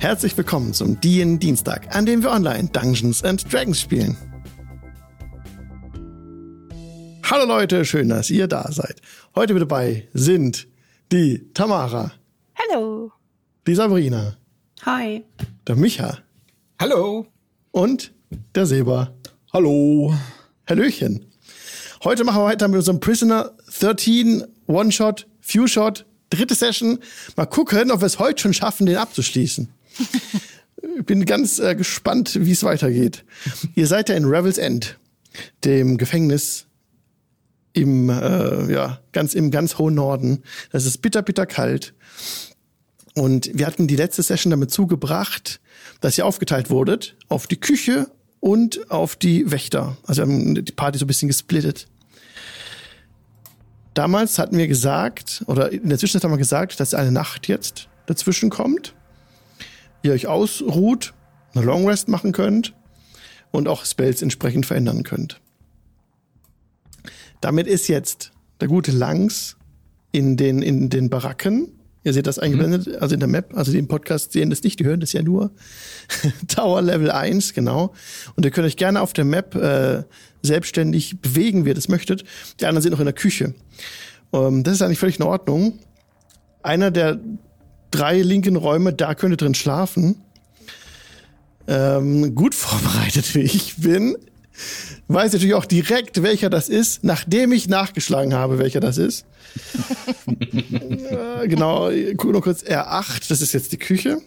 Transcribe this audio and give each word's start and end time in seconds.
Herzlich 0.00 0.34
willkommen 0.36 0.72
zum 0.72 0.98
DIN 1.00 1.38
Dienstag, 1.38 1.94
an 1.94 2.06
dem 2.06 2.22
wir 2.22 2.30
online 2.30 2.70
Dungeons 2.72 3.22
and 3.22 3.52
Dragons 3.52 3.78
spielen. 3.80 4.16
Hallo 7.30 7.44
Leute, 7.44 7.84
schön, 7.84 8.08
dass 8.08 8.30
ihr 8.30 8.48
da 8.48 8.72
seid. 8.72 9.02
Heute 9.34 9.52
mit 9.52 9.60
dabei 9.62 10.08
sind 10.14 10.66
die 11.12 11.52
Tamara, 11.52 12.12
Hallo. 12.56 13.12
die 13.66 13.74
Sabrina, 13.74 14.36
Hi. 14.86 15.22
der 15.66 15.76
Micha 15.76 16.18
Hallo. 16.80 17.26
und 17.70 18.12
der 18.54 18.64
Seba. 18.66 19.12
Hallo. 19.52 20.14
Hallöchen. 20.66 21.26
Heute 22.04 22.24
machen 22.24 22.40
wir 22.40 22.44
weiter 22.46 22.68
mit 22.68 22.78
unserem 22.78 23.00
Prisoner 23.00 23.52
13 23.78 24.44
One-Shot, 24.66 25.26
Few-Shot, 25.40 26.06
dritte 26.30 26.54
Session. 26.54 27.00
Mal 27.36 27.46
gucken, 27.46 27.90
ob 27.90 28.00
wir 28.00 28.06
es 28.06 28.18
heute 28.18 28.40
schon 28.40 28.54
schaffen, 28.54 28.86
den 28.86 28.96
abzuschließen. 28.96 29.68
Ich 30.98 31.04
bin 31.04 31.24
ganz 31.26 31.58
äh, 31.58 31.74
gespannt, 31.74 32.38
wie 32.40 32.52
es 32.52 32.62
weitergeht. 32.62 33.24
Ihr 33.74 33.86
seid 33.86 34.08
ja 34.08 34.14
in 34.14 34.24
Revel's 34.24 34.58
End, 34.58 34.98
dem 35.64 35.98
Gefängnis 35.98 36.66
im, 37.72 38.08
äh, 38.08 38.72
ja, 38.72 39.00
ganz, 39.12 39.34
im 39.34 39.50
ganz 39.50 39.78
hohen 39.78 39.94
Norden. 39.94 40.42
Das 40.72 40.86
ist 40.86 40.98
bitter, 40.98 41.22
bitter 41.22 41.46
kalt. 41.46 41.94
Und 43.14 43.50
wir 43.54 43.66
hatten 43.66 43.86
die 43.86 43.96
letzte 43.96 44.22
Session 44.22 44.50
damit 44.50 44.70
zugebracht, 44.70 45.60
dass 46.00 46.16
ihr 46.16 46.26
aufgeteilt 46.26 46.70
wurdet 46.70 47.16
auf 47.28 47.46
die 47.46 47.60
Küche 47.60 48.10
und 48.40 48.90
auf 48.90 49.16
die 49.16 49.50
Wächter. 49.50 49.96
Also 50.06 50.22
wir 50.22 50.32
haben 50.32 50.64
die 50.64 50.72
Party 50.72 50.98
so 50.98 51.04
ein 51.04 51.08
bisschen 51.08 51.28
gesplittet. 51.28 51.86
Damals 53.94 54.38
hatten 54.38 54.56
wir 54.56 54.68
gesagt, 54.68 55.42
oder 55.46 55.72
in 55.72 55.88
der 55.88 55.98
Zwischenzeit 55.98 56.24
haben 56.24 56.32
wir 56.32 56.38
gesagt, 56.38 56.80
dass 56.80 56.94
eine 56.94 57.12
Nacht 57.12 57.48
jetzt 57.48 57.88
dazwischen 58.06 58.48
kommt. 58.48 58.94
Ihr 60.02 60.12
euch 60.12 60.26
ausruht, 60.26 61.14
eine 61.54 61.64
Long 61.64 61.86
Rest 61.88 62.08
machen 62.08 62.32
könnt 62.32 62.74
und 63.50 63.68
auch 63.68 63.84
Spells 63.84 64.22
entsprechend 64.22 64.66
verändern 64.66 65.02
könnt. 65.02 65.40
Damit 67.40 67.66
ist 67.66 67.88
jetzt 67.88 68.32
der 68.60 68.68
gute 68.68 68.92
Langs 68.92 69.56
in 70.12 70.36
den, 70.36 70.62
in 70.62 70.90
den 70.90 71.10
Baracken. 71.10 71.72
Ihr 72.02 72.14
seht 72.14 72.26
das 72.26 72.38
eingeblendet, 72.38 72.96
also 73.00 73.12
in 73.12 73.20
der 73.20 73.28
Map, 73.28 73.54
also 73.54 73.72
die 73.72 73.78
im 73.78 73.88
Podcast 73.88 74.32
sehen 74.32 74.48
das 74.48 74.62
nicht, 74.62 74.80
die 74.80 74.86
hören 74.86 75.00
das 75.00 75.12
ja 75.12 75.22
nur. 75.22 75.50
Tower 76.48 76.80
Level 76.80 77.10
1, 77.10 77.52
genau. 77.52 77.92
Und 78.36 78.44
ihr 78.44 78.50
könnt 78.50 78.66
euch 78.66 78.78
gerne 78.78 79.02
auf 79.02 79.12
der 79.12 79.26
Map 79.26 79.54
äh, 79.54 80.04
selbstständig 80.42 81.20
bewegen, 81.20 81.64
wie 81.64 81.70
ihr 81.70 81.74
das 81.74 81.88
möchtet. 81.88 82.24
Die 82.58 82.66
anderen 82.66 82.82
sind 82.82 82.92
noch 82.92 83.00
in 83.00 83.06
der 83.06 83.14
Küche. 83.14 83.54
Ähm, 84.32 84.62
das 84.62 84.74
ist 84.74 84.82
eigentlich 84.82 84.98
völlig 84.98 85.18
in 85.18 85.26
Ordnung. 85.26 85.78
Einer 86.62 86.90
der 86.90 87.20
drei 87.90 88.20
linken 88.20 88.56
Räume, 88.56 88.92
da 88.92 89.14
könnt 89.14 89.34
ihr 89.34 89.36
drin 89.36 89.54
schlafen. 89.54 90.16
Ähm, 91.66 92.34
gut 92.34 92.54
vorbereitet, 92.56 93.34
wie 93.34 93.40
ich 93.40 93.76
bin, 93.76 94.16
weiß 95.08 95.32
natürlich 95.32 95.54
auch 95.54 95.64
direkt, 95.64 96.22
welcher 96.22 96.50
das 96.50 96.68
ist, 96.68 97.04
nachdem 97.04 97.52
ich 97.52 97.68
nachgeschlagen 97.68 98.34
habe, 98.34 98.58
welcher 98.58 98.80
das 98.80 98.98
ist. 98.98 99.24
äh, 100.26 101.48
genau, 101.48 101.90
guck 102.16 102.32
nur 102.32 102.42
kurz 102.42 102.62
R8, 102.62 103.28
das 103.28 103.40
ist 103.40 103.52
jetzt 103.52 103.72
die 103.72 103.78
Küche. 103.78 104.18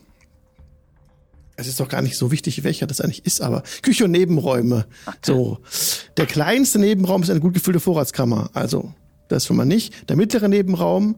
Es 1.56 1.68
ist 1.68 1.80
doch 1.80 1.88
gar 1.88 2.02
nicht 2.02 2.18
so 2.18 2.32
wichtig, 2.32 2.64
welcher 2.64 2.88
das 2.88 3.00
eigentlich 3.00 3.26
ist, 3.26 3.42
aber 3.42 3.64
Küche 3.84 4.06
und 4.06 4.12
Nebenräume. 4.12 4.86
So. 5.24 5.60
Der 6.18 6.26
kleinste 6.26 6.80
Nebenraum 6.80 7.22
ist 7.22 7.30
eine 7.30 7.42
gut 7.42 7.54
gefüllte 7.54 7.80
Vorratskammer. 7.80 8.50
Also, 8.54 8.94
das 9.28 9.46
schon 9.46 9.58
mal 9.58 9.66
nicht. 9.66 10.10
Der 10.10 10.16
mittlere 10.16 10.50
Nebenraum 10.50 11.16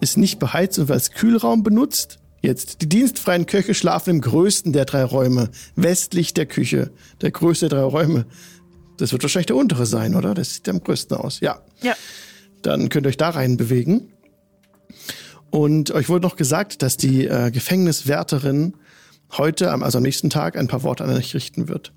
ist 0.00 0.16
nicht 0.16 0.38
beheizt 0.38 0.78
und 0.78 0.88
wird 0.88 0.96
als 0.96 1.10
Kühlraum 1.12 1.62
benutzt. 1.62 2.18
Jetzt, 2.40 2.82
die 2.82 2.88
dienstfreien 2.88 3.46
Köche 3.46 3.74
schlafen 3.74 4.10
im 4.10 4.20
größten 4.20 4.72
der 4.72 4.84
drei 4.84 5.02
Räume, 5.02 5.50
westlich 5.74 6.34
der 6.34 6.46
Küche. 6.46 6.90
Der 7.20 7.32
größte 7.32 7.68
der 7.68 7.80
drei 7.80 7.84
Räume. 7.84 8.26
Das 8.96 9.12
wird 9.12 9.22
wahrscheinlich 9.22 9.46
der 9.46 9.56
untere 9.56 9.86
sein, 9.86 10.14
oder? 10.14 10.34
Das 10.34 10.54
sieht 10.54 10.68
am 10.68 10.82
größten 10.82 11.16
aus. 11.16 11.40
Ja. 11.40 11.62
Ja. 11.82 11.94
Dann 12.62 12.88
könnt 12.88 13.06
ihr 13.06 13.10
euch 13.10 13.16
da 13.16 13.30
rein 13.30 13.56
bewegen. 13.56 14.12
Und 15.50 15.90
euch 15.90 16.08
wurde 16.08 16.26
noch 16.26 16.36
gesagt, 16.36 16.82
dass 16.82 16.96
die 16.96 17.26
äh, 17.26 17.50
Gefängniswärterin 17.50 18.74
heute, 19.36 19.72
also 19.72 19.98
am 19.98 20.04
nächsten 20.04 20.30
Tag, 20.30 20.56
ein 20.56 20.68
paar 20.68 20.82
Worte 20.82 21.04
an 21.04 21.10
euch 21.10 21.34
richten 21.34 21.68
wird. 21.68 21.92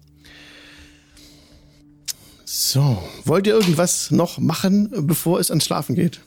So, 2.46 3.02
wollt 3.26 3.48
ihr 3.48 3.54
irgendwas 3.54 4.12
noch 4.12 4.38
machen, 4.38 4.90
bevor 5.08 5.40
es 5.40 5.50
ans 5.50 5.66
Schlafen 5.66 5.96
geht? 5.96 6.22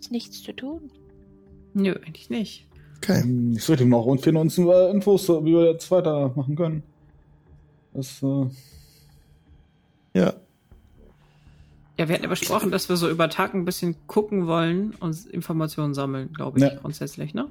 Ist 0.00 0.10
nichts 0.10 0.42
zu 0.42 0.52
tun. 0.54 0.90
Nö, 1.74 1.94
eigentlich 2.06 2.30
nicht. 2.30 2.66
Okay. 2.98 3.22
Ich 3.56 3.68
würde 3.68 3.82
ihm 3.84 3.90
noch 3.90 4.06
und 4.06 4.20
finden 4.20 4.40
uns 4.40 4.56
äh, 4.58 4.90
Infos, 4.90 5.28
wie 5.28 5.52
wir 5.52 5.66
jetzt 5.72 5.90
weitermachen 5.90 6.56
können. 6.56 6.82
Das, 7.92 8.22
äh, 8.22 8.46
Ja. 10.14 10.32
Ja, 11.98 12.08
wir 12.08 12.14
hatten 12.14 12.24
ja 12.24 12.28
besprochen, 12.28 12.70
dass 12.70 12.88
wir 12.90 12.96
so 12.96 13.08
über 13.08 13.30
Tag 13.30 13.54
ein 13.54 13.64
bisschen 13.64 13.96
gucken 14.06 14.46
wollen 14.46 14.94
und 15.00 15.24
Informationen 15.26 15.94
sammeln, 15.94 16.30
glaube 16.34 16.58
ich, 16.58 16.64
Ja. 16.64 16.74
grundsätzlich, 16.74 17.32
ne? 17.32 17.48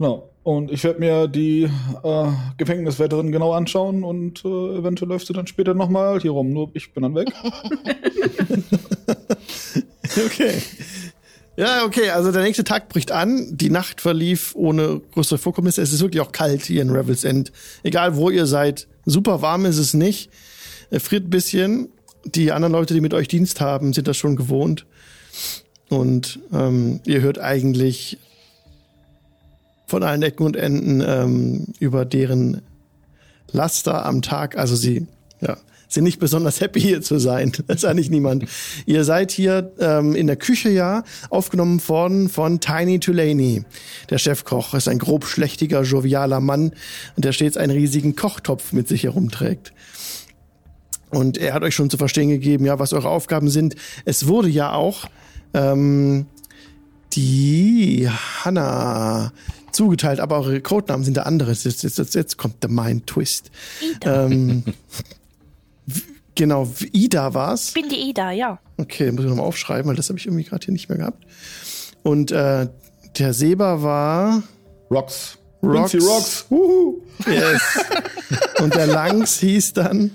Genau. 0.00 0.30
Und 0.42 0.70
ich 0.70 0.82
werde 0.82 0.98
mir 0.98 1.28
die 1.28 1.64
äh, 2.02 2.26
Gefängniswärterin 2.56 3.30
genau 3.30 3.52
anschauen 3.52 4.02
und 4.02 4.42
äh, 4.44 4.48
eventuell 4.48 5.10
läuft 5.10 5.26
sie 5.26 5.34
dann 5.34 5.46
später 5.46 5.74
nochmal 5.74 6.18
hier 6.20 6.30
rum. 6.30 6.52
Nur 6.52 6.70
ich 6.74 6.92
bin 6.92 7.02
dann 7.02 7.14
weg. 7.14 7.28
Okay. 10.26 10.60
Ja, 11.56 11.84
okay, 11.84 12.10
also 12.10 12.32
der 12.32 12.42
nächste 12.42 12.64
Tag 12.64 12.88
bricht 12.88 13.12
an. 13.12 13.56
Die 13.56 13.70
Nacht 13.70 14.00
verlief 14.00 14.54
ohne 14.56 15.00
größere 15.12 15.38
Vorkommnisse. 15.38 15.82
Es 15.82 15.92
ist 15.92 16.00
wirklich 16.00 16.20
auch 16.20 16.32
kalt 16.32 16.62
hier 16.62 16.82
in 16.82 16.90
Revel's 16.90 17.22
End. 17.22 17.52
Egal 17.82 18.16
wo 18.16 18.30
ihr 18.30 18.46
seid, 18.46 18.88
super 19.04 19.42
warm 19.42 19.66
ist 19.66 19.78
es 19.78 19.94
nicht. 19.94 20.30
Er 20.90 21.00
friert 21.00 21.26
ein 21.26 21.30
bisschen. 21.30 21.90
Die 22.24 22.50
anderen 22.52 22.72
Leute, 22.72 22.92
die 22.94 23.00
mit 23.00 23.14
euch 23.14 23.28
Dienst 23.28 23.60
haben, 23.60 23.92
sind 23.92 24.08
das 24.08 24.16
schon 24.16 24.36
gewohnt. 24.36 24.86
Und 25.88 26.40
ähm, 26.52 27.00
ihr 27.04 27.20
hört 27.20 27.38
eigentlich 27.38 28.18
von 29.90 30.04
allen 30.04 30.22
Ecken 30.22 30.46
und 30.46 30.56
Enden 30.56 31.02
ähm, 31.04 31.66
über 31.80 32.04
deren 32.04 32.62
Laster 33.50 34.06
am 34.06 34.22
Tag. 34.22 34.56
Also 34.56 34.76
sie 34.76 35.08
ja, 35.40 35.56
sind 35.88 36.04
nicht 36.04 36.20
besonders 36.20 36.60
happy 36.60 36.80
hier 36.80 37.02
zu 37.02 37.18
sein. 37.18 37.52
Das 37.66 37.78
ist 37.78 37.84
eigentlich 37.84 38.08
niemand. 38.08 38.46
Ihr 38.86 39.04
seid 39.04 39.32
hier 39.32 39.72
ähm, 39.80 40.14
in 40.14 40.28
der 40.28 40.36
Küche 40.36 40.70
ja 40.70 41.02
aufgenommen 41.28 41.82
worden 41.88 42.28
von 42.28 42.60
Tiny 42.60 43.00
Tulane. 43.00 43.64
Der 44.08 44.18
Chefkoch 44.18 44.74
ist 44.74 44.86
ein 44.86 45.00
grobschlächtiger, 45.00 45.82
jovialer 45.82 46.40
Mann, 46.40 46.72
der 47.16 47.32
stets 47.32 47.56
einen 47.56 47.72
riesigen 47.72 48.14
Kochtopf 48.14 48.72
mit 48.72 48.86
sich 48.86 49.02
herumträgt. 49.02 49.72
Und 51.10 51.36
er 51.36 51.54
hat 51.54 51.64
euch 51.64 51.74
schon 51.74 51.90
zu 51.90 51.96
verstehen 51.96 52.28
gegeben, 52.28 52.64
ja, 52.64 52.78
was 52.78 52.92
eure 52.92 53.08
Aufgaben 53.08 53.50
sind. 53.50 53.74
Es 54.04 54.28
wurde 54.28 54.48
ja 54.48 54.72
auch 54.72 55.06
ähm, 55.52 56.26
die 57.12 58.08
Hanna 58.08 59.32
zugeteilt, 59.72 60.20
aber 60.20 60.38
eure 60.40 60.60
Codenamen 60.60 61.04
sind 61.04 61.16
der 61.16 61.26
andere. 61.26 61.50
Jetzt, 61.52 61.64
jetzt, 61.64 61.98
jetzt, 61.98 62.14
jetzt 62.14 62.36
kommt 62.36 62.62
der 62.62 62.70
Mind 62.70 63.06
Twist. 63.06 63.50
Ähm, 64.02 64.64
genau, 66.34 66.68
Ida 66.92 67.34
war's. 67.34 67.68
Ich 67.68 67.74
bin 67.74 67.88
die 67.88 68.08
Ida, 68.10 68.30
ja. 68.32 68.58
Okay, 68.76 69.10
muss 69.12 69.24
ich 69.24 69.30
nochmal 69.30 69.46
aufschreiben, 69.46 69.88
weil 69.88 69.96
das 69.96 70.08
habe 70.08 70.18
ich 70.18 70.26
irgendwie 70.26 70.44
gerade 70.44 70.64
hier 70.64 70.72
nicht 70.72 70.88
mehr 70.88 70.98
gehabt. 70.98 71.24
Und 72.02 72.30
äh, 72.30 72.68
der 73.18 73.34
Seba 73.34 73.82
war 73.82 74.42
Rocks. 74.90 75.36
Rocks. 75.62 75.90
Quincy 75.90 76.06
Rocks. 76.06 76.46
Wuhu. 76.48 77.02
yes. 77.26 77.62
und 78.62 78.74
der 78.74 78.86
Langs 78.86 79.38
hieß 79.40 79.74
dann 79.74 80.10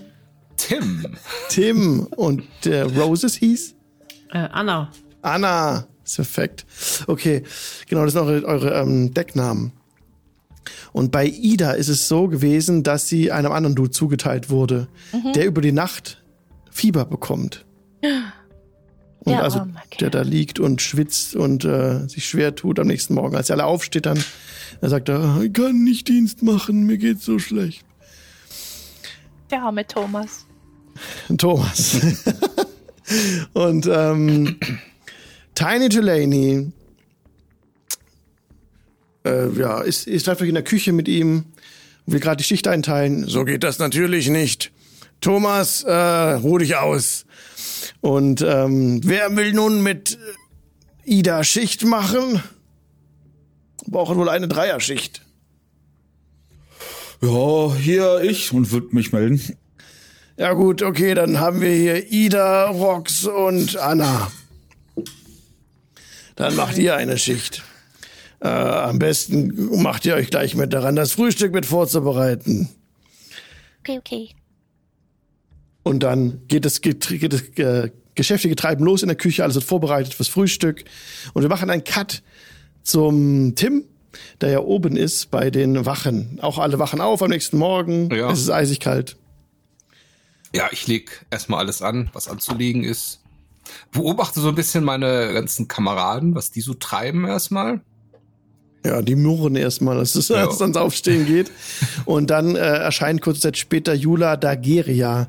Tim. 0.57 1.05
Tim 1.49 2.07
und 2.15 2.43
der 2.63 2.85
Roses 2.85 3.35
hieß 3.35 3.75
Äh, 4.31 4.37
Anna. 4.51 4.91
Anna. 5.21 5.85
Ist 6.05 6.15
perfekt. 6.15 6.65
Okay, 7.07 7.43
genau, 7.87 8.03
das 8.05 8.13
sind 8.13 8.21
eure, 8.21 8.45
eure 8.45 8.73
ähm, 8.79 9.13
Decknamen. 9.13 9.71
Und 10.93 11.11
bei 11.11 11.25
Ida 11.27 11.71
ist 11.71 11.89
es 11.89 12.07
so 12.07 12.27
gewesen, 12.27 12.83
dass 12.83 13.07
sie 13.07 13.31
einem 13.31 13.51
anderen 13.51 13.75
Dude 13.75 13.91
zugeteilt 13.91 14.49
wurde, 14.49 14.87
der 15.35 15.45
über 15.45 15.61
die 15.61 15.71
Nacht 15.71 16.23
Fieber 16.71 17.05
bekommt. 17.05 17.65
Und 19.19 19.33
Der 19.33 19.43
also, 19.43 19.59
arme 19.59 19.73
der 19.99 20.09
da 20.09 20.21
liegt 20.21 20.59
und 20.59 20.81
schwitzt 20.81 21.35
und 21.35 21.65
äh, 21.65 22.07
sich 22.07 22.25
schwer 22.25 22.55
tut 22.55 22.79
am 22.79 22.87
nächsten 22.87 23.15
Morgen. 23.15 23.35
Als 23.35 23.49
er 23.49 23.55
alle 23.55 23.65
aufsteht, 23.65 24.05
dann 24.05 24.23
er 24.81 24.89
sagt 24.89 25.09
er, 25.09 25.41
ich 25.41 25.53
kann 25.53 25.83
nicht 25.83 26.07
Dienst 26.07 26.43
machen, 26.43 26.85
mir 26.85 26.97
geht's 26.97 27.25
so 27.25 27.39
schlecht. 27.39 27.83
Der 29.49 29.63
arme 29.63 29.85
Thomas. 29.85 30.45
Thomas. 31.37 31.99
und 33.53 33.87
ähm, 33.91 34.59
Tiny 35.55 35.89
Delaney 35.89 36.71
äh, 39.25 39.49
ja, 39.57 39.81
ist, 39.81 40.07
ist 40.07 40.29
einfach 40.29 40.45
in 40.45 40.53
der 40.53 40.63
Küche 40.63 40.93
mit 40.93 41.07
ihm, 41.07 41.45
will 42.05 42.19
gerade 42.19 42.37
die 42.37 42.43
Schicht 42.43 42.67
einteilen. 42.67 43.27
So 43.27 43.43
geht 43.43 43.63
das 43.63 43.79
natürlich 43.79 44.29
nicht. 44.29 44.71
Thomas, 45.21 45.83
äh, 45.83 45.91
ruh 45.91 46.57
dich 46.59 46.75
aus. 46.75 47.25
Und 48.01 48.41
ähm, 48.41 49.01
wer 49.03 49.35
will 49.35 49.53
nun 49.53 49.81
mit 49.81 50.19
Ida 51.03 51.43
Schicht 51.43 51.83
machen? 51.85 52.43
Brauchen 53.87 54.17
wohl 54.17 54.29
eine 54.29 54.47
Dreierschicht. 54.47 55.21
Ja, 57.21 57.73
hier 57.73 58.21
ich 58.21 58.51
und 58.51 58.71
würde 58.71 58.89
mich 58.91 59.11
melden. 59.11 59.41
Ja 60.37 60.53
gut, 60.53 60.81
okay, 60.83 61.13
dann 61.13 61.39
haben 61.39 61.61
wir 61.61 61.71
hier 61.71 62.11
Ida, 62.11 62.67
Rox 62.67 63.25
und 63.25 63.77
Anna. 63.77 64.31
Dann 66.35 66.55
macht 66.55 66.77
ihr 66.77 66.95
eine 66.95 67.17
Schicht. 67.17 67.63
Äh, 68.41 68.47
am 68.47 68.99
besten 68.99 69.81
macht 69.81 70.05
ihr 70.05 70.15
euch 70.15 70.29
gleich 70.29 70.55
mit 70.55 70.73
daran, 70.73 70.95
das 70.95 71.13
Frühstück 71.13 71.53
mit 71.53 71.65
vorzubereiten. 71.65 72.69
Okay, 73.79 73.97
okay. 73.99 74.29
Und 75.83 76.03
dann 76.03 76.41
geht 76.47 76.65
das, 76.65 76.81
geht, 76.81 77.07
geht 77.07 77.31
das 77.31 77.41
äh, 77.57 77.91
geschäftige 78.15 78.55
Treiben 78.55 78.83
los 78.83 79.03
in 79.03 79.07
der 79.07 79.17
Küche, 79.17 79.43
alles 79.43 79.55
wird 79.55 79.65
vorbereitet 79.65 80.13
fürs 80.13 80.27
Frühstück. 80.27 80.83
Und 81.33 81.43
wir 81.43 81.49
machen 81.49 81.69
einen 81.69 81.83
Cut 81.83 82.23
zum 82.81 83.55
Tim, 83.55 83.85
der 84.41 84.49
ja 84.49 84.59
oben 84.59 84.97
ist 84.97 85.31
bei 85.31 85.51
den 85.51 85.85
Wachen. 85.85 86.39
Auch 86.41 86.57
alle 86.57 86.79
wachen 86.79 87.01
auf 87.01 87.21
am 87.21 87.29
nächsten 87.29 87.57
Morgen. 87.57 88.09
Ja. 88.13 88.31
Es 88.31 88.39
ist 88.39 88.49
eisig 88.49 88.79
kalt. 88.79 89.15
Ja, 90.53 90.69
ich 90.71 90.87
leg 90.87 91.25
erstmal 91.31 91.59
alles 91.59 91.81
an, 91.81 92.09
was 92.13 92.27
anzulegen 92.27 92.83
ist. 92.83 93.19
Beobachte 93.91 94.39
so 94.39 94.49
ein 94.49 94.55
bisschen 94.55 94.83
meine 94.83 95.33
ganzen 95.33 95.67
Kameraden, 95.67 96.35
was 96.35 96.51
die 96.51 96.61
so 96.61 96.73
treiben 96.73 97.25
erstmal. 97.25 97.81
Ja, 98.85 99.01
die 99.01 99.15
murren 99.15 99.55
erstmal, 99.55 99.97
dass 99.97 100.13
es 100.15 100.27
Ja. 100.27 100.45
als 100.45 100.55
es 100.55 100.61
ans 100.61 100.77
Aufstehen 100.77 101.25
geht. 101.25 101.51
Und 102.05 102.29
dann 102.29 102.55
äh, 102.55 102.59
erscheint 102.59 103.21
kurze 103.21 103.41
Zeit 103.41 103.57
später 103.57 103.93
Jula 103.95 104.37
Dageria 104.37 105.27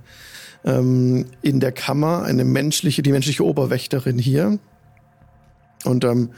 ähm, 0.65 1.25
in 1.41 1.61
der 1.61 1.73
Kammer, 1.73 2.23
eine 2.25 2.45
menschliche, 2.45 3.03
die 3.03 3.13
menschliche 3.13 3.45
Oberwächterin 3.45 4.19
hier. 4.19 4.59
Und 5.85 6.05
ähm, 6.05 6.31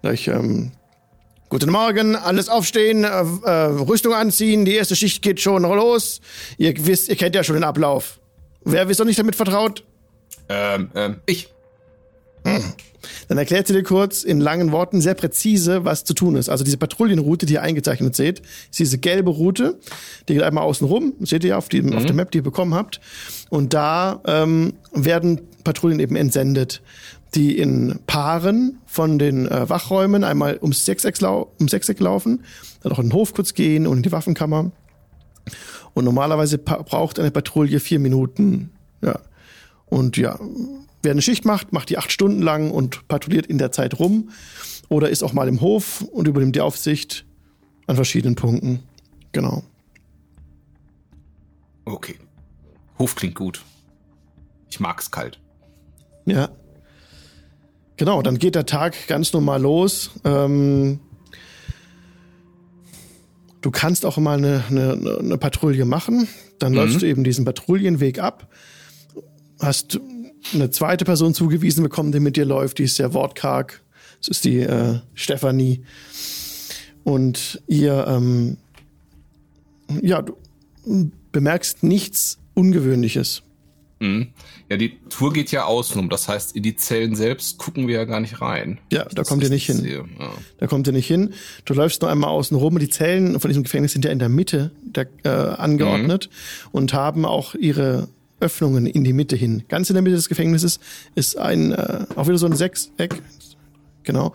gleich, 0.00 0.28
ähm, 0.28 0.72
guten 1.50 1.70
Morgen, 1.70 2.16
alles 2.16 2.48
aufstehen, 2.48 3.04
äh, 3.04 3.08
äh, 3.08 3.50
Rüstung 3.50 4.14
anziehen, 4.14 4.64
die 4.64 4.74
erste 4.74 4.96
Schicht 4.96 5.20
geht 5.22 5.40
schon 5.40 5.62
los. 5.62 6.22
Ihr 6.56 6.72
wisst, 6.86 7.08
ihr 7.10 7.16
kennt 7.16 7.34
ja 7.34 7.44
schon 7.44 7.56
den 7.56 7.64
Ablauf. 7.64 8.18
Wer 8.64 8.88
ist 8.88 8.98
noch 8.98 9.06
nicht 9.06 9.18
damit 9.18 9.36
vertraut? 9.36 9.84
Ähm, 10.52 10.90
ähm, 10.94 11.16
ich. 11.26 11.48
Dann 13.28 13.38
erklärt 13.38 13.66
sie 13.66 13.72
dir 13.72 13.82
kurz 13.82 14.24
in 14.24 14.40
langen 14.40 14.72
Worten 14.72 15.00
sehr 15.00 15.14
präzise, 15.14 15.84
was 15.84 16.04
zu 16.04 16.14
tun 16.14 16.36
ist. 16.36 16.48
Also 16.48 16.64
diese 16.64 16.76
Patrouillenroute, 16.76 17.46
die 17.46 17.54
ihr 17.54 17.62
eingezeichnet 17.62 18.14
seht, 18.14 18.40
ist 18.40 18.78
diese 18.78 18.98
gelbe 18.98 19.30
Route, 19.30 19.78
die 20.28 20.34
geht 20.34 20.42
einmal 20.42 20.64
außen 20.64 20.86
rum, 20.86 21.14
seht 21.20 21.44
ihr 21.44 21.56
auf, 21.56 21.68
dem, 21.68 21.92
auf 21.94 22.04
der 22.04 22.14
Map, 22.14 22.30
die 22.30 22.38
ihr 22.38 22.44
bekommen 22.44 22.74
habt. 22.74 23.00
Und 23.48 23.74
da 23.74 24.20
ähm, 24.26 24.74
werden 24.92 25.40
Patrouillen 25.64 26.00
eben 26.00 26.16
entsendet, 26.16 26.82
die 27.34 27.56
in 27.56 28.00
Paaren 28.06 28.78
von 28.86 29.18
den 29.18 29.48
äh, 29.48 29.68
Wachräumen 29.68 30.24
einmal 30.24 30.58
ums 30.60 30.84
Sechseck, 30.84 31.20
lau 31.20 31.52
um 31.58 31.68
Sechseck 31.68 31.98
laufen, 32.00 32.44
dann 32.82 32.92
auch 32.92 32.98
in 32.98 33.06
den 33.06 33.14
Hof 33.14 33.32
kurz 33.34 33.54
gehen 33.54 33.86
und 33.86 33.98
in 33.98 34.02
die 34.02 34.12
Waffenkammer. 34.12 34.70
Und 35.94 36.04
normalerweise 36.04 36.58
braucht 36.58 37.18
eine 37.18 37.30
Patrouille 37.30 37.80
vier 37.80 37.98
Minuten. 37.98 38.70
Ja. 39.02 39.18
Und 39.92 40.16
ja, 40.16 40.40
wer 41.02 41.10
eine 41.10 41.20
Schicht 41.20 41.44
macht, 41.44 41.74
macht 41.74 41.90
die 41.90 41.98
acht 41.98 42.10
Stunden 42.10 42.40
lang 42.40 42.70
und 42.70 43.06
patrouilliert 43.08 43.44
in 43.44 43.58
der 43.58 43.72
Zeit 43.72 43.98
rum. 43.98 44.30
Oder 44.88 45.10
ist 45.10 45.22
auch 45.22 45.34
mal 45.34 45.48
im 45.48 45.60
Hof 45.60 46.00
und 46.00 46.26
übernimmt 46.26 46.56
die 46.56 46.62
Aufsicht 46.62 47.26
an 47.86 47.96
verschiedenen 47.96 48.34
Punkten. 48.34 48.82
Genau. 49.32 49.62
Okay. 51.84 52.14
Hof 52.98 53.14
klingt 53.16 53.34
gut. 53.34 53.62
Ich 54.70 54.80
mag's 54.80 55.10
kalt. 55.10 55.38
Ja. 56.24 56.48
Genau, 57.98 58.22
dann 58.22 58.38
geht 58.38 58.54
der 58.54 58.64
Tag 58.64 58.96
ganz 59.08 59.34
normal 59.34 59.60
los. 59.60 60.12
Ähm, 60.24 61.00
du 63.60 63.70
kannst 63.70 64.06
auch 64.06 64.16
mal 64.16 64.38
eine, 64.38 64.64
eine, 64.70 65.18
eine 65.20 65.36
Patrouille 65.36 65.84
machen. 65.84 66.28
Dann 66.58 66.72
läufst 66.72 67.02
du 67.02 67.06
eben 67.06 67.24
diesen 67.24 67.44
Patrouillenweg 67.44 68.20
ab. 68.20 68.48
Hast 69.62 70.00
eine 70.52 70.70
zweite 70.70 71.04
Person 71.04 71.34
zugewiesen 71.34 71.82
bekommen, 71.82 72.12
die 72.12 72.20
mit 72.20 72.36
dir 72.36 72.44
läuft. 72.44 72.78
Die 72.78 72.84
ist 72.84 72.96
sehr 72.96 73.14
wortkarg. 73.14 73.80
Das 74.18 74.28
ist 74.28 74.44
die 74.44 74.58
äh, 74.58 74.98
Stefanie. 75.14 75.84
Und 77.04 77.62
ihr, 77.66 78.06
ähm, 78.08 78.56
ja, 80.02 80.22
du 80.22 80.36
bemerkst 81.32 81.82
nichts 81.82 82.38
Ungewöhnliches. 82.54 83.42
Mhm. 84.02 84.28
Ja, 84.68 84.76
die 84.76 84.98
Tour 85.08 85.32
geht 85.32 85.52
ja 85.52 85.64
außen 85.64 85.98
um. 86.00 86.08
Das 86.08 86.28
heißt, 86.28 86.56
in 86.56 86.62
die 86.62 86.76
Zellen 86.76 87.14
selbst 87.14 87.58
gucken 87.58 87.86
wir 87.86 87.94
ja 87.94 88.04
gar 88.04 88.20
nicht 88.20 88.40
rein. 88.40 88.78
Ja, 88.92 89.04
da 89.04 89.22
kommt 89.22 89.44
ihr 89.44 89.48
nicht 89.48 89.66
hin. 89.66 89.76
Sehe. 89.76 90.04
Ja. 90.18 90.30
Da 90.58 90.66
kommt 90.66 90.88
ihr 90.88 90.92
nicht 90.92 91.06
hin. 91.06 91.34
Du 91.64 91.74
läufst 91.74 92.02
nur 92.02 92.10
einmal 92.10 92.30
außen 92.30 92.56
rum. 92.56 92.78
Die 92.78 92.88
Zellen 92.88 93.38
von 93.38 93.48
diesem 93.48 93.62
Gefängnis 93.62 93.92
sind 93.92 94.04
ja 94.04 94.10
in 94.10 94.18
der 94.18 94.28
Mitte 94.28 94.72
der, 94.82 95.06
äh, 95.24 95.28
angeordnet 95.28 96.30
und 96.72 96.94
haben 96.94 97.24
auch 97.24 97.54
ihre 97.54 98.08
Öffnungen 98.42 98.86
in 98.86 99.04
die 99.04 99.12
Mitte 99.12 99.36
hin. 99.36 99.62
Ganz 99.68 99.88
in 99.88 99.94
der 99.94 100.02
Mitte 100.02 100.16
des 100.16 100.28
Gefängnisses 100.28 100.80
ist 101.14 101.38
ein, 101.38 101.72
äh, 101.72 102.04
auch 102.16 102.26
wieder 102.26 102.38
so 102.38 102.46
ein 102.46 102.54
Sechseck. 102.56 103.22
Genau. 104.02 104.34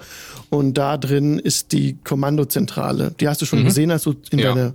Und 0.50 0.78
da 0.78 0.98
drin 0.98 1.40
ist 1.40 1.74
die 1.74 1.98
Kommandozentrale. 2.04 3.14
Die 3.20 3.28
hast 3.28 3.42
du 3.42 3.46
schon 3.46 3.66
gesehen, 3.66 3.92
als 3.92 4.04
du 4.04 4.16
in 4.32 4.40
Ja. 4.40 4.54
deine, 4.54 4.74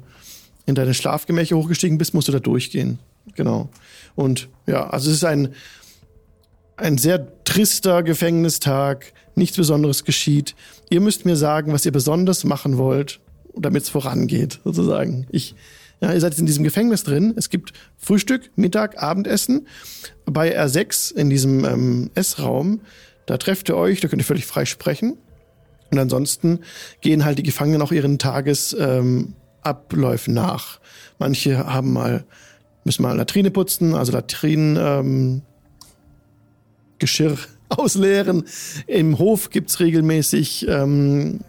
in 0.67 0.75
deine 0.75 0.95
Schlafgemächer 0.95 1.57
hochgestiegen 1.57 1.99
bist, 1.99 2.13
musst 2.15 2.29
du 2.29 2.33
da 2.33 2.41
durchgehen. 2.41 2.99
Genau. 3.35 3.71
Und 4.15 4.49
ja, 4.67 4.89
also 4.91 5.09
es 5.11 5.17
ist 5.17 5.25
ein, 5.25 5.55
ein 6.77 6.99
sehr 6.99 7.43
trister 7.45 8.03
Gefängnistag, 8.03 9.13
nichts 9.35 9.57
Besonderes 9.57 10.05
geschieht. 10.05 10.55
Ihr 10.91 11.01
müsst 11.01 11.25
mir 11.25 11.37
sagen, 11.37 11.73
was 11.73 11.87
ihr 11.87 11.93
besonders 11.93 12.45
machen 12.45 12.77
wollt, 12.77 13.21
damit 13.57 13.85
es 13.85 13.89
vorangeht, 13.89 14.61
sozusagen. 14.65 15.27
Ich, 15.31 15.55
ja, 16.03 16.13
ihr 16.13 16.21
seid 16.21 16.33
jetzt 16.33 16.41
in 16.41 16.47
diesem 16.47 16.65
Gefängnis 16.65 17.05
drin. 17.05 17.33
Es 17.37 17.49
gibt 17.49 17.73
Frühstück, 17.97 18.51
Mittag, 18.57 19.01
Abendessen. 19.01 19.69
Bei 20.27 20.59
R6 20.61 21.15
in 21.15 21.31
diesem 21.31 21.65
ähm, 21.65 22.11
Essraum, 22.17 22.81
da 23.27 23.37
trefft 23.39 23.69
ihr 23.69 23.77
euch, 23.77 24.01
da 24.01 24.09
könnt 24.09 24.21
ihr 24.21 24.27
völlig 24.27 24.45
frei 24.45 24.65
sprechen. 24.65 25.17
Und 25.93 25.99
ansonsten 25.99 26.59
gehen 27.03 27.25
halt 27.25 27.39
die 27.39 27.45
Gefangenen 27.45 27.83
auch 27.83 27.93
ihren 27.93 28.19
Tagesabläufen 28.19 29.31
ähm, 29.65 30.35
nach. 30.35 30.81
Manche 31.21 31.67
haben 31.67 31.93
mal, 31.93 32.25
müssen 32.83 33.03
mal 33.03 33.17
Latrine 33.17 33.53
putzen, 33.53 33.95
also 33.95 34.11
Latrinen, 34.11 34.77
ähm, 34.81 35.43
Geschirr 36.99 37.39
ausleeren. 37.69 38.43
Im 38.89 39.21
Hof 39.21 39.51
gibt's 39.51 39.79
regelmäßig 39.79 40.67
ähm, 40.69 41.43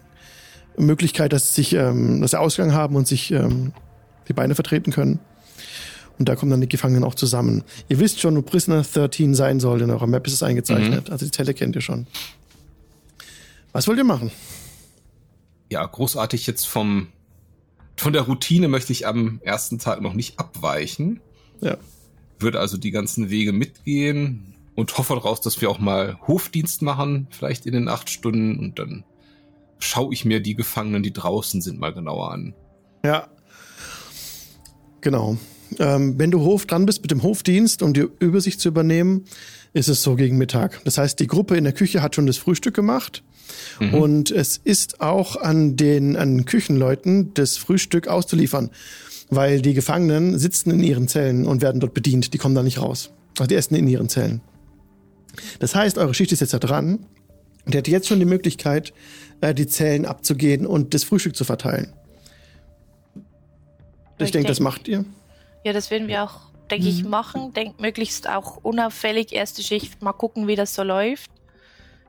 Möglichkeit, 0.76 1.32
dass 1.32 1.48
sie 1.48 1.62
sich, 1.62 1.72
ähm, 1.72 2.20
dass 2.20 2.30
sie 2.30 2.38
Ausgang 2.38 2.72
haben 2.72 2.94
und 2.94 3.08
sich 3.08 3.32
ähm, 3.32 3.72
die 4.28 4.32
Beine 4.32 4.54
vertreten 4.54 4.92
können. 4.92 5.20
Und 6.18 6.28
da 6.28 6.36
kommen 6.36 6.50
dann 6.50 6.60
die 6.60 6.68
Gefangenen 6.68 7.02
auch 7.02 7.14
zusammen. 7.14 7.64
Ihr 7.88 7.98
wisst 7.98 8.20
schon, 8.20 8.36
wo 8.36 8.42
Prisoner 8.42 8.82
13 8.82 9.34
sein 9.34 9.58
soll. 9.58 9.82
In 9.82 9.90
eurer 9.90 10.06
Map 10.06 10.26
ist 10.26 10.34
es 10.34 10.42
eingezeichnet. 10.42 11.10
Also 11.10 11.26
die 11.26 11.32
Zelle 11.32 11.54
kennt 11.54 11.74
ihr 11.74 11.82
schon. 11.82 12.06
Was 13.72 13.88
wollt 13.88 13.98
ihr 13.98 14.04
machen? 14.04 14.30
ja, 15.74 15.84
großartig 15.84 16.46
jetzt 16.46 16.66
vom, 16.66 17.08
von 17.96 18.12
der 18.12 18.22
Routine 18.22 18.68
möchte 18.68 18.92
ich 18.92 19.06
am 19.06 19.40
ersten 19.42 19.80
Tag 19.80 20.00
noch 20.00 20.14
nicht 20.14 20.38
abweichen. 20.38 21.20
Ja. 21.60 21.76
Würde 22.38 22.60
also 22.60 22.76
die 22.76 22.92
ganzen 22.92 23.28
Wege 23.30 23.52
mitgehen 23.52 24.54
und 24.76 24.96
hoffe 24.96 25.14
daraus, 25.14 25.40
dass 25.40 25.60
wir 25.60 25.70
auch 25.70 25.80
mal 25.80 26.18
Hofdienst 26.28 26.82
machen, 26.82 27.26
vielleicht 27.30 27.66
in 27.66 27.72
den 27.72 27.88
acht 27.88 28.08
Stunden 28.08 28.58
und 28.58 28.78
dann 28.78 29.04
schaue 29.80 30.12
ich 30.12 30.24
mir 30.24 30.40
die 30.40 30.54
Gefangenen, 30.54 31.02
die 31.02 31.12
draußen 31.12 31.60
sind, 31.60 31.80
mal 31.80 31.92
genauer 31.92 32.30
an. 32.30 32.54
Ja. 33.04 33.28
Genau. 35.04 35.36
Ähm, 35.78 36.18
wenn 36.18 36.30
du 36.30 36.40
Hof 36.40 36.64
dran 36.66 36.86
bist 36.86 37.02
mit 37.02 37.10
dem 37.10 37.22
Hofdienst, 37.22 37.82
um 37.82 37.92
die 37.92 38.06
Übersicht 38.20 38.58
zu 38.58 38.68
übernehmen, 38.68 39.24
ist 39.74 39.88
es 39.88 40.02
so 40.02 40.16
gegen 40.16 40.38
Mittag. 40.38 40.80
Das 40.84 40.96
heißt, 40.98 41.20
die 41.20 41.26
Gruppe 41.26 41.56
in 41.56 41.64
der 41.64 41.74
Küche 41.74 42.00
hat 42.00 42.14
schon 42.14 42.26
das 42.26 42.38
Frühstück 42.38 42.74
gemacht. 42.74 43.22
Und 43.92 44.30
es 44.30 44.58
ist 44.64 45.02
auch 45.02 45.36
an 45.36 45.76
den, 45.76 46.16
an 46.16 46.46
Küchenleuten, 46.46 47.34
das 47.34 47.58
Frühstück 47.58 48.08
auszuliefern. 48.08 48.70
Weil 49.28 49.60
die 49.60 49.74
Gefangenen 49.74 50.38
sitzen 50.38 50.70
in 50.70 50.82
ihren 50.82 51.06
Zellen 51.06 51.46
und 51.46 51.60
werden 51.60 51.80
dort 51.80 51.92
bedient. 51.92 52.32
Die 52.32 52.38
kommen 52.38 52.54
da 52.54 52.62
nicht 52.62 52.80
raus. 52.80 53.10
Also 53.38 53.48
die 53.48 53.56
essen 53.56 53.74
in 53.74 53.86
ihren 53.86 54.08
Zellen. 54.08 54.40
Das 55.58 55.74
heißt, 55.74 55.98
eure 55.98 56.14
Schicht 56.14 56.32
ist 56.32 56.40
jetzt 56.40 56.54
da 56.54 56.58
dran. 56.58 57.00
Und 57.66 57.74
ihr 57.74 57.78
habt 57.78 57.88
jetzt 57.88 58.08
schon 58.08 58.20
die 58.20 58.26
Möglichkeit, 58.26 58.94
äh, 59.42 59.52
die 59.52 59.66
Zellen 59.66 60.06
abzugehen 60.06 60.66
und 60.66 60.94
das 60.94 61.04
Frühstück 61.04 61.36
zu 61.36 61.44
verteilen. 61.44 61.92
Ich 64.18 64.26
Ich 64.26 64.30
denke, 64.30 64.48
das 64.48 64.60
macht 64.60 64.88
ihr. 64.88 65.04
Ja, 65.64 65.72
das 65.72 65.90
werden 65.90 66.08
wir 66.08 66.22
auch, 66.24 66.40
denke 66.70 66.88
ich, 66.88 67.04
machen. 67.04 67.52
Denk 67.54 67.80
möglichst 67.80 68.28
auch 68.28 68.58
unauffällig 68.62 69.32
erste 69.32 69.62
Schicht 69.62 70.02
mal 70.02 70.12
gucken, 70.12 70.46
wie 70.46 70.56
das 70.56 70.74
so 70.74 70.82
läuft. 70.82 71.30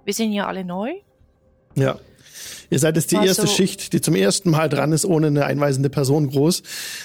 Wir 0.04 0.14
sind 0.14 0.32
ja 0.34 0.46
alle 0.48 0.64
neu. 0.64 0.92
Ja. 1.76 1.98
Ihr 2.70 2.80
seid 2.80 2.96
jetzt 2.96 3.12
die 3.12 3.18
Also- 3.18 3.28
erste 3.44 3.48
Schicht, 3.48 3.94
die 3.94 4.02
zum 4.02 4.14
ersten 4.16 4.50
Mal 4.52 4.70
dran 4.70 4.92
ist, 4.92 5.06
ohne 5.06 5.28
eine 5.28 5.46
einweisende 5.46 5.90
Person 5.90 6.30
groß. 6.30 6.62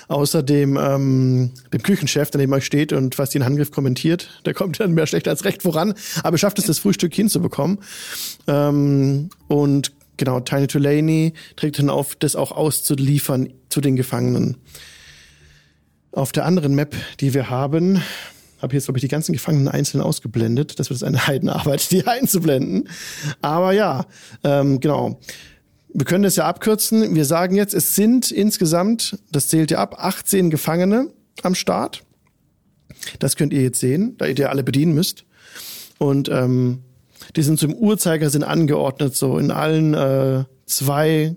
Außer 0.08 0.42
dem, 0.42 0.76
ähm, 0.76 1.52
dem 1.72 1.82
Küchenchef, 1.82 2.30
der 2.30 2.40
neben 2.40 2.52
euch 2.52 2.64
steht 2.66 2.92
und 2.92 3.18
was 3.18 3.30
den 3.30 3.42
Angriff 3.42 3.70
kommentiert. 3.70 4.28
Der 4.44 4.54
kommt 4.54 4.80
dann 4.80 4.92
mehr 4.92 5.06
schlecht 5.06 5.28
als 5.28 5.44
recht 5.44 5.62
voran, 5.62 5.94
aber 6.22 6.36
schafft 6.36 6.58
es, 6.58 6.66
das 6.66 6.78
Frühstück 6.78 7.14
hinzubekommen. 7.14 7.78
Ähm, 8.46 9.30
und 9.48 9.92
genau, 10.20 10.38
Tiny 10.38 10.68
Tulane 10.68 11.32
trägt 11.56 11.80
dann 11.80 11.90
auf, 11.90 12.14
das 12.14 12.36
auch 12.36 12.52
auszuliefern 12.52 13.52
zu 13.70 13.80
den 13.80 13.96
Gefangenen. 13.96 14.58
Auf 16.12 16.30
der 16.30 16.44
anderen 16.44 16.74
Map, 16.74 16.94
die 17.20 17.34
wir 17.34 17.50
haben, 17.50 18.02
habe 18.60 18.74
jetzt, 18.74 18.84
glaube 18.84 18.98
ich, 18.98 19.02
die 19.02 19.08
ganzen 19.08 19.32
Gefangenen 19.32 19.68
einzeln 19.68 20.02
ausgeblendet. 20.02 20.78
Das 20.78 20.90
wird 20.90 21.02
eine 21.02 21.26
Heidenarbeit, 21.26 21.90
die 21.90 22.06
einzublenden. 22.06 22.88
Aber 23.40 23.72
ja, 23.72 24.06
ähm, 24.44 24.78
genau. 24.78 25.18
Wir 25.92 26.04
können 26.04 26.22
das 26.22 26.36
ja 26.36 26.46
abkürzen. 26.46 27.16
Wir 27.16 27.24
sagen 27.24 27.56
jetzt, 27.56 27.74
es 27.74 27.96
sind 27.96 28.30
insgesamt, 28.30 29.18
das 29.32 29.48
zählt 29.48 29.72
ja 29.72 29.78
ab, 29.78 29.96
18 29.98 30.50
Gefangene 30.50 31.10
am 31.42 31.56
Start. 31.56 32.04
Das 33.18 33.34
könnt 33.34 33.52
ihr 33.52 33.62
jetzt 33.62 33.80
sehen, 33.80 34.16
da 34.18 34.26
ihr 34.26 34.34
die 34.34 34.44
alle 34.44 34.62
bedienen 34.62 34.94
müsst. 34.94 35.24
Und 35.98 36.28
ähm, 36.28 36.82
die 37.36 37.42
sind 37.42 37.62
im 37.62 37.74
Uhrzeigersinn 37.74 38.42
angeordnet, 38.42 39.14
so 39.14 39.38
in 39.38 39.50
allen 39.50 39.94
äh, 39.94 40.44
zwei 40.66 41.36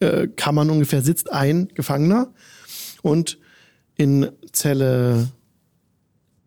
äh, 0.00 0.28
Kammern 0.28 0.70
ungefähr 0.70 1.02
sitzt 1.02 1.32
ein 1.32 1.68
Gefangener. 1.74 2.32
Und 3.02 3.38
in 3.96 4.30
Zelle 4.52 5.28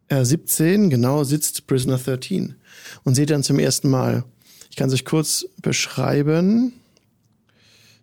R17, 0.09 0.89
genau, 0.89 1.23
sitzt 1.23 1.67
Prisoner 1.67 1.97
13. 1.97 2.55
Und 3.03 3.15
seht 3.15 3.29
dann 3.29 3.43
zum 3.43 3.59
ersten 3.59 3.89
Mal. 3.89 4.23
Ich 4.69 4.75
kann 4.75 4.89
es 4.89 4.93
euch 4.93 5.05
kurz 5.05 5.47
beschreiben, 5.61 6.73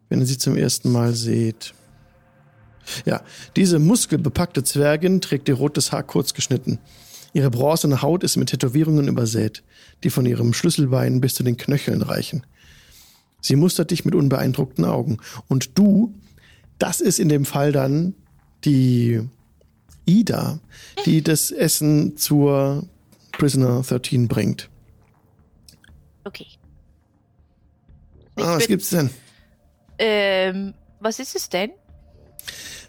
wenn 0.08 0.20
ihr 0.20 0.26
sie 0.26 0.38
zum 0.38 0.56
ersten 0.56 0.90
Mal 0.90 1.14
seht. 1.14 1.74
Ja, 3.04 3.22
diese 3.56 3.78
muskelbepackte 3.78 4.64
Zwergin 4.64 5.20
trägt 5.20 5.48
ihr 5.48 5.54
rotes 5.54 5.92
Haar 5.92 6.02
kurz 6.02 6.34
geschnitten. 6.34 6.78
Ihre 7.32 7.50
bronzene 7.50 8.02
Haut 8.02 8.24
ist 8.24 8.36
mit 8.36 8.50
Tätowierungen 8.50 9.08
übersät, 9.08 9.62
die 10.04 10.10
von 10.10 10.26
ihrem 10.26 10.52
Schlüsselbein 10.54 11.20
bis 11.20 11.34
zu 11.34 11.42
den 11.42 11.56
Knöcheln 11.56 12.02
reichen. 12.02 12.44
Sie 13.40 13.56
mustert 13.56 13.90
dich 13.90 14.04
mit 14.04 14.14
unbeeindruckten 14.14 14.84
Augen. 14.84 15.18
Und 15.48 15.76
du, 15.78 16.14
das 16.78 17.00
ist 17.00 17.18
in 17.18 17.28
dem 17.28 17.44
Fall 17.44 17.72
dann 17.72 18.14
die 18.64 19.20
Ida, 20.04 20.60
die 21.06 21.22
das 21.22 21.50
Essen 21.50 22.16
zur 22.16 22.86
Prisoner 23.32 23.82
13 23.82 24.28
bringt. 24.28 24.68
Okay. 26.24 26.46
Ah, 28.36 28.54
was 28.56 28.58
bin- 28.58 28.66
gibt's 28.68 28.90
denn? 28.90 29.10
Ähm, 29.98 30.74
was 31.00 31.18
ist 31.18 31.34
es 31.36 31.48
denn? 31.48 31.70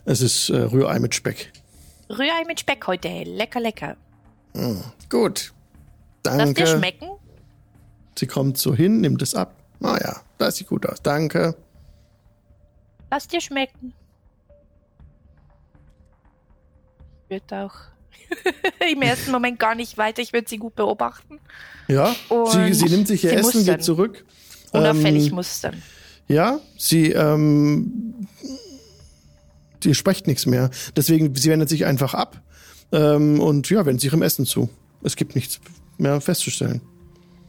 Es 0.06 0.22
ist 0.22 0.50
äh, 0.50 0.58
Rührei 0.58 1.00
mit 1.00 1.16
Speck. 1.16 1.52
Rührei 2.10 2.44
mit 2.48 2.60
Speck 2.60 2.86
heute. 2.88 3.08
Lecker, 3.24 3.60
lecker. 3.60 3.98
Gut. 5.10 5.52
Lass 6.26 6.38
Danke. 6.38 6.54
dir 6.64 6.68
schmecken? 6.68 7.08
Sie 8.18 8.28
kommt 8.28 8.58
so 8.58 8.74
hin, 8.74 9.02
nimmt 9.02 9.22
es 9.22 9.36
ab. 9.36 9.56
Ah 9.82 9.98
ja, 10.02 10.22
das 10.38 10.58
sieht 10.58 10.68
gut 10.68 10.86
aus. 10.86 11.02
Danke. 11.02 11.56
Lass 13.12 13.28
dir 13.28 13.42
schmecken. 13.42 13.94
Wird 17.30 17.52
auch 17.52 17.74
im 18.92 19.02
ersten 19.02 19.32
Moment 19.32 19.60
gar 19.60 19.76
nicht 19.76 19.98
weiter. 19.98 20.22
Ich 20.22 20.34
würde 20.34 20.48
sie 20.48 20.58
gut 20.58 20.76
beobachten. 20.76 21.40
Ja, 21.88 22.16
sie, 22.52 22.74
sie 22.74 22.86
nimmt 22.86 23.08
sich 23.08 23.24
ihr 23.24 23.34
Essen, 23.34 23.44
mustern. 23.58 23.66
geht 23.66 23.84
zurück. 23.84 24.26
Unauffällig 24.72 25.30
Ähm, 25.30 25.36
mustern. 25.36 25.84
Ja, 26.28 26.60
sie, 26.78 27.12
ähm, 27.12 28.28
sie 29.84 29.94
spricht 29.94 30.28
nichts 30.28 30.46
mehr. 30.46 30.70
Deswegen, 30.96 31.36
sie 31.36 31.50
wendet 31.50 31.70
sich 31.70 31.86
einfach 31.86 32.14
ab 32.14 32.42
ähm, 32.92 33.40
und 33.40 33.70
ja, 33.70 33.86
wendet 33.86 34.02
sich 34.02 34.12
ihrem 34.12 34.22
Essen 34.22 34.46
zu. 34.46 34.70
Es 35.04 35.16
gibt 35.16 35.36
nichts 35.36 35.60
mehr 36.04 36.22
festzustellen. 36.22 36.82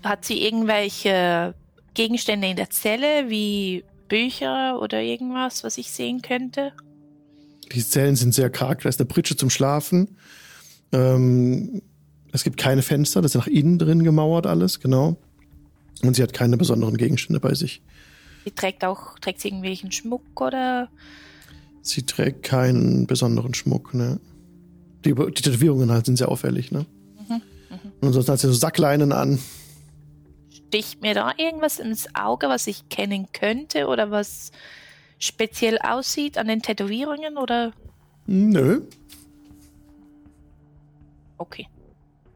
Hat 0.02 0.25
sie 0.25 0.42
irgendwelche 0.42 1.54
Gegenstände 1.92 2.49
in 2.49 2.56
der 2.56 2.70
Zelle, 2.70 3.28
wie 3.28 3.84
Bücher 4.08 4.80
oder 4.80 5.00
irgendwas, 5.00 5.64
was 5.64 5.78
ich 5.78 5.90
sehen 5.90 6.23
könnte? 6.23 6.73
Die 7.73 7.84
Zellen 7.84 8.16
sind 8.16 8.34
sehr 8.34 8.50
karg. 8.50 8.82
Da 8.82 8.88
ist 8.88 9.00
eine 9.00 9.06
Pritsche 9.06 9.37
zum 9.37 9.50
Schlafen. 9.50 10.16
Ähm, 10.92 11.82
es 12.32 12.44
gibt 12.44 12.56
keine 12.56 12.82
Fenster, 12.82 13.23
das 13.23 13.34
ist 13.34 13.37
nach 13.37 13.46
innen 13.46 13.78
drin 13.78 14.04
gemauert 14.04 14.46
alles, 14.46 14.80
genau. 14.80 15.16
Und 16.02 16.16
sie 16.16 16.23
hat 16.23 16.32
keine 16.32 16.56
besonderen 16.56 16.96
Gegenstände 16.96 17.40
bei 17.40 17.54
sich. 17.54 17.82
Sie 18.44 18.50
trägt 18.50 18.84
auch, 18.84 19.18
trägt 19.20 19.40
sie 19.40 19.49
irgendwelchen 19.49 19.92
Schmuck 19.92 20.40
oder? 20.40 20.88
Sie 21.80 22.02
trägt 22.02 22.42
keinen 22.42 23.06
besonderen 23.06 23.54
Schmuck, 23.54 23.94
ne? 23.94 24.20
Die, 25.04 25.14
die 25.14 25.42
Tätowierungen 25.42 25.90
halt 25.90 26.06
sind 26.06 26.16
sehr 26.16 26.28
auffällig, 26.28 26.73
ne? 26.73 26.87
Und 28.00 28.09
ansonsten 28.09 28.33
hat 28.33 28.40
sie 28.40 28.49
so 28.49 28.52
Sackleinen 28.54 29.12
an. 29.12 29.38
Sticht 30.50 31.02
mir 31.02 31.14
da 31.14 31.33
irgendwas 31.37 31.78
ins 31.78 32.14
Auge, 32.14 32.49
was 32.49 32.66
ich 32.66 32.88
kennen 32.88 33.28
könnte 33.33 33.87
oder 33.87 34.11
was 34.11 34.50
speziell 35.19 35.78
aussieht 35.78 36.38
an 36.38 36.49
den 36.49 36.62
Tätowierungen 36.62 37.38
oder? 37.38 37.73
Nö. 38.26 38.83
Okay. 41.38 41.69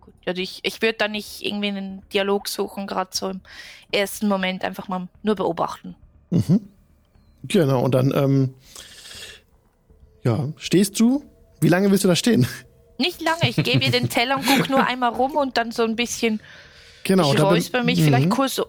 Gut. 0.00 0.14
Also 0.26 0.40
ich, 0.40 0.60
ich 0.62 0.82
würde 0.82 0.98
da 0.98 1.08
nicht 1.08 1.44
irgendwie 1.44 1.68
einen 1.68 2.02
Dialog 2.12 2.48
suchen, 2.48 2.86
gerade 2.86 3.10
so 3.12 3.30
im 3.30 3.40
ersten 3.92 4.28
Moment 4.28 4.64
einfach 4.64 4.88
mal 4.88 5.08
nur 5.22 5.34
beobachten. 5.34 5.96
Mhm. 6.30 6.60
Genau, 7.44 7.84
und 7.84 7.94
dann, 7.94 8.12
ähm, 8.14 8.54
ja, 10.24 10.48
stehst 10.56 10.98
du? 10.98 11.24
Wie 11.60 11.68
lange 11.68 11.90
willst 11.90 12.04
du 12.04 12.08
da 12.08 12.16
stehen? 12.16 12.46
Nicht 12.98 13.20
lange, 13.22 13.48
ich 13.48 13.56
gebe 13.56 13.84
ihr 13.84 13.90
den 13.90 14.08
Teller 14.08 14.36
und 14.36 14.46
gucke 14.46 14.70
nur 14.70 14.84
einmal 14.86 15.10
rum 15.10 15.36
und 15.36 15.56
dann 15.56 15.70
so 15.72 15.84
ein 15.84 15.96
bisschen, 15.96 16.40
Genau. 17.04 17.32
ich 17.32 17.40
räusper 17.40 17.84
mich 17.84 18.00
Mhm. 18.00 18.04
vielleicht 18.04 18.30
kurz 18.30 18.56
so. 18.56 18.66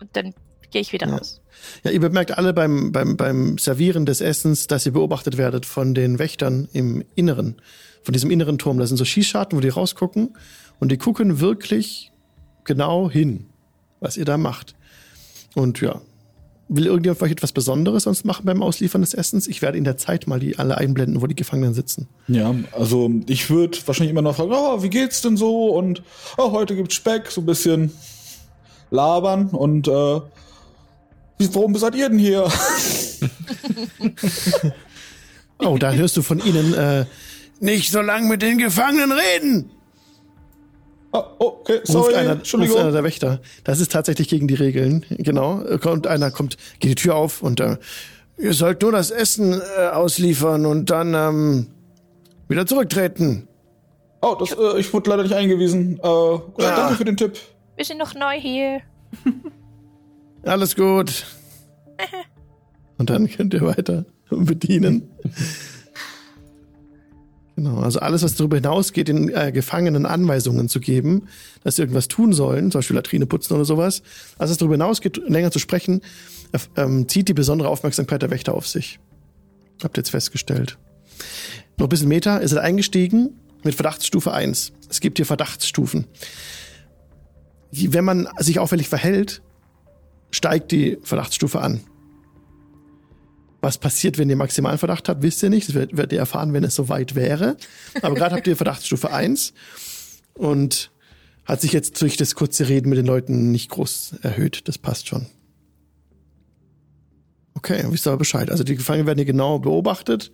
und 0.00 0.08
dann 0.12 0.34
gehe 0.70 0.80
ich 0.82 0.92
wieder 0.92 1.08
Ja. 1.08 1.16
raus. 1.16 1.40
Ja, 1.84 1.90
ihr 1.90 2.00
bemerkt 2.00 2.36
alle 2.38 2.52
beim, 2.54 2.90
beim, 2.92 3.16
beim 3.16 3.58
Servieren 3.58 4.06
des 4.06 4.20
Essens, 4.20 4.66
dass 4.66 4.86
ihr 4.86 4.92
beobachtet 4.92 5.36
werdet 5.36 5.66
von 5.66 5.94
den 5.94 6.18
Wächtern 6.18 6.68
im 6.72 7.04
Inneren, 7.14 7.60
von 8.02 8.12
diesem 8.14 8.30
inneren 8.30 8.56
Turm. 8.58 8.78
Da 8.78 8.86
sind 8.86 8.96
so 8.96 9.04
Schießscharten, 9.04 9.56
wo 9.56 9.60
die 9.60 9.68
rausgucken 9.68 10.36
und 10.78 10.90
die 10.90 10.96
gucken 10.98 11.40
wirklich 11.40 12.12
genau 12.64 13.10
hin, 13.10 13.46
was 14.00 14.16
ihr 14.16 14.24
da 14.24 14.38
macht. 14.38 14.74
Und 15.54 15.80
ja, 15.82 16.00
will 16.70 16.86
irgendjemand 16.86 17.18
vielleicht 17.18 17.32
etwas 17.32 17.52
Besonderes 17.52 18.04
sonst 18.04 18.24
machen 18.24 18.46
beim 18.46 18.62
Ausliefern 18.62 19.02
des 19.02 19.12
Essens? 19.12 19.46
Ich 19.46 19.60
werde 19.60 19.76
in 19.76 19.84
der 19.84 19.96
Zeit 19.96 20.26
mal 20.26 20.40
die 20.40 20.58
alle 20.58 20.78
einblenden, 20.78 21.20
wo 21.20 21.26
die 21.26 21.34
Gefangenen 21.34 21.74
sitzen. 21.74 22.08
Ja, 22.28 22.54
also 22.72 23.10
ich 23.26 23.50
würde 23.50 23.76
wahrscheinlich 23.84 24.12
immer 24.12 24.22
noch 24.22 24.36
fragen, 24.36 24.52
oh, 24.54 24.82
wie 24.82 24.88
geht's 24.88 25.20
denn 25.20 25.36
so? 25.36 25.68
Und 25.74 26.02
oh, 26.38 26.52
heute 26.52 26.76
gibt's 26.76 26.94
Speck, 26.94 27.30
so 27.30 27.42
ein 27.42 27.46
bisschen 27.46 27.92
labern 28.90 29.48
und 29.48 29.88
äh, 29.88 30.20
warum 31.52 31.76
seid 31.76 31.94
ihr 31.96 32.08
denn 32.08 32.18
hier? 32.18 32.48
Oh, 35.62 35.76
da 35.76 35.92
hörst 35.92 36.16
du 36.16 36.22
von 36.22 36.38
ihnen, 36.38 36.72
äh, 36.72 37.04
nicht 37.60 37.90
so 37.90 38.00
lang 38.00 38.28
mit 38.28 38.40
den 38.40 38.58
Gefangenen 38.58 39.12
reden! 39.12 39.70
Ah, 41.12 41.24
okay, 41.38 41.76
ruft 41.76 41.86
sorry, 41.86 42.14
einer, 42.14 42.30
ruft 42.30 42.38
Entschuldigung. 42.40 42.78
einer 42.78 42.92
der 42.92 43.02
Wächter. 43.02 43.40
Das 43.64 43.80
ist 43.80 43.90
tatsächlich 43.92 44.28
gegen 44.28 44.46
die 44.46 44.54
Regeln. 44.54 45.04
Genau. 45.10 45.62
Kommt 45.78 46.06
einer, 46.06 46.30
kommt, 46.30 46.56
geht 46.78 46.90
die 46.90 46.94
Tür 46.94 47.16
auf 47.16 47.42
und 47.42 47.60
äh, 47.60 47.78
ihr 48.38 48.54
sollt 48.54 48.82
nur 48.82 48.92
das 48.92 49.10
Essen 49.10 49.60
äh, 49.76 49.88
ausliefern 49.88 50.66
und 50.66 50.90
dann 50.90 51.14
ähm, 51.14 51.66
wieder 52.48 52.64
zurücktreten. 52.66 53.48
Oh, 54.22 54.36
das, 54.38 54.52
äh, 54.52 54.78
ich 54.78 54.92
wurde 54.92 55.10
leider 55.10 55.22
nicht 55.24 55.34
eingewiesen. 55.34 55.98
Äh. 56.02 56.06
Ja. 56.06 56.40
Danke 56.58 56.94
für 56.94 57.04
den 57.04 57.16
Tipp. 57.16 57.38
Wir 57.76 57.84
sind 57.84 57.98
noch 57.98 58.14
neu 58.14 58.38
hier. 58.38 58.80
Alles 60.44 60.76
gut. 60.76 61.26
Und 62.98 63.10
dann 63.10 63.28
könnt 63.28 63.54
ihr 63.54 63.62
weiter 63.62 64.04
bedienen. 64.30 65.10
Genau, 67.60 67.80
also 67.80 68.00
alles, 68.00 68.22
was 68.22 68.36
darüber 68.36 68.56
hinausgeht, 68.56 69.08
den 69.08 69.28
äh, 69.28 69.52
Gefangenen 69.52 70.06
Anweisungen 70.06 70.70
zu 70.70 70.80
geben, 70.80 71.28
dass 71.62 71.76
sie 71.76 71.82
irgendwas 71.82 72.08
tun 72.08 72.32
sollen, 72.32 72.70
zum 72.70 72.78
Beispiel 72.78 72.96
Latrine 72.96 73.26
putzen 73.26 73.52
oder 73.52 73.66
sowas, 73.66 74.02
alles, 74.38 74.52
was 74.52 74.56
darüber 74.56 74.76
hinausgeht, 74.76 75.18
länger 75.28 75.50
zu 75.50 75.58
sprechen, 75.58 76.00
äh, 76.52 76.58
ähm, 76.80 77.06
zieht 77.06 77.28
die 77.28 77.34
besondere 77.34 77.68
Aufmerksamkeit 77.68 78.22
der 78.22 78.30
Wächter 78.30 78.54
auf 78.54 78.66
sich. 78.66 78.98
Habt 79.82 79.98
ihr 79.98 80.00
jetzt 80.00 80.08
festgestellt. 80.08 80.78
Noch 81.76 81.84
ein 81.84 81.90
bisschen 81.90 82.08
Meter, 82.08 82.40
ihr 82.40 82.48
seid 82.48 82.60
eingestiegen 82.60 83.34
mit 83.62 83.74
Verdachtsstufe 83.74 84.32
1. 84.32 84.72
Es 84.88 85.00
gibt 85.00 85.18
hier 85.18 85.26
Verdachtsstufen. 85.26 86.06
Wenn 87.72 88.06
man 88.06 88.26
sich 88.38 88.58
auffällig 88.58 88.88
verhält, 88.88 89.42
steigt 90.30 90.72
die 90.72 90.96
Verdachtsstufe 91.02 91.60
an. 91.60 91.80
Was 93.60 93.78
passiert, 93.78 94.16
wenn 94.16 94.30
ihr 94.30 94.36
maximalen 94.36 94.78
Verdacht 94.78 95.08
habt, 95.08 95.22
wisst 95.22 95.42
ihr 95.42 95.50
nicht. 95.50 95.68
Das 95.68 95.74
werdet 95.74 96.12
ihr 96.12 96.18
erfahren, 96.18 96.52
wenn 96.52 96.64
es 96.64 96.74
soweit 96.74 97.14
wäre. 97.14 97.56
Aber 98.00 98.14
gerade 98.14 98.36
habt 98.36 98.46
ihr 98.46 98.56
Verdachtsstufe 98.56 99.12
1 99.12 99.52
und 100.34 100.90
hat 101.44 101.60
sich 101.60 101.72
jetzt 101.72 102.00
durch 102.00 102.16
das 102.16 102.34
kurze 102.34 102.68
Reden 102.68 102.88
mit 102.88 102.98
den 102.98 103.06
Leuten 103.06 103.50
nicht 103.50 103.70
groß 103.70 104.14
erhöht. 104.22 104.68
Das 104.68 104.78
passt 104.78 105.08
schon. 105.08 105.26
Okay, 107.54 107.84
wisst 107.88 108.06
ihr 108.06 108.10
aber 108.10 108.18
Bescheid. 108.18 108.50
Also 108.50 108.64
die 108.64 108.76
Gefangenen 108.76 109.06
werden 109.06 109.18
hier 109.18 109.26
genau 109.26 109.58
beobachtet 109.58 110.32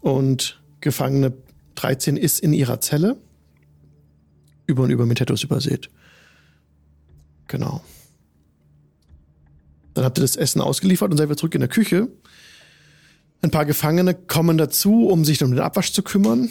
und 0.00 0.62
Gefangene 0.80 1.34
13 1.74 2.16
ist 2.16 2.40
in 2.40 2.52
ihrer 2.52 2.80
Zelle 2.80 3.18
über 4.66 4.84
und 4.84 4.90
über 4.90 5.04
mit 5.04 5.18
Tattoos 5.18 5.42
übersät. 5.42 5.90
Genau. 7.48 7.82
Dann 10.02 10.06
habt 10.08 10.18
ihr 10.18 10.22
das 10.22 10.34
Essen 10.34 10.60
ausgeliefert 10.60 11.12
und 11.12 11.16
seid 11.16 11.28
wieder 11.28 11.36
zurück 11.36 11.54
in 11.54 11.60
der 11.60 11.68
Küche. 11.68 12.08
Ein 13.40 13.52
paar 13.52 13.64
Gefangene 13.64 14.14
kommen 14.14 14.58
dazu, 14.58 15.06
um 15.06 15.24
sich 15.24 15.40
um 15.44 15.52
den 15.52 15.60
Abwasch 15.60 15.92
zu 15.92 16.02
kümmern 16.02 16.50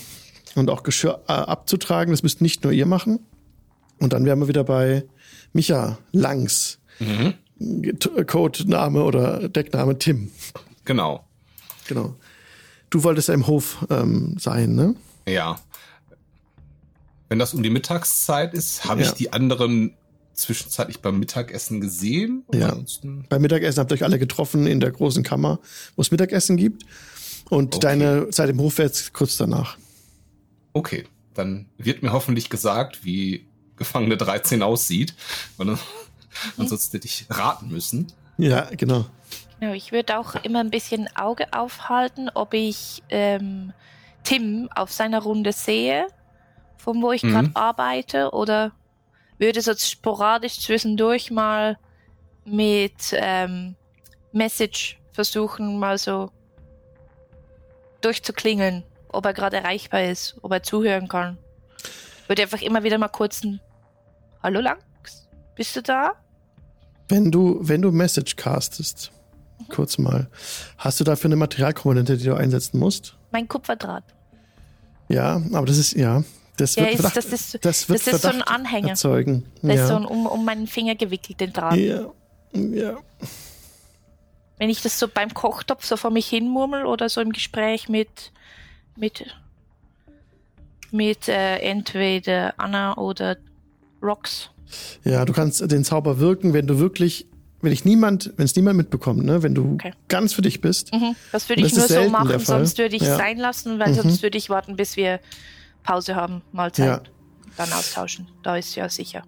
und 0.56 0.70
auch 0.70 0.84
Geschirr 0.84 1.22
äh, 1.28 1.34
abzutragen. 1.34 2.14
Das 2.14 2.24
müsst 2.24 2.40
nicht 2.40 2.64
nur 2.64 2.72
ihr 2.72 2.86
machen. 2.86 3.20
Und 4.00 4.14
dann 4.14 4.24
wären 4.24 4.40
wir 4.40 4.48
wieder 4.48 4.64
bei 4.64 5.04
Micha 5.52 5.98
Langs. 6.14 6.80
Mhm. 7.00 7.34
Codename 8.26 9.04
oder 9.04 9.50
Deckname 9.50 10.00
Tim. 10.00 10.32
Genau. 10.86 11.26
Genau. 11.90 12.16
Du 12.90 13.04
wolltest 13.04 13.28
ja 13.28 13.34
im 13.34 13.48
Hof 13.48 13.86
ähm, 13.90 14.38
sein, 14.40 14.76
ne? 14.76 14.96
Ja. 15.28 15.60
Wenn 17.28 17.38
das 17.38 17.54
um 17.54 17.64
die 17.64 17.70
Mittagszeit 17.70 18.54
ist, 18.54 18.86
habe 18.86 19.02
Ja. 19.02 19.08
ich 19.08 19.14
die 19.14 19.34
anderen 19.34 19.94
zwischenzeitlich 20.42 21.02
beim 21.02 21.20
Mittagessen 21.20 21.82
gesehen. 21.82 22.44
Ja. 22.54 22.70
Ansonsten, 22.70 23.26
Beim 23.30 23.42
Mittagessen 23.42 23.80
habt 23.80 23.92
ihr 23.92 23.96
euch 23.96 24.04
alle 24.04 24.20
getroffen 24.20 24.68
in 24.68 24.80
der 24.80 24.92
großen 24.92 25.24
Kammer, 25.24 25.60
wo 25.96 26.02
es 26.02 26.12
Mittagessen 26.12 26.58
gibt. 26.58 26.86
Und 27.50 27.76
Okay. 27.76 27.80
deine 27.82 28.30
Zeit 28.30 28.50
im 28.50 28.60
Hof 28.60 28.78
wäre 28.78 28.88
jetzt 28.88 29.14
kurz 29.14 29.38
danach. 29.38 29.78
okay. 30.74 31.06
Dann 31.34 31.68
wird 31.78 32.04
mir 32.04 32.12
hoffentlich 32.12 32.50
gesagt, 32.50 33.06
wie 33.06 33.46
Gefangene 33.78 34.18
13 34.18 34.62
aussieht. 34.62 35.14
Weil 35.56 35.68
dann- 35.68 35.80
Ansonsten 36.58 36.98
hätte 36.98 37.08
ich 37.08 37.26
raten 37.30 37.70
müssen. 37.70 38.08
Ja, 38.38 38.68
genau. 38.76 39.06
Genau, 39.62 39.74
ich 39.74 39.94
würde 39.94 40.18
auch 40.20 40.36
immer 40.44 40.60
ein 40.60 40.72
bisschen 40.72 41.08
Auge 41.16 41.54
aufhalten, 41.54 42.30
ob 42.34 42.54
ich 42.54 43.02
ähm, 43.10 43.72
Tim 44.24 44.68
auf 44.76 44.92
seiner 44.92 45.22
Runde 45.22 45.54
sehe, 45.54 46.08
von 46.78 47.02
wo 47.02 47.14
ich 47.14 47.24
Mhm. 47.24 47.30
gerade 47.32 47.52
arbeite, 47.54 48.32
oder 48.32 48.74
würde 49.42 49.62
so 49.62 49.74
sporadisch 49.76 50.60
zwischendurch 50.60 51.32
mal 51.32 51.78
mit 52.46 52.94
ähm, 53.14 53.76
Message 54.32 55.00
versuchen, 55.14 55.80
mal 55.80 55.98
so 55.98 56.32
durchzuklingeln, 58.02 58.84
ob 59.10 59.26
er 59.26 59.34
gerade 59.34 59.58
erreichbar 59.58 60.04
ist, 60.04 60.38
ob 60.44 60.52
er 60.52 60.64
zuhören 60.64 61.08
kann. 61.08 61.38
Würde 62.28 62.44
einfach 62.44 62.62
immer 62.62 62.84
wieder 62.84 63.00
mal 63.00 63.10
kurz 63.10 63.44
ein 63.44 63.60
Hallo 64.44 64.62
Langs, 64.62 65.28
bist 65.56 65.76
du 65.76 65.82
da? 65.82 66.14
Wenn 67.10 67.32
du, 67.32 67.58
wenn 67.62 67.82
du 67.82 67.92
Message 67.92 68.36
castest, 68.36 69.12
kurz 69.70 69.98
mal, 69.98 70.30
hast 70.78 71.00
du 71.00 71.04
dafür 71.04 71.30
eine 71.30 71.36
Materialkomponente, 71.36 72.18
die 72.18 72.26
du 72.26 72.36
einsetzen 72.36 72.80
musst? 72.80 73.18
Mein 73.32 73.48
Kupferdraht. 73.48 74.04
Ja, 75.10 75.42
aber 75.52 75.66
das 75.66 75.78
ist, 75.78 75.94
ja, 75.94 76.24
das 76.58 76.76
Ja, 76.76 76.84
wird 76.84 76.96
ist, 77.00 77.16
das 77.16 77.26
ist, 77.26 77.66
das 77.66 77.90
wird 77.90 78.06
das 78.08 78.14
ist 78.16 78.22
so 78.22 78.28
ein 78.30 78.42
Anhänger. 78.42 78.90
erzeugen. 78.90 79.46
Das 79.62 79.76
ja. 79.76 79.82
ist 79.84 79.88
so 79.90 79.96
ein 79.96 80.06
um, 80.06 80.26
um 80.26 80.46
meinen 80.46 80.68
Finger 80.68 80.96
gewickelt, 80.96 81.40
den 81.40 81.54
Draht. 81.54 81.78
ja. 81.78 82.12
ja. 82.54 82.98
Wenn 84.58 84.70
ich 84.70 84.82
das 84.84 85.00
so 85.00 85.08
beim 85.08 85.34
Kochtopf 85.34 85.84
so 85.86 85.98
vor 85.98 86.12
mich 86.12 86.28
hin 86.28 86.48
murmel 86.48 86.86
oder 86.86 87.10
so 87.10 87.20
im 87.20 87.32
Gespräch 87.32 87.90
mit, 87.90 88.32
mit, 88.96 89.26
mit 90.92 91.28
äh, 91.28 91.58
entweder 91.58 92.54
Anna 92.58 92.96
oder 92.98 93.38
Rox. 94.04 94.50
Ja, 95.04 95.26
du 95.26 95.34
kannst 95.34 95.70
den 95.72 95.84
Zauber 95.84 96.20
wirken, 96.20 96.54
wenn 96.54 96.68
du 96.68 96.78
wirklich, 96.80 97.26
wenn 97.62 97.72
ich 97.72 97.86
niemand, 97.86 98.34
wenn 98.38 98.46
es 98.46 98.56
niemand 98.56 98.78
mitbekommt, 98.78 99.24
ne, 99.24 99.42
wenn 99.44 99.56
du 99.56 99.74
Okay. 99.74 99.94
ganz 100.10 100.34
für 100.34 100.42
dich 100.44 100.62
bist. 100.62 100.94
Mhm. 100.94 101.16
Das 101.32 101.50
würde 101.50 101.64
Das 101.64 101.72
ich 101.72 101.78
nur 101.78 101.88
so 101.88 102.10
machen, 102.10 102.40
sonst 102.40 102.78
würde 102.78 102.96
ich 102.96 103.02
es 103.02 103.08
Ja. 103.10 103.18
sein 103.18 103.38
lassen, 103.38 103.80
weil 103.80 103.90
Mhm. 103.90 103.96
sonst 103.96 104.22
würde 104.24 104.38
ich 104.38 104.50
warten, 104.50 104.76
bis 104.76 104.96
wir 104.96 105.20
Pause 105.84 106.16
haben, 106.16 106.42
Mahlzeit. 106.52 106.88
Ja. 106.88 107.02
Dann 107.58 107.72
austauschen. 107.74 108.28
Da 108.44 108.56
ist 108.56 108.76
ja 108.76 108.88
sicher. 108.90 109.24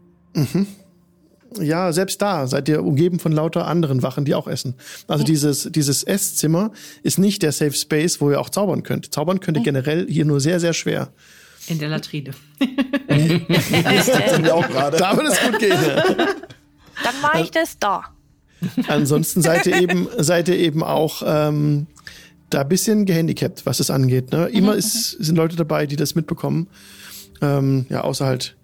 Ja, 1.59 1.91
selbst 1.93 2.21
da 2.21 2.47
seid 2.47 2.67
ihr 2.69 2.83
umgeben 2.83 3.19
von 3.19 3.31
lauter 3.31 3.67
anderen 3.67 4.01
Wachen, 4.01 4.25
die 4.25 4.33
auch 4.33 4.47
essen. 4.47 4.75
Also 5.07 5.23
dieses, 5.23 5.69
dieses 5.71 6.03
Esszimmer 6.03 6.71
ist 7.03 7.19
nicht 7.19 7.43
der 7.43 7.51
Safe 7.51 7.73
Space, 7.73 8.21
wo 8.21 8.31
ihr 8.31 8.39
auch 8.39 8.49
zaubern 8.49 8.83
könnt. 8.83 9.13
Zaubern 9.13 9.39
könnt 9.39 9.57
ihr 9.57 9.63
generell 9.63 10.07
hier 10.07 10.25
nur 10.25 10.39
sehr, 10.39 10.59
sehr 10.59 10.73
schwer. 10.73 11.09
In 11.67 11.79
der 11.79 11.89
Latrine. 11.89 12.31
Auch 14.51 14.67
gerade. 14.67 14.97
Da 14.97 15.15
wird 15.15 15.27
es 15.27 15.41
gut 15.41 15.59
gehen. 15.59 15.77
Dann 15.77 17.21
mache 17.21 17.41
ich 17.41 17.51
das 17.51 17.79
da. 17.79 18.03
Ansonsten 18.87 19.41
seid 19.41 19.65
ihr 19.65 19.81
eben, 19.81 20.07
seid 20.17 20.49
ihr 20.49 20.57
eben 20.57 20.83
auch 20.83 21.23
ähm, 21.25 21.87
da 22.53 22.61
ein 22.61 22.69
bisschen 22.69 23.05
gehandicapt, 23.05 23.65
was 23.65 23.77
das 23.77 23.89
angeht. 23.89 24.31
Ne? 24.31 24.47
Immer 24.47 24.75
ist, 24.75 25.11
sind 25.11 25.35
Leute 25.35 25.55
dabei, 25.55 25.85
die 25.85 25.95
das 25.95 26.15
mitbekommen. 26.15 26.67
Ähm, 27.41 27.85
ja, 27.89 28.01
außer 28.01 28.25
halt 28.25 28.55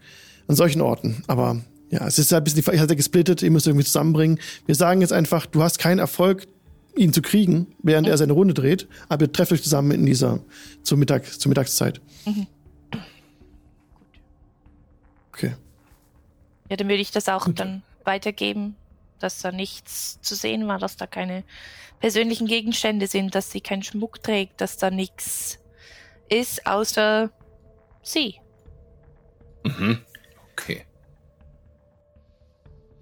an 0.48 0.56
solchen 0.56 0.82
Orten. 0.82 1.24
Aber 1.28 1.62
ja, 1.90 2.06
es 2.08 2.20
ist 2.20 2.32
halt 2.32 2.42
ein 2.42 2.44
bisschen, 2.46 2.64
seid 2.64 2.90
ja 2.90 2.96
gesplittet, 2.96 3.42
ihr 3.42 3.52
müsst 3.52 3.68
irgendwie 3.68 3.86
zusammenbringen. 3.86 4.40
Wir 4.66 4.76
sagen 4.76 5.02
jetzt 5.02 5.14
einfach, 5.14 5.46
du 5.46 5.64
hast 5.64 5.80
keinen 5.80 6.00
Erfolg, 6.00 6.48
ihn 6.96 7.14
zu 7.14 7.22
kriegen, 7.22 7.68
während 7.82 8.08
er 8.08 8.18
seine 8.18 8.34
Runde 8.34 8.54
dreht, 8.54 8.88
aber 9.08 9.26
ihr 9.26 9.32
trefft 9.32 9.52
euch 9.52 9.64
zusammen 9.64 9.92
in 9.92 10.06
dieser, 10.06 10.40
zur, 10.84 10.98
Mittag, 10.98 11.26
zur 11.26 11.50
Mittagszeit. 11.50 12.02
Okay. 15.34 15.54
Ja, 16.70 16.76
dann 16.76 16.88
würde 16.88 17.02
ich 17.02 17.12
das 17.12 17.30
auch 17.30 17.48
dann 17.50 17.84
weitergeben, 18.04 18.76
dass 19.20 19.42
da 19.42 19.52
nichts 19.52 20.20
zu 20.22 20.36
sehen 20.36 20.68
war, 20.68 20.80
dass 20.80 20.98
da 20.98 21.08
keine 21.08 21.44
persönlichen 22.00 22.48
Gegenstände 22.48 23.08
sind, 23.08 23.36
dass 23.36 23.52
sie 23.52 23.62
keinen 23.62 23.84
Schmuck 23.84 24.24
trägt, 24.24 24.62
dass 24.62 24.78
da 24.78 24.90
nichts 24.90 25.60
ist, 26.30 26.66
außer 26.66 27.30
sie. 28.02 28.36
Mhm. 29.64 30.00
Okay. 30.54 30.86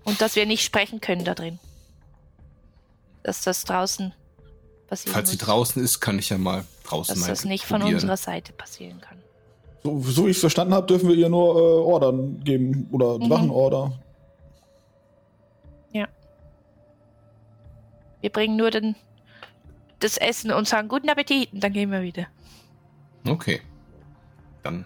Und 0.03 0.21
dass 0.21 0.35
wir 0.35 0.45
nicht 0.45 0.63
sprechen 0.63 1.01
können 1.01 1.25
da 1.25 1.33
drin. 1.35 1.59
Dass 3.23 3.41
das 3.43 3.65
draußen 3.65 4.13
passieren 4.87 5.13
Falls 5.13 5.29
sie 5.31 5.37
draußen 5.37 5.83
ist, 5.83 5.99
kann 5.99 6.17
ich 6.17 6.29
ja 6.29 6.37
mal 6.37 6.63
draußen 6.85 7.13
Dass 7.15 7.21
mal 7.21 7.27
das 7.27 7.43
nicht 7.45 7.65
von 7.65 7.81
probieren. 7.81 7.95
unserer 7.95 8.17
Seite 8.17 8.53
passieren 8.53 9.01
kann. 9.01 9.17
So, 9.83 10.01
so 10.01 10.25
wie 10.25 10.29
ich 10.31 10.37
es 10.37 10.41
verstanden 10.41 10.73
habe, 10.73 10.87
dürfen 10.87 11.09
wir 11.09 11.15
ihr 11.15 11.29
nur 11.29 11.55
äh, 11.55 11.59
Ordern 11.59 12.41
geben 12.43 12.87
oder 12.91 13.19
Mhm. 13.19 13.29
Wachenorder. 13.29 13.99
Wir 18.27 18.33
bringen 18.33 18.57
nur 18.57 18.71
den, 18.71 18.97
das 19.99 20.17
Essen 20.17 20.51
und 20.51 20.67
sagen 20.67 20.89
guten 20.89 21.07
Appetit 21.07 21.53
und 21.53 21.63
dann 21.63 21.71
gehen 21.71 21.91
wir 21.91 22.01
wieder. 22.01 22.27
Okay. 23.25 23.61
Dann 24.63 24.83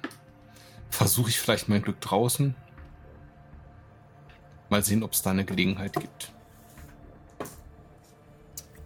versuche 0.91 1.31
ich 1.31 1.39
vielleicht 1.39 1.67
mein 1.67 1.81
Glück 1.81 1.99
draußen. 2.01 2.53
Mal 4.69 4.83
sehen, 4.83 5.01
ob 5.01 5.13
es 5.13 5.23
da 5.23 5.31
eine 5.31 5.43
Gelegenheit 5.43 5.93
gibt. 5.93 6.31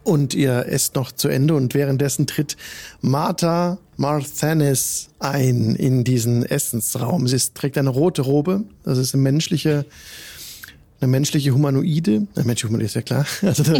Und 0.04 0.32
ihr 0.32 0.64
esst 0.68 0.94
noch 0.94 1.12
zu 1.12 1.28
Ende 1.28 1.54
und 1.54 1.74
währenddessen 1.74 2.26
tritt 2.26 2.56
Martha 3.02 3.76
Marthanes 3.98 5.10
ein 5.18 5.76
in 5.76 6.02
diesen 6.02 6.46
Essensraum. 6.46 7.28
Sie 7.28 7.36
ist, 7.36 7.54
trägt 7.54 7.76
eine 7.76 7.90
rote 7.90 8.22
Robe, 8.22 8.64
das 8.84 8.96
ist 8.96 9.12
eine 9.12 9.22
menschliche, 9.22 9.84
eine 11.06 11.12
menschliche 11.12 11.52
Humanoide. 11.52 12.26
Eine 12.34 12.44
menschliche 12.44 12.68
Humanoide 12.68 12.86
ist 12.86 12.94
ja 12.94 13.02
klar. 13.02 13.26
Also 13.42 13.72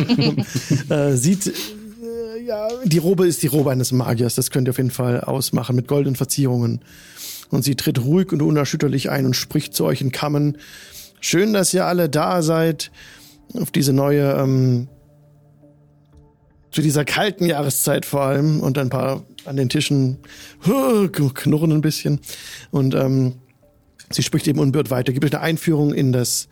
äh, 0.94 1.16
sieht, 1.16 1.46
äh, 1.48 2.44
ja, 2.46 2.68
die 2.84 2.98
Robe 2.98 3.26
ist 3.26 3.42
die 3.42 3.48
Robe 3.48 3.70
eines 3.72 3.92
Magiers, 3.92 4.36
das 4.36 4.50
könnt 4.50 4.68
ihr 4.68 4.70
auf 4.70 4.76
jeden 4.76 4.90
Fall 4.90 5.20
ausmachen 5.20 5.74
mit 5.74 5.88
goldenen 5.88 6.16
Verzierungen. 6.16 6.80
Und 7.50 7.64
sie 7.64 7.74
tritt 7.74 8.02
ruhig 8.04 8.32
und 8.32 8.42
unerschütterlich 8.42 9.10
ein 9.10 9.26
und 9.26 9.34
spricht 9.34 9.74
zu 9.74 9.84
euch 9.84 10.00
in 10.00 10.12
Kammen. 10.12 10.58
Schön, 11.20 11.52
dass 11.52 11.74
ihr 11.74 11.84
alle 11.86 12.08
da 12.08 12.42
seid 12.42 12.90
auf 13.54 13.70
diese 13.70 13.92
neue 13.92 14.32
ähm, 14.32 14.88
zu 16.70 16.82
dieser 16.82 17.04
kalten 17.04 17.46
Jahreszeit 17.46 18.04
vor 18.04 18.22
allem 18.22 18.60
und 18.60 18.78
ein 18.78 18.90
paar 18.90 19.24
an 19.44 19.56
den 19.56 19.68
Tischen 19.68 20.18
huh, 20.66 21.08
knurren 21.34 21.72
ein 21.72 21.80
bisschen. 21.80 22.20
Und 22.70 22.94
ähm, 22.94 23.34
sie 24.10 24.22
spricht 24.22 24.46
eben 24.46 24.58
unbeirrt 24.58 24.90
weiter, 24.90 25.12
gibt 25.12 25.24
euch 25.24 25.32
eine 25.32 25.42
Einführung 25.42 25.94
in 25.94 26.12
das, 26.12 26.48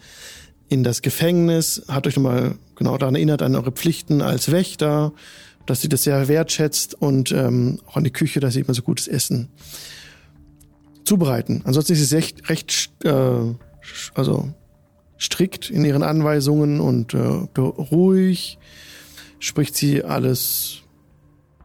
in 0.69 0.83
das 0.83 1.03
Gefängnis, 1.03 1.83
hat 1.89 2.07
euch 2.07 2.17
nochmal 2.17 2.57
genau 2.75 2.97
daran 2.99 3.15
erinnert, 3.15 3.43
an 3.43 3.55
eure 3.55 3.73
Pflichten 3.73 4.23
als 4.23 4.51
Wächter, 4.51 5.13
dass 5.67 5.81
sie 5.81 5.89
das 5.89 6.03
sehr 6.03 6.29
wertschätzt 6.29 6.95
und 7.01 7.33
ähm, 7.33 7.81
auch 7.87 7.97
an 7.97 8.05
die 8.05 8.11
Küche, 8.11 8.41
dass 8.41 8.55
sie 8.55 8.61
immer 8.61 8.75
so 8.75 8.83
gutes 8.83 9.09
Essen 9.09 9.49
zubereiten. 11.05 11.63
Ansonsten 11.65 11.93
ist 11.93 12.09
sie 12.09 12.15
recht, 12.17 12.49
recht 12.49 12.91
äh, 13.05 13.55
also 14.15 14.53
strikt 15.19 15.71
in 15.71 15.85
ihren 15.85 16.03
Anweisungen 16.03 16.81
und 16.81 17.15
äh, 17.15 17.19
ruhig 17.19 18.59
spricht 19.39 19.77
sie 19.77 20.05
alles 20.05 20.84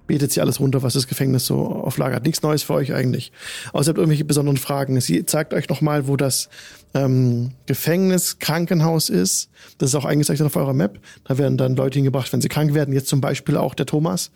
betet 0.10 0.32
sie 0.34 0.42
alles 0.42 0.60
runter, 0.60 0.82
was 0.82 0.94
das 0.96 1.08
Gefängnis 1.08 1.46
so 1.46 1.60
auflagert. 1.68 2.26
Nichts 2.26 2.42
Neues 2.42 2.64
für 2.64 2.74
euch 2.74 2.94
eigentlich. 2.94 3.32
Außer 3.74 3.88
ihr 3.88 3.90
habt 3.92 3.98
irgendwelche 4.00 4.26
besonderen 4.26 4.58
Fragen. 4.58 5.00
Sie 5.00 5.24
zeigt 5.26 5.54
euch 5.54 5.70
nochmal, 5.70 6.08
wo 6.08 6.18
das 6.18 6.50
ähm, 6.96 7.52
Gefängnis, 7.68 8.40
Krankenhaus 8.40 9.10
ist. 9.10 9.50
Das 9.78 9.90
ist 9.92 9.96
auch 9.96 10.06
eingezeichnet 10.06 10.48
auf 10.48 10.56
eurer 10.56 10.74
Map. 10.74 11.00
Da 11.26 11.38
werden 11.38 11.58
dann 11.60 11.76
Leute 11.76 12.00
hingebracht, 12.00 12.34
wenn 12.34 12.42
sie 12.42 12.50
krank 12.50 12.74
werden. 12.74 12.92
Jetzt 12.92 13.08
zum 13.08 13.22
Beispiel 13.22 13.56
auch 13.56 13.76
der 13.76 13.86
Thomas. 13.86 14.32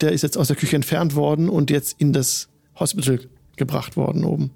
Der 0.00 0.12
ist 0.12 0.22
jetzt 0.22 0.38
aus 0.38 0.48
der 0.48 0.56
Küche 0.56 0.76
entfernt 0.76 1.14
worden 1.14 1.50
und 1.50 1.70
jetzt 1.70 1.94
in 2.00 2.14
das 2.14 2.48
Hospital 2.80 3.20
gebracht 3.56 3.96
worden 3.98 4.24
oben. 4.24 4.50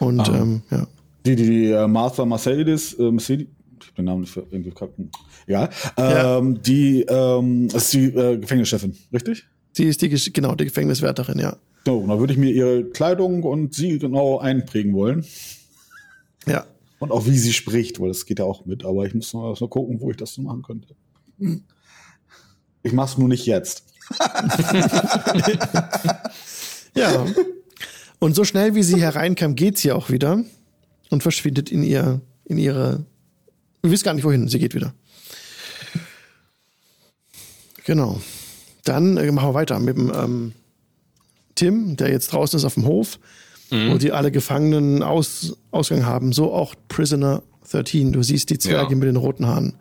Und 0.00 0.20
Ah. 0.20 0.36
ähm, 0.36 0.62
ja. 0.70 0.86
Die, 1.24 1.36
die, 1.36 1.46
die 1.46 1.70
äh, 1.70 1.86
Martha 1.86 2.24
Mercedes, 2.24 2.94
äh, 2.94 3.10
Mercedes, 3.10 3.46
den 3.98 4.06
Namen 4.06 4.26
ver- 4.26 4.44
irgendwie. 4.50 4.72
Egal. 5.46 5.68
Ja. 5.96 6.38
Ähm, 6.38 6.62
die 6.62 7.02
ähm, 7.02 7.68
ist 7.68 7.92
die 7.92 8.06
äh, 8.06 8.38
Gefängnischefin, 8.38 8.96
richtig? 9.12 9.44
Sie 9.72 9.84
ist 9.84 10.00
die, 10.02 10.08
genau, 10.32 10.54
die 10.54 10.64
Gefängniswärterin, 10.64 11.38
ja. 11.38 11.56
So, 11.84 12.04
da 12.06 12.18
würde 12.18 12.32
ich 12.32 12.38
mir 12.38 12.50
ihre 12.50 12.84
Kleidung 12.84 13.42
und 13.44 13.74
sie 13.74 13.98
genau 13.98 14.38
einprägen 14.38 14.92
wollen. 14.94 15.24
Ja. 16.46 16.66
Und 16.98 17.12
auch 17.12 17.26
wie 17.26 17.38
sie 17.38 17.52
spricht, 17.52 18.00
weil 18.00 18.08
das 18.08 18.26
geht 18.26 18.40
ja 18.40 18.44
auch 18.44 18.66
mit. 18.66 18.84
Aber 18.84 19.06
ich 19.06 19.14
muss 19.14 19.32
noch, 19.32 19.58
noch 19.60 19.68
gucken, 19.68 20.00
wo 20.00 20.10
ich 20.10 20.16
das 20.16 20.34
so 20.34 20.42
machen 20.42 20.62
könnte. 20.62 20.94
Ich 22.82 22.92
mach's 22.92 23.16
nur 23.18 23.28
nicht 23.28 23.46
jetzt. 23.46 23.84
Ja. 26.94 27.26
Und 28.18 28.34
so 28.34 28.42
schnell 28.44 28.74
wie 28.74 28.82
sie 28.82 29.00
hereinkam, 29.00 29.54
geht 29.54 29.78
sie 29.78 29.92
auch 29.92 30.10
wieder 30.10 30.42
und 31.10 31.22
verschwindet 31.22 31.70
in 31.70 31.82
ihr, 31.84 32.20
in 32.44 32.58
ihre. 32.58 33.04
Ihr 33.88 33.92
wisst 33.92 34.04
gar 34.04 34.12
nicht 34.12 34.24
wohin, 34.24 34.48
sie 34.48 34.58
geht 34.58 34.74
wieder. 34.74 34.92
Genau. 37.86 38.20
Dann 38.84 39.16
äh, 39.16 39.32
machen 39.32 39.48
wir 39.48 39.54
weiter 39.54 39.78
mit 39.78 39.96
dem 39.96 40.12
ähm, 40.14 40.52
Tim, 41.54 41.96
der 41.96 42.10
jetzt 42.10 42.32
draußen 42.34 42.58
ist 42.58 42.64
auf 42.66 42.74
dem 42.74 42.84
Hof, 42.84 43.18
wo 43.70 43.96
die 43.96 44.12
alle 44.12 44.30
Gefangenen 44.30 45.02
aus, 45.02 45.56
Ausgang 45.70 46.04
haben. 46.04 46.32
So 46.34 46.52
auch 46.52 46.74
Prisoner 46.88 47.42
13. 47.70 48.12
Du 48.12 48.22
siehst 48.22 48.50
die 48.50 48.58
Zwerge 48.58 48.92
Ja. 48.92 48.96
mit 48.98 49.08
den 49.08 49.16
roten 49.16 49.46
Haaren. 49.46 49.74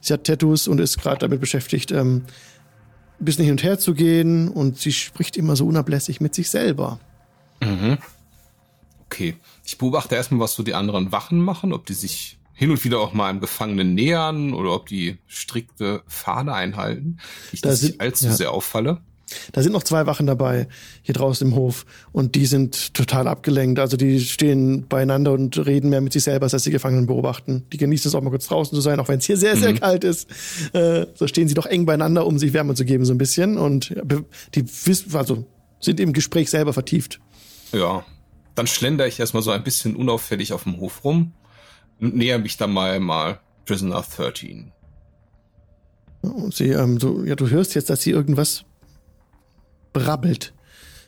Sie 0.00 0.12
hat 0.14 0.24
Tattoos 0.24 0.68
und 0.68 0.78
ist 0.80 0.98
gerade 0.98 1.18
damit 1.18 1.40
beschäftigt, 1.40 1.90
ähm, 1.92 2.24
ein 3.20 3.24
bisschen 3.26 3.44
hin 3.44 3.52
und 3.52 3.62
her 3.62 3.78
zu 3.78 3.92
gehen 3.92 4.48
und 4.48 4.78
sie 4.78 4.92
spricht 4.92 5.36
immer 5.36 5.54
so 5.54 5.66
unablässig 5.66 6.20
mit 6.22 6.34
sich 6.34 6.48
selber. 6.48 6.98
Okay. 9.06 9.36
Ich 9.66 9.76
beobachte 9.76 10.14
erstmal, 10.14 10.40
was 10.40 10.54
so 10.54 10.62
die 10.62 10.72
anderen 10.74 11.12
Wachen 11.12 11.38
machen, 11.40 11.74
ob 11.74 11.84
die 11.84 11.92
sich 11.94 12.38
hin 12.60 12.70
und 12.70 12.84
wieder 12.84 13.00
auch 13.00 13.14
mal 13.14 13.30
einem 13.30 13.40
Gefangenen 13.40 13.94
nähern 13.94 14.52
oder 14.52 14.74
ob 14.74 14.84
die 14.86 15.16
strikte 15.26 16.02
Pfade 16.06 16.52
einhalten. 16.52 17.16
Nicht, 17.52 17.64
Da 17.64 17.70
dass 17.70 17.80
sind- 17.80 17.94
ich 17.94 18.00
allzu 18.02 18.26
ja. 18.26 18.32
sehr 18.32 18.52
auffalle. 18.52 19.00
Da 19.52 19.62
sind 19.62 19.72
noch 19.72 19.82
zwei 19.84 20.04
Wachen 20.06 20.26
dabei, 20.26 20.68
hier 21.00 21.14
draußen 21.14 21.46
im 21.46 21.54
Hof, 21.54 21.86
und 22.12 22.34
die 22.34 22.44
sind 22.44 22.92
total 22.92 23.28
abgelenkt. 23.28 23.78
Also 23.78 23.96
die 23.96 24.20
stehen 24.20 24.86
beieinander 24.88 25.32
und 25.32 25.56
reden 25.64 25.88
mehr 25.88 26.02
mit 26.02 26.12
sich 26.12 26.24
selber, 26.24 26.42
als 26.44 26.52
dass 26.52 26.64
die 26.64 26.70
Gefangenen 26.70 27.06
beobachten. 27.06 27.64
Die 27.72 27.78
genießen 27.78 28.08
es 28.10 28.14
auch 28.14 28.20
mal 28.20 28.28
kurz 28.30 28.48
draußen 28.48 28.74
zu 28.74 28.82
sein, 28.82 29.00
auch 29.00 29.08
wenn 29.08 29.20
es 29.20 29.24
hier 29.24 29.38
sehr, 29.38 29.56
sehr 29.56 29.72
kalt 29.72 30.04
ist. 30.04 30.28
Äh, 30.74 31.06
so 31.14 31.26
stehen 31.28 31.48
sie 31.48 31.54
doch 31.54 31.66
eng 31.66 31.86
beieinander, 31.86 32.26
um 32.26 32.38
sich 32.38 32.52
Wärme 32.52 32.74
zu 32.74 32.84
geben, 32.84 33.06
so 33.06 33.14
ein 33.14 33.18
bisschen. 33.18 33.56
Und 33.56 33.94
die 34.54 34.64
wissen, 34.84 35.14
also 35.16 35.46
sind 35.80 35.98
im 36.00 36.12
Gespräch 36.12 36.50
selber 36.50 36.72
vertieft. 36.74 37.20
Ja. 37.72 38.04
Dann 38.56 38.66
schlender 38.66 39.06
ich 39.06 39.18
erstmal 39.20 39.42
so 39.44 39.50
ein 39.52 39.62
bisschen 39.64 39.96
unauffällig 39.96 40.52
auf 40.52 40.64
dem 40.64 40.78
Hof 40.78 41.04
rum 41.04 41.32
und 42.00 42.16
näher 42.16 42.38
mich 42.38 42.56
dann 42.56 42.72
mal 42.72 42.98
mal 43.00 43.40
Prisoner 43.66 44.02
13. 44.02 44.72
Ja, 46.22 46.30
Und 46.30 46.54
sie, 46.54 46.70
ähm, 46.70 46.98
so, 46.98 47.24
ja, 47.24 47.36
du 47.36 47.48
hörst 47.48 47.74
jetzt, 47.74 47.90
dass 47.90 48.02
sie 48.02 48.10
irgendwas 48.10 48.64
brabbelt. 49.92 50.54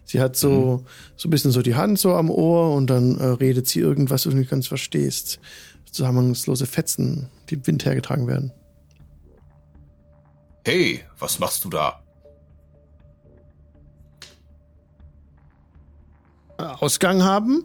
Sie 0.05 0.20
hat 0.20 0.37
so, 0.37 0.85
so 1.16 1.28
ein 1.28 1.31
bisschen 1.31 1.52
so 1.52 1.62
die 1.62 1.74
Hand 1.74 1.98
so 1.98 2.14
am 2.14 2.28
Ohr 2.31 2.74
und 2.74 2.88
dann 2.88 3.18
äh, 3.18 3.24
redet 3.24 3.68
sie 3.68 3.81
irgendwas, 3.81 4.26
was 4.26 4.33
du 4.33 4.38
nicht 4.38 4.50
ganz 4.50 4.66
verstehst. 4.66 5.40
Zusammenhangslose 5.90 6.66
Fetzen, 6.66 7.28
die 7.48 7.55
im 7.55 7.66
Wind 7.66 7.85
hergetragen 7.85 8.26
werden. 8.26 8.52
Hey, 10.64 11.02
was 11.18 11.38
machst 11.38 11.64
du 11.64 11.68
da? 11.68 12.02
Ausgang 16.57 17.22
haben? 17.22 17.64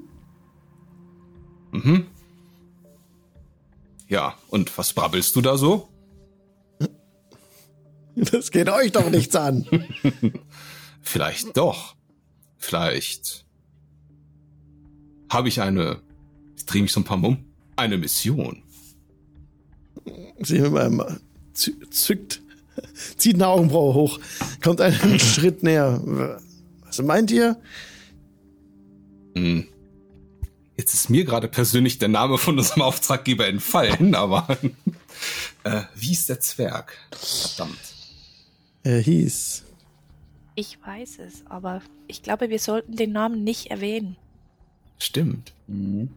Mhm. 1.72 2.08
Ja, 4.08 4.36
und 4.50 4.76
was 4.78 4.94
brabbelst 4.94 5.36
du 5.36 5.42
da 5.42 5.58
so? 5.58 5.90
Das 8.16 8.52
geht 8.52 8.70
euch 8.70 8.92
doch 8.92 9.10
nichts 9.10 9.36
an. 9.36 9.66
Vielleicht 11.02 11.56
doch. 11.58 11.96
Vielleicht 12.58 13.46
habe 15.30 15.50
ich 15.50 15.62
eine, 15.62 16.02
ich 16.56 16.66
drehe 16.66 16.82
mich 16.82 16.92
so 16.94 17.02
ein 17.02 17.04
paar 17.04 17.18
Mal 17.18 17.28
um, 17.28 17.46
eine 17.76 17.98
Mission. 17.98 18.64
Sie 20.40 20.62
zü- 20.62 21.90
zückt, 21.92 22.42
zieht 23.18 23.36
eine 23.36 23.48
Augenbraue 23.48 23.94
hoch, 23.94 24.20
kommt 24.64 24.82
einen 24.82 25.20
Schritt 25.20 25.64
näher. 25.64 26.02
Was 26.86 27.02
meint 27.02 27.30
ihr? 27.32 27.58
Hm. 29.36 29.68
Jetzt 30.78 30.94
ist 30.94 31.10
mir 31.10 31.26
gerade 31.26 31.48
persönlich 31.48 31.98
der 31.98 32.08
Name 32.08 32.38
von 32.38 32.58
unserem 32.58 32.84
Auftraggeber 32.84 33.48
entfallen, 33.48 34.14
aber 34.16 34.48
äh, 35.64 35.82
wie 35.96 36.12
ist 36.14 36.30
der 36.30 36.40
Zwerg? 36.40 36.96
Verdammt. 37.12 37.78
Er 38.84 39.00
hieß. 39.00 39.64
Ich 40.56 40.78
weiß 40.86 41.20
es, 41.28 41.44
aber 41.50 41.82
ich 42.08 42.22
glaube, 42.24 42.50
wir 42.50 42.60
sollten 42.60 42.96
den 42.96 43.12
Namen 43.12 43.44
nicht 43.44 43.68
erwähnen. 43.72 44.16
Stimmt. 45.00 45.52
Mhm. 45.68 46.10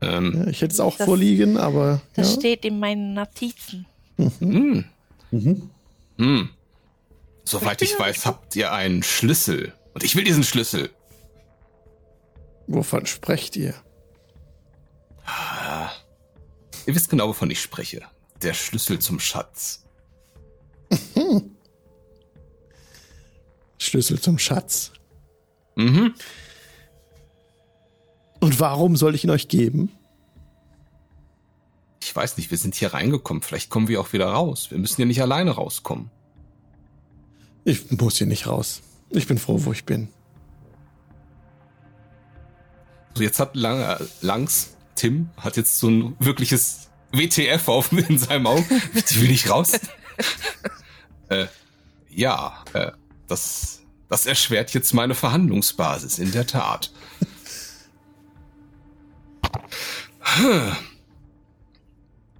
Ähm, 0.00 0.32
Ja, 0.44 0.46
ich 0.48 0.60
hätte 0.60 0.74
es 0.74 0.80
auch 0.80 0.96
Das- 0.96 1.06
vorliegen, 1.06 1.56
aber 1.56 2.00
Das 2.14 2.34
ja. 2.34 2.40
steht 2.40 2.64
in 2.64 2.78
meinen 2.78 3.14
Notizen. 3.14 3.86
hm. 4.16 4.84
Mhm. 5.30 5.70
Hm. 6.18 6.48
Soweit 7.44 7.80
ich 7.82 7.98
weiß, 7.98 8.26
habt 8.26 8.54
ihr 8.56 8.72
einen 8.72 9.02
Schlüssel. 9.02 9.72
Und 9.94 10.02
ich 10.04 10.14
will 10.16 10.24
diesen 10.24 10.44
Schlüssel. 10.44 10.90
Wovon 12.68 13.06
sprecht 13.06 13.56
ihr? 13.56 13.74
Ihr 16.86 16.94
wisst 16.94 17.10
genau, 17.10 17.28
wovon 17.28 17.50
ich 17.50 17.60
spreche. 17.60 18.02
Der 18.42 18.54
Schlüssel 18.54 18.98
zum 18.98 19.18
Schatz. 19.20 19.84
Schlüssel 23.78 24.20
zum 24.20 24.38
Schatz. 24.38 24.92
Mhm. 25.76 26.14
Und 28.40 28.60
warum 28.60 28.96
soll 28.96 29.14
ich 29.14 29.24
ihn 29.24 29.30
euch 29.30 29.48
geben? 29.48 29.92
Ich 32.00 32.14
weiß 32.14 32.36
nicht, 32.36 32.50
wir 32.50 32.58
sind 32.58 32.74
hier 32.74 32.94
reingekommen. 32.94 33.42
Vielleicht 33.42 33.68
kommen 33.70 33.88
wir 33.88 34.00
auch 34.00 34.12
wieder 34.12 34.26
raus. 34.26 34.70
Wir 34.70 34.78
müssen 34.78 34.96
hier 34.96 35.06
nicht 35.06 35.20
alleine 35.20 35.50
rauskommen. 35.50 36.10
Ich 37.64 37.90
muss 37.90 38.16
hier 38.16 38.26
nicht 38.26 38.46
raus. 38.46 38.80
Ich 39.10 39.26
bin 39.26 39.36
froh, 39.36 39.64
wo 39.64 39.72
ich 39.72 39.84
bin. 39.84 40.08
So, 43.14 43.22
jetzt 43.22 43.40
hat 43.40 43.56
lang, 43.56 43.80
äh, 43.80 43.96
Langs, 44.20 44.76
Tim, 44.94 45.30
hat 45.36 45.56
jetzt 45.56 45.78
so 45.78 45.88
ein 45.88 46.16
wirkliches 46.18 46.88
WTF 47.12 47.68
auf 47.68 47.92
in 48.08 48.18
seinem 48.18 48.46
Auge. 48.46 48.64
Ich 48.94 49.20
will 49.20 49.28
nicht 49.28 49.50
raus. 49.50 49.72
äh, 51.28 51.46
ja, 52.10 52.64
äh, 52.72 52.92
das, 53.26 53.80
das 54.08 54.26
erschwert 54.26 54.74
jetzt 54.74 54.92
meine 54.94 55.14
Verhandlungsbasis, 55.14 56.18
in 56.18 56.32
der 56.32 56.46
Tat. 56.46 56.90
Hm. 60.20 60.72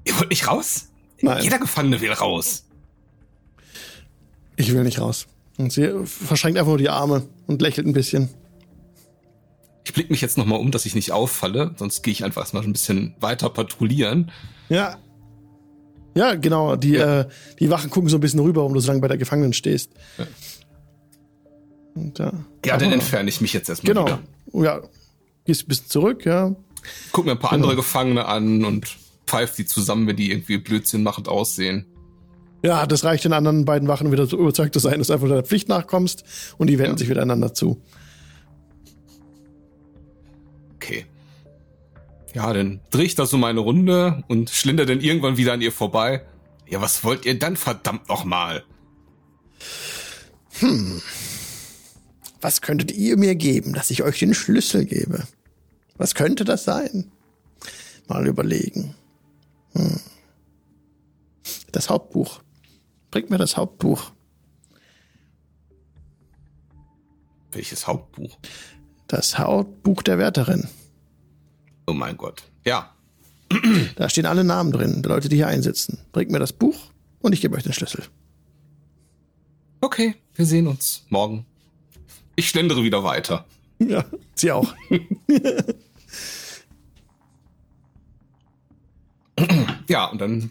Ihr 0.05 0.19
wollt 0.19 0.31
nicht 0.31 0.49
raus? 0.49 0.89
Nein. 1.21 1.43
Jeder 1.43 1.59
Gefangene 1.59 2.01
will 2.01 2.13
raus. 2.13 2.65
Ich 4.57 4.73
will 4.73 4.83
nicht 4.83 5.01
raus. 5.01 5.27
Und 5.59 5.73
sie 5.73 5.93
verschränkt 6.05 6.59
einfach 6.59 6.71
nur 6.71 6.79
die 6.79 6.89
Arme 6.89 7.29
und 7.47 7.61
lächelt 7.61 7.87
ein 7.87 7.93
bisschen. 7.93 8.31
Ich 9.89 9.95
blick 9.95 10.11
mich 10.11 10.21
jetzt 10.21 10.37
nochmal 10.37 10.61
um, 10.61 10.71
dass 10.71 10.85
ich 10.85 10.95
nicht 10.95 11.13
auffalle, 11.13 11.75
sonst 11.79 12.03
gehe 12.03 12.13
ich 12.13 12.23
einfach 12.23 12.43
erstmal 12.43 12.63
ein 12.63 12.75
bisschen 12.75 13.15
weiter 13.21 13.49
patrouillieren. 13.49 14.31
Ja. 14.69 14.99
Ja, 16.15 16.35
genau. 16.35 16.77
Die, 16.77 16.91
Ja. 16.91 17.21
Äh, 17.21 17.29
die 17.59 17.71
Wachen 17.71 17.89
gucken 17.89 18.11
so 18.11 18.19
ein 18.19 18.21
bisschen 18.21 18.41
rüber, 18.41 18.61
warum 18.61 18.75
du 18.75 18.81
so 18.81 18.89
lange 18.89 19.01
bei 19.01 19.09
der 19.09 19.17
Gefangenen 19.17 19.55
stehst. 19.55 19.93
Ja. 20.19 20.27
Und, 21.95 22.19
ja, 22.19 22.33
Ja, 22.67 22.77
dann 22.77 22.93
entferne 22.93 23.31
ich 23.31 23.41
mich 23.41 23.55
jetzt 23.55 23.71
erstmal 23.71 23.95
Genau. 23.95 24.07
wieder. 24.07 24.21
Ja. 24.65 24.81
Gehst 25.47 25.63
ein 25.65 25.69
bisschen 25.69 25.89
zurück, 25.89 26.27
ja. 26.27 26.55
Guck 27.13 27.25
mir 27.25 27.31
ein 27.33 27.39
paar 27.39 27.53
Genau. 27.53 27.63
andere 27.69 27.77
Gefangene 27.77 28.27
an 28.27 28.67
und 28.67 28.95
pfeift 29.27 29.57
die 29.57 29.65
zusammen, 29.65 30.07
wenn 30.07 30.17
die 30.17 30.31
irgendwie 30.31 30.59
Blödsinn 30.59 31.03
machend 31.03 31.29
aussehen. 31.29 31.87
Ja, 32.63 32.87
das 32.87 33.05
reicht 33.05 33.25
den 33.25 33.33
anderen 33.33 33.65
beiden 33.65 33.89
Wachen 33.89 34.13
wieder 34.13 34.27
so 34.27 34.37
überzeugt 34.39 34.75
zu 34.75 34.81
sein, 34.81 34.99
dass 34.99 35.07
du 35.07 35.15
einfach 35.15 35.29
deiner 35.29 35.45
Pflicht 35.45 35.69
nachkommst 35.71 36.25
und 36.59 36.67
die 36.69 36.79
wenden 36.79 36.93
Ja. 36.93 36.99
sich 36.99 37.09
wieder 37.09 37.23
einander 37.23 37.55
zu. 37.55 37.81
Ja, 42.39 42.53
dann 42.53 42.79
dreh 42.91 43.03
ich 43.03 43.17
da 43.17 43.27
so 43.27 43.37
meine 43.37 43.59
Runde 43.59 44.23
und 44.29 44.51
schlinder 44.51 44.87
dann 44.87 45.01
irgendwann 45.01 45.37
wieder 45.37 45.55
an 45.55 45.61
ihr 45.61 45.73
vorbei. 45.73 46.25
Ja, 46.69 46.81
was 46.81 47.03
wollt 47.03 47.27
ihr 47.27 47.37
dann 47.37 47.57
verdammt 47.57 48.09
nochmal? 48.09 48.63
Hm. 50.61 51.03
Was 52.41 52.61
könntet 52.61 52.93
ihr 52.93 53.17
mir 53.17 53.35
geben, 53.35 53.73
dass 53.73 53.91
ich 53.91 54.05
euch 54.05 54.21
den 54.21 54.35
Schlüssel 54.35 54.85
gebe? 54.85 55.27
Was 55.97 56.15
könnte 56.15 56.45
das 56.45 56.63
sein? 56.63 57.11
Mal 58.07 58.25
überlegen. 58.29 58.95
Hm. 59.73 59.99
Das 61.73 61.91
Hauptbuch. 61.91 62.41
Bringt 63.11 63.31
mir 63.31 63.39
das 63.39 63.57
Hauptbuch. 63.57 64.13
Welches 67.51 67.89
Hauptbuch? 67.89 68.39
Das 69.09 69.41
Hauptbuch 69.41 70.05
der 70.05 70.19
Wärterin. 70.19 70.69
Oh 71.89 71.95
mein 71.95 72.19
Gott. 72.19 72.43
Ja. 72.67 72.93
Da 73.97 74.11
stehen 74.11 74.27
alle 74.27 74.45
Namen 74.45 74.73
drin, 74.73 75.01
der 75.03 75.11
Leute, 75.11 75.31
die 75.31 75.37
hier 75.37 75.47
einsitzen. 75.49 75.99
Bringt 76.13 76.31
mir 76.31 76.39
das 76.39 76.53
Buch 76.53 76.77
und 77.21 77.33
ich 77.33 77.41
gebe 77.41 77.57
euch 77.57 77.63
den 77.63 77.73
Schlüssel. 77.73 78.05
Okay, 79.81 80.17
wir 80.35 80.45
sehen 80.45 80.67
uns 80.67 81.05
morgen. 81.09 81.47
Ich 82.37 82.51
schlendere 82.51 82.83
wieder 82.83 83.05
weiter. 83.05 83.47
Ja, 83.79 84.05
sie 84.35 84.53
auch. 84.53 84.75
Ja, 89.89 90.07
und 90.07 90.21
dann 90.21 90.51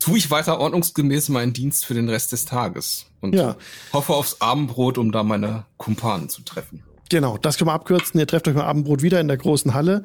tue 0.00 0.18
ich 0.18 0.30
weiter 0.30 0.58
ordnungsgemäß 0.58 1.28
meinen 1.28 1.52
Dienst 1.52 1.84
für 1.86 1.94
den 1.94 2.08
Rest 2.08 2.32
des 2.32 2.44
Tages 2.44 3.06
und 3.20 3.34
Ja. 3.34 3.56
hoffe 3.92 4.12
aufs 4.14 4.40
Abendbrot, 4.40 4.98
um 4.98 5.12
da 5.12 5.22
meine 5.22 5.64
Kumpanen 5.78 6.28
zu 6.28 6.42
treffen. 6.42 6.82
Genau, 7.12 7.36
das 7.36 7.58
können 7.58 7.68
wir 7.68 7.74
abkürzen. 7.74 8.18
Ihr 8.18 8.26
trefft 8.26 8.48
euch 8.48 8.54
beim 8.54 8.64
Abendbrot 8.64 9.02
wieder 9.02 9.20
in 9.20 9.28
der 9.28 9.36
großen 9.36 9.74
Halle. 9.74 10.02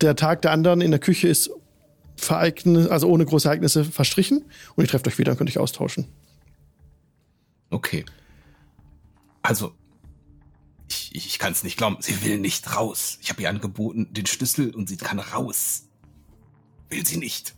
Der 0.00 0.16
Tag 0.16 0.40
der 0.40 0.52
anderen 0.52 0.80
in 0.80 0.90
der 0.90 0.98
Küche 1.00 1.28
ist 1.28 1.50
also 2.30 3.08
ohne 3.10 3.26
große 3.26 3.46
Ereignisse 3.46 3.84
verstrichen. 3.84 4.42
Und 4.74 4.82
ihr 4.84 4.88
trefft 4.88 5.06
euch 5.06 5.18
wieder 5.18 5.32
und 5.32 5.36
könnt 5.36 5.50
euch 5.50 5.58
austauschen. 5.58 6.06
Okay. 7.68 8.06
Also, 9.42 9.74
ich, 10.88 11.14
ich, 11.14 11.26
ich 11.26 11.38
kann 11.38 11.52
es 11.52 11.62
nicht 11.62 11.76
glauben. 11.76 11.98
Sie 12.00 12.24
will 12.24 12.38
nicht 12.38 12.74
raus. 12.74 13.18
Ich 13.20 13.28
habe 13.28 13.42
ihr 13.42 13.50
angeboten, 13.50 14.08
den 14.14 14.24
Schlüssel, 14.24 14.74
und 14.74 14.88
sie 14.88 14.96
kann 14.96 15.18
raus. 15.18 15.82
Will 16.88 17.06
sie 17.06 17.18
nicht. 17.18 17.54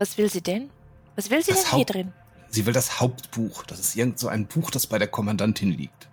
Was 0.00 0.18
will 0.18 0.28
sie 0.28 0.40
denn? 0.42 0.70
Was 1.14 1.30
will 1.30 1.40
sie 1.44 1.52
Das 1.52 1.60
denn 1.62 1.70
hier 1.70 1.78
Haupt- 1.82 1.94
drin? 1.94 2.12
Sie 2.48 2.66
will 2.66 2.72
das 2.72 2.98
Hauptbuch. 2.98 3.62
Das 3.62 3.78
ist 3.78 3.94
irgend 3.94 4.18
so 4.18 4.26
ein 4.26 4.48
Buch, 4.48 4.72
das 4.72 4.88
bei 4.88 4.98
der 4.98 5.06
Kommandantin 5.06 5.70
liegt. 5.70 6.08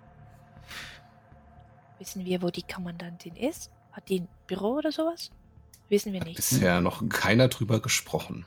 Wissen 2.00 2.26
wir, 2.26 2.42
wo 2.42 2.50
die 2.50 2.64
Kommandantin 2.64 3.36
ist? 3.36 3.72
Hat 3.92 4.08
die 4.10 4.22
ein 4.22 4.28
Büro 4.48 4.78
oder 4.78 4.92
sowas? 4.92 5.32
Wissen 5.90 6.14
wir 6.14 6.24
nicht. 6.24 6.38
Bisher 6.38 6.82
noch 6.82 7.08
keiner 7.10 7.50
drüber 7.50 7.80
gesprochen. 7.80 8.46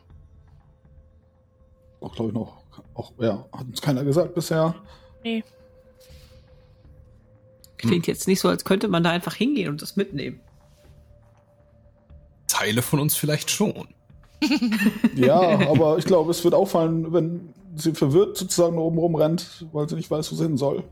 Auch 2.01 2.15
glaube 2.15 2.31
ich 2.31 2.35
noch. 2.35 2.63
Auch, 2.95 3.13
ja, 3.19 3.47
hat 3.53 3.67
uns 3.67 3.83
keiner 3.83 4.05
gesagt 4.05 4.35
bisher. 4.35 4.75
Nee. 5.23 5.45
Klingt 7.77 8.07
jetzt 8.07 8.27
nicht 8.29 8.41
so, 8.41 8.49
als 8.49 8.65
könnte 8.65 8.89
man 8.89 9.03
da 9.03 9.11
einfach 9.11 9.35
hingehen 9.35 9.69
und 9.69 9.83
das 9.83 9.97
mitnehmen. 9.97 10.41
Teile 12.47 12.81
von 12.81 13.01
uns 13.01 13.17
vielleicht 13.17 13.51
schon. 13.51 13.89
Ja, 15.15 15.69
aber 15.69 15.99
ich 15.99 16.05
glaube, 16.05 16.33
es 16.33 16.43
wird 16.43 16.55
auffallen, 16.55 17.13
wenn 17.13 17.55
sie 17.77 17.93
verwirrt 17.93 18.37
sozusagen 18.37 18.77
oben 18.77 18.99
rumrennt, 18.99 19.67
weil 19.73 19.89
sie 19.89 19.95
nicht 19.95 20.11
weiß, 20.11 20.33
wo 20.33 20.37
sie 20.37 20.43
hin 20.43 20.57
soll. 20.57 20.83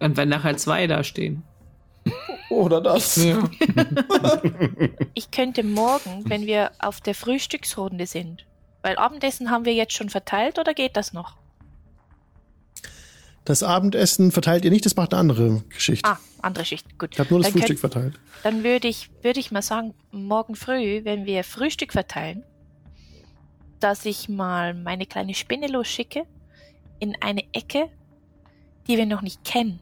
Und 0.00 0.16
wenn 0.16 0.28
nachher 0.28 0.56
zwei 0.56 0.86
da 0.86 1.02
stehen. 1.04 1.42
Oder 2.50 2.80
das. 2.80 3.16
Ja. 3.16 3.42
Ich 5.14 5.30
könnte 5.32 5.62
morgen, 5.64 6.22
wenn 6.28 6.46
wir 6.46 6.70
auf 6.78 7.00
der 7.00 7.14
Frühstücksrunde 7.14 8.06
sind, 8.06 8.46
weil 8.82 8.96
Abendessen 8.96 9.50
haben 9.50 9.64
wir 9.64 9.74
jetzt 9.74 9.92
schon 9.94 10.08
verteilt 10.10 10.58
oder 10.58 10.74
geht 10.74 10.96
das 10.96 11.12
noch? 11.12 11.36
Das 13.44 13.62
Abendessen 13.62 14.30
verteilt 14.30 14.64
ihr 14.64 14.70
nicht, 14.70 14.84
das 14.86 14.94
macht 14.96 15.12
eine 15.12 15.20
andere 15.20 15.62
Geschichte. 15.70 16.08
Ah, 16.08 16.18
andere 16.42 16.64
Schicht. 16.64 16.98
Gut. 16.98 17.10
Ich 17.14 17.18
habe 17.18 17.30
nur 17.30 17.40
das 17.40 17.48
Dann 17.50 17.60
Frühstück 17.60 17.80
könnt- 17.80 17.92
verteilt. 17.92 18.20
Dann 18.44 18.62
würde 18.62 18.88
ich, 18.88 19.10
würde 19.22 19.40
ich 19.40 19.50
mal 19.50 19.62
sagen, 19.62 19.94
morgen 20.12 20.54
früh, 20.54 21.04
wenn 21.04 21.24
wir 21.26 21.42
Frühstück 21.44 21.92
verteilen, 21.92 22.44
dass 23.80 24.04
ich 24.04 24.28
mal 24.28 24.74
meine 24.74 25.06
kleine 25.06 25.34
Spinne 25.34 25.66
losschicke 25.68 26.24
in 27.00 27.16
eine 27.20 27.42
Ecke, 27.52 27.88
die 28.86 28.96
wir 28.96 29.06
noch 29.06 29.22
nicht 29.22 29.44
kennen. 29.44 29.80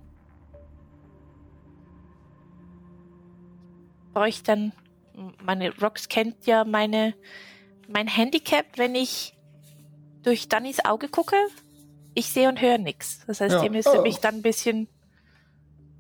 Bräuchte 4.17 4.45
dann, 4.45 4.73
meine 5.45 5.77
Rox 5.79 6.09
kennt 6.09 6.47
ja 6.47 6.65
meine, 6.65 7.13
mein 7.87 8.09
Handicap, 8.09 8.65
wenn 8.77 8.95
ich 8.95 9.35
durch 10.23 10.49
Dannys 10.49 10.83
Auge 10.87 11.09
gucke. 11.09 11.37
Ich 12.15 12.29
sehe 12.33 12.49
und 12.49 12.63
höre 12.63 12.79
nichts. 12.79 13.21
Das 13.27 13.43
heißt, 13.43 13.57
Ja. 13.57 13.63
ihr 13.63 13.71
müsstet 13.71 13.99
Oh. 13.99 14.03
mich 14.03 14.17
dann 14.17 14.37
ein 14.37 14.41
bisschen 14.43 14.89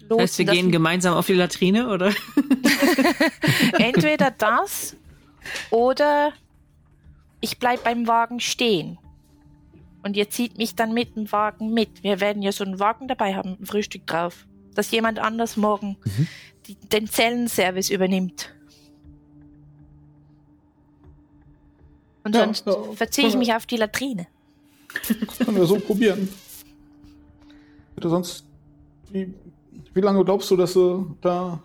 Das 0.01 0.09
los. 0.09 0.21
heißt, 0.23 0.39
wir 0.39 0.45
gehen 0.47 0.73
gemeinsam 0.73 1.13
auf 1.13 1.27
die 1.27 1.35
Latrine, 1.35 1.91
oder? 1.91 2.11
Entweder 3.79 4.31
das 4.31 4.97
oder 5.71 6.33
ich 7.43 7.59
bleib 7.59 7.85
beim 7.85 8.07
Wagen 8.09 8.41
stehen. 8.41 8.97
Und 10.03 10.17
ihr 10.17 10.31
zieht 10.31 10.57
mich 10.57 10.75
dann 10.75 10.95
mit 10.95 11.17
dem 11.17 11.31
Wagen 11.33 11.75
mit. 11.75 12.03
Wir 12.03 12.21
werden 12.21 12.41
ja 12.41 12.51
so 12.53 12.65
einen 12.65 12.79
Wagen 12.81 13.09
dabei 13.09 13.35
haben, 13.35 13.59
ein 13.61 13.67
Frühstück 13.67 14.07
drauf. 14.07 14.47
Dass 14.75 14.91
jemand 14.91 15.19
anders 15.19 15.59
morgen 15.59 15.99
die, 16.67 16.75
den 16.75 17.07
Zellenservice 17.07 17.91
übernimmt. 17.91 18.53
Und 22.25 22.35
Ja, 22.35 22.45
sonst 22.45 22.67
ja, 22.67 22.75
verziehe 22.95 23.29
ich 23.29 23.35
ja. 23.35 23.39
mich 23.39 23.55
auf 23.55 23.67
die 23.67 23.77
Latrine. 23.77 24.27
Das 25.27 25.39
können 25.39 25.57
wir 25.57 25.67
so 25.67 25.79
probieren. 25.79 26.29
Bitte 27.95 28.09
sonst. 28.09 28.45
Wie, 29.11 29.33
wie 29.95 30.01
lange 30.01 30.25
glaubst 30.25 30.51
du, 30.51 30.57
dass 30.57 30.73
du 30.73 31.17
da 31.21 31.63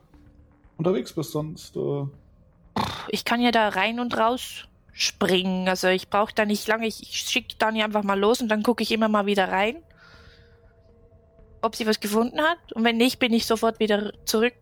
unterwegs 0.78 1.14
bist 1.14 1.32
sonst? 1.32 1.76
Äh, 1.76 2.06
Ich 3.10 3.26
kann 3.26 3.42
ja 3.42 3.52
da 3.52 3.70
rein 3.70 4.00
und 4.00 4.16
raus 4.18 4.66
springen. 4.94 5.68
Also 5.68 5.88
ich 5.88 6.10
brauche 6.10 6.34
da 6.36 6.46
nicht 6.46 6.68
lange. 6.68 6.86
Ich, 6.88 7.02
ich 7.02 7.18
schicke 7.22 7.56
Dani 7.58 7.82
einfach 7.82 8.04
mal 8.04 8.20
los 8.20 8.42
und 8.42 8.50
dann 8.50 8.62
gucke 8.64 8.84
ich 8.84 8.92
immer 8.92 9.08
mal 9.08 9.26
wieder 9.26 9.50
rein, 9.50 9.78
ob 11.62 11.76
sie 11.76 11.88
was 11.88 12.00
gefunden 12.00 12.40
hat. 12.42 12.72
Und 12.74 12.84
wenn 12.84 12.98
nicht, 12.98 13.18
bin 13.20 13.34
ich 13.34 13.46
sofort 13.48 13.80
wieder 13.80 14.12
zurück. 14.26 14.54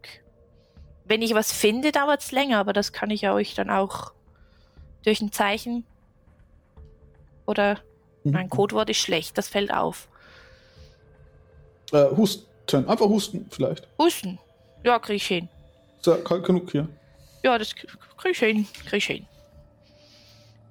Wenn 1.10 1.24
ich 1.24 1.34
was 1.34 1.52
finde, 1.52 1.92
dauert 1.92 2.22
es 2.22 2.32
länger, 2.32 2.60
aber 2.60 2.72
das 2.72 2.94
kann 2.94 3.10
ich 3.10 3.22
ja 3.22 3.34
euch 3.34 3.56
dann 3.56 3.72
auch 3.72 4.14
durch 5.04 5.22
ein 5.22 5.32
Zeichen 5.32 5.84
oder 7.48 7.80
mein 8.24 8.48
Codewort 8.48 8.92
ist 8.92 9.00
schlecht, 9.00 9.36
das 9.36 9.48
fällt 9.48 9.74
auf. 9.74 10.08
äh, 11.92 12.06
husten. 12.16 12.46
Einfach 12.88 13.08
husten, 13.08 13.48
vielleicht. 13.50 13.88
Husten. 13.98 14.38
Ja, 14.84 15.00
krieg 15.00 15.16
ich 15.16 15.26
hin. 15.26 15.50
Ist 15.98 16.06
ja 16.06 16.18
kalt 16.18 16.46
genug 16.46 16.72
hier. 16.72 16.88
Ja, 17.42 17.58
das 17.58 17.74
krieg 17.74 18.34
ich 18.34 18.38
hin, 18.38 18.68
krieg 18.86 19.00
ich 19.00 19.08
hin. 19.08 19.26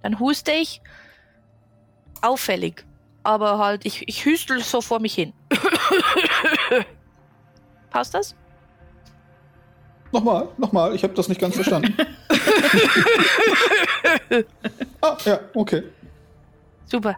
Dann 0.03 0.21
huste 0.21 0.53
ich. 0.53 0.81
Auffällig. 2.23 2.85
Aber 3.25 3.59
halt, 3.59 3.85
ich, 3.85 4.07
ich 4.07 4.25
hüstel 4.25 4.63
so 4.63 4.81
vor 4.81 5.01
mich 5.01 5.15
hin. 5.15 5.33
Passt 7.91 8.15
das? 8.15 8.37
Nochmal, 10.13 10.49
nochmal, 10.57 10.95
ich 10.95 11.03
habe 11.03 11.15
das 11.15 11.29
nicht 11.29 11.41
ganz 11.41 11.55
verstanden. 11.55 11.95
ah, 15.03 15.19
ja, 15.25 15.41
okay. 15.55 15.83
Super. 16.87 17.17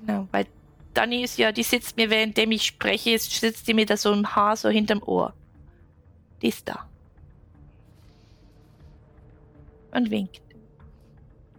Genau, 0.00 0.26
weil 0.32 0.46
Dani 0.94 1.22
ist 1.22 1.38
ja, 1.38 1.52
die 1.52 1.62
sitzt 1.62 1.96
mir, 1.96 2.10
währenddem 2.10 2.50
ich 2.50 2.66
spreche, 2.66 3.16
sitzt 3.18 3.68
die 3.68 3.74
mir 3.74 3.86
da 3.86 3.96
so 3.96 4.12
im 4.12 4.34
Haar, 4.34 4.56
so 4.56 4.68
hinterm 4.68 5.02
Ohr. 5.04 5.32
Die 6.42 6.48
ist 6.48 6.68
da. 6.68 6.88
Und 9.92 10.10
winkt. 10.10 10.40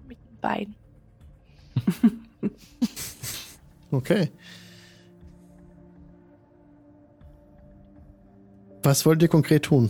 Mit 0.07 0.17
den 0.17 0.37
Beinen. 0.41 0.75
Okay. 3.93 4.31
Was 8.83 9.05
wollt 9.05 9.21
ihr 9.21 9.29
konkret 9.29 9.63
tun? 9.63 9.89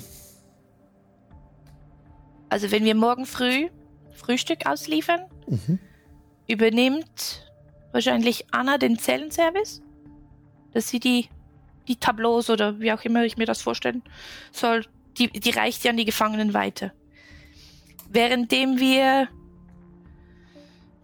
Also 2.50 2.72
wenn 2.72 2.86
wir 2.86 2.96
morgen 2.96 3.26
früh 3.26 3.70
Frühstück 4.16 4.68
ausliefern, 4.68 5.22
Mhm. 5.48 5.80
übernimmt 6.48 7.52
wahrscheinlich 7.92 8.46
Anna 8.52 8.78
den 8.78 8.98
Zellenservice, 9.00 9.82
dass 10.72 10.88
sie 10.88 11.00
die, 11.00 11.30
die 11.88 11.96
Tableaus 11.98 12.50
oder 12.50 12.80
wie 12.80 12.92
auch 12.94 13.04
immer 13.04 13.26
ich 13.26 13.38
mir 13.38 13.46
das 13.46 13.62
vorstellen 13.62 14.04
soll, 14.52 14.86
die, 15.18 15.28
die 15.30 15.50
reicht 15.50 15.84
ja 15.84 15.92
an 15.92 15.98
die 15.98 16.06
Gefangenen 16.06 16.54
weiter. 16.54 16.94
Währenddem 18.10 18.80
wir, 18.80 19.28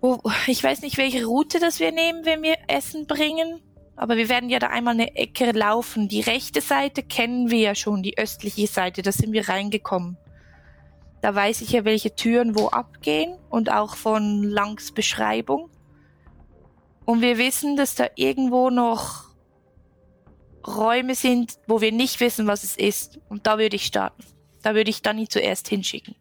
wo, 0.02 0.22
ich 0.48 0.64
weiß 0.64 0.82
nicht, 0.84 0.98
welche 0.98 1.26
Route 1.26 1.60
das 1.60 1.80
wir 1.80 1.92
nehmen, 1.92 2.26
wenn 2.26 2.44
wir 2.44 2.56
Essen 2.68 3.08
bringen, 3.08 3.60
aber 4.00 4.16
wir 4.16 4.30
werden 4.30 4.50
ja 4.50 4.60
da 4.60 4.68
einmal 4.68 4.94
eine 4.94 5.18
Ecke 5.18 5.52
laufen. 5.52 6.08
Die 6.08 6.22
rechte 6.22 6.62
Seite 6.62 7.04
kennen 7.04 7.52
wir 7.52 7.60
ja 7.60 7.76
schon, 7.76 8.02
die 8.02 8.18
östliche 8.18 8.66
Seite, 8.66 9.02
da 9.02 9.12
sind 9.12 9.34
wir 9.34 9.50
reingekommen. 9.50 10.18
Da 11.22 11.36
weiß 11.36 11.60
ich 11.60 11.72
ja, 11.72 11.84
welche 11.84 12.16
Türen 12.16 12.58
wo 12.58 12.68
abgehen 12.68 13.38
und 13.50 13.70
auch 13.70 13.98
von 13.98 14.44
Langs 14.44 14.94
Beschreibung. 14.94 15.70
Und 17.04 17.22
wir 17.22 17.38
wissen, 17.38 17.76
dass 17.76 17.96
da 17.96 18.08
irgendwo 18.16 18.70
noch 18.70 19.26
Räume 20.66 21.14
sind, 21.14 21.60
wo 21.68 21.82
wir 21.82 21.92
nicht 21.92 22.22
wissen, 22.22 22.48
was 22.48 22.64
es 22.64 22.78
ist. 22.78 23.20
Und 23.28 23.48
da 23.48 23.58
würde 23.58 23.76
ich 23.76 23.86
starten. 23.86 24.24
Da 24.62 24.76
würde 24.76 24.92
ich 24.92 25.02
Danny 25.02 25.28
zuerst 25.28 25.68
hinschicken. 25.68 26.16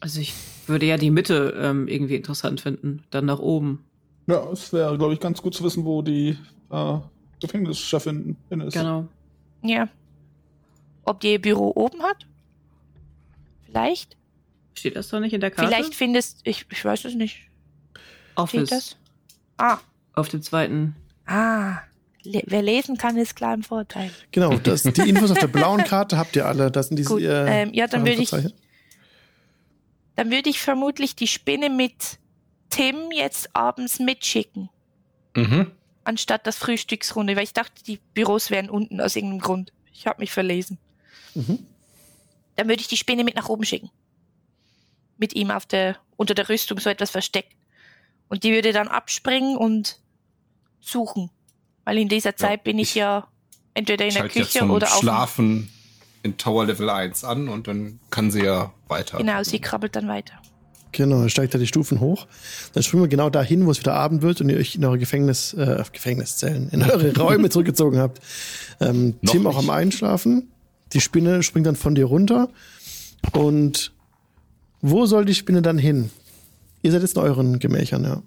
Also 0.00 0.20
ich 0.20 0.34
würde 0.66 0.84
ja 0.84 0.98
die 0.98 1.10
Mitte 1.10 1.54
ähm, 1.58 1.88
irgendwie 1.88 2.16
interessant 2.16 2.60
finden. 2.60 3.04
Dann 3.08 3.24
nach 3.24 3.38
oben. 3.38 3.86
Ja, 4.26 4.46
es 4.52 4.70
wäre, 4.74 4.98
glaube 4.98 5.14
ich, 5.14 5.20
ganz 5.20 5.40
gut 5.40 5.54
zu 5.54 5.64
wissen, 5.64 5.86
wo 5.86 6.02
die 6.02 6.36
äh, 6.70 6.98
Gefängnischefin 7.40 8.36
ist. 8.50 8.74
Genau. 8.74 9.06
Ja. 9.62 9.88
Ob 11.04 11.20
die 11.20 11.32
ihr 11.32 11.40
Büro 11.40 11.72
oben 11.74 12.02
hat? 12.02 12.26
Vielleicht? 13.66 14.16
Steht 14.74 14.96
das 14.96 15.08
doch 15.08 15.20
nicht 15.20 15.32
in 15.32 15.40
der 15.40 15.50
Karte? 15.50 15.70
Vielleicht 15.70 15.94
findest 15.94 16.40
ich, 16.44 16.66
ich 16.70 16.84
weiß 16.84 17.04
es 17.06 17.14
nicht. 17.14 17.48
Office. 18.34 18.68
Steht 18.68 18.78
das? 18.78 18.96
Ah, 19.56 19.78
Auf 20.14 20.28
dem 20.28 20.42
zweiten. 20.42 20.94
ah. 21.26 21.78
Le 22.24 22.42
wer 22.46 22.62
lesen 22.62 22.98
kann, 22.98 23.16
ist 23.16 23.36
klar 23.36 23.54
im 23.54 23.62
Vorteil. 23.62 24.10
Genau, 24.32 24.58
das, 24.62 24.82
die 24.82 25.08
Infos 25.08 25.30
auf 25.30 25.38
der 25.38 25.46
blauen 25.46 25.84
Karte 25.84 26.18
habt 26.18 26.34
ihr 26.34 26.46
alle. 26.46 26.68
Das 26.70 26.88
sind 26.88 26.96
diese. 26.96 27.08
Gut, 27.10 27.22
äh, 27.22 27.62
ähm, 27.62 27.72
ja, 27.72 27.86
dann 27.86 28.04
würde 28.04 28.20
ich-. 28.20 28.30
Dann 28.30 30.30
würde 30.30 30.50
ich 30.50 30.58
vermutlich 30.58 31.14
die 31.14 31.28
Spinne 31.28 31.70
mit 31.70 32.18
Tim 32.70 33.12
jetzt 33.12 33.54
abends 33.54 34.00
mitschicken, 34.00 34.68
Mhm. 35.36 35.70
Anstatt 36.08 36.46
das 36.46 36.56
Frühstücksrunde, 36.56 37.36
weil 37.36 37.44
ich 37.44 37.52
dachte, 37.52 37.84
die 37.84 37.98
Büros 38.14 38.50
wären 38.50 38.70
unten 38.70 38.98
aus 39.00 39.14
irgendeinem 39.14 39.40
Grund. 39.40 39.72
Ich 39.92 40.06
habe 40.06 40.20
mich 40.20 40.32
verlesen. 40.32 40.78
Mhm. 41.34 41.66
Dann 42.56 42.66
würde 42.66 42.80
ich 42.80 42.88
die 42.88 42.96
Spinne 42.96 43.24
mit 43.24 43.36
nach 43.36 43.48
oben 43.50 43.64
schicken. 43.64 43.90
Mit 45.18 45.34
ihm 45.34 45.50
auf 45.50 45.66
der, 45.66 45.96
unter 46.16 46.34
der 46.34 46.48
Rüstung 46.48 46.78
so 46.80 46.88
etwas 46.88 47.10
versteckt. 47.10 47.52
Und 48.30 48.42
die 48.42 48.52
würde 48.52 48.72
dann 48.72 48.88
abspringen 48.88 49.56
und 49.58 50.00
suchen. 50.80 51.30
Weil 51.84 51.98
in 51.98 52.08
dieser 52.08 52.36
Zeit 52.36 52.64
bin 52.64 52.78
ich 52.78 52.90
ich- 52.90 52.94
ja 52.96 53.28
entweder 53.74 54.06
in 54.06 54.14
der 54.14 54.28
Küche 54.28 54.60
zum 54.60 54.70
oder 54.70 54.86
auf 54.90 55.00
Schlafen 55.00 55.70
in 56.22 56.38
Tower 56.38 56.64
Level 56.64 56.88
1 56.88 57.22
an 57.22 57.48
und 57.48 57.68
dann 57.68 58.00
kann 58.10 58.30
sie 58.30 58.44
ja 58.44 58.72
weiter. 58.88 59.18
Genau, 59.18 59.42
sie 59.42 59.60
krabbelt 59.60 59.94
dann 59.94 60.08
weiter. 60.08 60.40
Genau, 60.92 61.20
dann 61.20 61.30
steigt 61.30 61.54
er 61.54 61.60
die 61.60 61.66
Stufen 61.66 62.00
hoch. 62.00 62.26
Dann 62.72 62.82
springen 62.82 63.02
wir 63.02 63.08
genau 63.08 63.30
dahin, 63.30 63.66
wo 63.66 63.70
es 63.70 63.78
wieder 63.78 63.94
Abend 63.94 64.22
wird 64.22 64.40
und 64.40 64.48
ihr 64.48 64.56
euch 64.56 64.76
in 64.76 64.84
eure 64.84 64.98
Gefängnis, 64.98 65.52
äh, 65.54 65.82
Gefängniszellen, 65.92 66.70
in 66.70 66.82
eure 66.82 67.14
Räume 67.18 67.50
zurückgezogen 67.50 67.98
habt. 67.98 68.20
Ähm, 68.80 69.16
Tim 69.26 69.46
auch 69.46 69.58
am 69.58 69.70
Einschlafen. 69.70 70.48
Die 70.92 71.00
Spinne 71.00 71.42
springt 71.42 71.66
dann 71.66 71.76
von 71.76 71.94
dir 71.94 72.06
runter. 72.06 72.48
Und 73.32 73.92
wo 74.80 75.06
soll 75.06 75.24
die 75.24 75.34
Spinne 75.34 75.62
dann 75.62 75.78
hin? 75.78 76.10
Ihr 76.82 76.92
seid 76.92 77.02
jetzt 77.02 77.16
in 77.16 77.22
euren 77.22 77.58
Gemächern, 77.58 78.04
ja. 78.04 78.22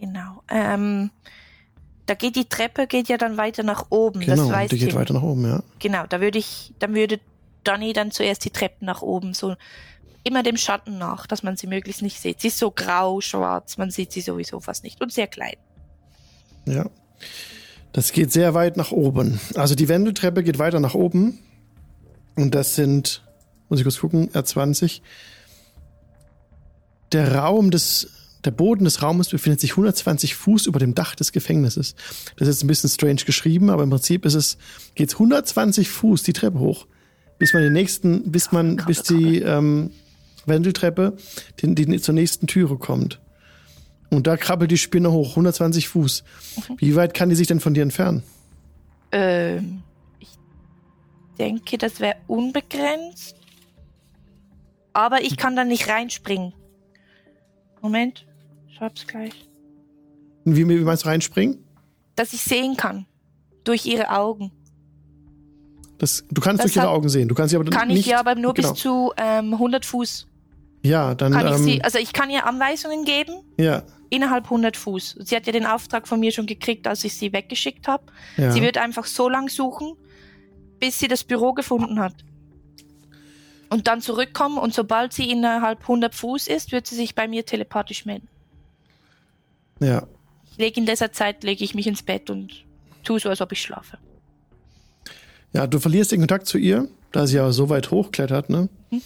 Genau. 0.00 0.42
Ähm, 0.50 1.10
da 2.06 2.14
geht 2.14 2.36
die 2.36 2.46
Treppe, 2.46 2.86
geht 2.86 3.08
ja 3.08 3.18
dann 3.18 3.36
weiter 3.36 3.62
nach 3.62 3.86
oben. 3.90 4.20
das 4.20 4.38
Genau, 4.38 4.50
weiß 4.50 4.70
die 4.70 4.78
geht 4.78 4.90
Tim. 4.90 4.98
weiter 4.98 5.14
nach 5.14 5.22
oben, 5.22 5.44
ja. 5.44 5.62
Genau, 5.78 6.06
da 6.08 6.20
würde 6.20 6.38
ich, 6.38 6.72
dann 6.78 6.94
würde 6.94 7.20
Donny 7.64 7.92
dann 7.92 8.10
zuerst 8.10 8.44
die 8.44 8.50
Treppen 8.50 8.86
nach 8.86 9.02
oben, 9.02 9.34
so 9.34 9.56
immer 10.28 10.42
dem 10.42 10.56
Schatten 10.56 10.98
nach, 10.98 11.26
dass 11.26 11.42
man 11.42 11.56
sie 11.56 11.66
möglichst 11.66 12.02
nicht 12.02 12.20
sieht. 12.20 12.40
Sie 12.40 12.48
ist 12.48 12.58
so 12.58 12.70
grau, 12.70 13.20
schwarz, 13.20 13.78
man 13.78 13.90
sieht 13.90 14.12
sie 14.12 14.20
sowieso 14.20 14.60
fast 14.60 14.84
nicht 14.84 15.00
und 15.00 15.12
sehr 15.12 15.26
klein. 15.26 15.56
Ja. 16.66 16.88
Das 17.92 18.12
geht 18.12 18.30
sehr 18.30 18.54
weit 18.54 18.76
nach 18.76 18.92
oben. 18.92 19.40
Also 19.54 19.74
die 19.74 19.88
Wendeltreppe 19.88 20.42
geht 20.42 20.58
weiter 20.58 20.78
nach 20.78 20.94
oben. 20.94 21.38
Und 22.36 22.54
das 22.54 22.74
sind, 22.74 23.24
muss 23.68 23.80
ich 23.80 23.84
kurz 23.84 23.98
gucken, 23.98 24.30
R20. 24.30 25.00
Der 27.12 27.34
Raum 27.34 27.70
des, 27.70 28.10
der 28.44 28.50
Boden 28.50 28.84
des 28.84 29.02
Raumes 29.02 29.30
befindet 29.30 29.60
sich 29.60 29.72
120 29.72 30.34
Fuß 30.34 30.66
über 30.66 30.78
dem 30.78 30.94
Dach 30.94 31.14
des 31.14 31.32
Gefängnisses. 31.32 31.94
Das 32.36 32.46
ist 32.46 32.56
jetzt 32.56 32.64
ein 32.64 32.68
bisschen 32.68 32.90
strange 32.90 33.22
geschrieben, 33.24 33.70
aber 33.70 33.82
im 33.82 33.90
Prinzip 33.90 34.26
ist 34.26 34.34
es, 34.34 34.58
geht's 34.94 35.14
120 35.14 35.88
Fuß 35.88 36.22
die 36.22 36.34
Treppe 36.34 36.58
hoch, 36.58 36.86
bis 37.38 37.54
man 37.54 37.62
den 37.62 37.72
nächsten, 37.72 38.30
bis 38.30 38.52
man, 38.52 38.76
Krabbel, 38.76 38.94
bis 38.94 39.02
die 39.04 39.38
ähm, 39.40 39.90
Wendeltreppe 40.48 41.16
die, 41.60 41.74
die 41.74 42.00
zur 42.00 42.14
nächsten 42.14 42.46
Türe 42.46 42.76
kommt. 42.76 43.20
Und 44.10 44.26
da 44.26 44.36
krabbelt 44.36 44.70
die 44.70 44.78
Spinne 44.78 45.12
hoch, 45.12 45.30
120 45.30 45.88
Fuß. 45.88 46.24
Wie 46.78 46.96
weit 46.96 47.14
kann 47.14 47.28
die 47.28 47.34
sich 47.34 47.46
denn 47.46 47.60
von 47.60 47.74
dir 47.74 47.82
entfernen? 47.82 48.22
Ähm, 49.12 49.82
ich 50.18 50.28
denke, 51.38 51.76
das 51.76 52.00
wäre 52.00 52.16
unbegrenzt. 52.26 53.36
Aber 54.94 55.20
ich 55.22 55.36
kann 55.36 55.56
da 55.56 55.64
nicht 55.64 55.88
reinspringen. 55.88 56.54
Moment, 57.82 58.26
ich 58.68 58.80
hab's 58.80 59.06
gleich. 59.06 59.48
Wie, 60.44 60.68
wie 60.68 60.80
meinst 60.80 61.04
du 61.04 61.08
reinspringen? 61.08 61.58
Dass 62.16 62.32
ich 62.32 62.40
sehen 62.40 62.76
kann. 62.76 63.06
Durch 63.64 63.84
ihre 63.84 64.10
Augen. 64.10 64.50
Das, 65.98 66.24
du 66.30 66.40
kannst 66.40 66.64
Das 66.64 66.72
durch 66.72 66.82
ihre 66.82 66.90
Augen 66.92 67.08
sehen. 67.08 67.28
Du 67.28 67.34
kannst 67.34 67.50
sie 67.50 67.56
aber 67.56 67.68
Kann 67.70 67.88
nicht. 67.88 68.00
ich 68.00 68.06
ja 68.06 68.20
aber 68.20 68.34
nur 68.34 68.54
genau. 68.54 68.72
bis 68.72 68.80
zu 68.80 69.12
ähm, 69.16 69.52
100 69.52 69.84
Fuß. 69.84 70.27
Ja, 70.82 71.14
dann. 71.14 71.32
Kann 71.32 71.46
ich 71.46 71.54
ähm, 71.54 71.62
sie, 71.62 71.82
also 71.82 71.98
ich 71.98 72.12
kann 72.12 72.30
ihr 72.30 72.46
Anweisungen 72.46 73.04
geben, 73.04 73.42
ja, 73.56 73.82
innerhalb 74.10 74.44
100 74.44 74.76
Fuß. 74.76 75.16
Sie 75.20 75.36
hat 75.36 75.46
ja 75.46 75.52
den 75.52 75.66
Auftrag 75.66 76.08
von 76.08 76.20
mir 76.20 76.32
schon 76.32 76.46
gekriegt, 76.46 76.86
als 76.86 77.04
ich 77.04 77.14
sie 77.14 77.32
weggeschickt 77.32 77.88
habe. 77.88 78.04
ja. 78.36 78.52
Sie 78.52 78.62
wird 78.62 78.78
einfach 78.78 79.04
so 79.04 79.28
lang 79.28 79.48
suchen, 79.48 79.94
bis 80.78 80.98
sie 80.98 81.08
das 81.08 81.24
Büro 81.24 81.52
gefunden 81.52 82.00
hat. 82.00 82.14
Und 83.70 83.86
dann 83.86 84.00
zurückkommen 84.00 84.56
und 84.56 84.72
sobald 84.72 85.12
sie 85.12 85.30
innerhalb 85.30 85.82
100 85.82 86.14
Fuß 86.14 86.48
ist, 86.48 86.72
wird 86.72 86.86
sie 86.86 86.94
sich 86.94 87.14
bei 87.14 87.28
mir 87.28 87.44
telepathisch 87.44 88.06
melden. 88.06 88.28
ja. 89.80 90.06
Ich 90.50 90.56
lege 90.64 90.80
in 90.80 90.86
dieser 90.86 91.12
Zeit 91.12 91.44
lege 91.44 91.62
ich 91.62 91.76
mich 91.76 91.86
ins 91.86 92.02
Bett 92.02 92.30
und 92.30 92.64
tue 93.04 93.20
so, 93.20 93.28
als 93.28 93.40
ob 93.40 93.52
ich 93.52 93.62
schlafe. 93.62 93.96
Ja, 95.52 95.68
du 95.68 95.78
verlierst 95.78 96.10
den 96.10 96.18
Kontakt 96.18 96.48
zu 96.48 96.58
ihr, 96.58 96.88
da 97.12 97.28
sie 97.28 97.36
ja 97.36 97.52
so 97.52 97.68
weit 97.68 97.92
hochklettert, 97.92 98.50
ne? 98.50 98.68
Hm. 98.90 99.02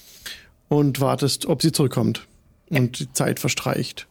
Und 0.72 1.00
wartest, 1.00 1.44
ob 1.44 1.60
sie 1.60 1.70
zurückkommt. 1.70 2.26
Und 2.70 2.98
die 2.98 3.12
Zeit 3.12 3.38
verstreicht. 3.38 4.08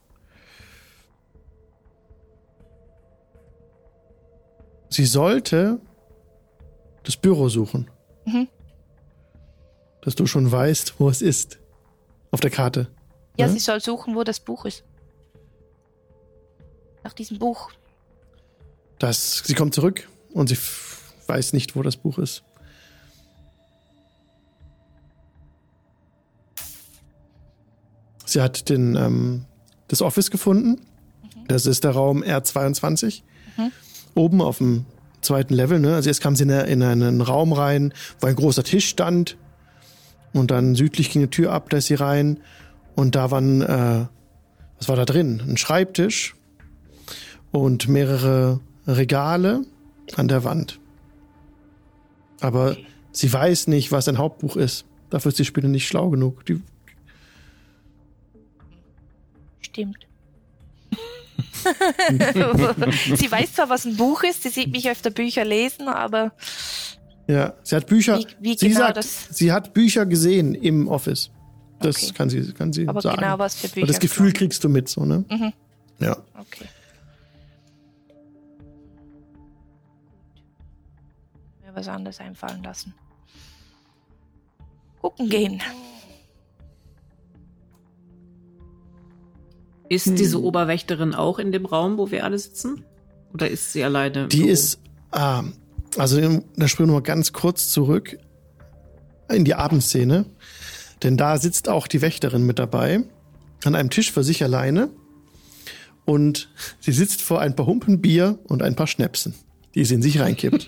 Sie 4.89 5.07
sollte 5.07 5.79
das 7.03 7.17
Büro 7.17 7.49
suchen. 7.49 7.89
Mhm. 8.25 8.47
Dass 10.03 10.13
du 10.13 10.27
schon 10.27 10.51
weißt, 10.51 10.99
wo 10.99 11.09
es 11.09 11.23
ist. 11.23 11.57
Auf 12.29 12.41
der 12.41 12.51
Karte. 12.51 12.89
Ja, 13.37 13.47
Ja? 13.47 13.51
sie 13.51 13.57
soll 13.57 13.81
suchen, 13.81 14.15
wo 14.15 14.23
das 14.23 14.39
Buch 14.39 14.65
ist. 14.65 14.83
Nach 17.03 17.13
diesem 17.13 17.39
Buch. 17.39 17.71
Das, 18.99 19.39
sie 19.39 19.55
kommt 19.55 19.73
zurück 19.73 20.07
und 20.31 20.47
sie 20.47 20.59
weiß 21.25 21.53
nicht, 21.53 21.75
wo 21.75 21.81
das 21.81 21.97
Buch 21.97 22.19
ist. 22.19 22.43
Sie 28.31 28.41
hat 28.41 28.69
den, 28.69 28.95
ähm, 28.95 29.45
das 29.87 30.01
Office 30.01 30.31
gefunden. 30.31 30.79
Das 31.47 31.65
ist 31.65 31.83
der 31.83 31.91
Raum 31.91 32.23
R22. 32.23 33.23
Mhm. 33.57 33.71
Oben 34.15 34.41
auf 34.41 34.59
dem 34.59 34.85
zweiten 35.21 35.53
Level. 35.53 35.79
Ne? 35.79 35.95
Also 35.95 36.09
jetzt 36.09 36.21
kam 36.21 36.35
sie 36.35 36.43
in, 36.43 36.51
eine- 36.51 36.67
in 36.67 36.81
einen 36.83 37.21
Raum 37.21 37.51
rein, 37.53 37.93
wo 38.19 38.27
ein 38.27 38.35
großer 38.35 38.63
Tisch 38.63 38.87
stand. 38.87 39.37
Und 40.33 40.49
dann 40.51 40.75
südlich 40.75 41.09
ging 41.11 41.21
eine 41.23 41.29
Tür 41.29 41.51
ab, 41.51 41.69
da 41.69 41.77
ist 41.77 41.87
sie 41.87 41.95
rein. 41.95 42.39
Und 42.95 43.15
da 43.15 43.31
waren, 43.31 43.61
äh, 43.61 44.05
was 44.77 44.87
war 44.87 44.95
da 44.95 45.03
drin? 45.05 45.41
Ein 45.45 45.57
Schreibtisch 45.57 46.35
und 47.51 47.87
mehrere 47.89 48.61
Regale 48.87 49.63
an 50.15 50.27
der 50.29 50.43
Wand. 50.45 50.79
Aber 52.39 52.75
sie 53.11 53.31
weiß 53.31 53.67
nicht, 53.67 53.91
was 53.91 54.07
ein 54.07 54.17
Hauptbuch 54.17 54.55
ist. 54.55 54.85
Dafür 55.09 55.29
ist 55.29 55.39
die 55.39 55.45
Spinne 55.45 55.67
nicht 55.69 55.87
schlau 55.87 56.09
genug. 56.09 56.45
Die, 56.45 56.61
Stimmt. 59.71 59.97
sie 63.15 63.31
weiß 63.31 63.53
zwar, 63.53 63.69
was 63.69 63.85
ein 63.85 63.95
Buch 63.95 64.23
ist, 64.23 64.43
sie 64.43 64.49
sieht 64.49 64.71
mich 64.71 64.89
öfter 64.89 65.09
Bücher 65.11 65.45
lesen, 65.45 65.87
aber 65.87 66.31
ja, 67.27 67.53
sie 67.63 67.75
hat 67.75 67.87
Bücher. 67.87 68.17
Wie- 68.19 68.27
wie 68.39 68.57
sie 68.57 68.67
genau 68.69 68.79
sagt, 68.81 68.97
das- 68.97 69.27
sie 69.31 69.51
hat 69.51 69.73
Bücher 69.73 70.05
gesehen 70.05 70.55
im 70.55 70.87
Office. 70.87 71.31
Das 71.79 72.03
Okay. 72.03 72.13
kann 72.13 72.29
sie, 72.29 72.51
kann 72.53 72.73
sie 72.73 72.87
aber 72.87 73.01
sagen. 73.01 73.17
genau 73.21 73.39
was 73.39 73.55
für 73.55 73.67
Bücher. 73.67 73.83
Aber 73.83 73.87
das 73.87 73.99
Gefühl 73.99 74.33
kriegst 74.33 74.63
du 74.63 74.69
mit, 74.69 74.89
so 74.89 75.05
ne? 75.05 75.23
Mhm. 75.29 75.53
Ja. 75.99 76.17
Okay. 76.39 76.65
Mir 81.63 81.73
was 81.75 81.87
anderes 81.87 82.19
einfallen 82.19 82.63
lassen. 82.63 82.93
Gucken 85.01 85.29
gehen. 85.29 85.61
Ist 89.91 90.05
Hm. 90.07 90.15
diese 90.15 90.41
Oberwächterin 90.41 91.13
auch 91.13 91.37
in 91.37 91.51
dem 91.51 91.65
Raum, 91.65 91.97
wo 91.97 92.11
wir 92.11 92.23
alle 92.23 92.39
sitzen? 92.39 92.85
Oder 93.33 93.49
ist 93.49 93.73
sie 93.73 93.83
alleine? 93.83 94.27
Die 94.29 94.37
Büro? 94.37 94.49
ist, 94.49 94.79
ah, 95.11 95.43
also 95.97 96.19
da 96.55 96.67
springen 96.69 96.89
wir 96.89 96.93
mal 96.93 97.01
ganz 97.01 97.33
kurz 97.33 97.69
zurück 97.69 98.17
in 99.29 99.43
die 99.43 99.53
Abendszene. 99.55 100.25
Denn 101.03 101.17
da 101.17 101.37
sitzt 101.37 101.67
auch 101.67 101.87
die 101.87 102.01
Wächterin 102.01 102.45
mit 102.45 102.57
dabei, 102.57 103.03
an 103.65 103.75
einem 103.75 103.89
Tisch 103.89 104.11
für 104.11 104.23
sich 104.23 104.43
alleine. 104.43 104.89
und 106.05 106.49
sie 106.79 106.91
sitzt 106.93 107.21
vor 107.21 107.41
ein 107.41 107.55
paar 107.55 107.65
Humpen 107.67 108.01
Bier 108.01 108.39
und 108.47 108.63
ein 108.63 108.75
paar 108.75 108.87
Schnäpsen, 108.87 109.35
die 109.75 109.83
sie 109.85 109.95
in 109.95 110.01
sich 110.01 110.19
reinkippt. 110.19 110.67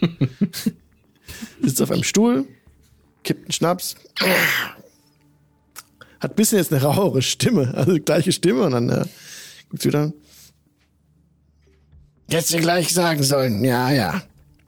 sitzt 1.61 1.82
auf 1.82 1.91
einem 1.91 2.03
Stuhl, 2.03 2.45
kippt 3.24 3.45
einen 3.45 3.51
Schnaps, 3.51 3.95
hat 6.24 6.32
ein 6.32 6.36
bisschen 6.36 6.57
jetzt 6.57 6.71
eine 6.71 6.82
rauere 6.82 7.21
Stimme, 7.21 7.74
also 7.76 7.99
gleiche 7.99 8.32
Stimme 8.32 8.63
und 8.63 8.71
dann 8.71 8.89
äh, 8.89 9.05
guckt 9.69 9.82
sie 9.82 9.89
wieder. 9.89 10.13
Jetzt 12.30 12.53
dir 12.53 12.61
gleich 12.61 12.93
sagen 12.93 13.21
sollen, 13.21 13.63
ja, 13.65 13.91
ja. 13.91 14.24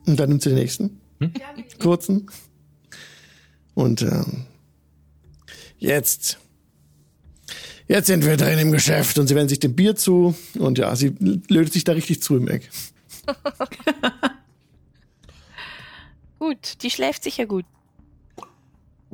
Und 0.06 0.20
dann 0.20 0.30
nimmt 0.30 0.44
sie 0.44 0.50
den 0.50 0.60
nächsten, 0.60 1.00
kurzen. 1.80 2.28
Und 3.74 4.02
ähm, 4.02 4.46
jetzt, 5.80 6.38
jetzt 7.88 8.08
sind 8.08 8.26
wir 8.26 8.36
drin 8.38 8.60
im 8.60 8.72
Geschäft 8.72 9.18
und 9.18 9.28
sie 9.28 9.36
wenden 9.36 9.50
sich 9.50 9.60
dem 9.60 9.76
Bier 9.76 9.96
zu 9.96 10.36
und 10.60 10.78
ja, 10.78 10.96
sie 10.96 11.16
lötet 11.48 11.74
sich 11.74 11.86
da 11.86 11.94
richtig 11.94 12.22
zu 12.22 12.36
im 12.36 12.50
Eck. 12.50 12.70
Gut, 16.38 16.84
die 16.84 16.92
schläft 16.92 17.24
sicher 17.24 17.46
gut. 17.48 17.66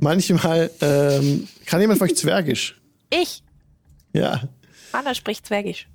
Manchmal 0.02 0.72
ähm, 0.82 1.48
kann 1.68 1.80
jemand 1.80 2.00
von 2.00 2.10
euch 2.10 2.16
Zwergisch. 2.18 2.82
Ich, 3.12 3.44
Ja. 4.14 4.42
Anna 4.94 5.14
spricht 5.14 5.46
Zwergisch. 5.46 5.88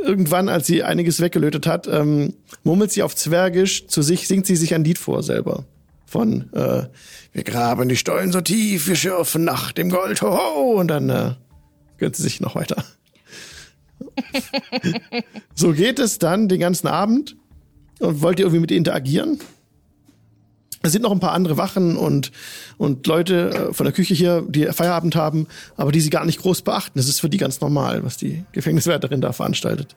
Irgendwann, 0.00 0.48
als 0.48 0.68
sie 0.68 0.84
einiges 0.84 1.20
weggelötet 1.20 1.66
hat, 1.66 1.88
ähm, 1.88 2.34
murmelt 2.62 2.92
sie 2.92 3.02
auf 3.02 3.16
Zwergisch 3.16 3.88
zu 3.88 4.00
sich, 4.00 4.28
singt 4.28 4.46
sie 4.46 4.54
sich 4.56 4.74
ein 4.74 4.84
Lied 4.84 4.96
vor 4.98 5.24
selber. 5.24 5.64
Von 6.06 6.52
äh, 6.52 6.84
Wir 7.32 7.42
graben 7.42 7.88
die 7.88 7.96
Stollen 7.96 8.30
so 8.30 8.40
tief, 8.40 8.86
wir 8.86 8.96
schürfen 8.96 9.44
nach 9.44 9.72
dem 9.72 9.90
Gold, 9.90 10.22
hoho, 10.22 10.78
und 10.78 10.86
dann 10.88 11.10
äh, 11.10 11.32
gönnt 11.98 12.14
sie 12.14 12.22
sich 12.22 12.40
noch 12.40 12.54
weiter. 12.54 12.84
so 15.54 15.72
geht 15.72 15.98
es 15.98 16.18
dann 16.18 16.48
den 16.48 16.60
ganzen 16.60 16.86
Abend. 16.86 17.36
Und 17.98 18.22
wollt 18.22 18.38
ihr 18.38 18.44
irgendwie 18.46 18.60
mit 18.60 18.70
ihr 18.70 18.76
interagieren? 18.76 19.40
Es 20.82 20.90
sind 20.92 21.02
noch 21.02 21.12
ein 21.12 21.20
paar 21.20 21.32
andere 21.32 21.56
Wachen 21.56 21.96
und, 21.96 22.32
und 22.76 23.06
Leute 23.06 23.68
äh, 23.70 23.72
von 23.72 23.84
der 23.84 23.92
Küche 23.92 24.14
hier, 24.14 24.44
die 24.48 24.66
Feierabend 24.66 25.14
haben, 25.14 25.46
aber 25.76 25.92
die 25.92 26.00
sie 26.00 26.10
gar 26.10 26.24
nicht 26.24 26.40
groß 26.40 26.62
beachten. 26.62 26.98
Das 26.98 27.08
ist 27.08 27.20
für 27.20 27.28
die 27.28 27.38
ganz 27.38 27.60
normal, 27.60 28.02
was 28.04 28.16
die 28.16 28.44
Gefängniswärterin 28.52 29.20
da 29.20 29.32
veranstaltet. 29.32 29.94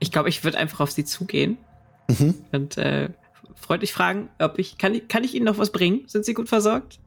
Ich 0.00 0.12
glaube, 0.12 0.28
ich 0.28 0.44
würde 0.44 0.58
einfach 0.58 0.80
auf 0.80 0.90
sie 0.90 1.04
zugehen 1.04 1.56
und 2.52 2.76
äh, 2.76 3.08
freundlich 3.56 3.92
fragen, 3.94 4.28
ob 4.38 4.58
ich 4.58 4.76
kann, 4.76 4.94
ich- 4.94 5.08
kann 5.08 5.24
ich 5.24 5.34
Ihnen 5.34 5.46
noch 5.46 5.56
was 5.56 5.72
bringen? 5.72 6.02
Sind 6.06 6.26
Sie 6.26 6.34
gut 6.34 6.50
versorgt? 6.50 6.98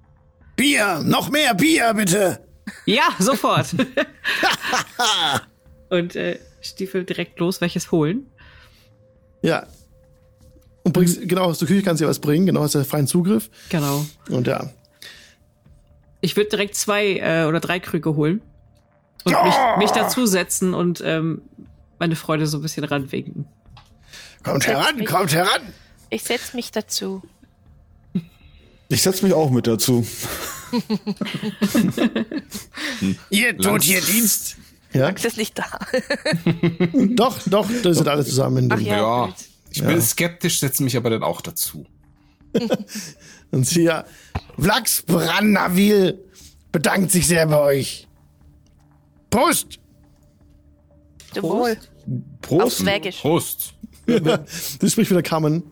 Bier, 0.56 1.02
noch 1.06 1.30
mehr 1.30 1.54
Bier, 1.54 1.94
bitte. 1.94 2.40
Ja, 2.86 3.04
sofort. 3.20 3.76
und 5.90 6.16
äh, 6.16 6.40
Stiefel 6.62 7.04
direkt 7.04 7.40
los, 7.40 7.62
welches 7.62 7.92
holen. 7.92 8.26
Ja. 9.44 9.68
Und 10.88 10.94
bringst, 10.94 11.28
genau, 11.28 11.42
aus 11.42 11.60
der 11.60 11.68
Küche 11.68 11.82
kannst 11.82 12.00
du 12.00 12.06
dir 12.06 12.10
was 12.10 12.20
bringen, 12.20 12.46
genau, 12.46 12.62
hast 12.62 12.74
du 12.74 12.86
freien 12.86 13.08
Zugriff. 13.08 13.50
Genau. 13.68 14.06
Und 14.30 14.48
ja. 14.48 14.70
Ich 16.22 16.38
würde 16.38 16.50
direkt 16.50 16.76
zwei 16.76 17.18
äh, 17.18 17.44
oder 17.46 17.60
drei 17.60 17.82
Krüge 17.82 18.16
holen 18.16 18.40
und 19.26 19.34
mich, 19.44 19.56
mich 19.80 19.92
dazusetzen 19.92 20.74
und 20.74 21.02
ähm, 21.04 21.42
meine 22.00 22.16
Freude 22.16 22.48
so 22.48 22.60
ein 22.60 22.62
bisschen 22.62 22.86
ranwinken. 22.86 23.48
Kommt 24.44 24.66
heran, 24.66 24.96
mich. 24.96 25.08
kommt 25.08 25.34
heran. 25.34 25.62
Ich 26.10 26.24
setze 26.24 26.56
mich 26.56 26.72
dazu. 26.72 27.22
Ich 28.88 29.02
setze 29.02 29.26
mich 29.26 29.34
auch 29.34 29.50
mit 29.50 29.68
dazu. 29.68 30.08
Ihr 33.30 33.58
tut 33.58 33.84
hier 33.84 34.00
Dienst. 34.00 34.56
Ja, 34.94 35.08
Max 35.08 35.26
ist 35.26 35.36
nicht 35.36 35.60
da. 35.60 35.66
doch, 36.94 37.40
doch, 37.46 37.70
das 37.84 37.98
sind 37.98 38.08
alle 38.08 38.24
zusammen. 38.24 38.64
In 38.64 38.72
Ach 38.72 38.78
dem. 38.78 38.86
ja, 38.86 38.96
Ja, 38.96 39.26
gut. 39.26 39.36
Ich 39.78 39.88
bin 39.88 40.02
skeptisch, 40.02 40.60
setze 40.60 40.84
mich 40.84 40.98
aber 40.98 41.10
dann 41.10 41.24
auch 41.24 41.42
dazu. 41.42 41.86
Und 43.52 43.66
sie 43.66 43.84
ja, 43.84 44.06
Vlax 44.58 45.04
Brannavil 45.04 46.20
bedankt 46.72 47.12
sich 47.12 47.28
sehr 47.28 47.46
bei 47.48 47.60
euch. 47.60 48.08
Prost! 49.30 49.80
Zum 51.34 51.44
Wohl. 51.44 51.72
Auf 51.72 51.78
Prost. 52.42 52.78
Zwergisch. 52.80 53.20
Prost. 53.22 53.74
Das 54.80 54.94
spricht 54.94 55.12
wieder 55.12 55.22
Kamen. 55.22 55.64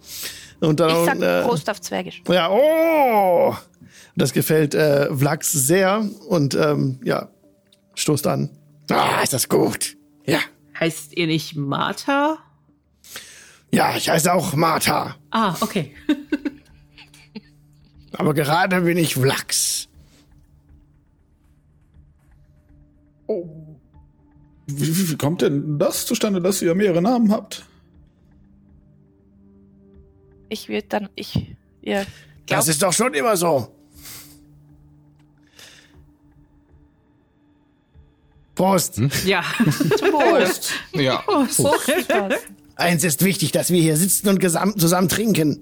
Und 0.59 0.81
dann, 0.81 0.89
Ich 0.89 1.05
sag 1.05 1.21
äh, 1.21 1.43
Prost 1.43 1.69
auf 1.69 1.79
Zwergisch. 1.79 2.21
Ja, 2.27 2.49
oh! 2.51 3.55
Das 4.17 4.33
gefällt 4.33 4.75
äh, 4.75 5.13
Vlax 5.15 5.51
sehr 5.53 6.05
und 6.27 6.53
ähm, 6.53 6.99
ja, 7.03 7.29
stoßt 7.95 8.27
an. 8.27 8.49
Ah, 8.89 9.21
ist 9.23 9.33
das 9.33 9.47
gut. 9.49 9.95
Ja. 10.25 10.39
Heißt 10.79 11.15
ihr 11.15 11.27
nicht 11.27 11.55
Martha? 11.55 12.37
Ja, 13.75 13.93
ich 13.93 14.07
heiße 14.07 14.33
auch 14.33 14.53
Martha. 14.53 15.17
Ah, 15.31 15.53
okay. 15.59 15.93
Aber 18.13 18.33
gerade 18.33 18.79
bin 18.79 18.97
ich 18.97 19.15
Vlax. 19.15 19.89
Wie, 23.27 23.35
wie, 24.67 25.11
wie 25.11 25.17
kommt 25.17 25.41
denn 25.41 25.77
das 25.77 26.05
zustande, 26.05 26.41
dass 26.41 26.61
ihr 26.61 26.73
mehrere 26.73 27.01
Namen 27.01 27.33
habt? 27.33 27.65
Ich 30.47 30.69
würde 30.69 30.87
dann, 30.87 31.09
ich, 31.15 31.53
ja, 31.81 32.05
glaub, 32.45 32.59
Das 32.59 32.69
ist 32.69 32.81
doch 32.81 32.93
schon 32.93 33.13
immer 33.13 33.35
so. 33.35 33.75
Prost. 38.55 39.01
Ja. 39.25 39.43
zum 39.97 40.13
Wohl. 40.13 41.03
Ja, 41.03 41.17
Prost. 41.17 41.59
Eins 42.75 43.03
ist 43.03 43.23
wichtig, 43.23 43.51
dass 43.51 43.69
wir 43.71 43.81
hier 43.81 43.95
sitzen 43.97 44.27
und 44.27 44.41
zusammen 44.79 45.07
trinken. 45.09 45.61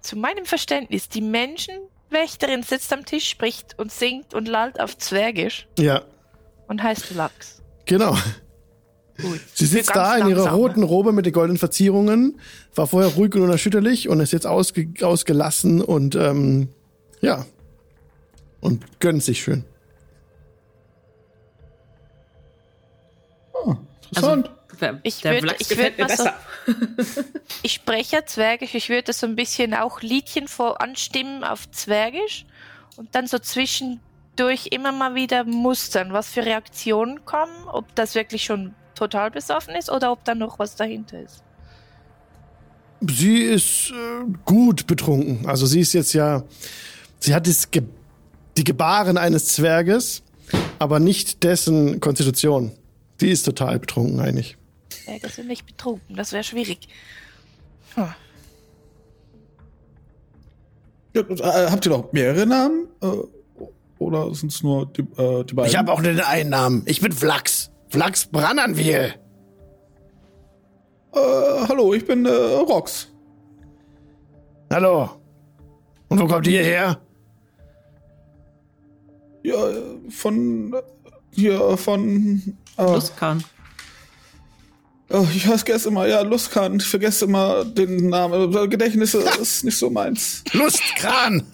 Zu 0.00 0.16
meinem 0.16 0.46
Verständnis, 0.46 1.08
die 1.08 1.20
Menschenwächterin 1.20 2.62
sitzt 2.62 2.92
am 2.92 3.04
Tisch, 3.04 3.28
spricht 3.28 3.78
und 3.78 3.92
singt 3.92 4.34
und 4.34 4.48
lallt 4.48 4.80
auf 4.80 4.96
Zwergisch 4.96 5.68
Ja, 5.78 6.02
und 6.68 6.82
heißt 6.82 7.14
Lachs. 7.14 7.62
genau. 7.86 8.16
Gut. 9.20 9.40
Sie 9.52 9.66
sitzt 9.66 9.94
da 9.94 10.16
in 10.16 10.28
ihrer 10.28 10.46
ne? 10.46 10.52
roten 10.52 10.82
Robe 10.82 11.12
mit 11.12 11.26
den 11.26 11.34
goldenen 11.34 11.58
Verzierungen, 11.58 12.40
war 12.74 12.86
vorher 12.86 13.12
ruhig 13.12 13.34
und 13.34 13.42
unerschütterlich 13.42 14.08
und 14.08 14.18
ist 14.20 14.32
jetzt 14.32 14.46
ausge 14.46 14.88
ausgelassen 15.02 15.82
und 15.82 16.14
ähm, 16.14 16.68
ja. 17.20 17.44
Und 18.60 18.98
gönnt 19.00 19.22
sich 19.22 19.42
schön. 19.42 19.64
Interessant. 24.10 24.50
Der, 24.80 25.00
Ich 25.02 25.20
der 25.20 25.34
würd- 25.38 25.42
Wlachs 25.42 25.60
ich 25.62 25.68
gefällt 25.68 25.98
würd 25.98 26.08
mir 26.10 26.16
mal 26.16 26.16
so- 26.16 26.24
besser. 27.14 27.24
Ich 27.62 27.72
spreche 27.74 28.16
ja 28.16 28.24
Zwergisch, 28.26 28.74
ich 28.74 28.88
würde 28.88 29.12
so 29.12 29.26
ein 29.26 29.36
bisschen 29.36 29.74
auch 29.74 30.00
Liedchen 30.00 30.48
vor 30.48 30.80
anstimmen 30.80 31.44
auf 31.44 31.70
Zwergisch 31.70 32.46
und 32.96 33.14
dann 33.14 33.26
so 33.26 33.38
zwischendurch 33.38 34.68
immer 34.70 34.92
mal 34.92 35.14
wieder 35.14 35.44
mustern, 35.44 36.12
was 36.12 36.28
für 36.28 36.44
Reaktionen 36.44 37.24
kommen, 37.24 37.66
ob 37.68 37.94
das 37.94 38.14
wirklich 38.14 38.44
schon 38.44 38.74
total 38.94 39.30
besoffen 39.30 39.74
ist 39.74 39.90
oder 39.90 40.12
ob 40.12 40.24
da 40.24 40.34
noch 40.34 40.58
was 40.58 40.76
dahinter 40.76 41.20
ist. 41.20 41.42
Sie 43.08 43.38
ist 43.42 43.90
äh, 43.90 44.24
gut 44.44 44.86
betrunken. 44.86 45.46
Also 45.46 45.64
sie 45.66 45.80
ist 45.80 45.94
jetzt 45.94 46.12
ja, 46.12 46.42
sie 47.18 47.34
hat 47.34 47.46
das 47.46 47.70
Ge 47.70 47.82
die 48.56 48.64
Gebaren 48.64 49.16
eines 49.16 49.46
Zwerges, 49.46 50.22
aber 50.78 50.98
nicht 51.00 51.42
dessen 51.44 52.00
Konstitution. 52.00 52.72
Die 53.20 53.30
ist 53.30 53.42
total 53.44 53.78
betrunken 53.78 54.20
eigentlich. 54.20 54.56
Zwerge 54.88 55.28
sind 55.28 55.48
nicht 55.48 55.66
betrunken, 55.66 56.16
das 56.16 56.32
wäre 56.32 56.44
schwierig. 56.44 56.88
Hm. 57.94 58.14
Ja, 61.14 61.22
äh, 61.22 61.70
habt 61.70 61.86
ihr 61.86 61.90
noch 61.90 62.12
mehrere 62.12 62.46
Namen? 62.46 62.88
Äh, 63.02 63.06
oder 63.98 64.34
sind 64.34 64.52
es 64.52 64.62
nur 64.62 64.86
die, 64.86 65.02
äh, 65.20 65.44
die 65.44 65.54
beiden? 65.54 65.70
Ich 65.70 65.76
habe 65.76 65.92
auch 65.92 66.00
nur 66.00 66.12
den 66.12 66.20
einen 66.20 66.50
Namen. 66.50 66.82
Ich 66.86 67.00
bin 67.00 67.12
Vlax. 67.12 67.70
Vlax 67.88 68.26
Brannanwil. 68.26 69.14
äh, 71.12 71.18
hallo, 71.68 71.92
ich 71.92 72.06
bin 72.06 72.24
äh, 72.24 72.30
Rox. 72.30 73.08
Hallo. 74.72 75.10
Und 76.08 76.20
wo 76.20 76.26
kommt 76.26 76.46
ihr 76.46 76.62
her? 76.62 77.00
Ja, 79.42 79.68
äh, 79.68 80.10
von 80.10 80.72
äh, 80.72 80.82
hier 81.32 81.76
von 81.76 82.56
äh, 82.76 82.82
Luskan. 82.82 83.44
oh, 85.10 85.26
ich 85.34 85.44
vergesse 85.44 85.88
immer, 85.88 86.06
ja, 86.06 86.20
Luskan, 86.22 86.76
ich 86.76 86.86
vergesse 86.86 87.24
immer 87.24 87.64
den 87.64 88.08
Namen. 88.08 88.54
Äh, 88.54 88.68
Gedächtnis 88.68 89.14
ist 89.40 89.64
nicht 89.64 89.78
so 89.78 89.90
meins. 89.90 90.44
Lustkran. 90.52 91.42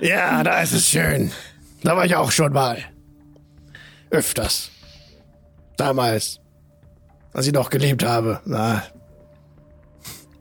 ja, 0.00 0.42
da 0.42 0.62
ist 0.62 0.72
es 0.72 0.88
schön. 0.88 1.30
Da 1.82 1.96
war 1.96 2.04
ich 2.04 2.16
auch 2.16 2.30
schon 2.30 2.52
mal. 2.52 2.78
Öfters. 4.10 4.70
Damals. 5.76 6.40
Als 7.32 7.46
ich 7.46 7.52
noch 7.52 7.68
gelebt 7.68 8.04
habe. 8.04 8.40
Na, 8.44 8.84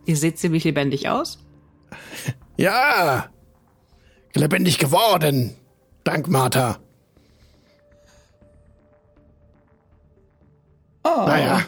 Ihr 0.06 0.18
seht 0.18 0.38
ziemlich 0.38 0.64
lebendig 0.64 1.10
aus. 1.10 1.40
Ja. 2.58 3.30
Lebendig 4.34 4.78
geworden. 4.78 5.56
Dank 6.04 6.28
Martha. 6.28 6.80
Ah, 11.04 11.26
Naja. 11.28 11.66